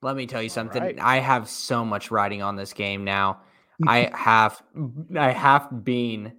Let 0.03 0.17
me 0.17 0.27
tell 0.27 0.43
you 0.43 0.49
something. 0.49 0.83
right. 0.83 0.99
I 1.01 1.19
have 1.19 1.49
so 1.49 1.85
much 1.85 2.11
riding 2.11 2.43
on 2.43 2.57
this 2.57 2.73
game 2.73 3.05
now. 3.05 3.41
I 3.87 4.11
have 4.15 4.63
I 5.19 5.31
have 5.31 5.85
been 5.85 6.33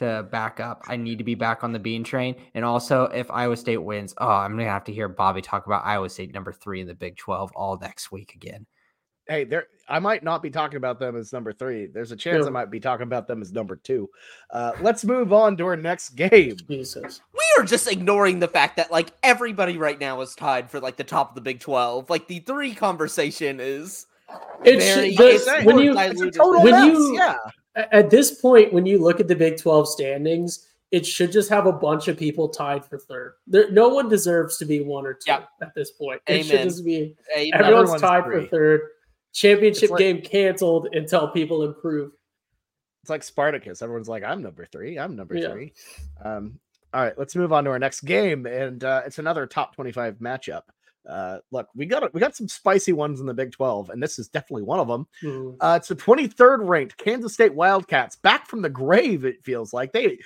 to 0.00 0.26
back 0.30 0.60
up. 0.60 0.82
I 0.88 0.96
need 0.96 1.16
to 1.18 1.24
be 1.24 1.34
back 1.34 1.64
on 1.64 1.72
the 1.72 1.78
bean 1.78 2.04
train. 2.04 2.34
And 2.54 2.64
also 2.64 3.04
if 3.04 3.30
Iowa 3.30 3.56
State 3.56 3.78
wins, 3.82 4.12
oh, 4.18 4.28
I'm 4.28 4.52
gonna 4.52 4.64
have 4.68 4.84
to 4.84 4.92
hear 4.92 5.08
Bobby 5.08 5.40
talk 5.40 5.66
about 5.66 5.86
Iowa 5.86 6.10
State 6.10 6.34
number 6.34 6.52
three 6.52 6.80
in 6.80 6.86
the 6.86 6.94
Big 6.94 7.16
12 7.16 7.52
all 7.54 7.78
next 7.78 8.12
week 8.12 8.34
again. 8.34 8.66
Hey, 9.28 9.44
there. 9.44 9.66
I 9.88 10.00
might 10.00 10.24
not 10.24 10.42
be 10.42 10.50
talking 10.50 10.76
about 10.76 10.98
them 10.98 11.16
as 11.16 11.32
number 11.32 11.52
three. 11.52 11.86
There's 11.86 12.10
a 12.10 12.16
chance 12.16 12.46
I 12.46 12.50
might 12.50 12.70
be 12.70 12.80
talking 12.80 13.04
about 13.04 13.28
them 13.28 13.42
as 13.42 13.52
number 13.52 13.76
two. 13.76 14.08
Uh, 14.50 14.72
let's 14.80 15.04
move 15.04 15.32
on 15.32 15.56
to 15.58 15.66
our 15.66 15.76
next 15.76 16.10
game. 16.10 16.56
Jesus. 16.68 17.20
We 17.32 17.40
are 17.62 17.64
just 17.64 17.90
ignoring 17.90 18.40
the 18.40 18.48
fact 18.48 18.76
that 18.76 18.90
like 18.90 19.12
everybody 19.22 19.78
right 19.78 20.00
now 20.00 20.20
is 20.20 20.34
tied 20.34 20.68
for 20.70 20.80
like 20.80 20.96
the 20.96 21.04
top 21.04 21.28
of 21.30 21.34
the 21.36 21.40
Big 21.40 21.60
Twelve. 21.60 22.10
Like 22.10 22.26
the 22.26 22.40
three 22.40 22.74
conversation 22.74 23.60
is 23.60 24.06
It's 24.64 24.84
Very- 24.84 25.14
the- 25.16 25.28
it's 25.28 25.64
when 25.64 25.78
you 25.78 25.92
diluted 25.94 26.36
When 26.40 26.70
mess, 26.72 26.86
you- 26.86 27.16
yeah. 27.16 27.36
A- 27.76 27.94
At 27.94 28.10
this 28.10 28.40
point, 28.40 28.72
when 28.72 28.86
you 28.86 28.98
look 28.98 29.20
at 29.20 29.28
the 29.28 29.36
Big 29.36 29.56
12 29.58 29.88
standings, 29.88 30.66
it 30.90 31.06
should 31.06 31.30
just 31.30 31.48
have 31.50 31.66
a 31.66 31.72
bunch 31.72 32.08
of 32.08 32.16
people 32.16 32.48
tied 32.48 32.84
for 32.84 32.98
third. 32.98 33.34
There, 33.46 33.70
no 33.70 33.88
one 33.88 34.08
deserves 34.08 34.56
to 34.58 34.64
be 34.64 34.80
one 34.80 35.06
or 35.06 35.14
two 35.14 35.30
Yep. 35.30 35.48
at 35.62 35.74
this 35.74 35.92
point. 35.92 36.20
It 36.26 36.44
should 36.44 36.62
just 36.62 36.84
be 36.84 37.14
a 37.36 37.50
everyone's 37.52 37.90
Everyone's 37.90 38.00
tied 38.02 38.24
three. 38.24 38.44
for 38.44 38.50
third. 38.50 38.80
Championship 39.32 39.90
like- 39.90 39.98
game 40.00 40.20
canceled 40.20 40.88
until 40.92 41.28
people 41.28 41.62
improve. 41.62 42.10
It's 43.02 43.10
like 43.10 43.22
Spartacus. 43.22 43.80
Everyone's 43.82 44.08
like, 44.08 44.24
I'm 44.24 44.42
number 44.42 44.66
three. 44.66 44.98
I'm 44.98 45.14
number 45.16 45.36
Yeah. 45.36 45.50
three. 45.52 45.72
Um, 46.22 46.58
all 46.92 47.02
right, 47.02 47.16
let's 47.16 47.36
move 47.36 47.52
on 47.52 47.62
to 47.64 47.70
our 47.70 47.78
next 47.78 48.00
game, 48.00 48.46
and 48.46 48.82
uh, 48.82 49.02
it's 49.06 49.20
another 49.20 49.46
top 49.46 49.76
25 49.76 50.16
matchup. 50.16 50.62
Uh, 51.08 51.38
look, 51.50 51.68
we 51.74 51.86
got 51.86 52.12
we 52.12 52.20
got 52.20 52.36
some 52.36 52.48
spicy 52.48 52.92
ones 52.92 53.20
in 53.20 53.26
the 53.26 53.34
Big 53.34 53.52
12, 53.52 53.90
and 53.90 54.02
this 54.02 54.18
is 54.18 54.28
definitely 54.28 54.62
one 54.62 54.80
of 54.80 54.88
them. 54.88 55.06
Hmm. 55.20 55.50
Uh, 55.60 55.74
it's 55.78 55.88
the 55.88 55.96
23rd 55.96 56.68
ranked 56.68 56.96
Kansas 56.98 57.34
State 57.34 57.54
Wildcats 57.54 58.16
back 58.16 58.46
from 58.46 58.62
the 58.62 58.68
grave. 58.68 59.24
It 59.24 59.44
feels 59.44 59.72
like 59.72 59.92
they 59.92 60.18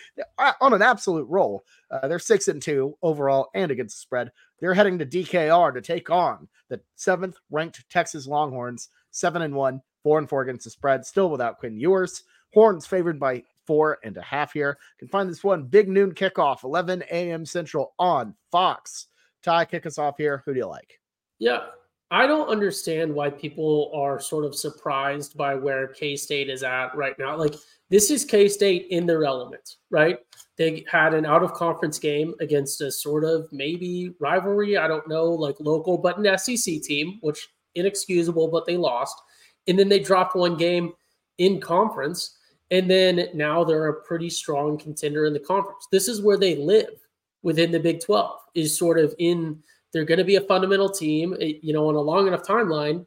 on 0.61 0.72
an 0.72 0.83
absolute 0.83 1.29
roll. 1.29 1.64
Uh, 1.91 2.09
they're 2.09 2.18
six 2.18 2.49
and 2.49 2.61
two 2.61 2.97
overall 3.03 3.51
and 3.55 3.70
against 3.70 3.97
the 3.97 4.01
spread. 4.01 4.33
They're 4.61 4.75
heading 4.75 4.99
to 4.99 5.07
DKR 5.07 5.75
to 5.75 5.81
take 5.81 6.11
on 6.11 6.49
the 6.68 6.81
seventh 6.97 7.37
ranked 7.51 7.89
Texas 7.89 8.27
Longhorns, 8.27 8.89
seven 9.11 9.43
and 9.43 9.55
one, 9.55 9.81
four 10.03 10.18
and 10.18 10.29
four 10.29 10.43
against 10.43 10.64
the 10.64 10.70
spread, 10.70 11.07
still 11.07 11.31
without 11.31 11.59
Quinn 11.59 11.79
Ewers. 11.79 12.25
Horns 12.53 12.87
favored 12.87 13.18
by 13.18 13.43
four 13.66 13.99
and 14.05 14.16
a 14.16 14.22
half 14.22 14.53
here. 14.53 14.79
You 15.01 15.07
Can 15.07 15.09
find 15.09 15.29
this 15.29 15.43
one 15.43 15.64
big 15.64 15.89
noon 15.89 16.12
kickoff, 16.12 16.62
11 16.64 17.03
a.m. 17.11 17.45
Central 17.45 17.95
on 17.99 18.35
Fox. 18.51 19.09
Ty, 19.45 19.66
kick 19.66 19.86
us 19.86 19.99
off 19.99 20.16
here. 20.16 20.42
Who 20.47 20.55
do 20.55 20.61
you 20.61 20.66
like? 20.66 20.99
Yeah. 21.38 21.66
I 22.11 22.26
don't 22.26 22.49
understand 22.49 23.12
why 23.12 23.30
people 23.30 23.90
are 23.95 24.20
sort 24.20 24.45
of 24.45 24.55
surprised 24.55 25.36
by 25.36 25.55
where 25.55 25.88
K 25.88 26.16
State 26.16 26.49
is 26.49 26.62
at 26.62 26.95
right 26.95 27.18
now. 27.18 27.36
Like, 27.36 27.55
this 27.90 28.11
is 28.11 28.24
K 28.24 28.49
State 28.49 28.86
in 28.90 29.07
their 29.07 29.24
element, 29.24 29.76
right? 29.90 30.18
They 30.57 30.84
had 30.90 31.14
an 31.14 31.26
out 31.26 31.42
of 31.42 31.55
conference 31.55 31.99
game 31.99 32.34
against 32.40 32.80
a 32.80 32.90
sort 32.90 33.24
of 33.24 33.49
maybe 33.53 34.14
rivalry. 34.20 34.76
I 34.76 34.86
don't 34.86 35.09
know, 35.09 35.24
like 35.24 35.57
local, 35.61 35.99
but 35.99 36.18
an 36.18 36.38
SEC 36.38 36.82
team, 36.82 37.18
which 37.20 37.49
inexcusable, 37.74 38.49
but 38.49 38.64
they 38.64 38.76
lost. 38.76 39.20
And 39.66 39.78
then 39.78 39.88
they 39.88 39.99
dropped 39.99 40.36
one 40.36 40.57
game 40.57 40.92
in 41.38 41.61
conference. 41.61 42.38
And 42.70 42.90
then 42.90 43.28
now 43.34 43.64
they're 43.64 43.88
a 43.88 44.03
pretty 44.03 44.30
strong 44.30 44.78
contender 44.78 45.26
in 45.26 45.32
the 45.32 45.40
conference. 45.40 45.86
This 45.90 46.09
is 46.09 46.22
where 46.22 46.38
they 46.38 46.57
live 46.57 47.03
within 47.45 47.70
the 47.70 47.78
Big 47.78 48.01
12, 48.01 48.40
is 48.57 48.76
sort 48.76 48.99
of 48.99 49.14
in 49.18 49.62
they're 49.92 50.05
going 50.05 50.18
to 50.18 50.24
be 50.24 50.34
a 50.34 50.40
fundamental 50.40 50.88
team. 50.88 51.36
You 51.38 51.72
know, 51.72 51.88
on 51.88 51.95
a 51.95 52.01
long 52.01 52.26
enough 52.26 52.42
timeline, 52.42 53.07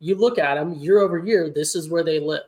you 0.00 0.14
look 0.14 0.38
at 0.38 0.54
them 0.54 0.72
year 0.72 1.00
over 1.00 1.18
year, 1.18 1.50
this 1.50 1.76
is 1.76 1.90
where 1.90 2.02
they 2.02 2.18
live. 2.18 2.44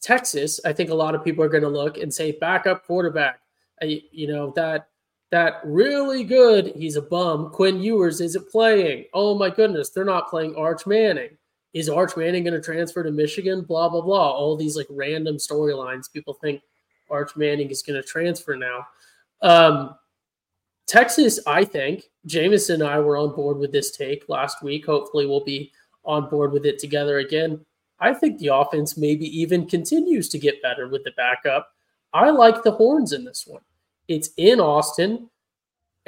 Texas, 0.00 0.60
I 0.64 0.72
think 0.72 0.90
a 0.90 0.94
lot 0.94 1.16
of 1.16 1.24
people 1.24 1.42
are 1.42 1.48
going 1.48 1.64
to 1.64 1.68
look 1.68 1.98
and 1.98 2.14
say 2.14 2.32
backup 2.32 2.86
quarterback. 2.86 3.40
You 3.82 4.28
know 4.28 4.52
that 4.54 4.88
that 5.30 5.60
really 5.64 6.22
good. 6.24 6.72
He's 6.76 6.96
a 6.96 7.02
bum. 7.02 7.50
Quinn 7.50 7.80
Ewers 7.80 8.20
isn't 8.20 8.48
playing. 8.48 9.06
Oh 9.12 9.36
my 9.36 9.50
goodness, 9.50 9.90
they're 9.90 10.04
not 10.04 10.30
playing 10.30 10.54
Arch 10.54 10.86
Manning. 10.86 11.36
Is 11.74 11.88
Arch 11.88 12.16
Manning 12.16 12.44
going 12.44 12.54
to 12.54 12.60
transfer 12.60 13.02
to 13.02 13.10
Michigan? 13.10 13.62
Blah 13.62 13.88
blah 13.88 14.00
blah. 14.00 14.30
All 14.30 14.56
these 14.56 14.76
like 14.76 14.86
random 14.88 15.36
storylines. 15.36 16.12
People 16.12 16.34
think 16.34 16.62
Arch 17.10 17.36
Manning 17.36 17.70
is 17.70 17.82
going 17.82 18.00
to 18.00 18.06
transfer 18.06 18.56
now. 18.56 18.86
Um, 19.42 19.96
Texas, 20.88 21.38
I 21.46 21.64
think 21.64 22.04
Jameson 22.26 22.80
and 22.80 22.90
I 22.90 22.98
were 22.98 23.18
on 23.18 23.36
board 23.36 23.58
with 23.58 23.72
this 23.72 23.96
take 23.96 24.28
last 24.28 24.62
week. 24.62 24.86
Hopefully, 24.86 25.26
we'll 25.26 25.44
be 25.44 25.70
on 26.04 26.28
board 26.30 26.52
with 26.52 26.64
it 26.64 26.78
together 26.78 27.18
again. 27.18 27.64
I 28.00 28.14
think 28.14 28.38
the 28.38 28.54
offense 28.54 28.96
maybe 28.96 29.26
even 29.40 29.66
continues 29.66 30.28
to 30.30 30.38
get 30.38 30.62
better 30.62 30.88
with 30.88 31.04
the 31.04 31.12
backup. 31.16 31.68
I 32.14 32.30
like 32.30 32.62
the 32.62 32.72
horns 32.72 33.12
in 33.12 33.24
this 33.24 33.44
one. 33.46 33.62
It's 34.08 34.30
in 34.38 34.60
Austin. 34.60 35.28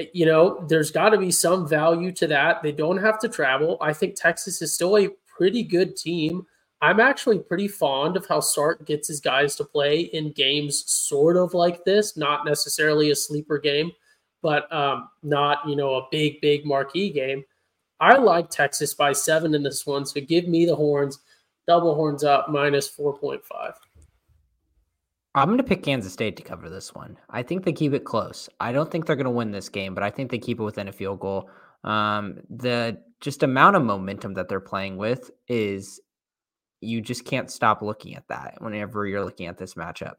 Uh, 0.01 0.05
you 0.15 0.25
know, 0.25 0.65
there's 0.69 0.91
got 0.91 1.11
to 1.11 1.19
be 1.19 1.31
some 1.31 1.69
value 1.69 2.11
to 2.13 2.27
that. 2.29 2.63
They 2.63 2.73
don't 2.73 2.97
have 2.97 3.19
to 3.21 3.29
travel. 3.29 3.77
I 3.83 3.93
think 3.93 4.15
Texas 4.15 4.63
is 4.63 4.73
still 4.73 4.97
a 4.97 5.11
pretty 5.27 5.63
good 5.63 5.97
team. 5.97 6.47
I'm 6.81 7.01
actually 7.01 7.41
pretty 7.41 7.69
fond 7.69 8.17
of 8.17 8.27
how 8.27 8.41
Sark 8.41 8.87
gets 8.87 9.09
his 9.09 9.21
guys 9.21 9.57
to 9.57 9.65
play 9.65 10.01
in 10.01 10.33
games 10.33 10.91
sort 10.91 11.37
of 11.37 11.53
like 11.53 11.85
this, 11.85 12.17
not 12.17 12.47
necessarily 12.47 13.11
a 13.11 13.15
sleeper 13.15 13.59
game, 13.59 13.91
but 14.43 14.73
um, 14.73 15.09
not, 15.23 15.69
you 15.69 15.77
know, 15.77 15.95
a 15.95 16.09
big, 16.11 16.41
big 16.41 16.65
marquee 16.65 17.11
game. 17.11 17.45
I 18.01 18.17
like 18.17 18.49
Texas 18.49 18.95
by 18.95 19.13
seven 19.13 19.55
in 19.55 19.63
this 19.63 19.87
one. 19.87 20.07
So 20.07 20.21
give 20.21 20.49
me 20.49 20.65
the 20.65 20.77
horns, 20.77 21.19
double 21.67 21.95
horns 21.95 22.25
up, 22.25 22.49
minus 22.49 22.91
4.5. 22.91 23.75
I'm 25.35 25.49
going 25.49 25.59
to 25.59 25.65
pick 25.65 25.83
Kansas 25.83 26.13
State 26.13 26.37
to 26.39 26.43
cover 26.43 26.69
this 26.69 26.95
one. 26.95 27.17
I 27.29 27.43
think 27.43 27.65
they 27.65 27.73
keep 27.73 27.93
it 27.93 28.05
close. 28.05 28.49
I 28.59 28.73
don't 28.73 28.91
think 28.91 29.07
they're 29.07 29.17
going 29.17 29.25
to 29.25 29.31
win 29.31 29.53
this 29.53 29.69
game, 29.69 29.95
but 29.95 30.03
I 30.03 30.11
think 30.11 30.31
they 30.31 30.39
keep 30.39 30.59
it 30.59 30.65
within 30.65 30.89
a 30.89 30.93
field 30.93 31.21
goal. 31.21 31.49
Um, 31.85 32.41
the 32.49 33.01
just 33.21 33.43
amount 33.43 33.77
of 33.77 33.85
momentum 33.85 34.35
that 34.35 34.49
they're 34.49 34.61
playing 34.61 34.97
with 34.97 35.31
is 35.47 36.01
you 36.81 37.01
just 37.01 37.25
can't 37.25 37.51
stop 37.51 37.83
looking 37.83 38.17
at 38.17 38.27
that 38.29 38.55
whenever 38.59 39.07
you're 39.07 39.25
looking 39.25 39.47
at 39.47 39.59
this 39.59 39.75
matchup. 39.75 40.15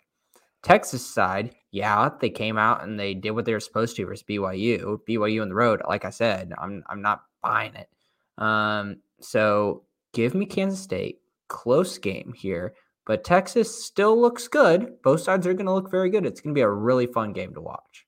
Texas 0.63 1.05
side, 1.05 1.55
yeah, 1.71 2.09
they 2.19 2.29
came 2.29 2.57
out 2.57 2.83
and 2.83 2.99
they 2.99 3.13
did 3.13 3.31
what 3.31 3.45
they 3.45 3.53
were 3.53 3.59
supposed 3.59 3.95
to 3.95 4.05
versus 4.05 4.23
BYU. 4.27 4.99
BYU 5.07 5.41
on 5.41 5.49
the 5.49 5.55
road, 5.55 5.81
like 5.87 6.05
I 6.05 6.09
said, 6.09 6.53
I'm 6.57 6.83
I'm 6.87 7.01
not 7.01 7.23
buying 7.41 7.75
it. 7.75 7.89
Um, 8.37 8.97
so 9.19 9.83
give 10.13 10.35
me 10.35 10.45
Kansas 10.45 10.79
State. 10.79 11.19
Close 11.47 11.97
game 11.97 12.33
here, 12.35 12.75
but 13.05 13.23
Texas 13.23 13.83
still 13.83 14.19
looks 14.19 14.47
good. 14.47 15.01
Both 15.03 15.21
sides 15.21 15.45
are 15.45 15.53
going 15.53 15.65
to 15.65 15.73
look 15.73 15.91
very 15.91 16.09
good. 16.09 16.25
It's 16.25 16.39
going 16.39 16.53
to 16.53 16.57
be 16.57 16.63
a 16.63 16.69
really 16.69 17.07
fun 17.07 17.33
game 17.33 17.53
to 17.55 17.61
watch. 17.61 18.05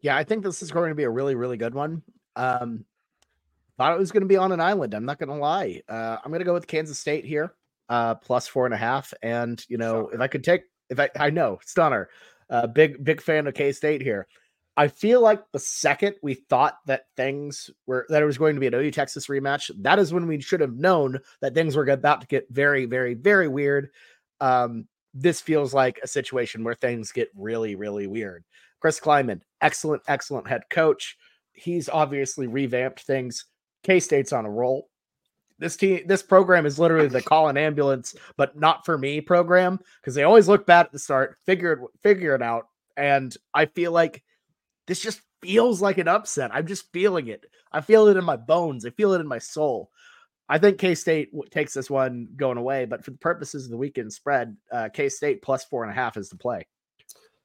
Yeah, 0.00 0.16
I 0.16 0.24
think 0.24 0.42
this 0.42 0.60
is 0.60 0.72
going 0.72 0.88
to 0.88 0.96
be 0.96 1.04
a 1.04 1.10
really, 1.10 1.36
really 1.36 1.56
good 1.56 1.72
one. 1.72 2.02
Um, 2.34 2.84
thought 3.76 3.94
it 3.94 3.98
was 3.98 4.12
going 4.12 4.22
to 4.22 4.28
be 4.28 4.36
on 4.36 4.52
an 4.52 4.60
island. 4.60 4.94
I'm 4.94 5.04
not 5.04 5.18
going 5.18 5.28
to 5.28 5.34
lie. 5.36 5.82
Uh, 5.88 6.16
I'm 6.22 6.30
going 6.30 6.40
to 6.40 6.44
go 6.44 6.54
with 6.54 6.66
Kansas 6.66 6.98
State 6.98 7.24
here, 7.24 7.54
uh, 7.88 8.14
plus 8.16 8.46
four 8.46 8.64
and 8.64 8.74
a 8.74 8.78
half. 8.78 9.12
And 9.22 9.64
you 9.68 9.78
know, 9.78 10.08
if 10.08 10.20
I 10.20 10.26
could 10.26 10.44
take, 10.44 10.62
I, 11.00 11.10
I 11.18 11.30
know, 11.30 11.58
stunner, 11.64 12.08
uh, 12.50 12.66
big, 12.66 13.02
big 13.02 13.20
fan 13.20 13.46
of 13.46 13.54
K 13.54 13.72
State 13.72 14.02
here. 14.02 14.26
I 14.76 14.88
feel 14.88 15.20
like 15.20 15.42
the 15.52 15.58
second 15.58 16.16
we 16.22 16.34
thought 16.34 16.78
that 16.86 17.06
things 17.16 17.70
were 17.86 18.06
that 18.08 18.22
it 18.22 18.26
was 18.26 18.38
going 18.38 18.54
to 18.54 18.60
be 18.60 18.66
an 18.68 18.74
OU 18.74 18.90
Texas 18.92 19.26
rematch, 19.26 19.70
that 19.82 19.98
is 19.98 20.14
when 20.14 20.26
we 20.26 20.40
should 20.40 20.60
have 20.60 20.76
known 20.76 21.20
that 21.40 21.54
things 21.54 21.76
were 21.76 21.84
about 21.84 22.22
to 22.22 22.26
get 22.26 22.46
very, 22.50 22.86
very, 22.86 23.14
very 23.14 23.48
weird. 23.48 23.90
Um, 24.40 24.86
this 25.14 25.40
feels 25.42 25.74
like 25.74 26.00
a 26.02 26.08
situation 26.08 26.64
where 26.64 26.74
things 26.74 27.12
get 27.12 27.28
really, 27.36 27.74
really 27.74 28.06
weird. 28.06 28.44
Chris 28.80 28.98
Klieman, 28.98 29.42
excellent, 29.60 30.02
excellent 30.08 30.48
head 30.48 30.62
coach. 30.70 31.18
He's 31.52 31.90
obviously 31.90 32.46
revamped 32.46 33.02
things. 33.02 33.44
K 33.82 34.00
State's 34.00 34.32
on 34.32 34.46
a 34.46 34.50
roll. 34.50 34.88
This 35.58 35.76
team, 35.76 36.00
this 36.06 36.22
program 36.22 36.66
is 36.66 36.78
literally 36.78 37.08
the 37.08 37.22
call 37.30 37.48
an 37.48 37.56
ambulance, 37.56 38.14
but 38.36 38.58
not 38.58 38.84
for 38.84 38.98
me 38.98 39.20
program 39.20 39.78
because 40.00 40.14
they 40.14 40.24
always 40.24 40.48
look 40.48 40.66
bad 40.66 40.86
at 40.86 40.92
the 40.92 40.98
start. 40.98 41.36
Figure 41.46 41.72
it, 41.72 41.80
figure 42.02 42.34
it 42.34 42.42
out, 42.42 42.68
and 42.96 43.36
I 43.54 43.66
feel 43.66 43.92
like 43.92 44.22
this 44.86 45.00
just 45.00 45.20
feels 45.40 45.80
like 45.80 45.98
an 45.98 46.08
upset. 46.08 46.54
I'm 46.54 46.66
just 46.66 46.92
feeling 46.92 47.28
it. 47.28 47.44
I 47.72 47.80
feel 47.80 48.08
it 48.08 48.16
in 48.16 48.24
my 48.24 48.36
bones. 48.36 48.84
I 48.84 48.90
feel 48.90 49.12
it 49.14 49.20
in 49.20 49.26
my 49.26 49.38
soul. 49.38 49.90
I 50.48 50.58
think 50.58 50.78
K 50.78 50.94
State 50.94 51.30
takes 51.50 51.72
this 51.72 51.88
one 51.88 52.28
going 52.36 52.58
away, 52.58 52.84
but 52.84 53.04
for 53.04 53.10
the 53.10 53.18
purposes 53.18 53.64
of 53.64 53.70
the 53.70 53.76
weekend 53.76 54.12
spread, 54.12 54.56
uh, 54.70 54.88
K 54.92 55.08
State 55.08 55.42
plus 55.42 55.64
four 55.64 55.82
and 55.82 55.90
a 55.90 55.94
half 55.94 56.16
is 56.16 56.28
the 56.28 56.36
play. 56.36 56.66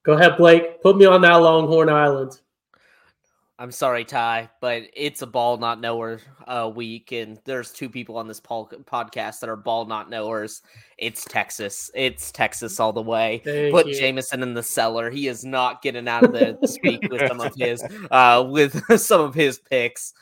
Go 0.04 0.14
ahead, 0.14 0.38
Blake. 0.38 0.82
Put 0.82 0.98
me 0.98 1.06
on 1.06 1.22
that 1.22 1.36
Longhorn 1.36 1.90
Island. 1.90 2.40
I'm 3.60 3.72
sorry, 3.72 4.06
Ty, 4.06 4.52
but 4.62 4.84
it's 4.94 5.24
a 5.24 5.28
ball 5.28 5.58
not 5.58 5.82
knower 5.82 6.20
uh, 6.46 6.72
week, 6.74 7.12
and 7.12 7.40
there's 7.44 7.72
two 7.72 7.90
people 7.90 8.16
on 8.18 8.28
this 8.28 8.40
pol- 8.40 8.70
podcast 8.84 9.40
that 9.40 9.50
are 9.50 9.56
ball 9.56 9.86
not 9.86 10.12
knowers. 10.12 10.62
It's 11.00 11.26
Texas. 11.26 11.90
It's 11.96 12.32
Texas 12.32 12.80
all 12.80 12.94
the 12.94 13.02
way. 13.02 13.42
Thank 13.44 13.74
Put 13.74 13.88
you. 13.88 13.96
Jameson 13.96 14.44
in 14.44 14.54
the 14.54 14.62
cellar. 14.62 15.10
He 15.10 15.28
is 15.28 15.44
not 15.44 15.82
getting 15.82 16.08
out 16.08 16.24
of 16.24 16.34
the, 16.34 16.60
speak 16.68 17.02
with 17.10 17.28
some 17.28 17.42
of 17.42 17.54
his 17.58 17.84
uh, 18.12 18.46
with 18.48 18.80
some 19.02 19.22
of 19.22 19.34
his 19.34 19.58
picks. 19.58 20.14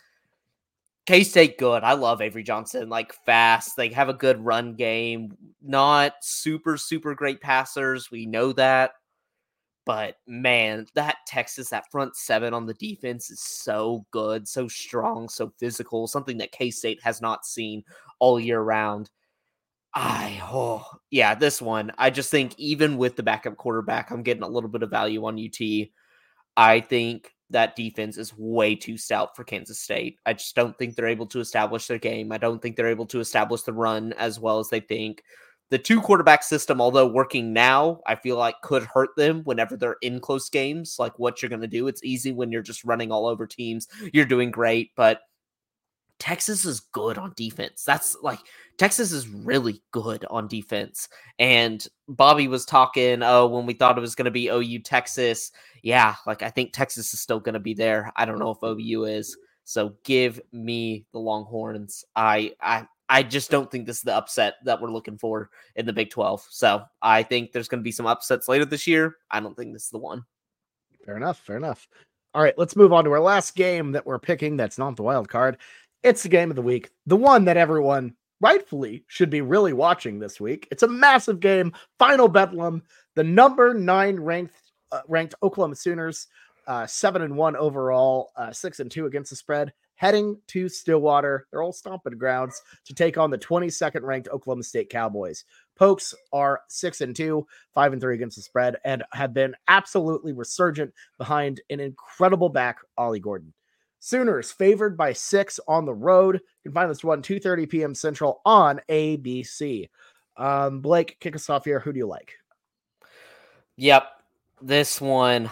K 1.06 1.24
State 1.24 1.58
good. 1.58 1.84
I 1.84 1.94
love 1.94 2.22
Avery 2.22 2.44
Johnson. 2.44 2.88
Like 2.88 3.14
fast. 3.26 3.76
They 3.76 3.90
have 3.90 4.08
a 4.08 4.14
good 4.14 4.44
run 4.44 4.76
game. 4.76 5.36
Not 5.62 6.14
super 6.22 6.78
super 6.78 7.14
great 7.16 7.42
passers. 7.42 8.10
We 8.10 8.28
know 8.28 8.54
that. 8.54 8.92
But 9.86 10.18
man, 10.26 10.88
that 10.96 11.18
Texas, 11.28 11.70
that 11.70 11.92
front 11.92 12.16
seven 12.16 12.54
on 12.54 12.66
the 12.66 12.74
defense 12.74 13.30
is 13.30 13.42
so 13.42 14.06
good, 14.12 14.48
so 14.48 14.68
strong, 14.68 15.30
so 15.30 15.54
physical, 15.60 16.08
something 16.08 16.38
that 16.40 16.52
K 16.52 16.72
State 16.72 17.02
has 17.04 17.22
not 17.22 17.46
seen 17.46 17.84
all 18.20 18.40
year 18.40 18.62
round. 18.62 19.12
I, 19.94 20.42
oh, 20.44 20.86
yeah, 21.10 21.36
this 21.36 21.62
one, 21.62 21.92
I 21.98 22.10
just 22.10 22.30
think 22.30 22.54
even 22.58 22.98
with 22.98 23.16
the 23.16 23.24
backup 23.24 23.56
quarterback, 23.56 24.12
I'm 24.12 24.24
getting 24.24 24.44
a 24.44 24.48
little 24.48 24.70
bit 24.70 24.84
of 24.84 24.90
value 24.90 25.24
on 25.26 25.40
UT. 25.40 25.88
I 26.58 26.82
think 26.82 27.32
that 27.52 27.76
defense 27.76 28.18
is 28.18 28.38
way 28.38 28.76
too 28.76 28.98
stout 28.98 29.36
for 29.36 29.44
Kansas 29.44 29.80
State. 29.80 30.18
I 30.26 30.34
just 30.34 30.56
don't 30.56 30.78
think 30.78 30.96
they're 30.96 31.08
able 31.08 31.28
to 31.28 31.40
establish 31.40 31.88
their 31.88 32.00
game. 32.00 32.32
I 32.32 32.38
don't 32.38 32.62
think 32.62 32.76
they're 32.76 32.88
able 32.88 33.06
to 33.08 33.20
establish 33.20 33.62
the 33.62 33.72
run 33.72 34.14
as 34.14 34.40
well 34.40 34.60
as 34.60 34.70
they 34.70 34.80
think 34.80 35.24
the 35.72 35.78
two 35.80 36.00
quarterback 36.02 36.44
system, 36.44 36.80
although 36.80 37.08
working 37.08 37.52
now, 37.52 38.00
I 38.06 38.16
feel 38.16 38.38
like 38.38 38.62
could 38.62 38.84
hurt 38.84 39.10
them 39.18 39.42
whenever 39.46 39.76
they're 39.76 39.98
in 40.02 40.20
close 40.20 40.50
games. 40.50 40.98
Like 41.00 41.18
what 41.18 41.42
you're 41.42 41.50
going 41.50 41.62
to 41.62 41.68
do. 41.68 41.88
It's 41.88 42.04
easy 42.04 42.32
when 42.32 42.52
you're 42.52 42.62
just 42.62 42.86
running 42.86 43.12
all 43.12 43.26
over 43.26 43.48
teams. 43.48 43.88
You're 44.14 44.26
doing 44.26 44.52
great, 44.52 44.92
but 44.96 45.22
Texas 46.20 46.66
is 46.66 46.80
good 46.80 47.18
on 47.18 47.34
defense. 47.36 47.84
That's 47.84 48.16
like 48.22 48.40
Texas 48.78 49.12
is 49.12 49.28
really 49.28 49.82
good 49.92 50.26
on 50.30 50.48
defense. 50.48 51.10
And 51.40 51.86
Bobby 52.08 52.48
was 52.48 52.66
talking, 52.66 53.22
oh, 53.24 53.48
when 53.48 53.66
we 53.66 53.74
thought 53.74 53.98
it 53.98 54.02
was 54.02 54.16
going 54.16 54.26
to 54.26 54.32
be 54.32 54.50
OU 54.50 54.80
Texas. 54.80 55.52
Yeah, 55.84 56.16
like 56.26 56.42
I 56.42 56.50
think 56.50 56.74
Texas 56.74 57.14
is 57.14 57.20
still 57.20 57.40
going 57.40 57.54
to 57.54 57.60
be 57.60 57.74
there. 57.74 58.12
I 58.16 58.26
don't 58.26 58.40
know 58.40 58.52
if 58.52 58.64
OU 58.64 59.06
is. 59.06 59.38
So 59.66 59.96
give 60.04 60.40
me 60.52 61.06
the 61.12 61.20
Longhorns. 61.20 62.06
I 62.16 62.54
I 62.62 62.88
I 63.08 63.24
just 63.24 63.52
don't 63.52 63.70
think 63.70 63.86
this 63.86 63.98
is 63.98 64.04
the 64.04 64.16
upset 64.16 64.56
that 64.64 64.82
we're 64.82 64.92
looking 64.92 65.18
for 65.18 65.50
in 65.76 65.86
the 65.86 65.94
Big 65.94 66.10
12. 66.10 66.46
So 66.50 66.84
I 67.02 67.24
think 67.24 67.52
there's 67.52 67.68
going 67.68 67.80
to 67.80 67.84
be 67.84 67.92
some 67.92 68.08
upsets 68.08 68.48
later 68.48 68.66
this 68.66 68.88
year. 68.88 69.18
I 69.30 69.40
don't 69.40 69.56
think 69.56 69.74
this 69.74 69.86
is 69.86 69.92
the 69.92 70.00
one. 70.00 70.26
Fair 71.06 71.18
enough. 71.18 71.40
Fair 71.40 71.58
enough. 71.58 71.88
All 72.34 72.42
right, 72.42 72.58
let's 72.58 72.76
move 72.76 72.92
on 72.92 73.06
to 73.06 73.12
our 73.12 73.22
last 73.22 73.56
game 73.56 73.94
that 73.94 74.06
we're 74.06 74.20
picking. 74.20 74.58
That's 74.58 74.78
not 74.78 74.98
the 74.98 75.04
wild 75.04 75.30
card. 75.30 75.58
It's 76.04 76.24
the 76.24 76.30
game 76.30 76.50
of 76.50 76.56
the 76.56 76.62
week, 76.62 76.90
the 77.06 77.16
one 77.16 77.46
that 77.46 77.58
everyone 77.58 78.14
rightfully 78.42 79.06
should 79.08 79.30
be 79.30 79.42
really 79.42 79.74
watching 79.74 80.20
this 80.20 80.42
week. 80.42 80.68
It's 80.70 80.84
a 80.84 80.88
massive 80.88 81.40
game. 81.40 81.72
Final 81.98 82.28
Bedlam. 82.28 82.84
The 83.16 83.24
number 83.24 83.74
nine 83.74 84.20
ranked 84.20 84.54
uh, 84.92 85.02
ranked 85.08 85.36
Oklahoma 85.42 85.76
Sooners, 85.76 86.28
uh, 86.68 86.86
seven 86.86 87.22
and 87.22 87.36
one 87.36 87.56
overall, 87.56 88.32
uh, 88.36 88.52
six 88.52 88.80
and 88.80 88.92
two 88.92 89.06
against 89.06 89.30
the 89.30 89.36
spread, 89.36 89.74
heading 89.96 90.40
to 90.48 90.70
Stillwater, 90.70 91.48
their 91.52 91.62
old 91.62 91.76
stomping 91.76 92.18
grounds, 92.18 92.62
to 92.86 92.94
take 92.94 93.18
on 93.18 93.30
the 93.30 93.38
22nd 93.38 94.02
ranked 94.04 94.30
Oklahoma 94.30 94.64
State 94.64 94.90
Cowboys. 94.90 95.46
Pokes 95.76 96.14
are 96.32 96.62
six 96.68 97.02
and 97.02 97.16
two, 97.16 97.46
five 97.74 97.92
and 97.92 98.02
three 98.02 98.16
against 98.16 98.38
the 98.38 98.42
spread, 98.42 98.78
and 98.86 99.04
have 99.14 99.34
been 99.34 99.56
absolutely 99.68 100.34
resurgent 100.34 100.94
behind 101.18 101.62
an 101.70 101.80
incredible 101.80 102.50
back, 102.50 102.78
Ollie 102.98 103.20
Gordon. 103.20 103.54
Sooners 104.00 104.52
favored 104.52 104.96
by 104.96 105.14
six 105.14 105.60
on 105.68 105.86
the 105.86 105.94
road. 105.94 106.36
You 106.36 106.70
can 106.70 106.74
find 106.74 106.92
this 106.92 107.04
one 107.04 107.24
2:30 107.24 107.68
p.m. 107.68 107.96
Central 107.96 108.42
on 108.46 108.80
ABC. 108.88 109.90
Um, 110.38 110.82
Blake, 110.82 111.18
kick 111.20 111.36
us 111.36 111.50
off 111.50 111.66
here. 111.66 111.80
Who 111.80 111.92
do 111.92 111.98
you 111.98 112.08
like? 112.08 112.34
Yep. 113.78 114.08
This 114.62 115.02
one, 115.02 115.50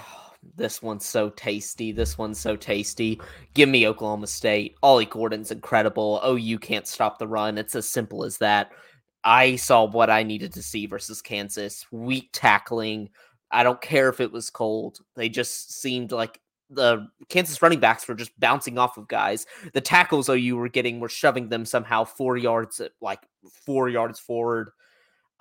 this 0.56 0.82
one's 0.82 1.06
so 1.06 1.30
tasty. 1.30 1.92
This 1.92 2.18
one's 2.18 2.40
so 2.40 2.56
tasty. 2.56 3.20
Give 3.54 3.70
me 3.70 3.88
Oklahoma 3.88 4.28
State. 4.28 4.76
Ollie 4.84 5.06
Gordon's 5.06 5.52
incredible. 5.52 6.20
Oh, 6.22 6.38
OU 6.38 6.60
can't 6.60 6.88
stop 6.88 7.20
the 7.20 7.28
run. 7.28 7.58
It's 7.58 7.76
as 7.76 7.88
simple 7.88 8.24
as 8.24 8.38
that. 8.38 8.72
I 9.24 9.56
saw 9.56 9.86
what 9.86 10.10
I 10.10 10.24
needed 10.24 10.54
to 10.54 10.64
see 10.64 10.86
versus 10.86 11.22
Kansas. 11.22 11.86
Weak 11.92 12.30
tackling. 12.34 13.10
I 13.52 13.64
don't 13.64 13.82
care 13.82 14.10
if 14.10 14.20
it 14.20 14.32
was 14.32 14.50
cold. 14.50 15.00
They 15.16 15.30
just 15.30 15.80
seemed 15.80 16.12
like 16.12 16.40
the 16.70 17.08
Kansas 17.30 17.62
running 17.62 17.80
backs 17.80 18.08
were 18.08 18.16
just 18.16 18.38
bouncing 18.40 18.78
off 18.78 18.98
of 18.98 19.08
guys. 19.08 19.46
The 19.74 19.82
tackles 19.82 20.30
OU 20.30 20.56
were 20.58 20.70
getting 20.70 21.00
were 21.00 21.10
shoving 21.10 21.50
them 21.50 21.66
somehow 21.66 22.04
four 22.04 22.38
yards, 22.38 22.82
like 23.02 23.20
four 23.66 23.90
yards 23.90 24.20
forward. 24.20 24.72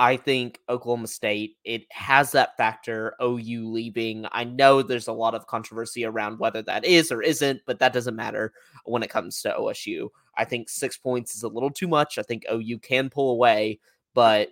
I 0.02 0.16
think 0.16 0.58
Oklahoma 0.68 1.06
State, 1.06 1.58
it 1.62 1.84
has 1.92 2.32
that 2.32 2.56
factor, 2.56 3.14
OU 3.22 3.70
leaving. 3.70 4.26
I 4.32 4.42
know 4.42 4.82
there's 4.82 5.06
a 5.06 5.12
lot 5.12 5.36
of 5.36 5.46
controversy 5.46 6.04
around 6.04 6.40
whether 6.40 6.60
that 6.62 6.84
is 6.84 7.12
or 7.12 7.22
isn't, 7.22 7.60
but 7.66 7.78
that 7.78 7.92
doesn't 7.92 8.16
matter 8.16 8.52
when 8.84 9.04
it 9.04 9.10
comes 9.10 9.40
to 9.42 9.54
OSU. 9.56 10.08
I 10.36 10.44
think 10.44 10.68
six 10.68 10.96
points 10.96 11.36
is 11.36 11.44
a 11.44 11.48
little 11.48 11.70
too 11.70 11.86
much. 11.86 12.18
I 12.18 12.22
think 12.22 12.44
OU 12.52 12.80
can 12.80 13.10
pull 13.10 13.30
away, 13.30 13.78
but 14.12 14.48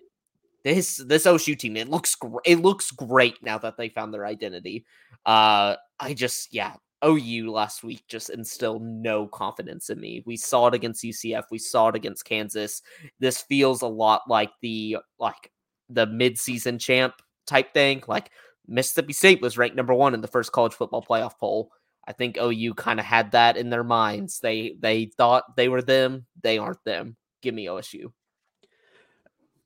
this 0.63 0.99
this 0.99 1.27
OSU 1.27 1.59
team, 1.59 1.77
it 1.77 1.89
looks 1.89 2.15
great. 2.15 2.43
It 2.45 2.61
looks 2.61 2.93
great 2.93 3.43
now 3.43 3.59
that 3.59 3.77
they 3.77 3.89
found 3.89 4.15
their 4.15 4.27
identity. 4.27 4.85
Uh, 5.27 5.75
I 5.99 6.15
just, 6.15 6.55
yeah, 6.55 6.75
OU 7.05 7.51
last 7.51 7.83
week 7.83 8.03
just 8.09 8.31
instilled 8.31 8.83
no 8.83 9.27
confidence 9.27 9.91
in 9.91 10.01
me. 10.01 10.23
We 10.27 10.37
saw 10.37 10.67
it 10.69 10.75
against 10.75 11.05
UCF, 11.05 11.45
we 11.51 11.59
saw 11.59 11.89
it 11.89 11.97
against 11.97 12.25
Kansas. 12.25 12.83
This 13.19 13.41
feels 13.43 13.83
a 13.83 13.87
lot 13.87 14.23
like 14.29 14.51
the 14.61 14.99
like 15.19 15.51
the 15.89 16.07
midseason 16.07 16.79
champ 16.79 17.15
type 17.47 17.73
thing. 17.75 18.03
Like 18.07 18.31
Mississippi 18.67 19.13
State 19.13 19.43
was 19.43 19.59
ranked 19.59 19.77
number 19.77 19.95
1 19.95 20.15
in 20.15 20.21
the 20.21 20.29
first 20.29 20.53
college 20.53 20.75
football 20.75 21.03
playoff 21.03 21.39
poll. 21.39 21.71
I 22.07 22.13
think 22.13 22.39
OU 22.39 22.75
kind 22.75 22.99
of 22.99 23.07
had 23.07 23.33
that 23.33 23.57
in 23.57 23.71
their 23.71 23.85
minds. 23.85 24.41
They 24.41 24.77
they 24.81 25.07
thought 25.17 25.57
they 25.57 25.69
were 25.69 25.83
them, 25.83 26.27
they 26.43 26.59
aren't 26.59 26.83
them. 26.85 27.17
Give 27.43 27.55
me 27.55 27.67
OSU. 27.67 28.13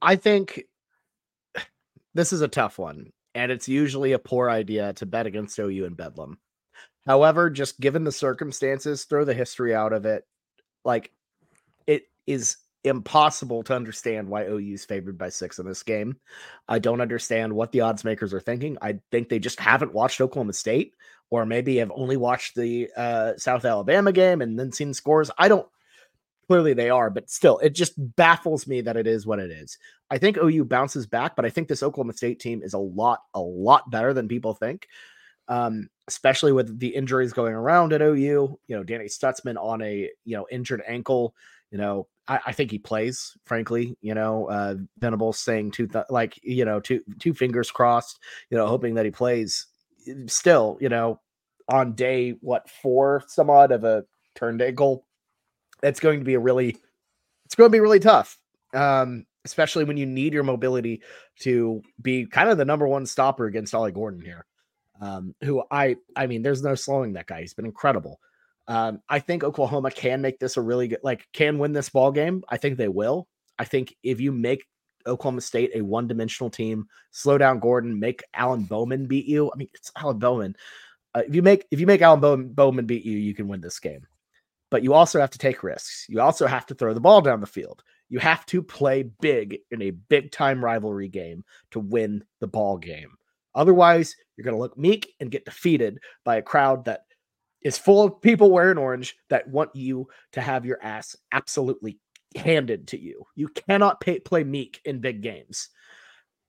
I 0.03 0.17
think 0.17 0.65
this 2.15 2.33
is 2.33 2.43
a 2.43 2.49
tough 2.49 2.79
one, 2.79 3.13
and 3.35 3.51
it's 3.51 3.69
usually 3.69 4.13
a 4.13 4.19
poor 4.19 4.51
idea 4.51 4.93
to 4.95 5.07
bet 5.07 5.27
against 5.27 5.59
OU 5.59 5.85
in 5.85 5.95
Bedlam. 5.95 6.39
However, 7.07 7.51
just 7.51 7.81
given 7.81 8.05
the 8.05 8.13
circumstances, 8.13 9.05
throw 9.05 9.25
the 9.25 9.35
history 9.35 9.75
out 9.75 9.93
of 9.93 10.07
it. 10.07 10.25
Like 10.85 11.11
it 11.87 12.05
is 12.27 12.57
impossible 12.85 13.63
to 13.65 13.75
understand 13.75 14.29
why 14.29 14.45
OU 14.45 14.75
is 14.75 14.85
favored 14.85 15.17
by 15.17 15.31
six 15.31 15.59
in 15.59 15.67
this 15.67 15.83
game. 15.83 16.17
I 16.69 16.79
don't 16.79 17.01
understand 17.01 17.53
what 17.53 17.73
the 17.73 17.81
odds 17.81 18.05
makers 18.05 18.35
are 18.35 18.41
thinking. 18.41 18.77
I 18.81 19.01
think 19.11 19.29
they 19.29 19.39
just 19.39 19.59
haven't 19.59 19.95
watched 19.95 20.21
Oklahoma 20.21 20.53
State, 20.53 20.95
or 21.31 21.47
maybe 21.47 21.77
have 21.79 21.93
only 21.95 22.17
watched 22.17 22.55
the 22.55 22.91
uh, 22.97 23.33
South 23.37 23.65
Alabama 23.65 24.13
game 24.13 24.43
and 24.43 24.59
then 24.59 24.73
seen 24.73 24.95
scores. 24.95 25.31
I 25.39 25.49
don't. 25.49 25.67
Clearly, 26.47 26.75
they 26.75 26.91
are, 26.91 27.09
but 27.09 27.31
still, 27.31 27.57
it 27.61 27.71
just 27.71 27.95
baffles 28.17 28.67
me 28.67 28.83
that 28.83 28.99
it 28.99 29.07
is 29.07 29.27
what 29.27 29.39
it 29.39 29.51
is. 29.51 29.79
I 30.11 30.19
think 30.19 30.37
OU 30.37 30.67
bounces 30.67 31.07
back, 31.07 31.37
but 31.37 31.47
I 31.47 31.49
think 31.49 31.69
this 31.69 31.83
Oklahoma 31.83 32.13
State 32.13 32.39
team 32.39 32.63
is 32.63 32.75
a 32.75 32.79
lot, 32.79 33.21
a 33.33 33.41
lot 33.41 33.91
better 33.91 34.13
than 34.13 34.29
people 34.29 34.53
think. 34.53 34.87
Um, 35.49 35.89
especially 36.09 36.53
with 36.53 36.79
the 36.79 36.89
injuries 36.89 37.33
going 37.33 37.55
around 37.55 37.93
at 37.93 38.03
OU. 38.03 38.17
You 38.17 38.59
know, 38.69 38.85
Danny 38.85 39.07
Stutsman 39.07 39.57
on 39.57 39.83
a 39.83 40.11
you 40.25 40.37
know 40.37 40.47
injured 40.51 40.83
ankle. 40.87 41.35
You 41.71 41.79
know, 41.79 42.07
I, 42.29 42.41
I 42.47 42.53
think 42.53 42.71
he 42.71 42.79
plays. 42.79 43.37
Frankly, 43.45 43.97
you 44.01 44.15
know, 44.15 44.47
uh, 44.47 44.77
Venables 44.99 45.39
saying 45.39 45.73
two 45.73 45.87
th- 45.87 46.05
like 46.11 46.39
you 46.43 46.65
know 46.65 46.81
two 46.81 47.03
two 47.19 47.35
fingers 47.35 47.71
crossed. 47.71 48.21
You 48.51 48.59
know, 48.59 48.67
hoping 48.67 48.95
that 48.95 49.05
he 49.05 49.11
plays. 49.11 49.67
Still, 50.27 50.77
you 50.81 50.91
know, 50.91 51.21
on 51.69 51.95
day 51.95 52.33
what 52.41 52.69
four 52.69 53.23
some 53.27 53.49
odd 53.49 53.73
of 53.73 53.85
a 53.85 54.05
turned 54.35 54.61
ankle, 54.61 55.07
it's 55.83 56.01
going 56.01 56.19
to 56.19 56.25
be 56.25 56.35
a 56.35 56.39
really, 56.39 56.77
it's 57.47 57.55
going 57.55 57.71
to 57.71 57.73
be 57.73 57.81
really 57.81 58.01
tough. 58.01 58.39
Um, 58.75 59.25
especially 59.47 59.85
when 59.85 59.97
you 59.97 60.05
need 60.05 60.35
your 60.35 60.43
mobility 60.43 61.03
to 61.39 61.81
be 62.03 62.27
kind 62.27 62.51
of 62.51 62.59
the 62.59 62.65
number 62.65 62.87
one 62.87 63.07
stopper 63.07 63.47
against 63.47 63.75
Ollie 63.75 63.93
Gordon 63.93 64.21
here 64.21 64.45
um, 65.01 65.35
who 65.43 65.63
I 65.71 65.97
I 66.17 66.27
mean, 66.27 66.43
there's 66.43 66.63
no 66.63 66.75
slowing 66.75 67.15
that 67.15 67.27
guy. 67.27 67.41
He's 67.41 67.55
been 67.55 67.67
incredible. 67.67 68.21
Um, 68.67 69.01
I 69.09 69.19
think 69.19 69.45
Oklahoma 69.45 69.91
can 69.91 70.23
make 70.23 70.39
this 70.39 70.57
a 70.57 70.63
really 70.63 70.89
good, 70.89 71.01
like, 71.03 71.29
can 71.33 71.59
win 71.59 71.73
this 71.73 71.91
ball 71.91 72.11
game. 72.11 72.43
I 72.49 72.57
think 72.57 72.79
they 72.79 72.89
will. 72.89 73.29
I 73.59 73.65
think 73.65 73.95
if 74.03 74.21
you 74.21 74.33
make 74.33 74.65
Oklahoma 75.07 75.43
State 75.43 75.73
a 75.75 75.83
one-dimensional 75.83 76.49
team, 76.49 76.87
slow 77.11 77.37
down 77.37 77.59
Gordon, 77.59 78.01
make 78.01 78.23
Alan 78.33 78.63
Bowman 78.63 79.07
beat 79.07 79.27
you. 79.27 79.51
I 79.53 79.57
mean, 79.57 79.69
it's 79.75 79.93
Alan 79.97 80.19
Bowman. 80.19 80.57
Uh, 81.15 81.23
if 81.29 81.35
you 81.35 81.43
make 81.43 81.67
if 81.71 81.79
you 81.79 81.87
make 81.87 82.01
Alan 82.01 82.21
Bowman, 82.21 82.49
Bowman 82.53 82.87
beat 82.87 83.05
you, 83.05 83.19
you 83.19 83.35
can 83.35 83.49
win 83.49 83.61
this 83.61 83.79
game. 83.79 84.07
But 84.71 84.83
you 84.83 84.95
also 84.95 85.21
have 85.21 85.31
to 85.31 85.39
take 85.39 85.63
risks. 85.63 86.07
You 86.09 86.21
also 86.21 86.47
have 86.47 86.67
to 86.67 86.75
throw 86.75 86.95
the 86.95 87.01
ball 87.01 87.21
down 87.21 87.41
the 87.41 87.47
field. 87.47 87.85
You 88.09 88.19
have 88.19 88.45
to 88.47 88.63
play 88.63 89.03
big 89.03 89.59
in 89.71 89.83
a 89.83 89.91
big 89.91 90.33
time 90.33 90.65
rivalry 90.65 91.09
game 91.09 91.45
to 91.73 91.81
win 91.81 92.25
the 92.41 92.49
ball 92.49 92.79
game. 92.79 93.17
Otherwise, 93.55 94.15
you're 94.37 94.45
going 94.45 94.57
to 94.57 94.61
look 94.61 94.77
meek 94.77 95.15
and 95.21 95.31
get 95.31 95.45
defeated 95.45 95.99
by 96.25 96.37
a 96.37 96.43
crowd 96.43 96.85
that 96.87 97.03
is 97.63 97.79
full 97.79 98.05
of 98.05 98.21
people 98.21 98.51
wearing 98.51 98.79
orange 98.79 99.17
that 99.31 99.49
want 99.49 99.75
you 99.75 100.09
to 100.33 100.41
have 100.41 100.67
your 100.67 100.83
ass 100.83 101.17
absolutely 101.33 101.99
handed 102.37 102.89
to 102.89 103.01
you. 103.01 103.25
You 103.35 103.49
cannot 103.49 104.01
pay, 104.01 104.19
play 104.21 104.45
meek 104.45 104.81
in 104.85 105.01
big 105.01 105.23
games. 105.23 105.71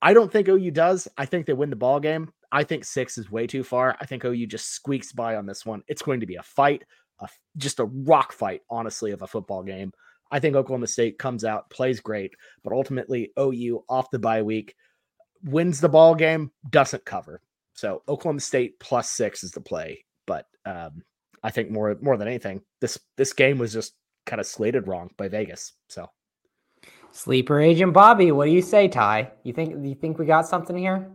I 0.01 0.13
don't 0.13 0.31
think 0.31 0.49
OU 0.49 0.71
does. 0.71 1.07
I 1.17 1.25
think 1.25 1.45
they 1.45 1.53
win 1.53 1.69
the 1.69 1.75
ball 1.75 1.99
game. 1.99 2.31
I 2.51 2.63
think 2.63 2.85
six 2.85 3.17
is 3.17 3.31
way 3.31 3.47
too 3.47 3.63
far. 3.63 3.97
I 3.99 4.05
think 4.05 4.23
OU 4.25 4.47
just 4.47 4.71
squeaks 4.71 5.11
by 5.11 5.35
on 5.35 5.45
this 5.45 5.65
one. 5.65 5.83
It's 5.87 6.01
going 6.01 6.19
to 6.19 6.25
be 6.25 6.35
a 6.35 6.43
fight, 6.43 6.83
a, 7.19 7.29
just 7.57 7.79
a 7.79 7.85
rock 7.85 8.33
fight, 8.33 8.61
honestly, 8.69 9.11
of 9.11 9.21
a 9.21 9.27
football 9.27 9.63
game. 9.63 9.91
I 10.31 10.39
think 10.39 10.55
Oklahoma 10.55 10.87
State 10.87 11.17
comes 11.17 11.45
out, 11.45 11.69
plays 11.69 11.99
great, 11.99 12.33
but 12.63 12.73
ultimately 12.73 13.31
OU 13.39 13.83
off 13.87 14.11
the 14.11 14.19
bye 14.19 14.41
week 14.41 14.75
wins 15.45 15.79
the 15.79 15.89
ball 15.89 16.15
game, 16.15 16.51
doesn't 16.69 17.05
cover. 17.05 17.41
So 17.73 18.01
Oklahoma 18.07 18.39
State 18.39 18.79
plus 18.79 19.09
six 19.09 19.43
is 19.43 19.51
the 19.51 19.61
play. 19.61 20.03
But 20.25 20.47
um, 20.65 21.03
I 21.43 21.51
think 21.51 21.69
more 21.69 21.95
more 22.01 22.17
than 22.17 22.27
anything, 22.27 22.61
this 22.81 22.99
this 23.17 23.33
game 23.33 23.57
was 23.57 23.73
just 23.73 23.93
kind 24.25 24.39
of 24.39 24.47
slated 24.47 24.87
wrong 24.87 25.11
by 25.17 25.27
Vegas. 25.27 25.73
So 25.87 26.09
sleeper 27.11 27.59
agent 27.59 27.93
Bobby, 27.93 28.31
what 28.31 28.45
do 28.45 28.51
you 28.51 28.61
say, 28.61 28.87
Ty? 28.87 29.31
You 29.43 29.53
think 29.53 29.85
you 29.85 29.95
think 29.95 30.17
we 30.17 30.25
got 30.25 30.47
something 30.47 30.77
here? 30.77 31.11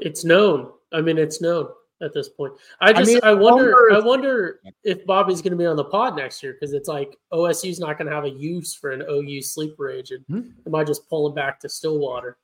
It's 0.00 0.24
known. 0.24 0.70
I 0.92 1.00
mean, 1.00 1.18
it's 1.18 1.40
known 1.40 1.68
at 2.02 2.12
this 2.12 2.28
point. 2.28 2.52
I 2.80 2.92
just 2.92 3.10
I, 3.10 3.14
mean, 3.14 3.20
I 3.22 3.34
wonder 3.34 3.92
I 3.92 4.00
wonder 4.00 4.60
if 4.82 5.04
Bobby's 5.06 5.42
going 5.42 5.52
to 5.52 5.58
be 5.58 5.66
on 5.66 5.76
the 5.76 5.84
pod 5.84 6.16
next 6.16 6.42
year 6.42 6.54
because 6.54 6.72
it's 6.72 6.88
like 6.88 7.16
OSU's 7.32 7.78
not 7.78 7.98
going 7.98 8.08
to 8.08 8.14
have 8.14 8.24
a 8.24 8.30
use 8.30 8.74
for 8.74 8.90
an 8.90 9.02
OU 9.08 9.42
sleeper 9.42 9.90
agent. 9.90 10.24
Hmm? 10.28 10.40
Am 10.66 10.74
I 10.74 10.84
just 10.84 11.08
pulling 11.08 11.34
back 11.34 11.60
to 11.60 11.68
Stillwater? 11.68 12.38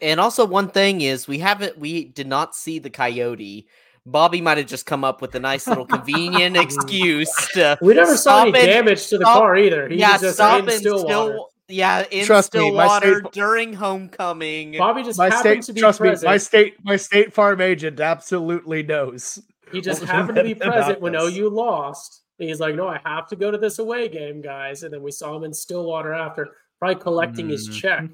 And 0.00 0.20
also, 0.20 0.44
one 0.44 0.68
thing 0.68 1.00
is 1.00 1.26
we 1.26 1.38
haven't, 1.38 1.78
we 1.78 2.04
did 2.04 2.26
not 2.26 2.54
see 2.54 2.78
the 2.78 2.90
coyote. 2.90 3.66
Bobby 4.04 4.40
might 4.40 4.58
have 4.58 4.68
just 4.68 4.86
come 4.86 5.02
up 5.02 5.20
with 5.20 5.34
a 5.34 5.40
nice 5.40 5.66
little 5.66 5.86
convenient 5.86 6.56
excuse 6.56 7.32
to. 7.54 7.76
We 7.82 7.94
never 7.94 8.16
saw 8.16 8.42
any 8.42 8.52
damage 8.52 9.08
to 9.08 9.18
the 9.18 9.24
stop, 9.24 9.38
car 9.38 9.56
either. 9.56 9.88
He 9.88 9.96
yeah, 9.96 10.16
stop 10.16 10.68
in 10.68 10.78
still, 10.78 11.50
yeah, 11.68 12.04
in 12.10 12.24
trust 12.24 12.48
Stillwater 12.48 13.22
me, 13.22 13.30
during 13.32 13.72
homecoming. 13.72 14.78
Bobby 14.78 15.02
just 15.02 15.18
my 15.18 15.28
happened 15.28 15.64
state, 15.64 15.66
to 15.66 15.72
be 15.72 15.80
trust 15.80 15.98
present. 15.98 16.22
Me, 16.22 16.32
my 16.32 16.36
state, 16.36 16.76
my 16.84 16.96
state 16.96 17.34
farm 17.34 17.60
agent 17.60 17.98
absolutely 17.98 18.84
knows. 18.84 19.42
He 19.72 19.80
just 19.80 20.04
happened 20.04 20.36
to 20.36 20.44
be 20.44 20.54
present 20.54 21.00
when 21.00 21.14
this. 21.14 21.36
OU 21.36 21.50
lost. 21.50 22.22
He's 22.38 22.60
like, 22.60 22.74
no, 22.74 22.86
I 22.86 23.00
have 23.04 23.26
to 23.28 23.36
go 23.36 23.50
to 23.50 23.58
this 23.58 23.78
away 23.78 24.08
game, 24.08 24.42
guys. 24.42 24.82
And 24.82 24.92
then 24.92 25.02
we 25.02 25.10
saw 25.10 25.36
him 25.36 25.44
in 25.44 25.52
Stillwater 25.52 26.12
after, 26.12 26.48
probably 26.78 27.02
collecting 27.02 27.46
mm. 27.48 27.52
his 27.52 27.68
check. 27.68 28.04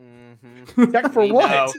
Mm-hmm. 0.00 0.92
Check 0.92 1.12
for 1.12 1.26
what? 1.32 1.74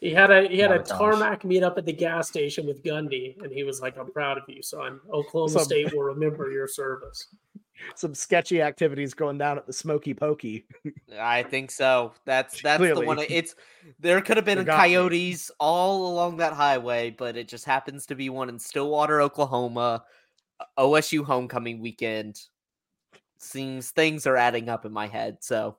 He 0.00 0.10
had 0.10 0.30
a 0.30 0.46
he 0.48 0.58
had 0.58 0.70
oh, 0.70 0.76
a 0.76 0.82
tarmac 0.82 1.40
gosh. 1.40 1.48
meet 1.48 1.62
up 1.62 1.78
at 1.78 1.86
the 1.86 1.92
gas 1.92 2.28
station 2.28 2.66
with 2.66 2.82
Gundy, 2.82 3.40
and 3.42 3.50
he 3.50 3.64
was 3.64 3.80
like, 3.80 3.96
"I'm 3.96 4.12
proud 4.12 4.36
of 4.36 4.44
you, 4.48 4.62
son. 4.62 5.00
Oklahoma 5.10 5.52
Some, 5.52 5.64
State 5.64 5.94
will 5.94 6.02
remember 6.02 6.50
your 6.50 6.68
service." 6.68 7.28
Some 7.96 8.14
sketchy 8.14 8.62
activities 8.62 9.14
going 9.14 9.38
down 9.38 9.58
at 9.58 9.66
the 9.66 9.72
Smoky 9.72 10.14
Pokey. 10.14 10.66
I 11.18 11.42
think 11.42 11.70
so. 11.70 12.12
That's 12.24 12.60
that's 12.62 12.78
Clearly. 12.78 13.00
the 13.00 13.06
one. 13.06 13.18
It's 13.28 13.54
there 13.98 14.20
could 14.20 14.36
have 14.36 14.46
been 14.46 14.64
coyotes 14.64 15.48
me. 15.48 15.54
all 15.58 16.12
along 16.12 16.36
that 16.36 16.52
highway, 16.52 17.10
but 17.10 17.36
it 17.36 17.48
just 17.48 17.64
happens 17.64 18.06
to 18.06 18.14
be 18.14 18.28
one 18.28 18.48
in 18.48 18.58
Stillwater, 18.58 19.22
Oklahoma. 19.22 20.04
OSU 20.78 21.24
homecoming 21.24 21.80
weekend. 21.80 22.40
Seems 23.38 23.90
things 23.90 24.26
are 24.26 24.36
adding 24.36 24.68
up 24.68 24.84
in 24.84 24.92
my 24.92 25.06
head. 25.06 25.38
So 25.40 25.76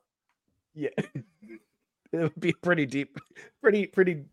yeah. 0.76 0.90
it 2.12 2.18
would 2.18 2.40
be 2.40 2.52
pretty 2.52 2.86
deep, 2.86 3.18
pretty, 3.60 3.86
pretty. 3.86 4.24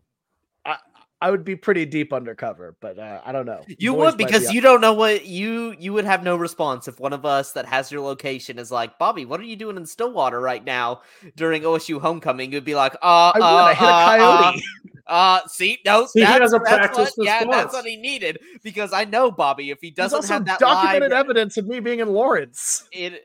I, 0.65 0.77
I 1.21 1.31
would 1.31 1.45
be 1.45 1.55
pretty 1.55 1.85
deep 1.85 2.11
undercover, 2.11 2.75
but 2.81 2.99
uh, 2.99 3.21
I 3.23 3.31
don't 3.31 3.45
know. 3.45 3.61
You 3.77 3.93
would 3.93 4.17
because 4.17 4.49
be 4.49 4.55
you 4.55 4.61
don't 4.61 4.81
know 4.81 4.93
what 4.93 5.25
you 5.25 5.73
you 5.79 5.93
would 5.93 6.03
have 6.03 6.21
no 6.21 6.35
response 6.35 6.89
if 6.89 6.99
one 6.99 7.13
of 7.13 7.25
us 7.25 7.53
that 7.53 7.65
has 7.65 7.91
your 7.91 8.01
location 8.01 8.59
is 8.59 8.71
like, 8.71 8.99
Bobby, 8.99 9.23
what 9.23 9.39
are 9.39 9.45
you 9.45 9.55
doing 9.55 9.77
in 9.77 9.85
Stillwater 9.85 10.41
right 10.41 10.63
now 10.63 11.01
during 11.37 11.63
OSU 11.63 12.01
homecoming? 12.01 12.51
You'd 12.51 12.65
be 12.65 12.75
like, 12.75 12.95
uh, 12.95 13.31
I, 13.35 13.39
uh, 13.39 13.45
I 13.45 13.73
hit 13.73 13.87
uh, 13.87 13.87
a 13.87 14.05
coyote. 14.05 14.63
Uh, 15.07 15.11
uh, 15.13 15.47
see, 15.47 15.79
no, 15.85 16.05
see, 16.07 16.21
that's, 16.21 16.51
that's 16.51 16.97
what, 16.97 17.13
yeah, 17.17 17.45
that's 17.45 17.73
what 17.73 17.85
he 17.85 17.95
needed 17.95 18.39
because 18.61 18.91
I 18.91 19.05
know 19.05 19.31
Bobby. 19.31 19.69
If 19.69 19.79
he 19.79 19.91
doesn't 19.91 20.27
have 20.27 20.45
that 20.45 20.59
documented 20.59 21.11
live, 21.11 21.19
evidence 21.25 21.55
of 21.55 21.67
me 21.67 21.79
being 21.79 21.99
in 21.99 22.09
Lawrence, 22.09 22.87
it 22.91 23.23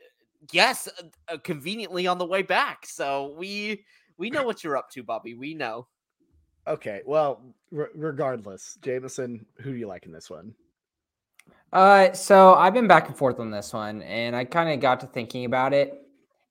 yes, 0.51 0.87
uh, 0.87 1.33
uh, 1.33 1.37
conveniently 1.37 2.07
on 2.07 2.17
the 2.17 2.25
way 2.25 2.41
back. 2.41 2.85
So 2.85 3.35
we 3.37 3.85
we 4.17 4.29
know 4.29 4.43
what 4.43 4.63
you're 4.63 4.77
up 4.77 4.89
to, 4.91 5.03
Bobby. 5.03 5.33
We 5.33 5.53
know. 5.53 5.87
Okay, 6.67 7.01
well, 7.05 7.41
r- 7.75 7.89
regardless, 7.95 8.77
Jameson, 8.81 9.45
who 9.61 9.71
do 9.71 9.77
you 9.77 9.87
like 9.87 10.05
in 10.05 10.11
this 10.11 10.29
one? 10.29 10.53
Uh, 11.71 12.11
so 12.13 12.53
I've 12.55 12.73
been 12.73 12.87
back 12.87 13.07
and 13.07 13.17
forth 13.17 13.39
on 13.39 13.51
this 13.51 13.73
one, 13.73 14.01
and 14.03 14.35
I 14.35 14.43
kind 14.45 14.69
of 14.69 14.79
got 14.79 14.99
to 15.01 15.07
thinking 15.07 15.45
about 15.45 15.73
it, 15.73 16.01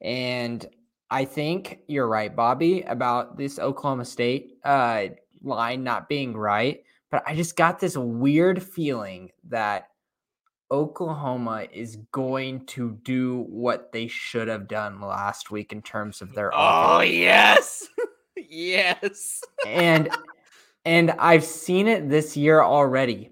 and 0.01 0.65
I 1.10 1.24
think 1.24 1.81
you're 1.89 2.09
right, 2.09 2.35
Bobby, 2.35 2.82
about 2.82 3.36
this 3.36 3.59
Oklahoma 3.59 4.05
State 4.05 4.59
uh 4.65 5.09
line 5.43 5.85
not 5.85 6.09
being 6.09 6.36
right. 6.36 6.82
But 7.10 7.23
I 7.27 7.35
just 7.35 7.56
got 7.56 7.81
this 7.81 7.97
weird 7.97 8.62
feeling 8.62 9.31
that 9.48 9.89
Oklahoma 10.70 11.66
is 11.73 11.97
going 12.12 12.66
to 12.66 12.99
do 13.05 13.45
what 13.49 13.93
they 13.93 14.09
should 14.09 14.49
have 14.49 14.69
done 14.69 15.01
last 15.01 15.51
week 15.51 15.73
in 15.73 15.82
terms 15.82 16.23
of 16.23 16.31
mm, 16.31 16.35
their 16.35 16.53
Oh 16.53 17.01
offense. 17.01 17.03
yes, 17.03 17.89
yes. 18.36 19.47
and 19.65 20.11
and 20.85 21.12
I've 21.12 21.45
seen 21.45 21.89
it 21.89 22.09
this 22.09 22.36
year 22.36 22.62
already. 22.62 23.31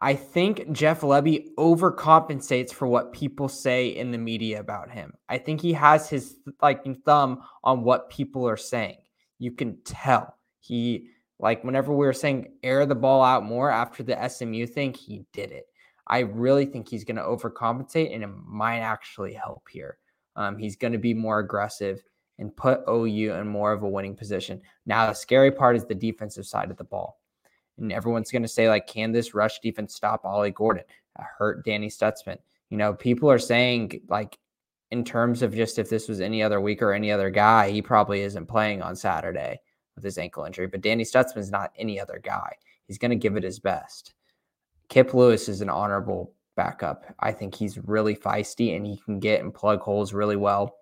I 0.00 0.14
think 0.14 0.72
Jeff 0.72 1.00
Lebby 1.02 1.54
overcompensates 1.58 2.72
for 2.72 2.86
what 2.86 3.12
people 3.12 3.48
say 3.48 3.88
in 3.88 4.10
the 4.10 4.18
media 4.18 4.60
about 4.60 4.90
him. 4.90 5.14
I 5.28 5.38
think 5.38 5.60
he 5.60 5.72
has 5.74 6.08
his 6.10 6.36
like 6.62 6.84
thumb 7.04 7.42
on 7.64 7.82
what 7.82 8.10
people 8.10 8.46
are 8.48 8.58
saying. 8.58 8.98
You 9.38 9.52
can 9.52 9.78
tell. 9.84 10.36
He 10.60 11.08
like 11.38 11.64
whenever 11.64 11.92
we 11.92 12.06
were 12.06 12.12
saying 12.12 12.52
air 12.62 12.86
the 12.86 12.94
ball 12.94 13.22
out 13.22 13.44
more 13.44 13.70
after 13.70 14.02
the 14.02 14.28
SMU 14.28 14.66
thing, 14.66 14.94
he 14.94 15.24
did 15.32 15.52
it. 15.52 15.66
I 16.06 16.20
really 16.20 16.66
think 16.66 16.88
he's 16.88 17.04
going 17.04 17.16
to 17.16 17.22
overcompensate 17.22 18.14
and 18.14 18.22
it 18.22 18.30
might 18.44 18.80
actually 18.80 19.32
help 19.32 19.68
here. 19.70 19.98
Um, 20.36 20.56
he's 20.56 20.76
going 20.76 20.92
to 20.92 20.98
be 20.98 21.14
more 21.14 21.38
aggressive 21.40 22.02
and 22.38 22.54
put 22.54 22.84
OU 22.88 23.32
in 23.34 23.48
more 23.48 23.72
of 23.72 23.82
a 23.82 23.88
winning 23.88 24.14
position. 24.14 24.60
Now, 24.84 25.06
the 25.06 25.14
scary 25.14 25.50
part 25.50 25.76
is 25.76 25.84
the 25.84 25.94
defensive 25.94 26.46
side 26.46 26.70
of 26.70 26.76
the 26.76 26.84
ball. 26.84 27.18
And 27.78 27.92
everyone's 27.92 28.30
going 28.30 28.42
to 28.42 28.48
say, 28.48 28.68
like, 28.68 28.86
can 28.86 29.12
this 29.12 29.34
rush 29.34 29.60
defense 29.60 29.94
stop 29.94 30.24
Ollie 30.24 30.50
Gordon? 30.50 30.84
I 31.16 31.24
hurt 31.38 31.64
Danny 31.64 31.88
Stutsman. 31.88 32.38
You 32.70 32.76
know, 32.76 32.94
people 32.94 33.30
are 33.30 33.38
saying, 33.38 34.00
like, 34.08 34.38
in 34.90 35.04
terms 35.04 35.42
of 35.42 35.54
just 35.54 35.78
if 35.78 35.88
this 35.88 36.08
was 36.08 36.20
any 36.20 36.42
other 36.42 36.60
week 36.60 36.82
or 36.82 36.92
any 36.92 37.10
other 37.10 37.30
guy, 37.30 37.70
he 37.70 37.82
probably 37.82 38.20
isn't 38.20 38.46
playing 38.46 38.82
on 38.82 38.96
Saturday 38.96 39.60
with 39.94 40.04
his 40.04 40.18
ankle 40.18 40.44
injury. 40.44 40.66
But 40.66 40.82
Danny 40.82 41.04
Stutsman's 41.04 41.50
not 41.50 41.72
any 41.76 41.98
other 41.98 42.20
guy. 42.22 42.54
He's 42.86 42.98
going 42.98 43.10
to 43.10 43.16
give 43.16 43.36
it 43.36 43.42
his 43.42 43.58
best. 43.58 44.14
Kip 44.88 45.14
Lewis 45.14 45.48
is 45.48 45.60
an 45.60 45.68
honorable 45.68 46.32
backup. 46.56 47.04
I 47.20 47.32
think 47.32 47.54
he's 47.54 47.78
really 47.78 48.16
feisty 48.16 48.76
and 48.76 48.86
he 48.86 48.96
can 49.04 49.20
get 49.20 49.42
and 49.42 49.54
plug 49.54 49.80
holes 49.80 50.12
really 50.12 50.36
well. 50.36 50.76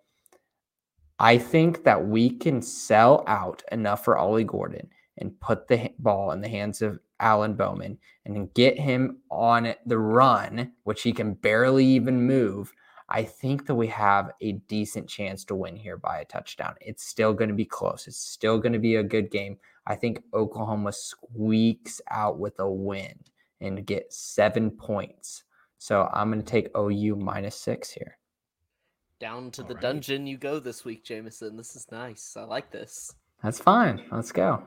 I 1.19 1.39
think 1.39 1.85
that 1.85 2.07
we 2.07 2.31
can 2.31 2.61
sell 2.61 3.25
out 3.27 3.63
enough 3.71 4.05
for 4.05 4.17
Ollie 4.17 4.45
Gordon 4.45 4.89
and 5.19 5.39
put 5.41 5.69
the 5.69 5.91
ball 5.99 6.33
in 6.33 6.41
the 6.41 6.49
hands 6.49 6.83
of 6.83 6.99
Alan 7.21 7.55
Bowman 7.55 7.99
and 8.25 8.53
get 8.55 8.79
him 8.79 9.19
on 9.31 9.75
the 9.87 9.99
run, 9.99 10.73
which 10.83 11.03
he 11.03 11.13
can 11.13 11.35
barely 11.35 11.87
even 11.87 12.27
move. 12.27 12.73
I 13.09 13.23
think 13.23 13.67
that 13.67 13.75
we 13.75 13.87
have 13.89 14.33
a 14.41 14.53
decent 14.53 15.09
chance 15.09 15.45
to 15.45 15.55
win 15.55 15.77
here 15.77 15.97
by 15.97 16.19
a 16.19 16.25
touchdown. 16.25 16.75
It's 16.81 17.05
still 17.07 17.33
going 17.33 17.49
to 17.49 17.55
be 17.55 17.65
close. 17.65 18.09
It's 18.09 18.19
still 18.19 18.59
going 18.59 18.73
to 18.73 18.79
be 18.79 18.97
a 18.97 19.03
good 19.03 19.31
game. 19.31 19.59
I 19.87 19.95
think 19.95 20.23
Oklahoma 20.33 20.93
squeaks 20.93 22.01
out 22.11 22.39
with 22.39 22.59
a 22.59 22.69
win 22.69 23.15
and 23.65 23.85
get 23.87 24.13
seven 24.13 24.71
points. 24.71 25.45
So 25.79 26.09
I'm 26.13 26.31
going 26.31 26.43
to 26.43 26.47
take 26.51 26.69
OU 26.77 27.17
minus 27.17 27.57
six 27.57 27.91
here. 27.91 28.19
Down 29.21 29.51
to 29.53 29.63
All 29.63 29.69
the 29.69 29.75
right. 29.75 29.83
dungeon 29.83 30.27
you 30.27 30.37
go 30.37 30.59
this 30.61 30.85
week, 30.85 31.05
Jameson. 31.05 31.57
This 31.57 31.77
is 31.77 31.87
nice. 31.91 32.37
I 32.37 32.45
like 32.45 32.71
this. 32.71 33.13
That's 33.43 33.59
fine. 33.59 34.03
Let's 34.11 34.33
go. 34.33 34.63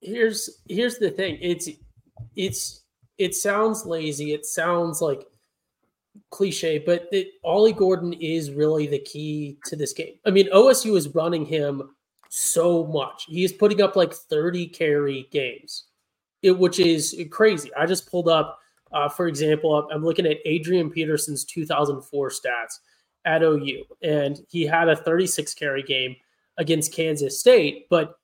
here's 0.00 0.60
here's 0.68 0.98
the 0.98 1.10
thing 1.10 1.36
it's 1.40 1.68
it's 2.36 2.84
it 3.18 3.34
sounds 3.34 3.84
lazy 3.84 4.32
it 4.32 4.46
sounds 4.46 5.00
like 5.02 5.24
cliche 6.30 6.78
but 6.78 7.08
it, 7.10 7.28
ollie 7.42 7.72
gordon 7.72 8.12
is 8.12 8.52
really 8.52 8.86
the 8.86 9.00
key 9.00 9.58
to 9.64 9.74
this 9.74 9.92
game 9.92 10.14
i 10.24 10.30
mean 10.30 10.48
osu 10.52 10.96
is 10.96 11.08
running 11.16 11.44
him 11.44 11.82
so 12.28 12.86
much 12.86 13.24
he's 13.28 13.52
putting 13.52 13.82
up 13.82 13.96
like 13.96 14.12
30 14.14 14.68
carry 14.68 15.26
games 15.32 15.87
it, 16.42 16.58
which 16.58 16.78
is 16.78 17.20
crazy 17.30 17.70
i 17.74 17.86
just 17.86 18.10
pulled 18.10 18.28
up 18.28 18.58
uh, 18.92 19.08
for 19.08 19.26
example 19.26 19.88
i'm 19.92 20.04
looking 20.04 20.26
at 20.26 20.38
adrian 20.44 20.90
peterson's 20.90 21.44
2004 21.44 22.30
stats 22.30 22.78
at 23.24 23.42
ou 23.42 23.84
and 24.02 24.40
he 24.48 24.64
had 24.64 24.88
a 24.88 24.96
36 24.96 25.54
carry 25.54 25.82
game 25.82 26.14
against 26.58 26.92
kansas 26.92 27.38
state 27.38 27.86
but 27.90 28.18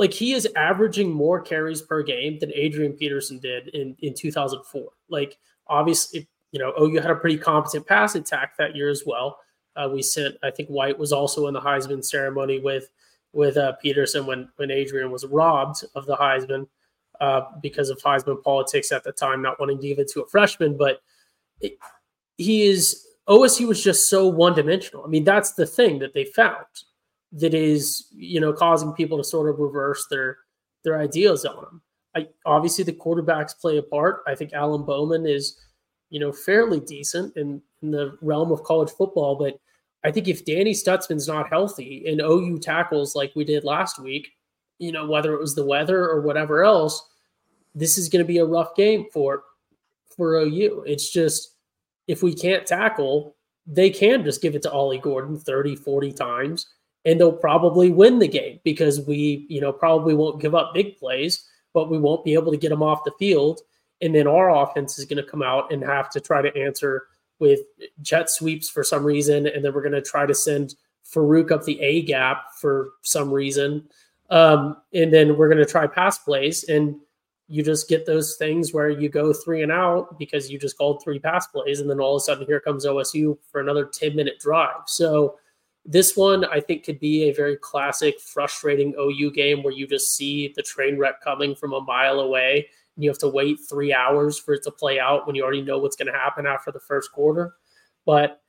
like 0.00 0.14
he 0.14 0.32
is 0.32 0.48
averaging 0.56 1.12
more 1.12 1.40
carries 1.40 1.82
per 1.82 2.02
game 2.02 2.38
than 2.38 2.50
Adrian 2.54 2.94
Peterson 2.94 3.38
did 3.38 3.68
in 3.68 3.94
in 4.00 4.14
2004. 4.14 4.88
Like 5.10 5.36
obviously, 5.66 6.26
you 6.52 6.58
know, 6.58 6.72
OU 6.80 7.02
had 7.02 7.10
a 7.10 7.16
pretty 7.16 7.36
competent 7.36 7.86
pass 7.86 8.14
attack 8.14 8.56
that 8.56 8.74
year 8.74 8.88
as 8.88 9.02
well. 9.04 9.38
Uh, 9.76 9.90
we 9.92 10.02
sent, 10.02 10.36
I 10.42 10.50
think 10.50 10.68
White 10.68 10.98
was 10.98 11.12
also 11.12 11.46
in 11.46 11.54
the 11.54 11.60
Heisman 11.60 12.02
ceremony 12.02 12.58
with 12.58 12.88
with 13.34 13.58
uh, 13.58 13.72
Peterson 13.82 14.24
when 14.24 14.48
when 14.56 14.70
Adrian 14.70 15.10
was 15.10 15.26
robbed 15.26 15.84
of 15.94 16.06
the 16.06 16.16
Heisman 16.16 16.66
uh, 17.20 17.42
because 17.62 17.90
of 17.90 17.98
Heisman 17.98 18.42
politics 18.42 18.92
at 18.92 19.04
the 19.04 19.12
time, 19.12 19.42
not 19.42 19.60
wanting 19.60 19.80
to 19.80 19.86
give 19.86 19.98
it 19.98 20.10
to 20.12 20.22
a 20.22 20.28
freshman. 20.28 20.76
But 20.76 21.02
it, 21.60 21.78
he 22.36 22.62
is 22.62 23.06
OSU 23.28 23.68
was 23.68 23.82
just 23.82 24.08
so 24.08 24.26
one 24.26 24.54
dimensional. 24.54 25.04
I 25.04 25.08
mean, 25.08 25.24
that's 25.24 25.52
the 25.52 25.66
thing 25.66 25.98
that 26.00 26.14
they 26.14 26.24
found 26.24 26.66
that 27.32 27.54
is 27.54 28.08
you 28.12 28.40
know 28.40 28.52
causing 28.52 28.92
people 28.92 29.18
to 29.18 29.24
sort 29.24 29.48
of 29.48 29.58
reverse 29.58 30.06
their 30.10 30.38
their 30.84 30.98
ideas 30.98 31.44
on 31.44 31.58
him. 31.58 31.82
I 32.16 32.26
obviously 32.44 32.84
the 32.84 32.92
quarterbacks 32.92 33.58
play 33.58 33.76
a 33.76 33.82
part. 33.82 34.22
I 34.26 34.34
think 34.34 34.52
Alan 34.52 34.84
Bowman 34.84 35.26
is 35.26 35.56
you 36.10 36.18
know 36.18 36.32
fairly 36.32 36.80
decent 36.80 37.36
in 37.36 37.62
in 37.82 37.90
the 37.90 38.16
realm 38.20 38.50
of 38.50 38.64
college 38.64 38.90
football, 38.90 39.36
but 39.36 39.58
I 40.02 40.10
think 40.10 40.28
if 40.28 40.44
Danny 40.44 40.72
Stutsman's 40.72 41.28
not 41.28 41.48
healthy 41.48 42.04
and 42.08 42.20
OU 42.20 42.58
tackles 42.60 43.14
like 43.14 43.32
we 43.36 43.44
did 43.44 43.64
last 43.64 43.98
week, 44.02 44.28
you 44.78 44.92
know 44.92 45.06
whether 45.06 45.34
it 45.34 45.40
was 45.40 45.54
the 45.54 45.64
weather 45.64 46.08
or 46.08 46.22
whatever 46.22 46.64
else, 46.64 47.09
this 47.74 47.98
is 47.98 48.08
going 48.08 48.24
to 48.24 48.28
be 48.28 48.38
a 48.38 48.44
rough 48.44 48.74
game 48.74 49.06
for 49.12 49.44
for 50.16 50.34
OU. 50.34 50.84
It's 50.86 51.10
just 51.10 51.54
if 52.08 52.22
we 52.22 52.34
can't 52.34 52.66
tackle, 52.66 53.36
they 53.66 53.90
can 53.90 54.24
just 54.24 54.42
give 54.42 54.54
it 54.54 54.62
to 54.62 54.70
Ollie 54.70 54.98
Gordon 54.98 55.38
30, 55.38 55.76
40 55.76 56.12
times 56.12 56.66
and 57.04 57.18
they'll 57.18 57.32
probably 57.32 57.90
win 57.90 58.18
the 58.18 58.28
game 58.28 58.60
because 58.64 59.00
we, 59.00 59.46
you 59.48 59.60
know, 59.60 59.72
probably 59.72 60.14
won't 60.14 60.40
give 60.40 60.54
up 60.54 60.74
big 60.74 60.98
plays, 60.98 61.46
but 61.72 61.90
we 61.90 61.98
won't 61.98 62.24
be 62.24 62.34
able 62.34 62.52
to 62.52 62.58
get 62.58 62.68
them 62.68 62.82
off 62.82 63.04
the 63.04 63.12
field. 63.18 63.60
And 64.02 64.14
then 64.14 64.26
our 64.26 64.50
offense 64.50 64.98
is 64.98 65.04
going 65.04 65.22
to 65.22 65.30
come 65.30 65.42
out 65.42 65.72
and 65.72 65.82
have 65.82 66.10
to 66.10 66.20
try 66.20 66.42
to 66.42 66.54
answer 66.56 67.06
with 67.38 67.60
jet 68.02 68.28
sweeps 68.28 68.68
for 68.68 68.84
some 68.84 69.04
reason. 69.04 69.46
And 69.46 69.64
then 69.64 69.72
we're 69.72 69.82
going 69.82 69.92
to 69.92 70.02
try 70.02 70.26
to 70.26 70.34
send 70.34 70.74
Farouk 71.10 71.50
up 71.50 71.64
the 71.64 71.80
A 71.80 72.02
gap 72.02 72.52
for 72.60 72.92
some 73.02 73.32
reason. 73.32 73.88
Um, 74.28 74.76
and 74.92 75.12
then 75.12 75.36
we're 75.36 75.48
going 75.48 75.64
to 75.64 75.70
try 75.70 75.86
pass 75.86 76.18
plays. 76.18 76.64
And 76.64 76.96
you 77.50 77.64
just 77.64 77.88
get 77.88 78.06
those 78.06 78.36
things 78.36 78.72
where 78.72 78.88
you 78.88 79.08
go 79.08 79.32
three 79.32 79.62
and 79.62 79.72
out 79.72 80.16
because 80.20 80.52
you 80.52 80.56
just 80.56 80.78
called 80.78 81.02
three 81.02 81.18
pass 81.18 81.48
plays. 81.48 81.80
And 81.80 81.90
then 81.90 81.98
all 81.98 82.14
of 82.14 82.20
a 82.20 82.24
sudden, 82.24 82.46
here 82.46 82.60
comes 82.60 82.86
OSU 82.86 83.36
for 83.50 83.60
another 83.60 83.86
10 83.86 84.14
minute 84.14 84.38
drive. 84.38 84.82
So, 84.86 85.36
this 85.84 86.14
one, 86.14 86.44
I 86.44 86.60
think, 86.60 86.84
could 86.84 87.00
be 87.00 87.24
a 87.24 87.32
very 87.32 87.56
classic, 87.56 88.20
frustrating 88.20 88.94
OU 89.00 89.32
game 89.32 89.62
where 89.64 89.72
you 89.72 89.88
just 89.88 90.14
see 90.14 90.52
the 90.54 90.62
train 90.62 90.96
wreck 90.96 91.22
coming 91.22 91.56
from 91.56 91.72
a 91.72 91.80
mile 91.80 92.20
away 92.20 92.68
and 92.94 93.02
you 93.02 93.10
have 93.10 93.18
to 93.18 93.28
wait 93.28 93.58
three 93.68 93.92
hours 93.92 94.38
for 94.38 94.54
it 94.54 94.62
to 94.64 94.70
play 94.70 95.00
out 95.00 95.26
when 95.26 95.34
you 95.34 95.42
already 95.42 95.62
know 95.62 95.78
what's 95.78 95.96
going 95.96 96.12
to 96.12 96.18
happen 96.18 96.46
after 96.46 96.70
the 96.70 96.78
first 96.78 97.10
quarter. 97.10 97.54
But 98.06 98.42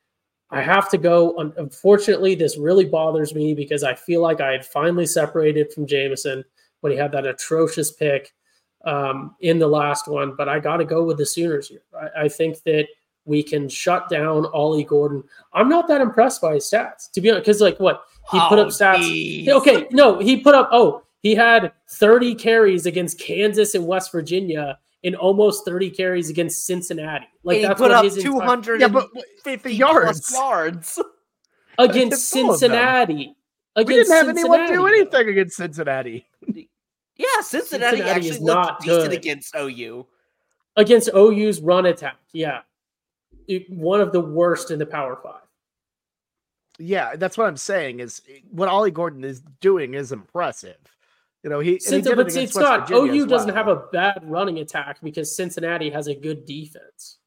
I 0.52 0.62
have 0.62 0.90
to 0.92 1.00
go. 1.00 1.38
Unfortunately, 1.58 2.36
this 2.36 2.58
really 2.58 2.86
bothers 2.86 3.34
me 3.34 3.56
because 3.56 3.84
I 3.84 3.96
feel 3.96 4.22
like 4.22 4.42
I 4.42 4.52
had 4.52 4.66
finally 4.66 5.08
separated 5.08 5.74
from 5.74 5.88
Jameson 5.88 6.44
when 6.82 6.92
he 6.92 6.98
had 7.00 7.14
that 7.14 7.26
atrocious 7.26 7.94
pick 7.94 8.34
um, 8.86 9.36
in 9.42 9.60
the 9.60 9.68
last 9.68 10.08
one. 10.08 10.36
But 10.36 10.50
I 10.50 10.60
got 10.60 10.78
to 10.78 10.86
go 10.86 11.04
with 11.04 11.18
the 11.18 11.26
Sooners 11.26 11.68
here. 11.68 11.82
I, 12.00 12.24
I 12.24 12.28
think 12.30 12.62
that 12.64 12.88
we 13.26 13.44
can 13.44 13.70
shut 13.70 14.10
down 14.10 14.46
Ollie 14.48 14.84
Gordon. 14.84 15.24
I'm 15.54 15.70
not 15.70 15.88
that 15.88 16.02
impressed 16.02 16.42
by 16.42 16.56
his 16.56 16.66
stats, 16.66 17.12
to 17.12 17.22
be 17.22 17.30
honest. 17.30 17.46
Because 17.46 17.62
like 17.62 17.80
what 17.80 18.04
he 18.32 18.40
put 18.50 18.58
Oh, 18.60 18.64
up 18.64 18.68
stats. 18.70 18.98
geez. 19.04 19.50
Okay, 19.50 19.88
no, 19.92 20.20
he 20.20 20.38
put 20.38 20.56
up. 20.56 20.70
Oh, 20.72 21.04
he 21.22 21.36
had 21.36 21.72
30 21.90 22.34
carries 22.36 22.86
against 22.88 23.20
Kansas 23.20 23.76
and 23.76 23.86
West 23.86 24.12
Virginia, 24.12 24.80
and 25.04 25.16
almost 25.16 25.66
30 25.66 25.92
carries 25.92 26.30
against 26.30 26.66
Cincinnati. 26.66 27.26
Like 27.44 27.56
And 27.58 27.62
he 27.62 27.68
that's 27.68 27.78
put 27.80 27.92
what 27.92 28.06
up 28.06 28.12
250 28.14 28.82
Yeah, 28.82 28.88
but 28.88 29.64
the 29.64 29.74
yards. 29.74 30.32
yards. 30.34 31.00
against 31.78 32.32
full 32.32 32.42
of 32.54 32.60
them. 32.60 32.70
Cincinnati. 32.72 33.36
We 33.76 33.84
didn't 33.86 34.12
have 34.12 34.30
anyone 34.30 34.68
do 34.68 34.86
anything 34.88 35.30
against 35.30 35.58
Cincinnati. 35.58 36.26
Yeah, 37.18 37.26
Cincinnati, 37.42 37.98
Cincinnati 37.98 38.02
actually 38.18 38.30
is 38.30 38.40
looked 38.40 38.56
not 38.56 38.80
decent 38.82 39.10
good. 39.10 39.14
against 39.14 39.56
OU. 39.56 40.08
against 40.78 41.10
OU's 41.16 41.60
run 41.62 41.86
attack. 41.86 42.18
Yeah, 42.34 42.62
It- 43.48 43.70
one 43.70 44.00
of 44.02 44.12
the 44.14 44.22
worst 44.22 44.72
in 44.72 44.80
the 44.80 44.86
Power 44.86 45.18
Five. 45.22 45.42
Yeah, 46.80 47.16
that's 47.16 47.38
what 47.38 47.48
I'm 47.48 47.58
saying. 47.58 48.00
Is 48.00 48.22
eh, 48.30 48.40
what 48.50 48.70
Ollie 48.70 48.92
Gordon 48.92 49.24
is 49.24 49.42
doing 49.60 49.94
is 49.94 50.12
impressive. 50.12 50.78
You 51.44 51.50
know, 51.50 51.60
he, 51.60 51.72
and 51.74 51.76
he 51.76 51.80
Since, 51.80 52.04
did 52.06 52.14
it 52.14 52.16
but 52.16 52.22
against 52.28 52.38
it's 52.38 52.56
West 52.56 52.64
not. 52.66 52.88
Virginia 52.88 53.14
OU 53.24 53.28
doesn't 53.28 53.48
well. 53.54 53.56
have 53.56 53.68
a 53.68 53.88
bad 53.92 54.20
running 54.24 54.60
attack 54.60 55.00
because 55.04 55.36
Cincinnati 55.36 55.90
has 55.90 56.08
a 56.08 56.16
good 56.16 56.46
defense. 56.46 57.18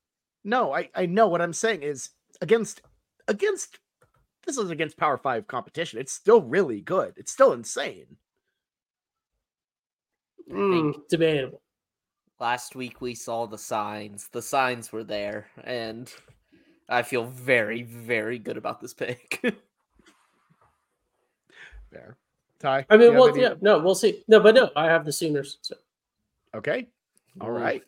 No, 0.44 0.72
I 0.74 0.88
I 0.94 1.06
know 1.06 1.28
what 1.28 1.40
I'm 1.42 1.52
saying 1.52 1.82
is 1.82 2.10
against 2.40 2.80
against 3.28 3.78
this 4.46 4.56
is 4.58 4.70
against 4.70 4.96
Power 4.96 5.18
Five 5.18 5.46
competition. 5.46 5.98
It's 5.98 6.12
still 6.12 6.42
really 6.42 6.80
good. 6.80 7.14
It's 7.16 7.32
still 7.32 7.52
insane. 7.52 8.16
Mm, 10.50 10.94
debatable. 11.08 11.60
Last 12.40 12.74
week 12.76 13.00
we 13.00 13.14
saw 13.14 13.46
the 13.46 13.58
signs. 13.58 14.28
The 14.32 14.42
signs 14.42 14.92
were 14.92 15.04
there, 15.04 15.46
and 15.62 16.12
I 16.88 17.02
feel 17.02 17.24
very, 17.24 17.82
very 17.82 18.38
good 18.38 18.56
about 18.56 18.80
this 18.80 18.94
pick. 18.94 19.40
There, 21.90 22.16
Ty. 22.58 22.84
I 22.90 22.96
mean, 22.96 23.12
have 23.12 23.20
well, 23.20 23.28
any- 23.28 23.42
yeah, 23.42 23.54
no, 23.60 23.78
we'll 23.78 23.94
see. 23.94 24.24
No, 24.26 24.40
but 24.40 24.54
no, 24.56 24.70
I 24.74 24.86
have 24.86 25.04
the 25.04 25.12
Sooners. 25.12 25.58
So. 25.62 25.76
Okay. 26.54 26.88
All 27.40 27.50
Ooh. 27.50 27.52
right. 27.52 27.82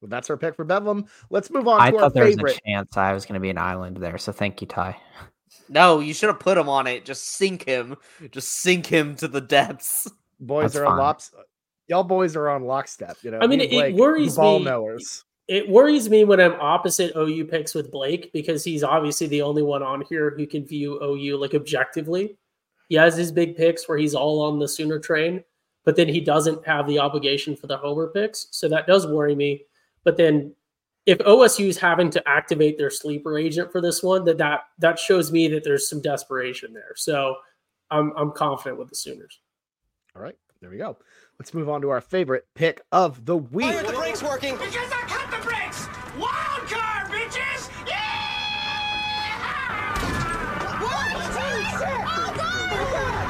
Well, 0.00 0.08
that's 0.10 0.28
our 0.30 0.36
pick 0.36 0.54
for 0.54 0.64
Bedlam. 0.64 1.06
Let's 1.30 1.50
move 1.50 1.66
on 1.66 1.80
I 1.80 1.90
to 1.90 1.96
our 1.96 2.02
thought 2.02 2.14
there 2.14 2.26
was 2.26 2.36
a 2.36 2.58
chance 2.66 2.96
I 2.96 3.12
was 3.12 3.24
going 3.24 3.34
to 3.34 3.40
be 3.40 3.50
an 3.50 3.58
island 3.58 3.96
there. 3.96 4.18
So 4.18 4.32
thank 4.32 4.60
you, 4.60 4.66
Ty. 4.66 4.96
No, 5.68 6.00
you 6.00 6.14
should 6.14 6.28
have 6.28 6.38
put 6.40 6.58
him 6.58 6.68
on 6.68 6.86
it. 6.86 7.04
Just 7.04 7.24
sink 7.36 7.64
him. 7.64 7.96
Just 8.30 8.60
sink 8.60 8.86
him 8.86 9.16
to 9.16 9.28
the 9.28 9.40
depths. 9.40 10.06
boys 10.38 10.74
That's 10.74 10.76
are 10.76 10.86
on 10.86 10.92
fine. 10.92 10.98
lops. 10.98 11.30
Y'all 11.88 12.04
boys 12.04 12.36
are 12.36 12.48
on 12.48 12.64
lockstep. 12.64 13.16
You 13.22 13.32
know. 13.32 13.38
I 13.40 13.46
mean, 13.46 13.58
me 13.58 13.64
it 13.66 13.70
Blake, 13.70 13.96
worries 13.96 14.36
ball 14.36 14.58
me- 14.58 14.66
knowers. 14.66 15.24
It 15.48 15.66
worries 15.66 16.10
me 16.10 16.24
when 16.24 16.40
I'm 16.40 16.60
opposite 16.60 17.16
OU 17.16 17.46
picks 17.46 17.74
with 17.74 17.90
Blake 17.90 18.30
because 18.34 18.62
he's 18.62 18.84
obviously 18.84 19.26
the 19.28 19.40
only 19.40 19.62
one 19.62 19.82
on 19.82 20.02
here 20.02 20.34
who 20.36 20.46
can 20.46 20.66
view 20.66 21.02
OU 21.02 21.38
like 21.38 21.54
objectively. 21.54 22.36
He 22.90 22.96
has 22.96 23.16
his 23.16 23.32
big 23.32 23.56
picks 23.56 23.88
where 23.88 23.96
he's 23.96 24.14
all 24.14 24.42
on 24.42 24.58
the 24.58 24.68
Sooner 24.68 24.98
train, 24.98 25.42
but 25.84 25.96
then 25.96 26.06
he 26.06 26.20
doesn't 26.20 26.66
have 26.66 26.86
the 26.86 26.98
obligation 26.98 27.56
for 27.56 27.66
the 27.66 27.78
Homer 27.78 28.08
picks. 28.08 28.48
So 28.50 28.68
that 28.68 28.86
does 28.86 29.06
worry 29.06 29.34
me. 29.34 29.64
But 30.04 30.18
then 30.18 30.54
if 31.06 31.16
OSU 31.20 31.68
is 31.68 31.78
having 31.78 32.10
to 32.10 32.28
activate 32.28 32.76
their 32.76 32.90
sleeper 32.90 33.38
agent 33.38 33.72
for 33.72 33.80
this 33.80 34.02
one, 34.02 34.24
that 34.26 34.36
that 34.36 34.64
that 34.78 34.98
shows 34.98 35.32
me 35.32 35.48
that 35.48 35.64
there's 35.64 35.88
some 35.88 36.02
desperation 36.02 36.74
there. 36.74 36.92
So 36.96 37.36
I'm 37.90 38.12
I'm 38.16 38.32
confident 38.32 38.78
with 38.78 38.90
the 38.90 38.96
Sooners. 38.96 39.40
All 40.14 40.20
right. 40.20 40.36
There 40.60 40.68
we 40.68 40.76
go. 40.76 40.98
Let's 41.38 41.54
move 41.54 41.68
on 41.68 41.82
to 41.82 41.90
our 41.90 42.00
favorite 42.00 42.46
pick 42.56 42.82
of 42.90 43.24
the 43.24 43.36
week. 43.36 43.66
Why 43.66 43.76
aren't 43.76 43.86
the 43.86 43.92
brakes 43.92 44.24
working? 44.24 44.54
Because 44.54 44.74
I 44.74 45.04
cut 45.06 45.30
the 45.30 45.36
brakes! 45.46 45.86
Wild 46.18 46.68
card, 46.68 47.12
bitches! 47.12 47.70
Yeah! 47.86 48.02
What? 50.82 51.14
Oh, 51.80 52.34
God! 52.36 53.28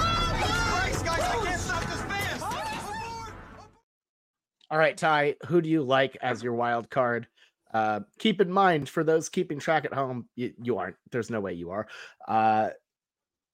Christ, 0.72 1.04
guys, 1.04 1.20
I 1.20 1.44
can't 1.44 1.60
stop 1.60 1.82
this 1.82 2.00
fast. 2.00 2.44
All 4.70 4.78
right, 4.78 4.96
Ty, 4.96 5.34
who 5.46 5.60
do 5.60 5.68
you 5.68 5.82
like 5.82 6.16
as 6.22 6.42
your 6.42 6.54
wild 6.54 6.88
card? 6.88 7.28
Uh, 7.74 8.00
keep 8.18 8.40
in 8.40 8.50
mind 8.50 8.88
for 8.88 9.04
those 9.04 9.28
keeping 9.28 9.58
track 9.58 9.84
at 9.84 9.92
home, 9.92 10.30
you, 10.34 10.54
you 10.62 10.78
aren't. 10.78 10.96
There's 11.12 11.28
no 11.28 11.40
way 11.40 11.52
you 11.52 11.72
are. 11.72 11.86
Uh, 12.26 12.70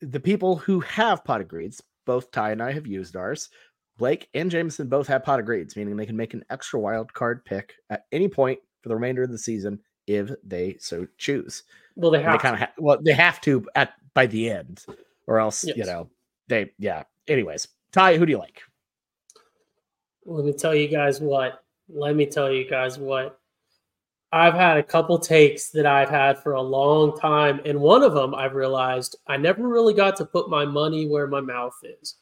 the 0.00 0.20
people 0.20 0.54
who 0.54 0.78
have 0.78 1.24
pot 1.24 1.40
of 1.40 1.48
greeds, 1.48 1.82
both 2.06 2.30
Ty 2.30 2.52
and 2.52 2.62
I 2.62 2.70
have 2.70 2.86
used 2.86 3.16
ours. 3.16 3.48
Blake 3.96 4.28
and 4.34 4.50
Jameson 4.50 4.88
both 4.88 5.06
have 5.06 5.24
pot 5.24 5.40
of 5.40 5.46
greeds, 5.46 5.76
meaning 5.76 5.96
they 5.96 6.06
can 6.06 6.16
make 6.16 6.34
an 6.34 6.44
extra 6.50 6.80
wild 6.80 7.12
card 7.12 7.44
pick 7.44 7.74
at 7.90 8.06
any 8.12 8.28
point 8.28 8.58
for 8.82 8.88
the 8.88 8.94
remainder 8.94 9.22
of 9.22 9.30
the 9.30 9.38
season 9.38 9.78
if 10.06 10.30
they 10.42 10.76
so 10.78 11.06
choose. 11.16 11.62
Well, 11.96 12.10
they 12.10 12.22
have 12.22 12.40
kind 12.40 12.54
of 12.54 12.60
ha- 12.60 12.72
well, 12.78 12.98
they 13.02 13.12
have 13.12 13.40
to 13.42 13.66
at 13.74 13.94
by 14.14 14.26
the 14.26 14.50
end, 14.50 14.84
or 15.26 15.38
else 15.38 15.64
you 15.64 15.84
know 15.84 16.08
they 16.48 16.72
yeah. 16.78 17.04
Anyways, 17.28 17.68
Ty, 17.92 18.16
who 18.18 18.26
do 18.26 18.32
you 18.32 18.38
like? 18.38 18.60
Let 20.26 20.44
me 20.44 20.52
tell 20.52 20.74
you 20.74 20.88
guys 20.88 21.20
what. 21.20 21.62
Let 21.88 22.16
me 22.16 22.26
tell 22.26 22.50
you 22.50 22.68
guys 22.68 22.98
what. 22.98 23.38
I've 24.32 24.54
had 24.54 24.78
a 24.78 24.82
couple 24.82 25.16
takes 25.20 25.70
that 25.70 25.86
I've 25.86 26.10
had 26.10 26.42
for 26.42 26.54
a 26.54 26.60
long 26.60 27.16
time, 27.16 27.60
and 27.64 27.80
one 27.80 28.02
of 28.02 28.14
them 28.14 28.34
I've 28.34 28.54
realized 28.54 29.14
I 29.28 29.36
never 29.36 29.68
really 29.68 29.94
got 29.94 30.16
to 30.16 30.24
put 30.24 30.50
my 30.50 30.64
money 30.64 31.06
where 31.06 31.28
my 31.28 31.40
mouth 31.40 31.76
is. 31.84 32.16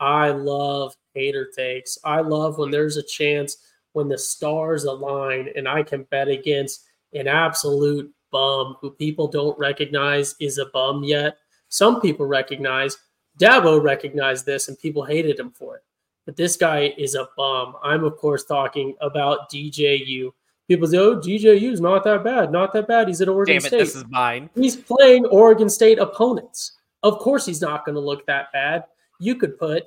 I 0.00 0.30
love 0.30 0.94
hater 1.14 1.50
takes. 1.54 1.98
I 2.04 2.20
love 2.20 2.58
when 2.58 2.70
there's 2.70 2.96
a 2.96 3.02
chance 3.02 3.58
when 3.92 4.08
the 4.08 4.18
stars 4.18 4.84
align 4.84 5.50
and 5.56 5.66
I 5.66 5.82
can 5.82 6.04
bet 6.04 6.28
against 6.28 6.84
an 7.14 7.26
absolute 7.26 8.12
bum 8.30 8.76
who 8.80 8.90
people 8.90 9.28
don't 9.28 9.58
recognize 9.58 10.34
is 10.40 10.58
a 10.58 10.66
bum 10.66 11.02
yet. 11.04 11.38
Some 11.68 12.00
people 12.00 12.26
recognize. 12.26 12.98
Dabo 13.38 13.82
recognized 13.82 14.46
this 14.46 14.68
and 14.68 14.78
people 14.78 15.04
hated 15.04 15.38
him 15.38 15.50
for 15.50 15.76
it 15.76 15.82
but 16.26 16.36
this 16.36 16.56
guy 16.56 16.92
is 16.98 17.14
a 17.14 17.28
bum. 17.36 17.76
I'm 17.82 18.04
of 18.04 18.18
course 18.18 18.44
talking 18.44 18.94
about 19.00 19.48
DJU. 19.50 20.32
People 20.68 20.88
say, 20.88 20.98
"Oh, 20.98 21.16
DJU 21.16 21.72
is 21.72 21.80
not 21.80 22.02
that 22.04 22.24
bad, 22.24 22.50
not 22.50 22.72
that 22.72 22.88
bad. 22.88 23.06
He's 23.06 23.20
at 23.20 23.28
Oregon 23.28 23.54
Damn 23.54 23.64
it, 23.64 23.68
State. 23.68 23.78
this 23.78 23.94
is 23.94 24.04
mine. 24.08 24.50
He's 24.56 24.76
playing 24.76 25.24
Oregon 25.26 25.70
State 25.70 26.00
opponents. 26.00 26.72
Of 27.04 27.20
course, 27.20 27.46
he's 27.46 27.60
not 27.60 27.86
going 27.86 27.94
to 27.94 28.00
look 28.00 28.26
that 28.26 28.52
bad. 28.52 28.84
You 29.18 29.36
could 29.36 29.58
put, 29.58 29.84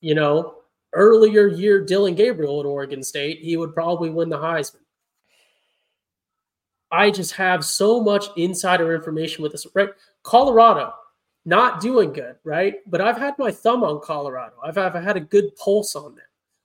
you 0.00 0.14
know, 0.14 0.56
earlier 0.92 1.46
year 1.48 1.84
Dillon 1.84 2.14
Gabriel 2.14 2.60
at 2.60 2.66
Oregon 2.66 3.02
State. 3.02 3.40
He 3.40 3.56
would 3.56 3.74
probably 3.74 4.10
win 4.10 4.28
the 4.28 4.38
Heisman. 4.38 4.76
I 6.90 7.10
just 7.10 7.32
have 7.32 7.64
so 7.64 8.02
much 8.02 8.26
insider 8.36 8.94
information 8.94 9.42
with 9.42 9.52
this. 9.52 9.66
Right, 9.74 9.88
Colorado 10.22 10.92
not 11.44 11.80
doing 11.80 12.12
good, 12.12 12.36
right? 12.44 12.76
But 12.86 13.00
I've 13.00 13.18
had 13.18 13.34
my 13.38 13.50
thumb 13.50 13.82
on 13.82 14.00
Colorado. 14.00 14.54
I've, 14.62 14.78
I've 14.78 14.94
had 14.94 15.16
a 15.16 15.20
good 15.20 15.54
pulse 15.56 15.96
on 15.96 16.14
them. 16.14 16.24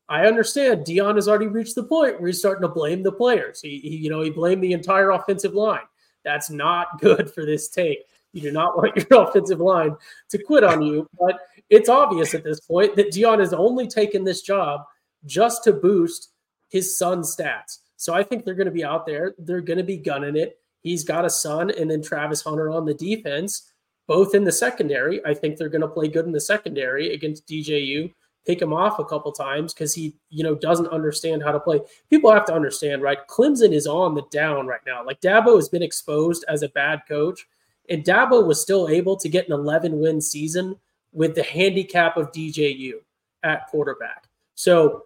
I 0.10 0.26
understand 0.26 0.86
Deion 0.86 1.16
has 1.16 1.28
already 1.28 1.48
reached 1.48 1.76
the 1.76 1.84
point 1.84 2.20
where 2.20 2.28
he's 2.28 2.40
starting 2.40 2.62
to 2.62 2.68
blame 2.68 3.04
the 3.04 3.12
players. 3.12 3.60
He, 3.60 3.80
he 3.80 3.98
you 3.98 4.10
know, 4.10 4.22
he 4.22 4.30
blamed 4.30 4.64
the 4.64 4.74
entire 4.74 5.12
offensive 5.12 5.54
line. 5.54 5.82
That's 6.24 6.50
not 6.50 7.00
good 7.02 7.34
for 7.34 7.46
this 7.46 7.70
take. 7.70 8.06
You 8.34 8.42
do 8.42 8.52
not 8.52 8.78
want 8.78 8.96
your 8.96 9.08
offensive 9.28 9.60
line 9.60 9.96
to 10.30 10.38
quit 10.38 10.64
on 10.64 10.82
you. 10.82 11.08
But 11.20 11.40
it's 11.70 11.90
obvious 11.90 12.34
at 12.34 12.44
this 12.44 12.60
point 12.60 12.96
that 12.96 13.12
Deion 13.12 13.40
has 13.40 13.54
only 13.54 13.88
taken 13.88 14.24
this 14.24 14.42
job 14.42 14.82
just 15.26 15.64
to 15.66 15.74
boost 15.74 16.32
his 16.70 16.98
son's 16.98 17.36
stats. 17.36 17.80
So 17.98 18.14
I 18.14 18.24
think 18.24 18.46
they're 18.46 18.54
going 18.54 18.66
to 18.66 18.72
be 18.72 18.84
out 18.84 19.06
there. 19.06 19.34
They're 19.38 19.62
going 19.62 19.78
to 19.78 19.84
be 19.84 19.98
gunning 19.98 20.38
it. 20.38 20.60
He's 20.82 21.04
got 21.04 21.26
a 21.26 21.30
son 21.30 21.72
and 21.72 21.90
then 21.90 22.02
Travis 22.02 22.44
Hunter 22.44 22.70
on 22.70 22.86
the 22.86 22.94
defense, 22.94 23.72
both 24.08 24.36
in 24.36 24.44
the 24.44 24.52
secondary. 24.52 25.26
I 25.26 25.34
think 25.34 25.58
they're 25.58 25.70
going 25.70 25.82
to 25.82 25.88
play 25.88 26.08
good 26.08 26.26
in 26.26 26.32
the 26.32 26.40
secondary 26.40 27.14
against 27.14 27.48
DJU. 27.48 28.14
Pick 28.46 28.62
him 28.62 28.72
off 28.72 29.00
a 29.00 29.06
couple 29.06 29.32
times 29.34 29.74
because 29.74 29.94
he, 29.94 30.16
you 30.30 30.44
know, 30.44 30.56
doesn't 30.56 30.88
understand 30.88 31.44
how 31.44 31.52
to 31.52 31.60
play. 31.60 31.82
People 32.10 32.32
have 32.32 32.46
to 32.46 32.54
understand, 32.54 33.02
right? 33.02 33.18
Clemson 33.28 33.74
is 33.74 33.88
on 33.88 34.16
the 34.16 34.24
down 34.32 34.68
right 34.68 34.80
now. 34.86 35.04
Like 35.06 35.20
Dabo 35.20 35.56
has 35.56 35.68
been 35.68 35.84
exposed 35.84 36.46
as 36.48 36.62
a 36.62 36.70
bad 36.70 37.02
coach, 37.10 37.46
and 37.90 38.06
Dabo 38.06 38.46
was 38.46 38.62
still 38.62 38.88
able 38.88 39.18
to 39.18 39.28
get 39.28 39.48
an 39.48 39.54
11 39.54 40.00
win 40.00 40.22
season 40.22 40.78
with 41.18 41.34
the 41.34 41.42
handicap 41.42 42.16
of 42.16 42.32
DJU 42.32 42.94
at 43.42 43.66
quarterback. 43.68 44.28
So 44.54 45.06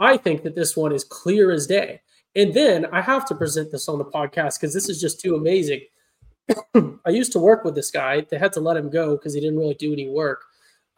I 0.00 0.16
think 0.16 0.42
that 0.42 0.56
this 0.56 0.76
one 0.76 0.92
is 0.92 1.04
clear 1.04 1.52
as 1.52 1.68
day. 1.68 2.00
And 2.34 2.52
then 2.52 2.86
I 2.86 3.00
have 3.00 3.24
to 3.28 3.34
present 3.36 3.70
this 3.70 3.88
on 3.88 3.98
the 3.98 4.04
podcast 4.04 4.58
because 4.58 4.74
this 4.74 4.88
is 4.88 5.00
just 5.00 5.20
too 5.20 5.36
amazing. 5.36 5.82
I 6.74 7.10
used 7.10 7.30
to 7.32 7.38
work 7.38 7.64
with 7.64 7.76
this 7.76 7.92
guy. 7.92 8.26
They 8.28 8.38
had 8.38 8.52
to 8.54 8.60
let 8.60 8.76
him 8.76 8.90
go 8.90 9.16
because 9.16 9.34
he 9.34 9.40
didn't 9.40 9.58
really 9.58 9.74
do 9.74 9.92
any 9.92 10.08
work. 10.08 10.42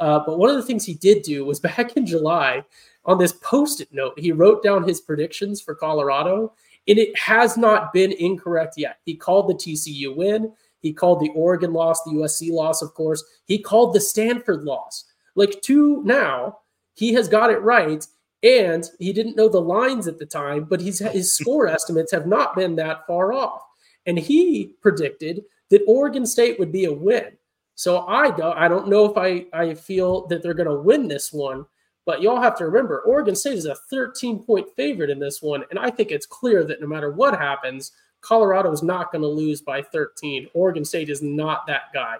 Uh, 0.00 0.20
but 0.24 0.38
one 0.38 0.48
of 0.48 0.56
the 0.56 0.62
things 0.62 0.86
he 0.86 0.94
did 0.94 1.22
do 1.22 1.44
was 1.44 1.60
back 1.68 1.94
in 1.98 2.06
July 2.06 2.64
on 3.04 3.18
this 3.18 3.32
post 3.34 3.82
it 3.82 3.88
note, 3.92 4.18
he 4.18 4.32
wrote 4.32 4.62
down 4.62 4.88
his 4.88 5.02
predictions 5.02 5.60
for 5.60 5.74
Colorado, 5.74 6.54
and 6.88 6.98
it 6.98 7.16
has 7.18 7.58
not 7.58 7.92
been 7.92 8.12
incorrect 8.12 8.74
yet. 8.78 8.98
He 9.04 9.14
called 9.14 9.50
the 9.50 9.54
TCU 9.54 10.16
win. 10.16 10.52
He 10.80 10.92
called 10.92 11.20
the 11.20 11.32
Oregon 11.34 11.72
loss, 11.72 12.02
the 12.02 12.12
USC 12.12 12.52
loss, 12.52 12.82
of 12.82 12.94
course. 12.94 13.24
He 13.46 13.59
called 13.59 13.94
the 13.94 14.00
Stanford 14.00 14.64
loss. 14.64 15.05
Like 15.34 15.60
two 15.62 16.02
now, 16.05 16.59
he 16.94 17.12
has 17.14 17.28
got 17.28 17.50
it 17.50 17.62
right. 17.62 18.06
And 18.42 18.88
he 18.98 19.12
didn't 19.12 19.36
know 19.36 19.48
the 19.48 19.60
lines 19.60 20.06
at 20.06 20.18
the 20.18 20.26
time, 20.26 20.64
but 20.64 20.80
his, 20.80 21.00
his 21.00 21.32
score 21.36 21.66
estimates 21.66 22.12
have 22.12 22.26
not 22.26 22.55
been 22.55 22.76
that 22.76 23.06
far 23.06 23.32
off. 23.32 23.62
And 24.06 24.18
he 24.18 24.74
predicted 24.80 25.44
that 25.70 25.84
Oregon 25.86 26.24
State 26.24 26.59
would 26.59 26.72
be 26.72 26.84
a 26.84 26.92
win. 26.92 27.36
So 27.74 28.06
I 28.06 28.30
don't, 28.30 28.56
I 28.56 28.66
don't 28.66 28.88
know 28.88 29.05
if 29.05 29.16
I, 29.16 29.46
I 29.52 29.74
feel 29.74 30.26
that 30.28 30.42
they're 30.42 30.55
going 30.55 30.68
to 30.68 30.74
win 30.74 31.06
this 31.06 31.32
one, 31.32 31.64
but 32.06 32.22
y'all 32.22 32.40
have 32.40 32.56
to 32.59 32.64
remember 32.66 33.00
Oregon 33.02 33.36
State 33.36 33.59
is 33.59 33.66
a 33.66 33.76
13 33.90 34.42
point 34.42 34.66
favorite 34.74 35.10
in 35.10 35.18
this 35.18 35.42
one. 35.42 35.62
And 35.70 35.78
I 35.78 35.90
think 35.90 36.10
it's 36.10 36.26
clear 36.26 36.64
that 36.64 36.80
no 36.80 36.86
matter 36.86 37.12
what 37.12 37.38
happens, 37.38 37.92
Colorado 38.20 38.70
is 38.72 38.82
not 38.82 39.12
going 39.12 39.22
to 39.22 39.28
lose 39.28 39.60
by 39.60 39.80
13. 39.82 40.48
Oregon 40.54 40.84
State 40.84 41.08
is 41.08 41.22
not 41.22 41.66
that 41.66 41.82
guy. 41.94 42.16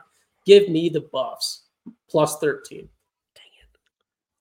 Give 0.47 0.69
me 0.69 0.89
the 0.89 1.01
buffs 1.01 1.63
plus 2.09 2.39
13. 2.39 2.89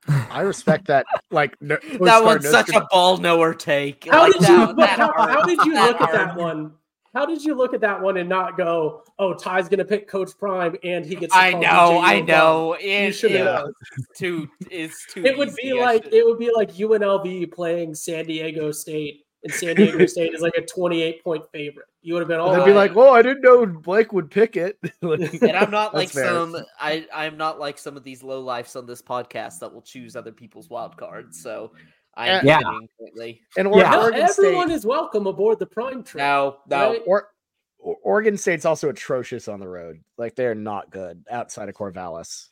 I 0.09 0.41
respect 0.41 0.88
that. 0.88 1.05
Like 1.31 1.55
no, 1.61 1.77
That 2.01 2.23
one's 2.23 2.49
such 2.49 2.69
a 2.73 2.88
ball 2.91 3.17
knower 3.17 3.53
take. 3.53 4.05
How 4.09 4.21
Like, 4.21 4.34
did 4.34 4.41
that- 4.43 4.49
you 4.49 4.65
but 4.67 4.75
that 4.77 4.99
how, 4.99 5.13
how 5.17 5.43
did 5.43 5.59
you 5.65 5.73
That 5.73 5.91
look 5.99 6.01
at 6.01 6.11
that 6.13 6.35
one? 6.38 6.73
how 7.13 7.25
did 7.25 7.43
you 7.43 7.55
look 7.55 7.73
at 7.73 7.81
that 7.81 7.99
one 7.99 8.15
and 8.17 8.29
not 8.29 8.57
go, 8.57 9.03
"Oh, 9.19 9.34
Ty's 9.34 9.67
going 9.67 9.79
to 9.79 9.85
pick 9.85 10.07
Coach 10.07 10.29
Prime 10.38 10.77
and 10.84 11.03
he 11.05 11.15
gets"? 11.15 11.34
I 11.35 11.51
know, 11.53 11.99
I 12.01 12.21
know. 12.21 12.75
Bomb." 12.79 12.88
It, 12.88 13.11
should 13.13 13.31
it 13.31 13.45
have. 13.45 13.69
too 14.15 14.47
it's 14.69 15.05
too. 15.11 15.25
It 15.25 15.38
would 15.38 15.49
easy, 15.49 15.61
be 15.63 15.73
like 15.73 16.03
should- 16.05 16.13
it 16.13 16.25
would 16.25 16.38
be 16.39 16.51
like 16.55 16.71
UNLV 16.73 17.51
playing 17.51 17.93
San 17.95 18.25
Diego 18.25 18.71
State, 18.71 19.25
and 19.48 19.53
San 19.56 19.76
Diego 19.76 20.06
State 20.06 20.34
is 20.34 20.41
like 20.41 20.53
a 20.57 20.61
28 20.61 21.24
point 21.24 21.44
favorite. 21.52 21.88
You 22.02 22.14
would 22.14 22.19
have 22.22 22.28
been 22.28 22.40
all 22.40 22.53
they'd 22.53 22.65
be 22.65 22.74
like, 22.74 22.95
"Well, 22.95 23.14
I 23.14 23.22
didn't 23.22 23.41
know 23.41 23.65
Blake 23.65 24.14
would 24.14 24.30
pick 24.32 24.56
it." 24.57 24.78
and 25.02 25.57
I'm 25.57 25.72
not 25.72 25.94
like 25.95 26.10
fair. 26.10 26.26
some 26.26 26.56
I 26.80 27.06
I'm 27.14 27.38
not 27.38 27.60
like 27.60 27.78
some 27.78 27.98
of 27.98 28.03
these 28.03 28.24
low 28.24 28.41
lifes 28.41 28.76
on 28.76 28.86
this 28.86 29.02
podcast 29.02 29.60
that 29.60 29.74
will 29.74 29.82
choose 29.82 30.15
other 30.15 30.32
people's 30.32 30.69
wild 30.69 30.98
cards. 30.98 31.41
So 31.41 31.72
I'm 32.15 32.30
eh, 32.30 32.41
Yeah. 32.44 32.57
kidding 32.60 32.88
completely. 32.98 33.41
And 33.57 33.68
Yeah. 33.76 33.90
No, 33.91 34.02
Oregon 34.03 34.22
everyone 34.22 34.68
State, 34.68 34.76
is 34.76 34.86
welcome 34.86 35.28
aboard 35.28 35.60
the 35.60 35.65
Prime 35.65 36.03
train. 36.03 36.24
No, 36.26 36.57
no. 36.68 36.90
right? 36.91 37.02
or, 37.06 37.30
or- 37.80 37.98
Oregon 38.03 38.38
State's 38.38 38.65
also 38.65 38.90
atrocious 38.90 39.48
on 39.48 39.60
the 39.60 39.68
road. 39.68 40.02
Like 40.18 40.36
they're 40.36 40.56
not 40.56 40.90
good 40.91 41.24
outside 41.30 41.69
of 41.69 41.76
Corvallis. 41.76 42.48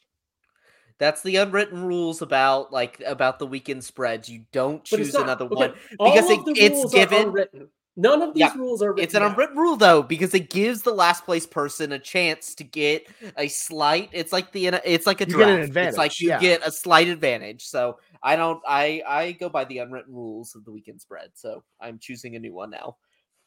That's 0.98 1.22
the 1.24 1.36
unwritten 1.38 1.84
rules 1.86 2.22
about 2.22 2.72
like 2.72 3.02
about 3.06 3.40
the 3.40 3.46
weekend 3.48 3.84
spreads. 3.84 4.30
You 4.30 4.46
don't 4.52 4.84
choose 4.84 5.14
not- 5.14 5.24
another 5.24 5.46
okay, 5.46 5.56
one 5.56 5.74
because 5.92 6.30
it- 6.30 6.40
it's 6.58 6.94
given- 6.94 7.28
unwritten. 7.28 7.70
None 7.98 8.22
of 8.22 8.34
these 8.34 8.42
Yeah, 8.42 8.54
rules 8.58 8.82
are 8.82 8.90
written. 8.90 9.06
It's 9.06 9.14
an 9.14 9.24
unwritten 9.24 9.56
rule 9.58 9.78
though 9.78 10.04
because 10.04 10.34
it 10.34 10.50
gives 10.50 10.82
the 10.82 10.92
last 10.94 11.24
place 11.24 11.46
person 11.46 11.94
a 11.94 12.00
chance 12.00 12.54
to 12.56 12.66
get 12.66 13.08
a 13.38 13.48
slight. 13.48 14.10
It's 14.12 14.34
like 14.34 14.52
the 14.52 14.68
uh, 14.68 14.80
it's 14.84 15.08
like 15.08 15.22
a 15.22 15.26
You 15.26 15.38
get 15.38 15.48
an 15.50 15.72
draft. 15.72 15.88
It's 15.90 15.98
like 15.98 16.20
you 16.20 16.28
yeah. 16.28 16.40
get 16.40 16.68
a 16.68 16.72
slight 16.74 17.08
advantage. 17.08 17.64
So 17.66 17.98
I 18.22 18.36
don't. 18.36 18.62
I 18.68 19.02
I 19.08 19.32
go 19.32 19.48
by 19.48 19.64
the 19.64 19.78
unwritten 19.78 20.14
rules 20.14 20.56
of 20.56 20.66
the 20.66 20.74
weekend 20.74 21.00
spread. 21.00 21.30
So 21.36 21.64
I'm 21.80 21.98
choosing 21.98 22.36
a 22.36 22.40
new 22.40 22.54
one 22.54 22.70
now. 22.70 22.98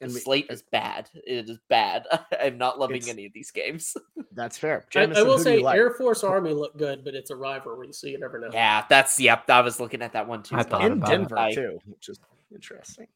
The 0.01 0.07
we- 0.07 0.13
slate 0.13 0.47
is 0.49 0.63
bad. 0.63 1.11
It 1.15 1.51
is 1.51 1.59
bad. 1.69 2.07
I'm 2.41 2.57
not 2.57 2.79
loving 2.79 3.09
any 3.09 3.27
of 3.27 3.33
these 3.33 3.51
games. 3.51 3.97
That's 4.33 4.57
fair. 4.57 4.85
I, 4.95 5.01
I 5.01 5.07
will 5.07 5.15
who 5.15 5.25
do 5.25 5.31
you 5.31 5.39
say 5.39 5.59
like? 5.59 5.77
Air 5.77 5.91
Force 5.95 6.23
Army 6.23 6.53
looked 6.53 6.79
good, 6.79 7.05
but 7.05 7.15
it's 7.15 7.31
a 7.31 7.37
rivalry, 7.37 7.93
so 7.93 8.07
you 8.07 8.19
never 8.19 8.39
know. 8.39 8.51
Yeah, 8.53 8.85
that's 8.89 9.19
yep. 9.19 9.51
I 9.51 9.61
was 9.61 9.81
looking 9.81 10.01
at 10.01 10.13
that 10.13 10.29
one 10.29 10.45
too. 10.45 10.55
I 10.55 10.63
thought 10.63 10.85
in 10.85 10.93
about 10.93 11.09
it. 11.09 11.17
Denver 11.17 11.39
I- 11.39 11.53
too, 11.53 11.79
which 11.87 12.09
is 12.09 12.21
interesting. 12.53 13.09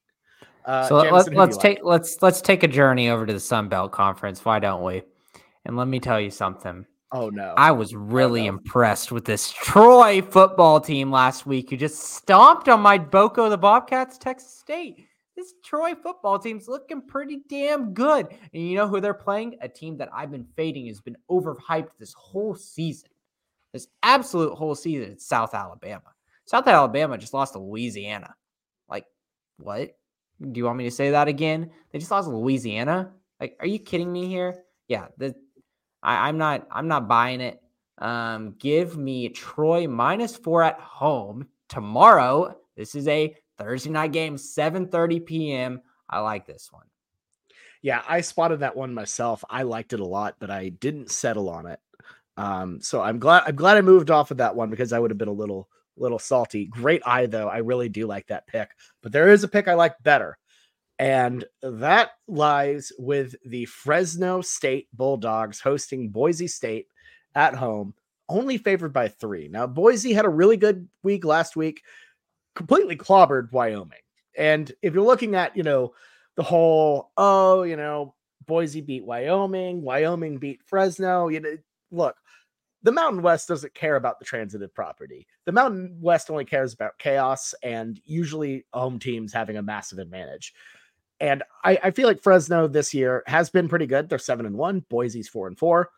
Uh, 0.64 0.86
so 0.86 0.96
let, 0.96 1.04
Jameson, 1.04 1.32
who 1.32 1.34
do 1.34 1.40
let's 1.40 1.56
you 1.56 1.62
take 1.62 1.78
like? 1.78 1.84
let's 1.84 2.22
let's 2.22 2.40
take 2.40 2.62
a 2.62 2.68
journey 2.68 3.08
over 3.08 3.26
to 3.26 3.32
the 3.32 3.40
Sun 3.40 3.68
Belt 3.68 3.92
Conference. 3.92 4.44
Why 4.44 4.58
don't 4.58 4.82
we? 4.82 5.02
And 5.64 5.76
let 5.76 5.86
me 5.86 6.00
tell 6.00 6.20
you 6.20 6.30
something. 6.30 6.86
Oh 7.12 7.28
no! 7.28 7.54
I 7.56 7.72
was 7.72 7.94
really 7.94 8.42
no. 8.44 8.54
impressed 8.54 9.12
with 9.12 9.24
this 9.24 9.52
Troy 9.52 10.22
football 10.22 10.80
team 10.80 11.10
last 11.10 11.46
week 11.46 11.70
who 11.70 11.76
just 11.76 12.00
stomped 12.00 12.68
on 12.68 12.80
my 12.80 12.98
Boko 12.98 13.48
the 13.48 13.58
Bobcats, 13.58 14.18
Texas 14.18 14.52
State. 14.52 15.06
This 15.36 15.54
Troy 15.64 15.94
football 15.94 16.38
team's 16.38 16.68
looking 16.68 17.02
pretty 17.02 17.40
damn 17.48 17.94
good. 17.94 18.28
And 18.52 18.68
you 18.68 18.76
know 18.76 18.86
who 18.86 19.00
they're 19.00 19.14
playing? 19.14 19.56
A 19.60 19.68
team 19.68 19.96
that 19.96 20.10
I've 20.14 20.30
been 20.30 20.46
fading 20.56 20.86
has 20.86 21.00
been 21.00 21.16
overhyped 21.30 21.90
this 21.98 22.12
whole 22.12 22.54
season. 22.54 23.08
This 23.72 23.88
absolute 24.02 24.54
whole 24.54 24.74
season. 24.74 25.12
It's 25.12 25.26
South 25.26 25.54
Alabama. 25.54 26.12
South 26.44 26.66
Alabama 26.66 27.16
just 27.16 27.32
lost 27.32 27.54
to 27.54 27.58
Louisiana. 27.58 28.34
Like, 28.88 29.06
what? 29.58 29.96
Do 30.40 30.58
you 30.58 30.64
want 30.64 30.78
me 30.78 30.84
to 30.84 30.90
say 30.90 31.10
that 31.10 31.28
again? 31.28 31.70
They 31.90 31.98
just 31.98 32.10
lost 32.10 32.28
to 32.28 32.36
Louisiana? 32.36 33.12
Like, 33.40 33.56
are 33.60 33.66
you 33.66 33.78
kidding 33.78 34.12
me 34.12 34.26
here? 34.26 34.64
Yeah, 34.88 35.06
the 35.16 35.34
I, 36.02 36.28
I'm 36.28 36.36
not 36.36 36.66
I'm 36.70 36.88
not 36.88 37.08
buying 37.08 37.40
it. 37.40 37.60
Um, 37.98 38.56
give 38.58 38.96
me 38.96 39.28
Troy 39.28 39.86
minus 39.86 40.36
four 40.36 40.62
at 40.62 40.78
home 40.80 41.46
tomorrow. 41.68 42.56
This 42.76 42.94
is 42.94 43.06
a 43.08 43.34
Thursday 43.62 43.90
night 43.90 44.12
game, 44.12 44.36
7:30 44.36 45.24
p.m. 45.24 45.82
I 46.10 46.20
like 46.20 46.46
this 46.46 46.68
one. 46.72 46.86
Yeah, 47.80 48.02
I 48.08 48.20
spotted 48.20 48.60
that 48.60 48.76
one 48.76 48.92
myself. 48.92 49.44
I 49.48 49.62
liked 49.62 49.92
it 49.92 50.00
a 50.00 50.04
lot, 50.04 50.36
but 50.38 50.50
I 50.50 50.68
didn't 50.70 51.10
settle 51.10 51.48
on 51.48 51.66
it. 51.66 51.80
Um, 52.36 52.80
so 52.80 53.00
I'm 53.00 53.18
glad 53.18 53.44
I'm 53.46 53.56
glad 53.56 53.76
I 53.76 53.82
moved 53.82 54.10
off 54.10 54.30
of 54.30 54.38
that 54.38 54.56
one 54.56 54.70
because 54.70 54.92
I 54.92 54.98
would 54.98 55.10
have 55.10 55.18
been 55.18 55.28
a 55.28 55.32
little 55.32 55.68
little 55.96 56.18
salty. 56.18 56.66
Great 56.66 57.02
eye 57.06 57.26
though. 57.26 57.48
I 57.48 57.58
really 57.58 57.88
do 57.88 58.06
like 58.06 58.26
that 58.28 58.46
pick. 58.46 58.70
But 59.02 59.12
there 59.12 59.28
is 59.28 59.44
a 59.44 59.48
pick 59.48 59.68
I 59.68 59.74
like 59.74 59.94
better. 60.02 60.38
And 60.98 61.44
that 61.62 62.10
lies 62.28 62.92
with 62.98 63.34
the 63.44 63.64
Fresno 63.66 64.40
State 64.40 64.88
Bulldogs 64.92 65.60
hosting 65.60 66.08
Boise 66.08 66.46
State 66.46 66.86
at 67.34 67.54
home, 67.54 67.94
only 68.28 68.58
favored 68.58 68.92
by 68.92 69.08
3. 69.08 69.48
Now 69.48 69.66
Boise 69.66 70.12
had 70.12 70.24
a 70.24 70.30
really 70.30 70.56
good 70.56 70.88
week 71.02 71.24
last 71.24 71.56
week, 71.56 71.82
completely 72.54 72.96
clobbered 72.96 73.52
Wyoming. 73.52 73.98
And 74.36 74.72
if 74.82 74.94
you're 74.94 75.04
looking 75.04 75.34
at, 75.34 75.56
you 75.56 75.62
know, 75.62 75.92
the 76.36 76.42
whole 76.42 77.10
oh 77.16 77.62
you 77.62 77.76
know 77.76 78.14
boise 78.46 78.80
beat 78.80 79.04
wyoming 79.04 79.82
wyoming 79.82 80.38
beat 80.38 80.60
fresno 80.64 81.28
you 81.28 81.40
know 81.40 81.56
look 81.90 82.16
the 82.82 82.92
mountain 82.92 83.22
west 83.22 83.48
doesn't 83.48 83.74
care 83.74 83.96
about 83.96 84.18
the 84.18 84.24
transitive 84.24 84.74
property. 84.74 85.26
The 85.44 85.52
mountain 85.52 85.98
west 86.00 86.30
only 86.30 86.44
cares 86.44 86.74
about 86.74 86.98
chaos 86.98 87.54
and 87.62 88.00
usually 88.04 88.64
home 88.72 88.98
teams 88.98 89.32
having 89.32 89.56
a 89.56 89.62
massive 89.62 90.00
advantage. 90.00 90.52
And 91.20 91.44
I, 91.64 91.78
I 91.80 91.90
feel 91.92 92.08
like 92.08 92.20
fresno 92.20 92.66
this 92.66 92.92
year 92.92 93.22
has 93.26 93.50
been 93.50 93.68
pretty 93.68 93.86
good. 93.86 94.08
They're 94.08 94.18
seven 94.18 94.46
and 94.46 94.56
one. 94.56 94.84
Boise's 94.90 95.28
four 95.28 95.46
and 95.46 95.56
four 95.56 95.90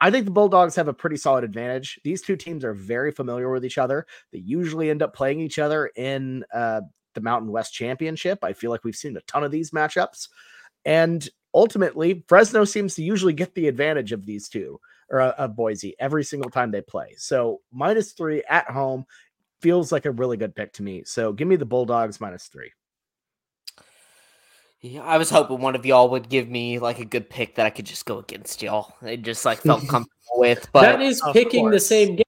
I 0.00 0.10
think 0.10 0.24
the 0.24 0.30
Bulldogs 0.30 0.76
have 0.76 0.88
a 0.88 0.94
pretty 0.94 1.16
solid 1.16 1.44
advantage. 1.44 2.00
These 2.04 2.22
two 2.22 2.36
teams 2.36 2.64
are 2.64 2.72
very 2.72 3.12
familiar 3.12 3.50
with 3.50 3.64
each 3.64 3.78
other. 3.78 4.06
They 4.32 4.38
usually 4.38 4.88
end 4.88 5.02
up 5.02 5.14
playing 5.14 5.40
each 5.40 5.58
other 5.58 5.90
in 5.94 6.44
uh, 6.54 6.80
the 7.14 7.20
Mountain 7.20 7.52
West 7.52 7.74
Championship. 7.74 8.42
I 8.42 8.52
feel 8.54 8.70
like 8.70 8.84
we've 8.84 8.96
seen 8.96 9.16
a 9.16 9.20
ton 9.22 9.44
of 9.44 9.50
these 9.50 9.72
matchups. 9.72 10.28
And 10.84 11.28
ultimately, 11.52 12.24
Fresno 12.28 12.64
seems 12.64 12.94
to 12.94 13.02
usually 13.02 13.34
get 13.34 13.54
the 13.54 13.68
advantage 13.68 14.12
of 14.12 14.24
these 14.24 14.48
two 14.48 14.80
or 15.10 15.20
uh, 15.20 15.32
of 15.32 15.56
Boise 15.56 15.94
every 15.98 16.24
single 16.24 16.50
time 16.50 16.70
they 16.70 16.80
play. 16.80 17.14
So 17.18 17.60
minus 17.72 18.12
three 18.12 18.42
at 18.48 18.70
home 18.70 19.04
feels 19.60 19.92
like 19.92 20.06
a 20.06 20.12
really 20.12 20.38
good 20.38 20.54
pick 20.54 20.72
to 20.74 20.82
me. 20.82 21.02
So 21.04 21.32
give 21.32 21.48
me 21.48 21.56
the 21.56 21.66
Bulldogs 21.66 22.20
minus 22.20 22.46
three. 22.46 22.70
Yeah, 24.82 25.02
I 25.02 25.18
was 25.18 25.28
hoping 25.28 25.60
one 25.60 25.74
of 25.76 25.84
y'all 25.84 26.08
would 26.10 26.28
give 26.30 26.48
me 26.48 26.78
like 26.78 26.98
a 27.00 27.04
good 27.04 27.28
pick 27.28 27.56
that 27.56 27.66
I 27.66 27.70
could 27.70 27.84
just 27.84 28.06
go 28.06 28.18
against 28.18 28.62
y'all. 28.62 28.94
I 29.02 29.16
just 29.16 29.44
like 29.44 29.58
felt 29.60 29.80
comfortable 29.88 30.08
with, 30.36 30.68
but 30.72 30.82
that 30.82 31.02
is 31.02 31.20
of 31.20 31.34
picking 31.34 31.68
the 31.70 31.78
same 31.80 32.16
game. 32.16 32.24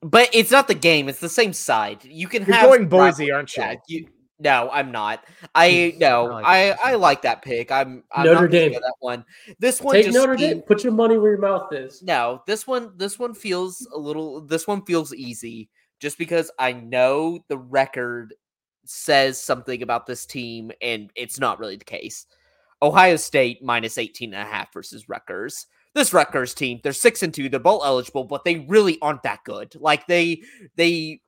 but 0.00 0.30
it's 0.32 0.50
not 0.50 0.68
the 0.68 0.74
game. 0.74 1.08
It's 1.10 1.20
the 1.20 1.28
same 1.28 1.52
side. 1.52 2.02
You 2.04 2.28
can 2.28 2.44
You're 2.46 2.56
have 2.56 2.66
going 2.70 2.88
Boise, 2.88 3.24
rivalry- 3.24 3.30
aren't 3.32 3.56
you? 3.56 3.62
Yeah, 3.62 3.74
you. 3.88 4.08
No, 4.42 4.70
I'm 4.72 4.90
not. 4.90 5.22
I 5.54 5.90
hmm, 5.92 5.98
no, 5.98 6.32
I 6.32 6.40
I 6.40 6.68
that 6.70 6.78
I 6.82 6.90
pick. 6.92 7.00
like 7.00 7.22
that 7.22 7.42
pick. 7.42 7.70
I'm, 7.70 8.04
I'm 8.10 8.24
Notre 8.24 8.34
not 8.40 8.40
gonna 8.40 8.70
Dame. 8.70 8.72
that 8.72 8.94
one. 9.00 9.24
This 9.58 9.82
one 9.82 9.96
Take 9.96 10.06
just 10.06 10.16
Notre 10.16 10.38
seems- 10.38 10.52
Dame. 10.54 10.62
Put 10.62 10.82
your 10.82 10.94
money 10.94 11.18
where 11.18 11.32
your 11.32 11.40
mouth 11.40 11.70
is. 11.74 12.02
No, 12.02 12.42
this 12.46 12.66
one 12.66 12.92
this 12.96 13.18
one 13.18 13.34
feels 13.34 13.86
a 13.94 13.98
little 13.98 14.40
this 14.40 14.66
one 14.66 14.80
feels 14.86 15.12
easy 15.12 15.68
just 16.00 16.16
because 16.16 16.50
I 16.58 16.72
know 16.72 17.40
the 17.48 17.58
record 17.58 18.32
says 18.84 19.40
something 19.40 19.82
about 19.82 20.06
this 20.06 20.26
team 20.26 20.70
and 20.80 21.10
it's 21.14 21.38
not 21.38 21.58
really 21.58 21.76
the 21.76 21.84
case. 21.84 22.26
Ohio 22.82 23.16
State 23.16 23.62
minus 23.62 23.98
18 23.98 24.32
and 24.32 24.42
a 24.42 24.50
half 24.50 24.72
versus 24.72 25.08
Rutgers. 25.08 25.66
This 25.94 26.12
Rutgers 26.12 26.54
team, 26.54 26.80
they're 26.82 26.92
6 26.92 27.22
and 27.22 27.34
2, 27.34 27.48
they're 27.48 27.60
bowl 27.60 27.82
eligible, 27.84 28.24
but 28.24 28.44
they 28.44 28.60
really 28.68 28.98
aren't 29.02 29.24
that 29.24 29.44
good. 29.44 29.74
Like 29.74 30.06
they 30.06 30.42
they 30.76 31.20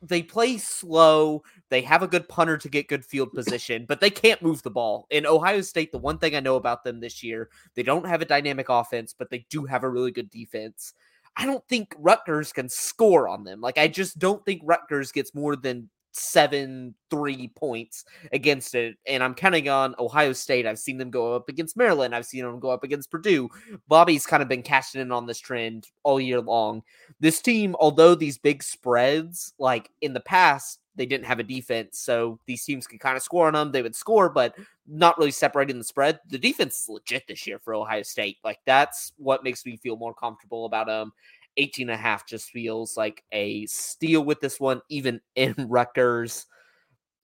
they 0.00 0.22
play 0.22 0.58
slow. 0.58 1.42
They 1.70 1.82
have 1.82 2.02
a 2.02 2.08
good 2.08 2.28
punter 2.28 2.56
to 2.56 2.68
get 2.68 2.88
good 2.88 3.04
field 3.04 3.32
position, 3.34 3.84
but 3.86 4.00
they 4.00 4.10
can't 4.10 4.42
move 4.42 4.62
the 4.62 4.70
ball. 4.70 5.06
In 5.10 5.26
Ohio 5.26 5.60
State, 5.60 5.92
the 5.92 5.98
one 5.98 6.18
thing 6.18 6.34
I 6.34 6.40
know 6.40 6.56
about 6.56 6.84
them 6.84 7.00
this 7.00 7.22
year, 7.22 7.50
they 7.74 7.82
don't 7.82 8.06
have 8.06 8.22
a 8.22 8.26
dynamic 8.26 8.68
offense, 8.68 9.14
but 9.16 9.30
they 9.30 9.46
do 9.50 9.64
have 9.64 9.84
a 9.84 9.90
really 9.90 10.12
good 10.12 10.30
defense. 10.30 10.94
I 11.36 11.44
don't 11.44 11.66
think 11.68 11.94
Rutgers 11.98 12.52
can 12.52 12.68
score 12.68 13.28
on 13.28 13.44
them. 13.44 13.60
Like 13.60 13.78
I 13.78 13.88
just 13.88 14.18
don't 14.18 14.44
think 14.44 14.62
Rutgers 14.64 15.12
gets 15.12 15.34
more 15.34 15.54
than 15.54 15.90
seven, 16.16 16.94
three 17.10 17.48
points 17.48 18.04
against 18.32 18.74
it. 18.74 18.96
And 19.06 19.22
I'm 19.22 19.34
counting 19.34 19.68
on 19.68 19.94
Ohio 19.98 20.32
State. 20.32 20.66
I've 20.66 20.78
seen 20.78 20.98
them 20.98 21.10
go 21.10 21.34
up 21.34 21.48
against 21.48 21.76
Maryland. 21.76 22.14
I've 22.14 22.26
seen 22.26 22.44
them 22.44 22.60
go 22.60 22.70
up 22.70 22.84
against 22.84 23.10
Purdue. 23.10 23.48
Bobby's 23.88 24.26
kind 24.26 24.42
of 24.42 24.48
been 24.48 24.62
cashing 24.62 25.00
in 25.00 25.12
on 25.12 25.26
this 25.26 25.38
trend 25.38 25.86
all 26.02 26.20
year 26.20 26.40
long. 26.40 26.82
This 27.20 27.40
team, 27.40 27.76
although 27.78 28.14
these 28.14 28.38
big 28.38 28.62
spreads, 28.62 29.54
like 29.58 29.90
in 30.00 30.12
the 30.12 30.20
past, 30.20 30.80
they 30.96 31.06
didn't 31.06 31.26
have 31.26 31.38
a 31.38 31.44
defense, 31.44 31.98
so 31.98 32.40
these 32.46 32.64
teams 32.64 32.86
could 32.86 33.00
kind 33.00 33.16
of 33.16 33.22
score 33.22 33.46
on 33.46 33.52
them. 33.52 33.70
They 33.70 33.82
would 33.82 33.94
score, 33.94 34.30
but 34.30 34.54
not 34.86 35.18
really 35.18 35.30
separating 35.30 35.78
the 35.78 35.84
spread. 35.84 36.18
The 36.28 36.38
defense 36.38 36.80
is 36.80 36.88
legit 36.88 37.24
this 37.28 37.46
year 37.46 37.58
for 37.58 37.74
Ohio 37.74 38.02
State. 38.02 38.38
Like 38.42 38.58
that's 38.64 39.12
what 39.18 39.44
makes 39.44 39.64
me 39.66 39.76
feel 39.76 39.96
more 39.96 40.14
comfortable 40.14 40.64
about 40.64 40.86
them. 40.86 41.12
18 41.56 41.88
and 41.88 41.98
a 41.98 42.00
half 42.00 42.26
just 42.26 42.50
feels 42.50 42.96
like 42.96 43.24
a 43.32 43.66
steal 43.66 44.24
with 44.24 44.40
this 44.40 44.60
one, 44.60 44.80
even 44.88 45.20
in 45.36 45.54
Rutgers. 45.58 46.46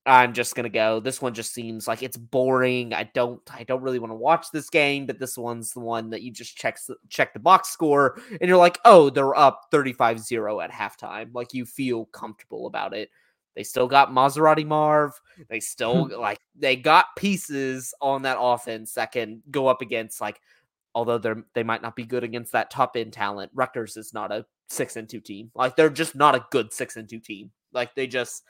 I'm 0.05 0.33
just 0.33 0.57
gonna 0.57 0.69
go. 0.69 0.99
This 0.99 1.23
one 1.23 1.33
just 1.33 1.55
seems 1.55 1.87
like 1.87 2.03
it's 2.03 2.17
boring. 2.17 2.93
I 2.93 3.05
don't 3.15 3.41
I 3.53 3.63
don't 3.63 3.83
really 3.83 4.01
want 4.01 4.11
to 4.11 4.17
watch 4.17 4.47
this 4.53 4.69
game, 4.69 5.07
but 5.07 5.21
this 5.21 5.39
one's 5.39 5.73
the 5.73 5.81
one 5.81 6.11
that 6.11 6.23
you 6.23 6.33
just 6.33 6.57
check 6.57 6.77
check 7.09 7.33
the 7.33 7.39
box 7.39 7.69
score 7.69 8.21
and 8.41 8.49
you're 8.49 8.57
like, 8.57 8.81
oh, 8.85 9.11
they're 9.11 9.37
up 9.37 9.67
35-0 9.71 10.65
at 10.65 10.73
halftime. 10.73 11.31
Like 11.33 11.55
you 11.55 11.65
feel 11.65 12.07
comfortable 12.07 12.67
about 12.67 12.95
it. 12.95 13.11
They 13.55 13.63
still 13.63 13.87
got 13.87 14.11
Maserati 14.11 14.67
Marv. 14.67 15.13
They 15.49 15.61
still 15.61 16.09
like 16.19 16.41
they 16.57 16.75
got 16.75 17.15
pieces 17.17 17.95
on 18.01 18.23
that 18.23 18.39
offense 18.41 18.95
that 18.95 19.13
can 19.13 19.43
go 19.51 19.69
up 19.69 19.83
against 19.83 20.21
like 20.21 20.41
although 20.95 21.19
they're 21.19 21.45
they 21.55 21.63
might 21.63 21.83
not 21.83 21.97
be 21.97 22.05
good 22.05 22.25
against 22.25 22.53
that 22.53 22.71
top 22.71 22.97
end 22.97 23.13
talent. 23.13 23.51
Rutgers 23.55 23.97
is 23.97 24.13
not 24.13 24.33
a 24.33 24.47
six 24.69 24.97
and 24.97 25.09
two 25.09 25.21
team. 25.21 25.51
Like 25.55 25.77
they're 25.77 25.91
just 25.91 26.15
not 26.15 26.35
a 26.35 26.45
good 26.51 26.73
six 26.73 26.97
and 26.97 27.09
two 27.09 27.21
team. 27.21 27.51
Like 27.73 27.95
they 27.95 28.07
just 28.07 28.45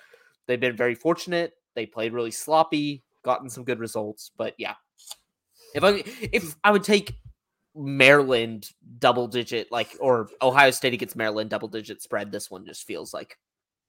they've 0.47 0.61
been 0.61 0.77
very 0.77 0.95
fortunate. 0.95 1.55
They 1.75 1.87
played 1.87 2.13
really 2.13 2.31
sloppy, 2.31 3.03
gotten 3.25 3.49
some 3.49 3.65
good 3.65 3.79
results. 3.79 4.31
But 4.37 4.55
yeah. 4.59 4.75
If 5.75 5.85
I 5.85 6.03
if 6.33 6.57
I 6.65 6.71
would 6.71 6.85
take 6.85 7.17
Maryland 7.75 8.69
double 8.99 9.27
digit, 9.27 9.73
like 9.73 9.97
or 10.01 10.29
Ohio 10.43 10.71
State 10.71 10.93
against 10.95 11.17
Maryland 11.17 11.51
double 11.51 11.69
digit 11.69 12.03
spread, 12.03 12.31
this 12.31 12.51
one 12.51 12.67
just 12.67 12.87
feels 12.87 13.15
like 13.15 13.39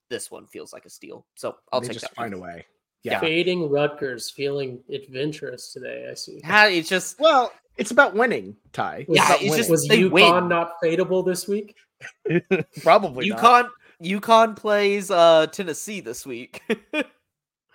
this 0.08 0.30
one 0.30 0.46
feels 0.46 0.72
like 0.72 0.86
a 0.86 0.90
steal. 0.90 1.26
So 1.34 1.56
I'll 1.72 1.80
they 1.80 1.88
take 1.88 1.94
just 1.94 2.06
that. 2.06 2.14
find 2.14 2.34
one. 2.38 2.50
a 2.50 2.54
way. 2.54 2.66
Yeah. 3.04 3.20
Fading 3.20 3.68
Rutgers, 3.70 4.30
feeling 4.30 4.80
adventurous 4.92 5.72
today. 5.72 6.08
I 6.10 6.14
see. 6.14 6.40
Yeah, 6.42 6.66
it's 6.68 6.88
just 6.88 7.20
Well, 7.20 7.52
it's 7.76 7.90
about 7.90 8.14
winning, 8.14 8.56
Ty. 8.72 9.04
Was, 9.08 9.16
Yeah, 9.18 9.32
it's 9.34 9.42
winning. 9.42 9.56
just- 9.58 9.70
was 9.70 9.86
they 9.86 9.98
UConn 10.00 10.10
win. 10.10 10.48
not 10.48 10.72
fadeable 10.82 11.24
this 11.24 11.46
week? 11.46 11.76
probably 12.82 13.28
not. 13.28 13.38
UConn 13.38 13.68
UConn 14.02 14.56
plays 14.56 15.10
uh 15.10 15.46
Tennessee 15.48 16.00
this 16.00 16.26
week. 16.26 16.62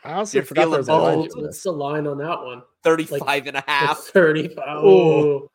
I 0.04 0.14
honestly 0.14 0.38
You're 0.40 0.46
forgot 0.46 0.70
there 0.70 0.78
was 0.80 0.88
a 0.88 0.92
bold. 0.92 1.04
line 1.04 1.18
to 1.18 1.36
this. 1.36 1.36
what's 1.44 1.64
the 1.64 1.72
line 1.74 2.08
on 2.08 2.18
that 2.20 2.42
one? 2.42 2.62
35 2.84 3.48
and 3.48 3.58
a 3.58 3.64
half. 3.68 3.98
35. 4.00 4.84
Ooh. 4.84 5.50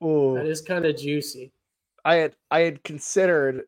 Oh, 0.00 0.06
Ooh. 0.06 0.34
that 0.38 0.46
is 0.46 0.60
kind 0.62 0.84
of 0.86 0.96
juicy. 0.96 1.52
I 2.04 2.14
had 2.16 2.36
I 2.50 2.60
had 2.60 2.82
considered 2.82 3.64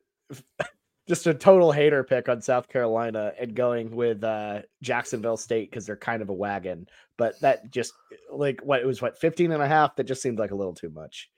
just 1.06 1.26
a 1.26 1.34
total 1.34 1.70
hater 1.70 2.02
pick 2.02 2.28
on 2.28 2.40
South 2.40 2.68
Carolina 2.68 3.32
and 3.38 3.54
going 3.54 3.94
with 3.94 4.24
uh 4.24 4.62
Jacksonville 4.82 5.36
State 5.36 5.70
because 5.70 5.86
they're 5.86 5.96
kind 5.96 6.22
of 6.22 6.30
a 6.30 6.34
wagon, 6.34 6.86
but 7.18 7.38
that 7.40 7.70
just 7.70 7.92
like 8.30 8.60
what 8.62 8.80
it 8.80 8.86
was 8.86 9.02
what 9.02 9.18
15 9.18 9.52
and 9.52 9.62
a 9.62 9.68
half 9.68 9.96
that 9.96 10.04
just 10.04 10.22
seemed 10.22 10.38
like 10.38 10.50
a 10.50 10.56
little 10.56 10.74
too 10.74 10.90
much. 10.90 11.30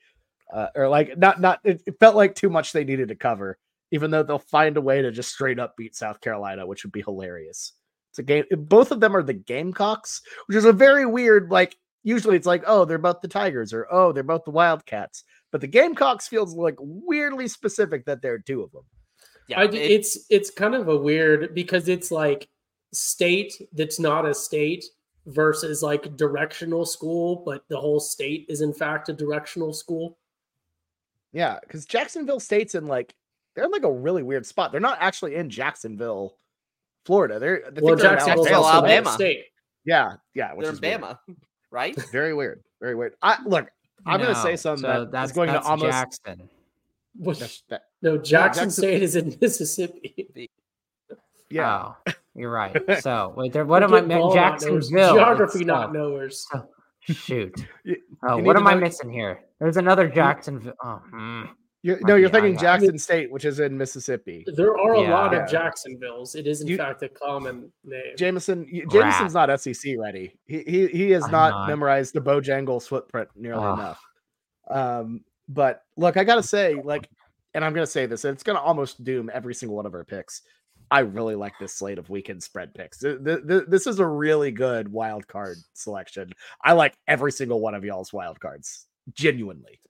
Uh, 0.52 0.68
or 0.76 0.88
like 0.88 1.18
not 1.18 1.40
not 1.40 1.60
it, 1.64 1.82
it 1.86 1.98
felt 1.98 2.14
like 2.14 2.34
too 2.34 2.50
much 2.50 2.72
they 2.72 2.84
needed 2.84 3.08
to 3.08 3.16
cover, 3.16 3.58
even 3.90 4.10
though 4.10 4.22
they'll 4.22 4.38
find 4.38 4.76
a 4.76 4.80
way 4.80 5.02
to 5.02 5.10
just 5.10 5.32
straight 5.32 5.58
up 5.58 5.76
beat 5.76 5.96
South 5.96 6.20
Carolina, 6.20 6.66
which 6.66 6.84
would 6.84 6.92
be 6.92 7.02
hilarious. 7.02 7.72
It's 8.10 8.20
a 8.20 8.22
game 8.22 8.44
both 8.52 8.92
of 8.92 9.00
them 9.00 9.16
are 9.16 9.22
the 9.22 9.34
Gamecocks, 9.34 10.22
which 10.46 10.56
is 10.56 10.64
a 10.64 10.72
very 10.72 11.06
weird 11.06 11.50
like 11.50 11.76
usually 12.04 12.36
it's 12.36 12.46
like, 12.46 12.62
oh, 12.68 12.84
they're 12.84 12.98
both 12.98 13.20
the 13.20 13.26
Tigers 13.26 13.72
or 13.72 13.88
oh, 13.90 14.12
they're 14.12 14.22
both 14.22 14.44
the 14.44 14.52
Wildcats. 14.52 15.24
But 15.50 15.60
the 15.60 15.66
Gamecocks 15.66 16.28
feels 16.28 16.54
like 16.54 16.76
weirdly 16.78 17.48
specific 17.48 18.04
that 18.06 18.22
there 18.22 18.34
are 18.34 18.38
two 18.38 18.62
of 18.62 18.70
them. 18.70 18.84
Yeah, 19.48 19.60
I, 19.60 19.64
it- 19.64 19.74
it's 19.74 20.26
it's 20.30 20.50
kind 20.50 20.74
of 20.74 20.88
a 20.88 20.96
weird 20.96 21.54
because 21.54 21.88
it's 21.88 22.10
like 22.10 22.48
state 22.92 23.54
that's 23.72 23.98
not 24.00 24.26
a 24.26 24.34
state 24.34 24.84
versus 25.26 25.82
like 25.82 26.16
directional 26.16 26.84
school, 26.86 27.42
but 27.44 27.64
the 27.68 27.78
whole 27.80 28.00
state 28.00 28.46
is 28.48 28.60
in 28.60 28.72
fact 28.72 29.08
a 29.08 29.12
directional 29.12 29.72
school. 29.72 30.18
Yeah, 31.32 31.58
because 31.60 31.84
Jacksonville 31.84 32.40
State's 32.40 32.74
in 32.74 32.86
like 32.86 33.14
they're 33.54 33.64
in 33.64 33.70
like 33.70 33.82
a 33.84 33.92
really 33.92 34.22
weird 34.22 34.46
spot. 34.46 34.72
They're 34.72 34.80
not 34.80 34.98
actually 35.00 35.34
in 35.34 35.50
Jacksonville, 35.50 36.38
Florida. 37.04 37.38
They're 37.38 37.62
I 37.66 37.70
think 37.70 37.82
Well, 37.82 37.96
they're 37.96 38.06
in 38.12 38.18
Jacksonville's 38.18 38.46
Alabama. 38.48 38.64
also 38.64 38.72
Alabama. 38.76 38.94
Alabama 38.94 39.14
State. 39.14 39.44
Yeah, 39.84 40.12
yeah, 40.34 40.52
which 40.54 40.64
they're 40.64 40.70
in 40.70 40.74
is 40.74 40.80
weird. 40.80 41.00
Bama, 41.02 41.18
right? 41.70 41.96
Very 42.12 42.34
weird. 42.34 42.62
Very 42.80 42.94
weird. 42.94 43.14
I 43.22 43.38
look. 43.44 43.68
I'm 44.04 44.20
gonna 44.20 44.34
say 44.36 44.50
No, 44.50 44.56
something 44.56 44.82
so 44.82 44.88
that 44.88 45.02
is 45.06 45.10
that's 45.12 45.32
going 45.32 45.48
that's 45.48 45.66
to 45.66 45.70
almost. 45.70 45.90
Jackson. 45.90 46.48
Which, 47.18 47.38
that's- 47.38 47.62
that- 47.70 47.82
no, 48.02 48.16
Jackson, 48.18 48.64
Jackson- 48.64 48.70
State 48.70 49.02
is 49.02 49.16
in 49.16 49.36
Mississippi. 49.40 50.50
yeah. 51.50 51.92
Oh, 52.06 52.12
you're 52.34 52.50
right. 52.50 52.76
So 53.02 53.32
wait, 53.36 53.52
there. 53.52 53.64
What 53.64 53.82
am 53.82 53.94
I? 53.94 54.00
Forget 54.00 54.08
mi- 54.08 54.14
ball 54.20 54.34
not 54.34 54.60
knowers, 54.62 54.88
Jacksonville. 54.88 55.14
Geography 55.14 55.58
It's, 55.60 55.66
not 55.66 55.88
uh, 55.88 55.92
knowers. 55.92 56.46
Shoot. 57.00 57.54
You- 57.84 57.96
Oh, 58.28 58.38
you 58.38 58.44
what 58.44 58.56
am 58.56 58.64
to 58.64 58.70
I 58.70 58.74
know- 58.74 58.80
missing 58.80 59.10
here? 59.12 59.40
There's 59.60 59.76
another 59.76 60.08
Jacksonville. 60.08 60.74
Oh, 60.82 61.00
hmm. 61.10 61.42
You're, 61.82 62.00
no, 62.00 62.16
you're 62.16 62.28
be- 62.30 62.38
I 62.38 62.40
thinking 62.40 62.54
got- 62.54 62.60
Jackson 62.80 62.98
State, 62.98 63.30
which 63.30 63.44
is 63.44 63.60
in 63.60 63.78
Mississippi. 63.78 64.44
There 64.56 64.76
are 64.76 64.94
a 64.94 65.02
Yeah. 65.02 65.10
lot 65.10 65.32
Yeah. 65.32 65.44
of 65.44 65.48
Jacksonvilles. 65.50 66.34
It 66.34 66.46
is 66.48 66.60
in 66.62 66.66
You- 66.66 66.76
fact 66.76 67.02
a 67.02 67.08
common 67.08 67.72
name. 67.84 68.16
Jameson, 68.16 68.66
you- 68.68 68.88
Crap. 68.88 69.04
Jameson's 69.04 69.34
not 69.34 69.50
SEC 69.60 69.94
ready. 69.96 70.34
He 70.46 70.62
he 70.66 70.86
he 70.88 71.10
has 71.12 71.22
not, 71.28 71.50
not. 71.50 71.68
memorized 71.68 72.12
the 72.14 72.20
Bojangles 72.20 72.88
footprint 72.88 73.28
nearly 73.36 73.62
Ugh. 73.64 73.78
enough. 73.78 74.02
Um, 74.68 75.20
but 75.48 75.82
look, 75.96 76.16
I 76.16 76.24
gotta 76.24 76.42
say, 76.42 76.74
like, 76.84 77.08
and 77.54 77.64
I'm 77.64 77.72
gonna 77.74 77.86
say 77.86 78.06
this, 78.06 78.24
and 78.24 78.34
it's 78.34 78.42
gonna 78.42 78.60
almost 78.60 79.02
doom 79.04 79.30
every 79.32 79.54
single 79.54 79.76
one 79.76 79.86
of 79.86 79.94
our 79.94 80.04
picks. 80.04 80.42
I 80.90 81.00
really 81.00 81.34
like 81.34 81.54
this 81.58 81.72
slate 81.74 81.98
of 81.98 82.08
weekend 82.10 82.42
spread 82.42 82.72
picks. 82.74 82.98
Th- 82.98 83.18
th- 83.24 83.40
th- 83.48 83.64
This 83.66 83.86
is 83.88 83.98
a 83.98 84.06
really 84.06 84.52
good 84.52 84.86
wild 84.90 85.26
card 85.26 85.56
selection. 85.72 86.32
I 86.62 86.72
like 86.74 86.94
every 87.08 87.32
single 87.32 87.60
one 87.60 87.74
of 87.74 87.84
y'all's 87.84 88.12
wild 88.12 88.38
cards, 88.38 88.86
genuinely. 89.12 89.80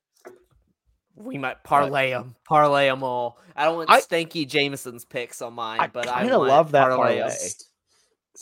We 1.14 1.38
might 1.38 1.62
parlay 1.64 2.10
them, 2.10 2.34
parlay 2.46 2.86
them 2.88 3.02
all. 3.02 3.38
I 3.54 3.64
don't 3.64 3.76
want 3.76 3.90
I- 3.90 4.00
Stanky 4.00 4.46
Jameson's 4.46 5.04
picks 5.04 5.40
on 5.42 5.54
mine, 5.54 5.80
I 5.80 5.86
but 5.86 6.08
I 6.08 6.20
kinda 6.22 6.38
want 6.38 6.50
love 6.50 6.72
that 6.72 6.88
parlay 6.90 7.20
'em. 7.20 7.28
parlay. 7.30 7.34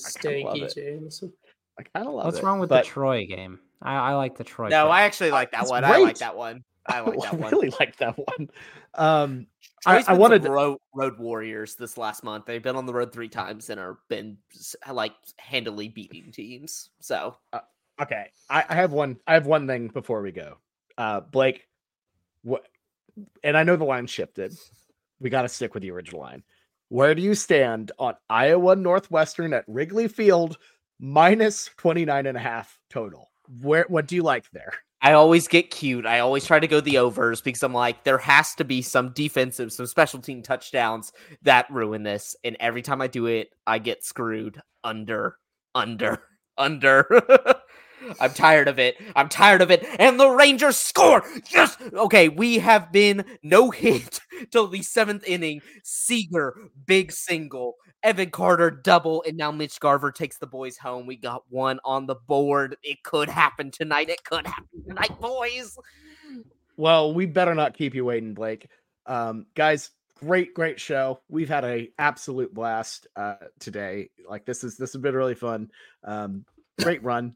I 0.04 0.20
kinda 0.20 0.44
love 0.46 0.54
Stanky 0.56 0.62
it. 0.62 0.74
Jameson. 0.74 1.32
I 1.78 1.82
kind 1.82 2.06
of 2.08 2.14
love 2.14 2.24
What's 2.26 2.38
it, 2.38 2.44
wrong 2.44 2.58
with 2.60 2.68
but 2.68 2.84
the 2.84 2.90
Troy 2.90 3.26
game? 3.26 3.60
I, 3.82 3.94
I 3.96 4.14
like 4.14 4.36
the 4.36 4.44
Troy. 4.44 4.68
No, 4.68 4.84
pick. 4.86 4.92
I 4.92 5.02
actually 5.02 5.30
like 5.32 5.50
that 5.52 5.62
It's 5.62 5.70
one. 5.70 5.84
I 5.84 5.98
like 5.98 6.18
that 6.18 6.36
one. 6.36 6.64
I 6.86 7.00
like 7.00 7.20
that 7.20 7.34
one. 7.34 7.52
really 7.52 7.72
like 7.80 7.96
that 7.96 8.16
one. 8.18 8.50
Um, 8.94 9.46
I, 9.86 10.04
I 10.06 10.14
wanted 10.14 10.44
road, 10.44 10.78
road 10.94 11.18
warriors 11.18 11.74
this 11.74 11.98
last 11.98 12.24
month. 12.24 12.46
They've 12.46 12.62
been 12.62 12.76
on 12.76 12.86
the 12.86 12.94
road 12.94 13.12
three 13.12 13.28
times 13.28 13.70
and 13.70 13.78
are 13.78 13.98
been 14.08 14.38
like 14.90 15.12
handily 15.38 15.88
beating 15.88 16.32
teams. 16.32 16.90
So 17.00 17.36
okay 18.00 18.26
I, 18.50 18.64
I 18.68 18.74
have 18.74 18.92
one 18.92 19.18
i 19.26 19.34
have 19.34 19.46
one 19.46 19.66
thing 19.66 19.88
before 19.88 20.22
we 20.22 20.32
go 20.32 20.58
uh 20.98 21.20
blake 21.20 21.66
what 22.42 22.66
and 23.42 23.56
i 23.56 23.62
know 23.62 23.76
the 23.76 23.84
line 23.84 24.06
shifted 24.06 24.56
we 25.20 25.30
got 25.30 25.42
to 25.42 25.48
stick 25.48 25.74
with 25.74 25.82
the 25.82 25.90
original 25.90 26.20
line 26.20 26.42
where 26.88 27.14
do 27.14 27.22
you 27.22 27.34
stand 27.34 27.92
on 27.98 28.14
iowa 28.28 28.76
northwestern 28.76 29.52
at 29.52 29.64
wrigley 29.68 30.08
field 30.08 30.58
minus 30.98 31.70
29 31.76 32.26
and 32.26 32.36
a 32.36 32.40
half 32.40 32.78
total 32.90 33.30
where 33.60 33.86
what 33.88 34.06
do 34.06 34.16
you 34.16 34.22
like 34.22 34.50
there 34.52 34.72
I 35.04 35.12
always 35.12 35.48
get 35.48 35.70
cute. 35.70 36.06
I 36.06 36.20
always 36.20 36.46
try 36.46 36.58
to 36.58 36.66
go 36.66 36.80
the 36.80 36.96
overs 36.96 37.42
because 37.42 37.62
I'm 37.62 37.74
like, 37.74 38.04
there 38.04 38.16
has 38.16 38.54
to 38.54 38.64
be 38.64 38.80
some 38.80 39.12
defensive, 39.12 39.70
some 39.70 39.86
special 39.86 40.18
team 40.18 40.42
touchdowns 40.42 41.12
that 41.42 41.70
ruin 41.70 42.02
this. 42.02 42.34
And 42.42 42.56
every 42.58 42.80
time 42.80 43.02
I 43.02 43.06
do 43.06 43.26
it, 43.26 43.50
I 43.66 43.78
get 43.80 44.02
screwed 44.02 44.62
under, 44.82 45.36
under, 45.74 46.22
under. 46.58 47.06
I'm 48.20 48.32
tired 48.32 48.68
of 48.68 48.78
it. 48.78 48.96
I'm 49.16 49.28
tired 49.28 49.62
of 49.62 49.70
it. 49.70 49.84
And 49.98 50.18
the 50.18 50.28
Rangers 50.30 50.76
score. 50.76 51.22
Yes. 51.52 51.76
Okay. 51.92 52.28
We 52.28 52.58
have 52.58 52.92
been 52.92 53.24
no 53.42 53.70
hit 53.70 54.20
till 54.50 54.68
the 54.68 54.82
seventh 54.82 55.24
inning. 55.26 55.60
Seager, 55.82 56.56
big 56.86 57.12
single. 57.12 57.74
Evan 58.02 58.30
Carter, 58.30 58.70
double. 58.70 59.22
And 59.26 59.36
now 59.36 59.50
Mitch 59.50 59.80
Garver 59.80 60.12
takes 60.12 60.38
the 60.38 60.46
boys 60.46 60.76
home. 60.76 61.06
We 61.06 61.16
got 61.16 61.42
one 61.48 61.80
on 61.84 62.06
the 62.06 62.16
board. 62.16 62.76
It 62.82 63.02
could 63.02 63.28
happen 63.28 63.70
tonight. 63.70 64.10
It 64.10 64.22
could 64.24 64.46
happen 64.46 64.82
tonight, 64.86 65.18
boys. 65.20 65.76
well 66.76 67.14
we 67.14 67.26
better 67.26 67.54
not 67.54 67.74
keep 67.74 67.94
you 67.94 68.04
waiting 68.04 68.34
blake 68.34 68.68
um 69.06 69.46
guys 69.54 69.90
great 70.20 70.54
great 70.54 70.80
show 70.80 71.20
we've 71.28 71.48
had 71.48 71.64
a 71.64 71.88
absolute 71.98 72.52
blast 72.52 73.06
uh 73.16 73.34
today 73.60 74.08
like 74.28 74.44
this 74.44 74.64
is 74.64 74.76
this 74.76 74.92
has 74.92 75.00
been 75.00 75.14
really 75.14 75.34
fun 75.34 75.70
um 76.04 76.44
great 76.82 77.02
run 77.02 77.34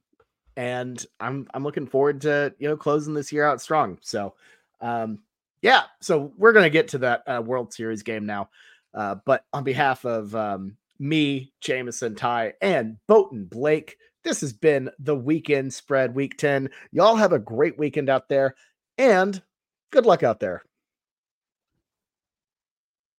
and 0.59 1.07
i'm 1.21 1.47
i'm 1.55 1.63
looking 1.63 1.87
forward 1.87 2.21
to 2.21 2.53
you 2.59 2.69
know 2.69 2.77
closing 2.77 3.15
this 3.15 3.33
year 3.33 3.45
out 3.45 3.63
strong. 3.63 3.97
So 4.03 4.35
um 4.83 5.21
yeah 5.63 5.85
so 6.01 6.33
we're 6.37 6.53
gonna 6.53 6.69
get 6.69 6.89
to 6.89 6.99
that 6.99 7.23
uh, 7.27 7.41
world 7.41 7.73
series 7.73 8.03
game 8.03 8.27
now. 8.27 8.51
Uh 8.93 9.15
but 9.25 9.45
on 9.55 9.65
behalf 9.65 10.05
of 10.05 10.35
um 10.35 10.77
me 10.99 11.53
jameson 11.61 12.17
ty 12.17 12.53
and 12.61 12.97
Boaton 13.07 13.45
blake 13.45 13.97
this 14.25 14.41
has 14.41 14.53
been 14.53 14.91
the 14.99 15.15
weekend 15.15 15.73
spread 15.73 16.13
week 16.15 16.37
10 16.37 16.69
y'all 16.91 17.15
have 17.15 17.33
a 17.33 17.39
great 17.39 17.79
weekend 17.79 18.11
out 18.11 18.29
there 18.29 18.57
and 18.99 19.41
good 19.93 20.05
luck 20.07 20.25
out 20.25 20.41
there 20.41 20.65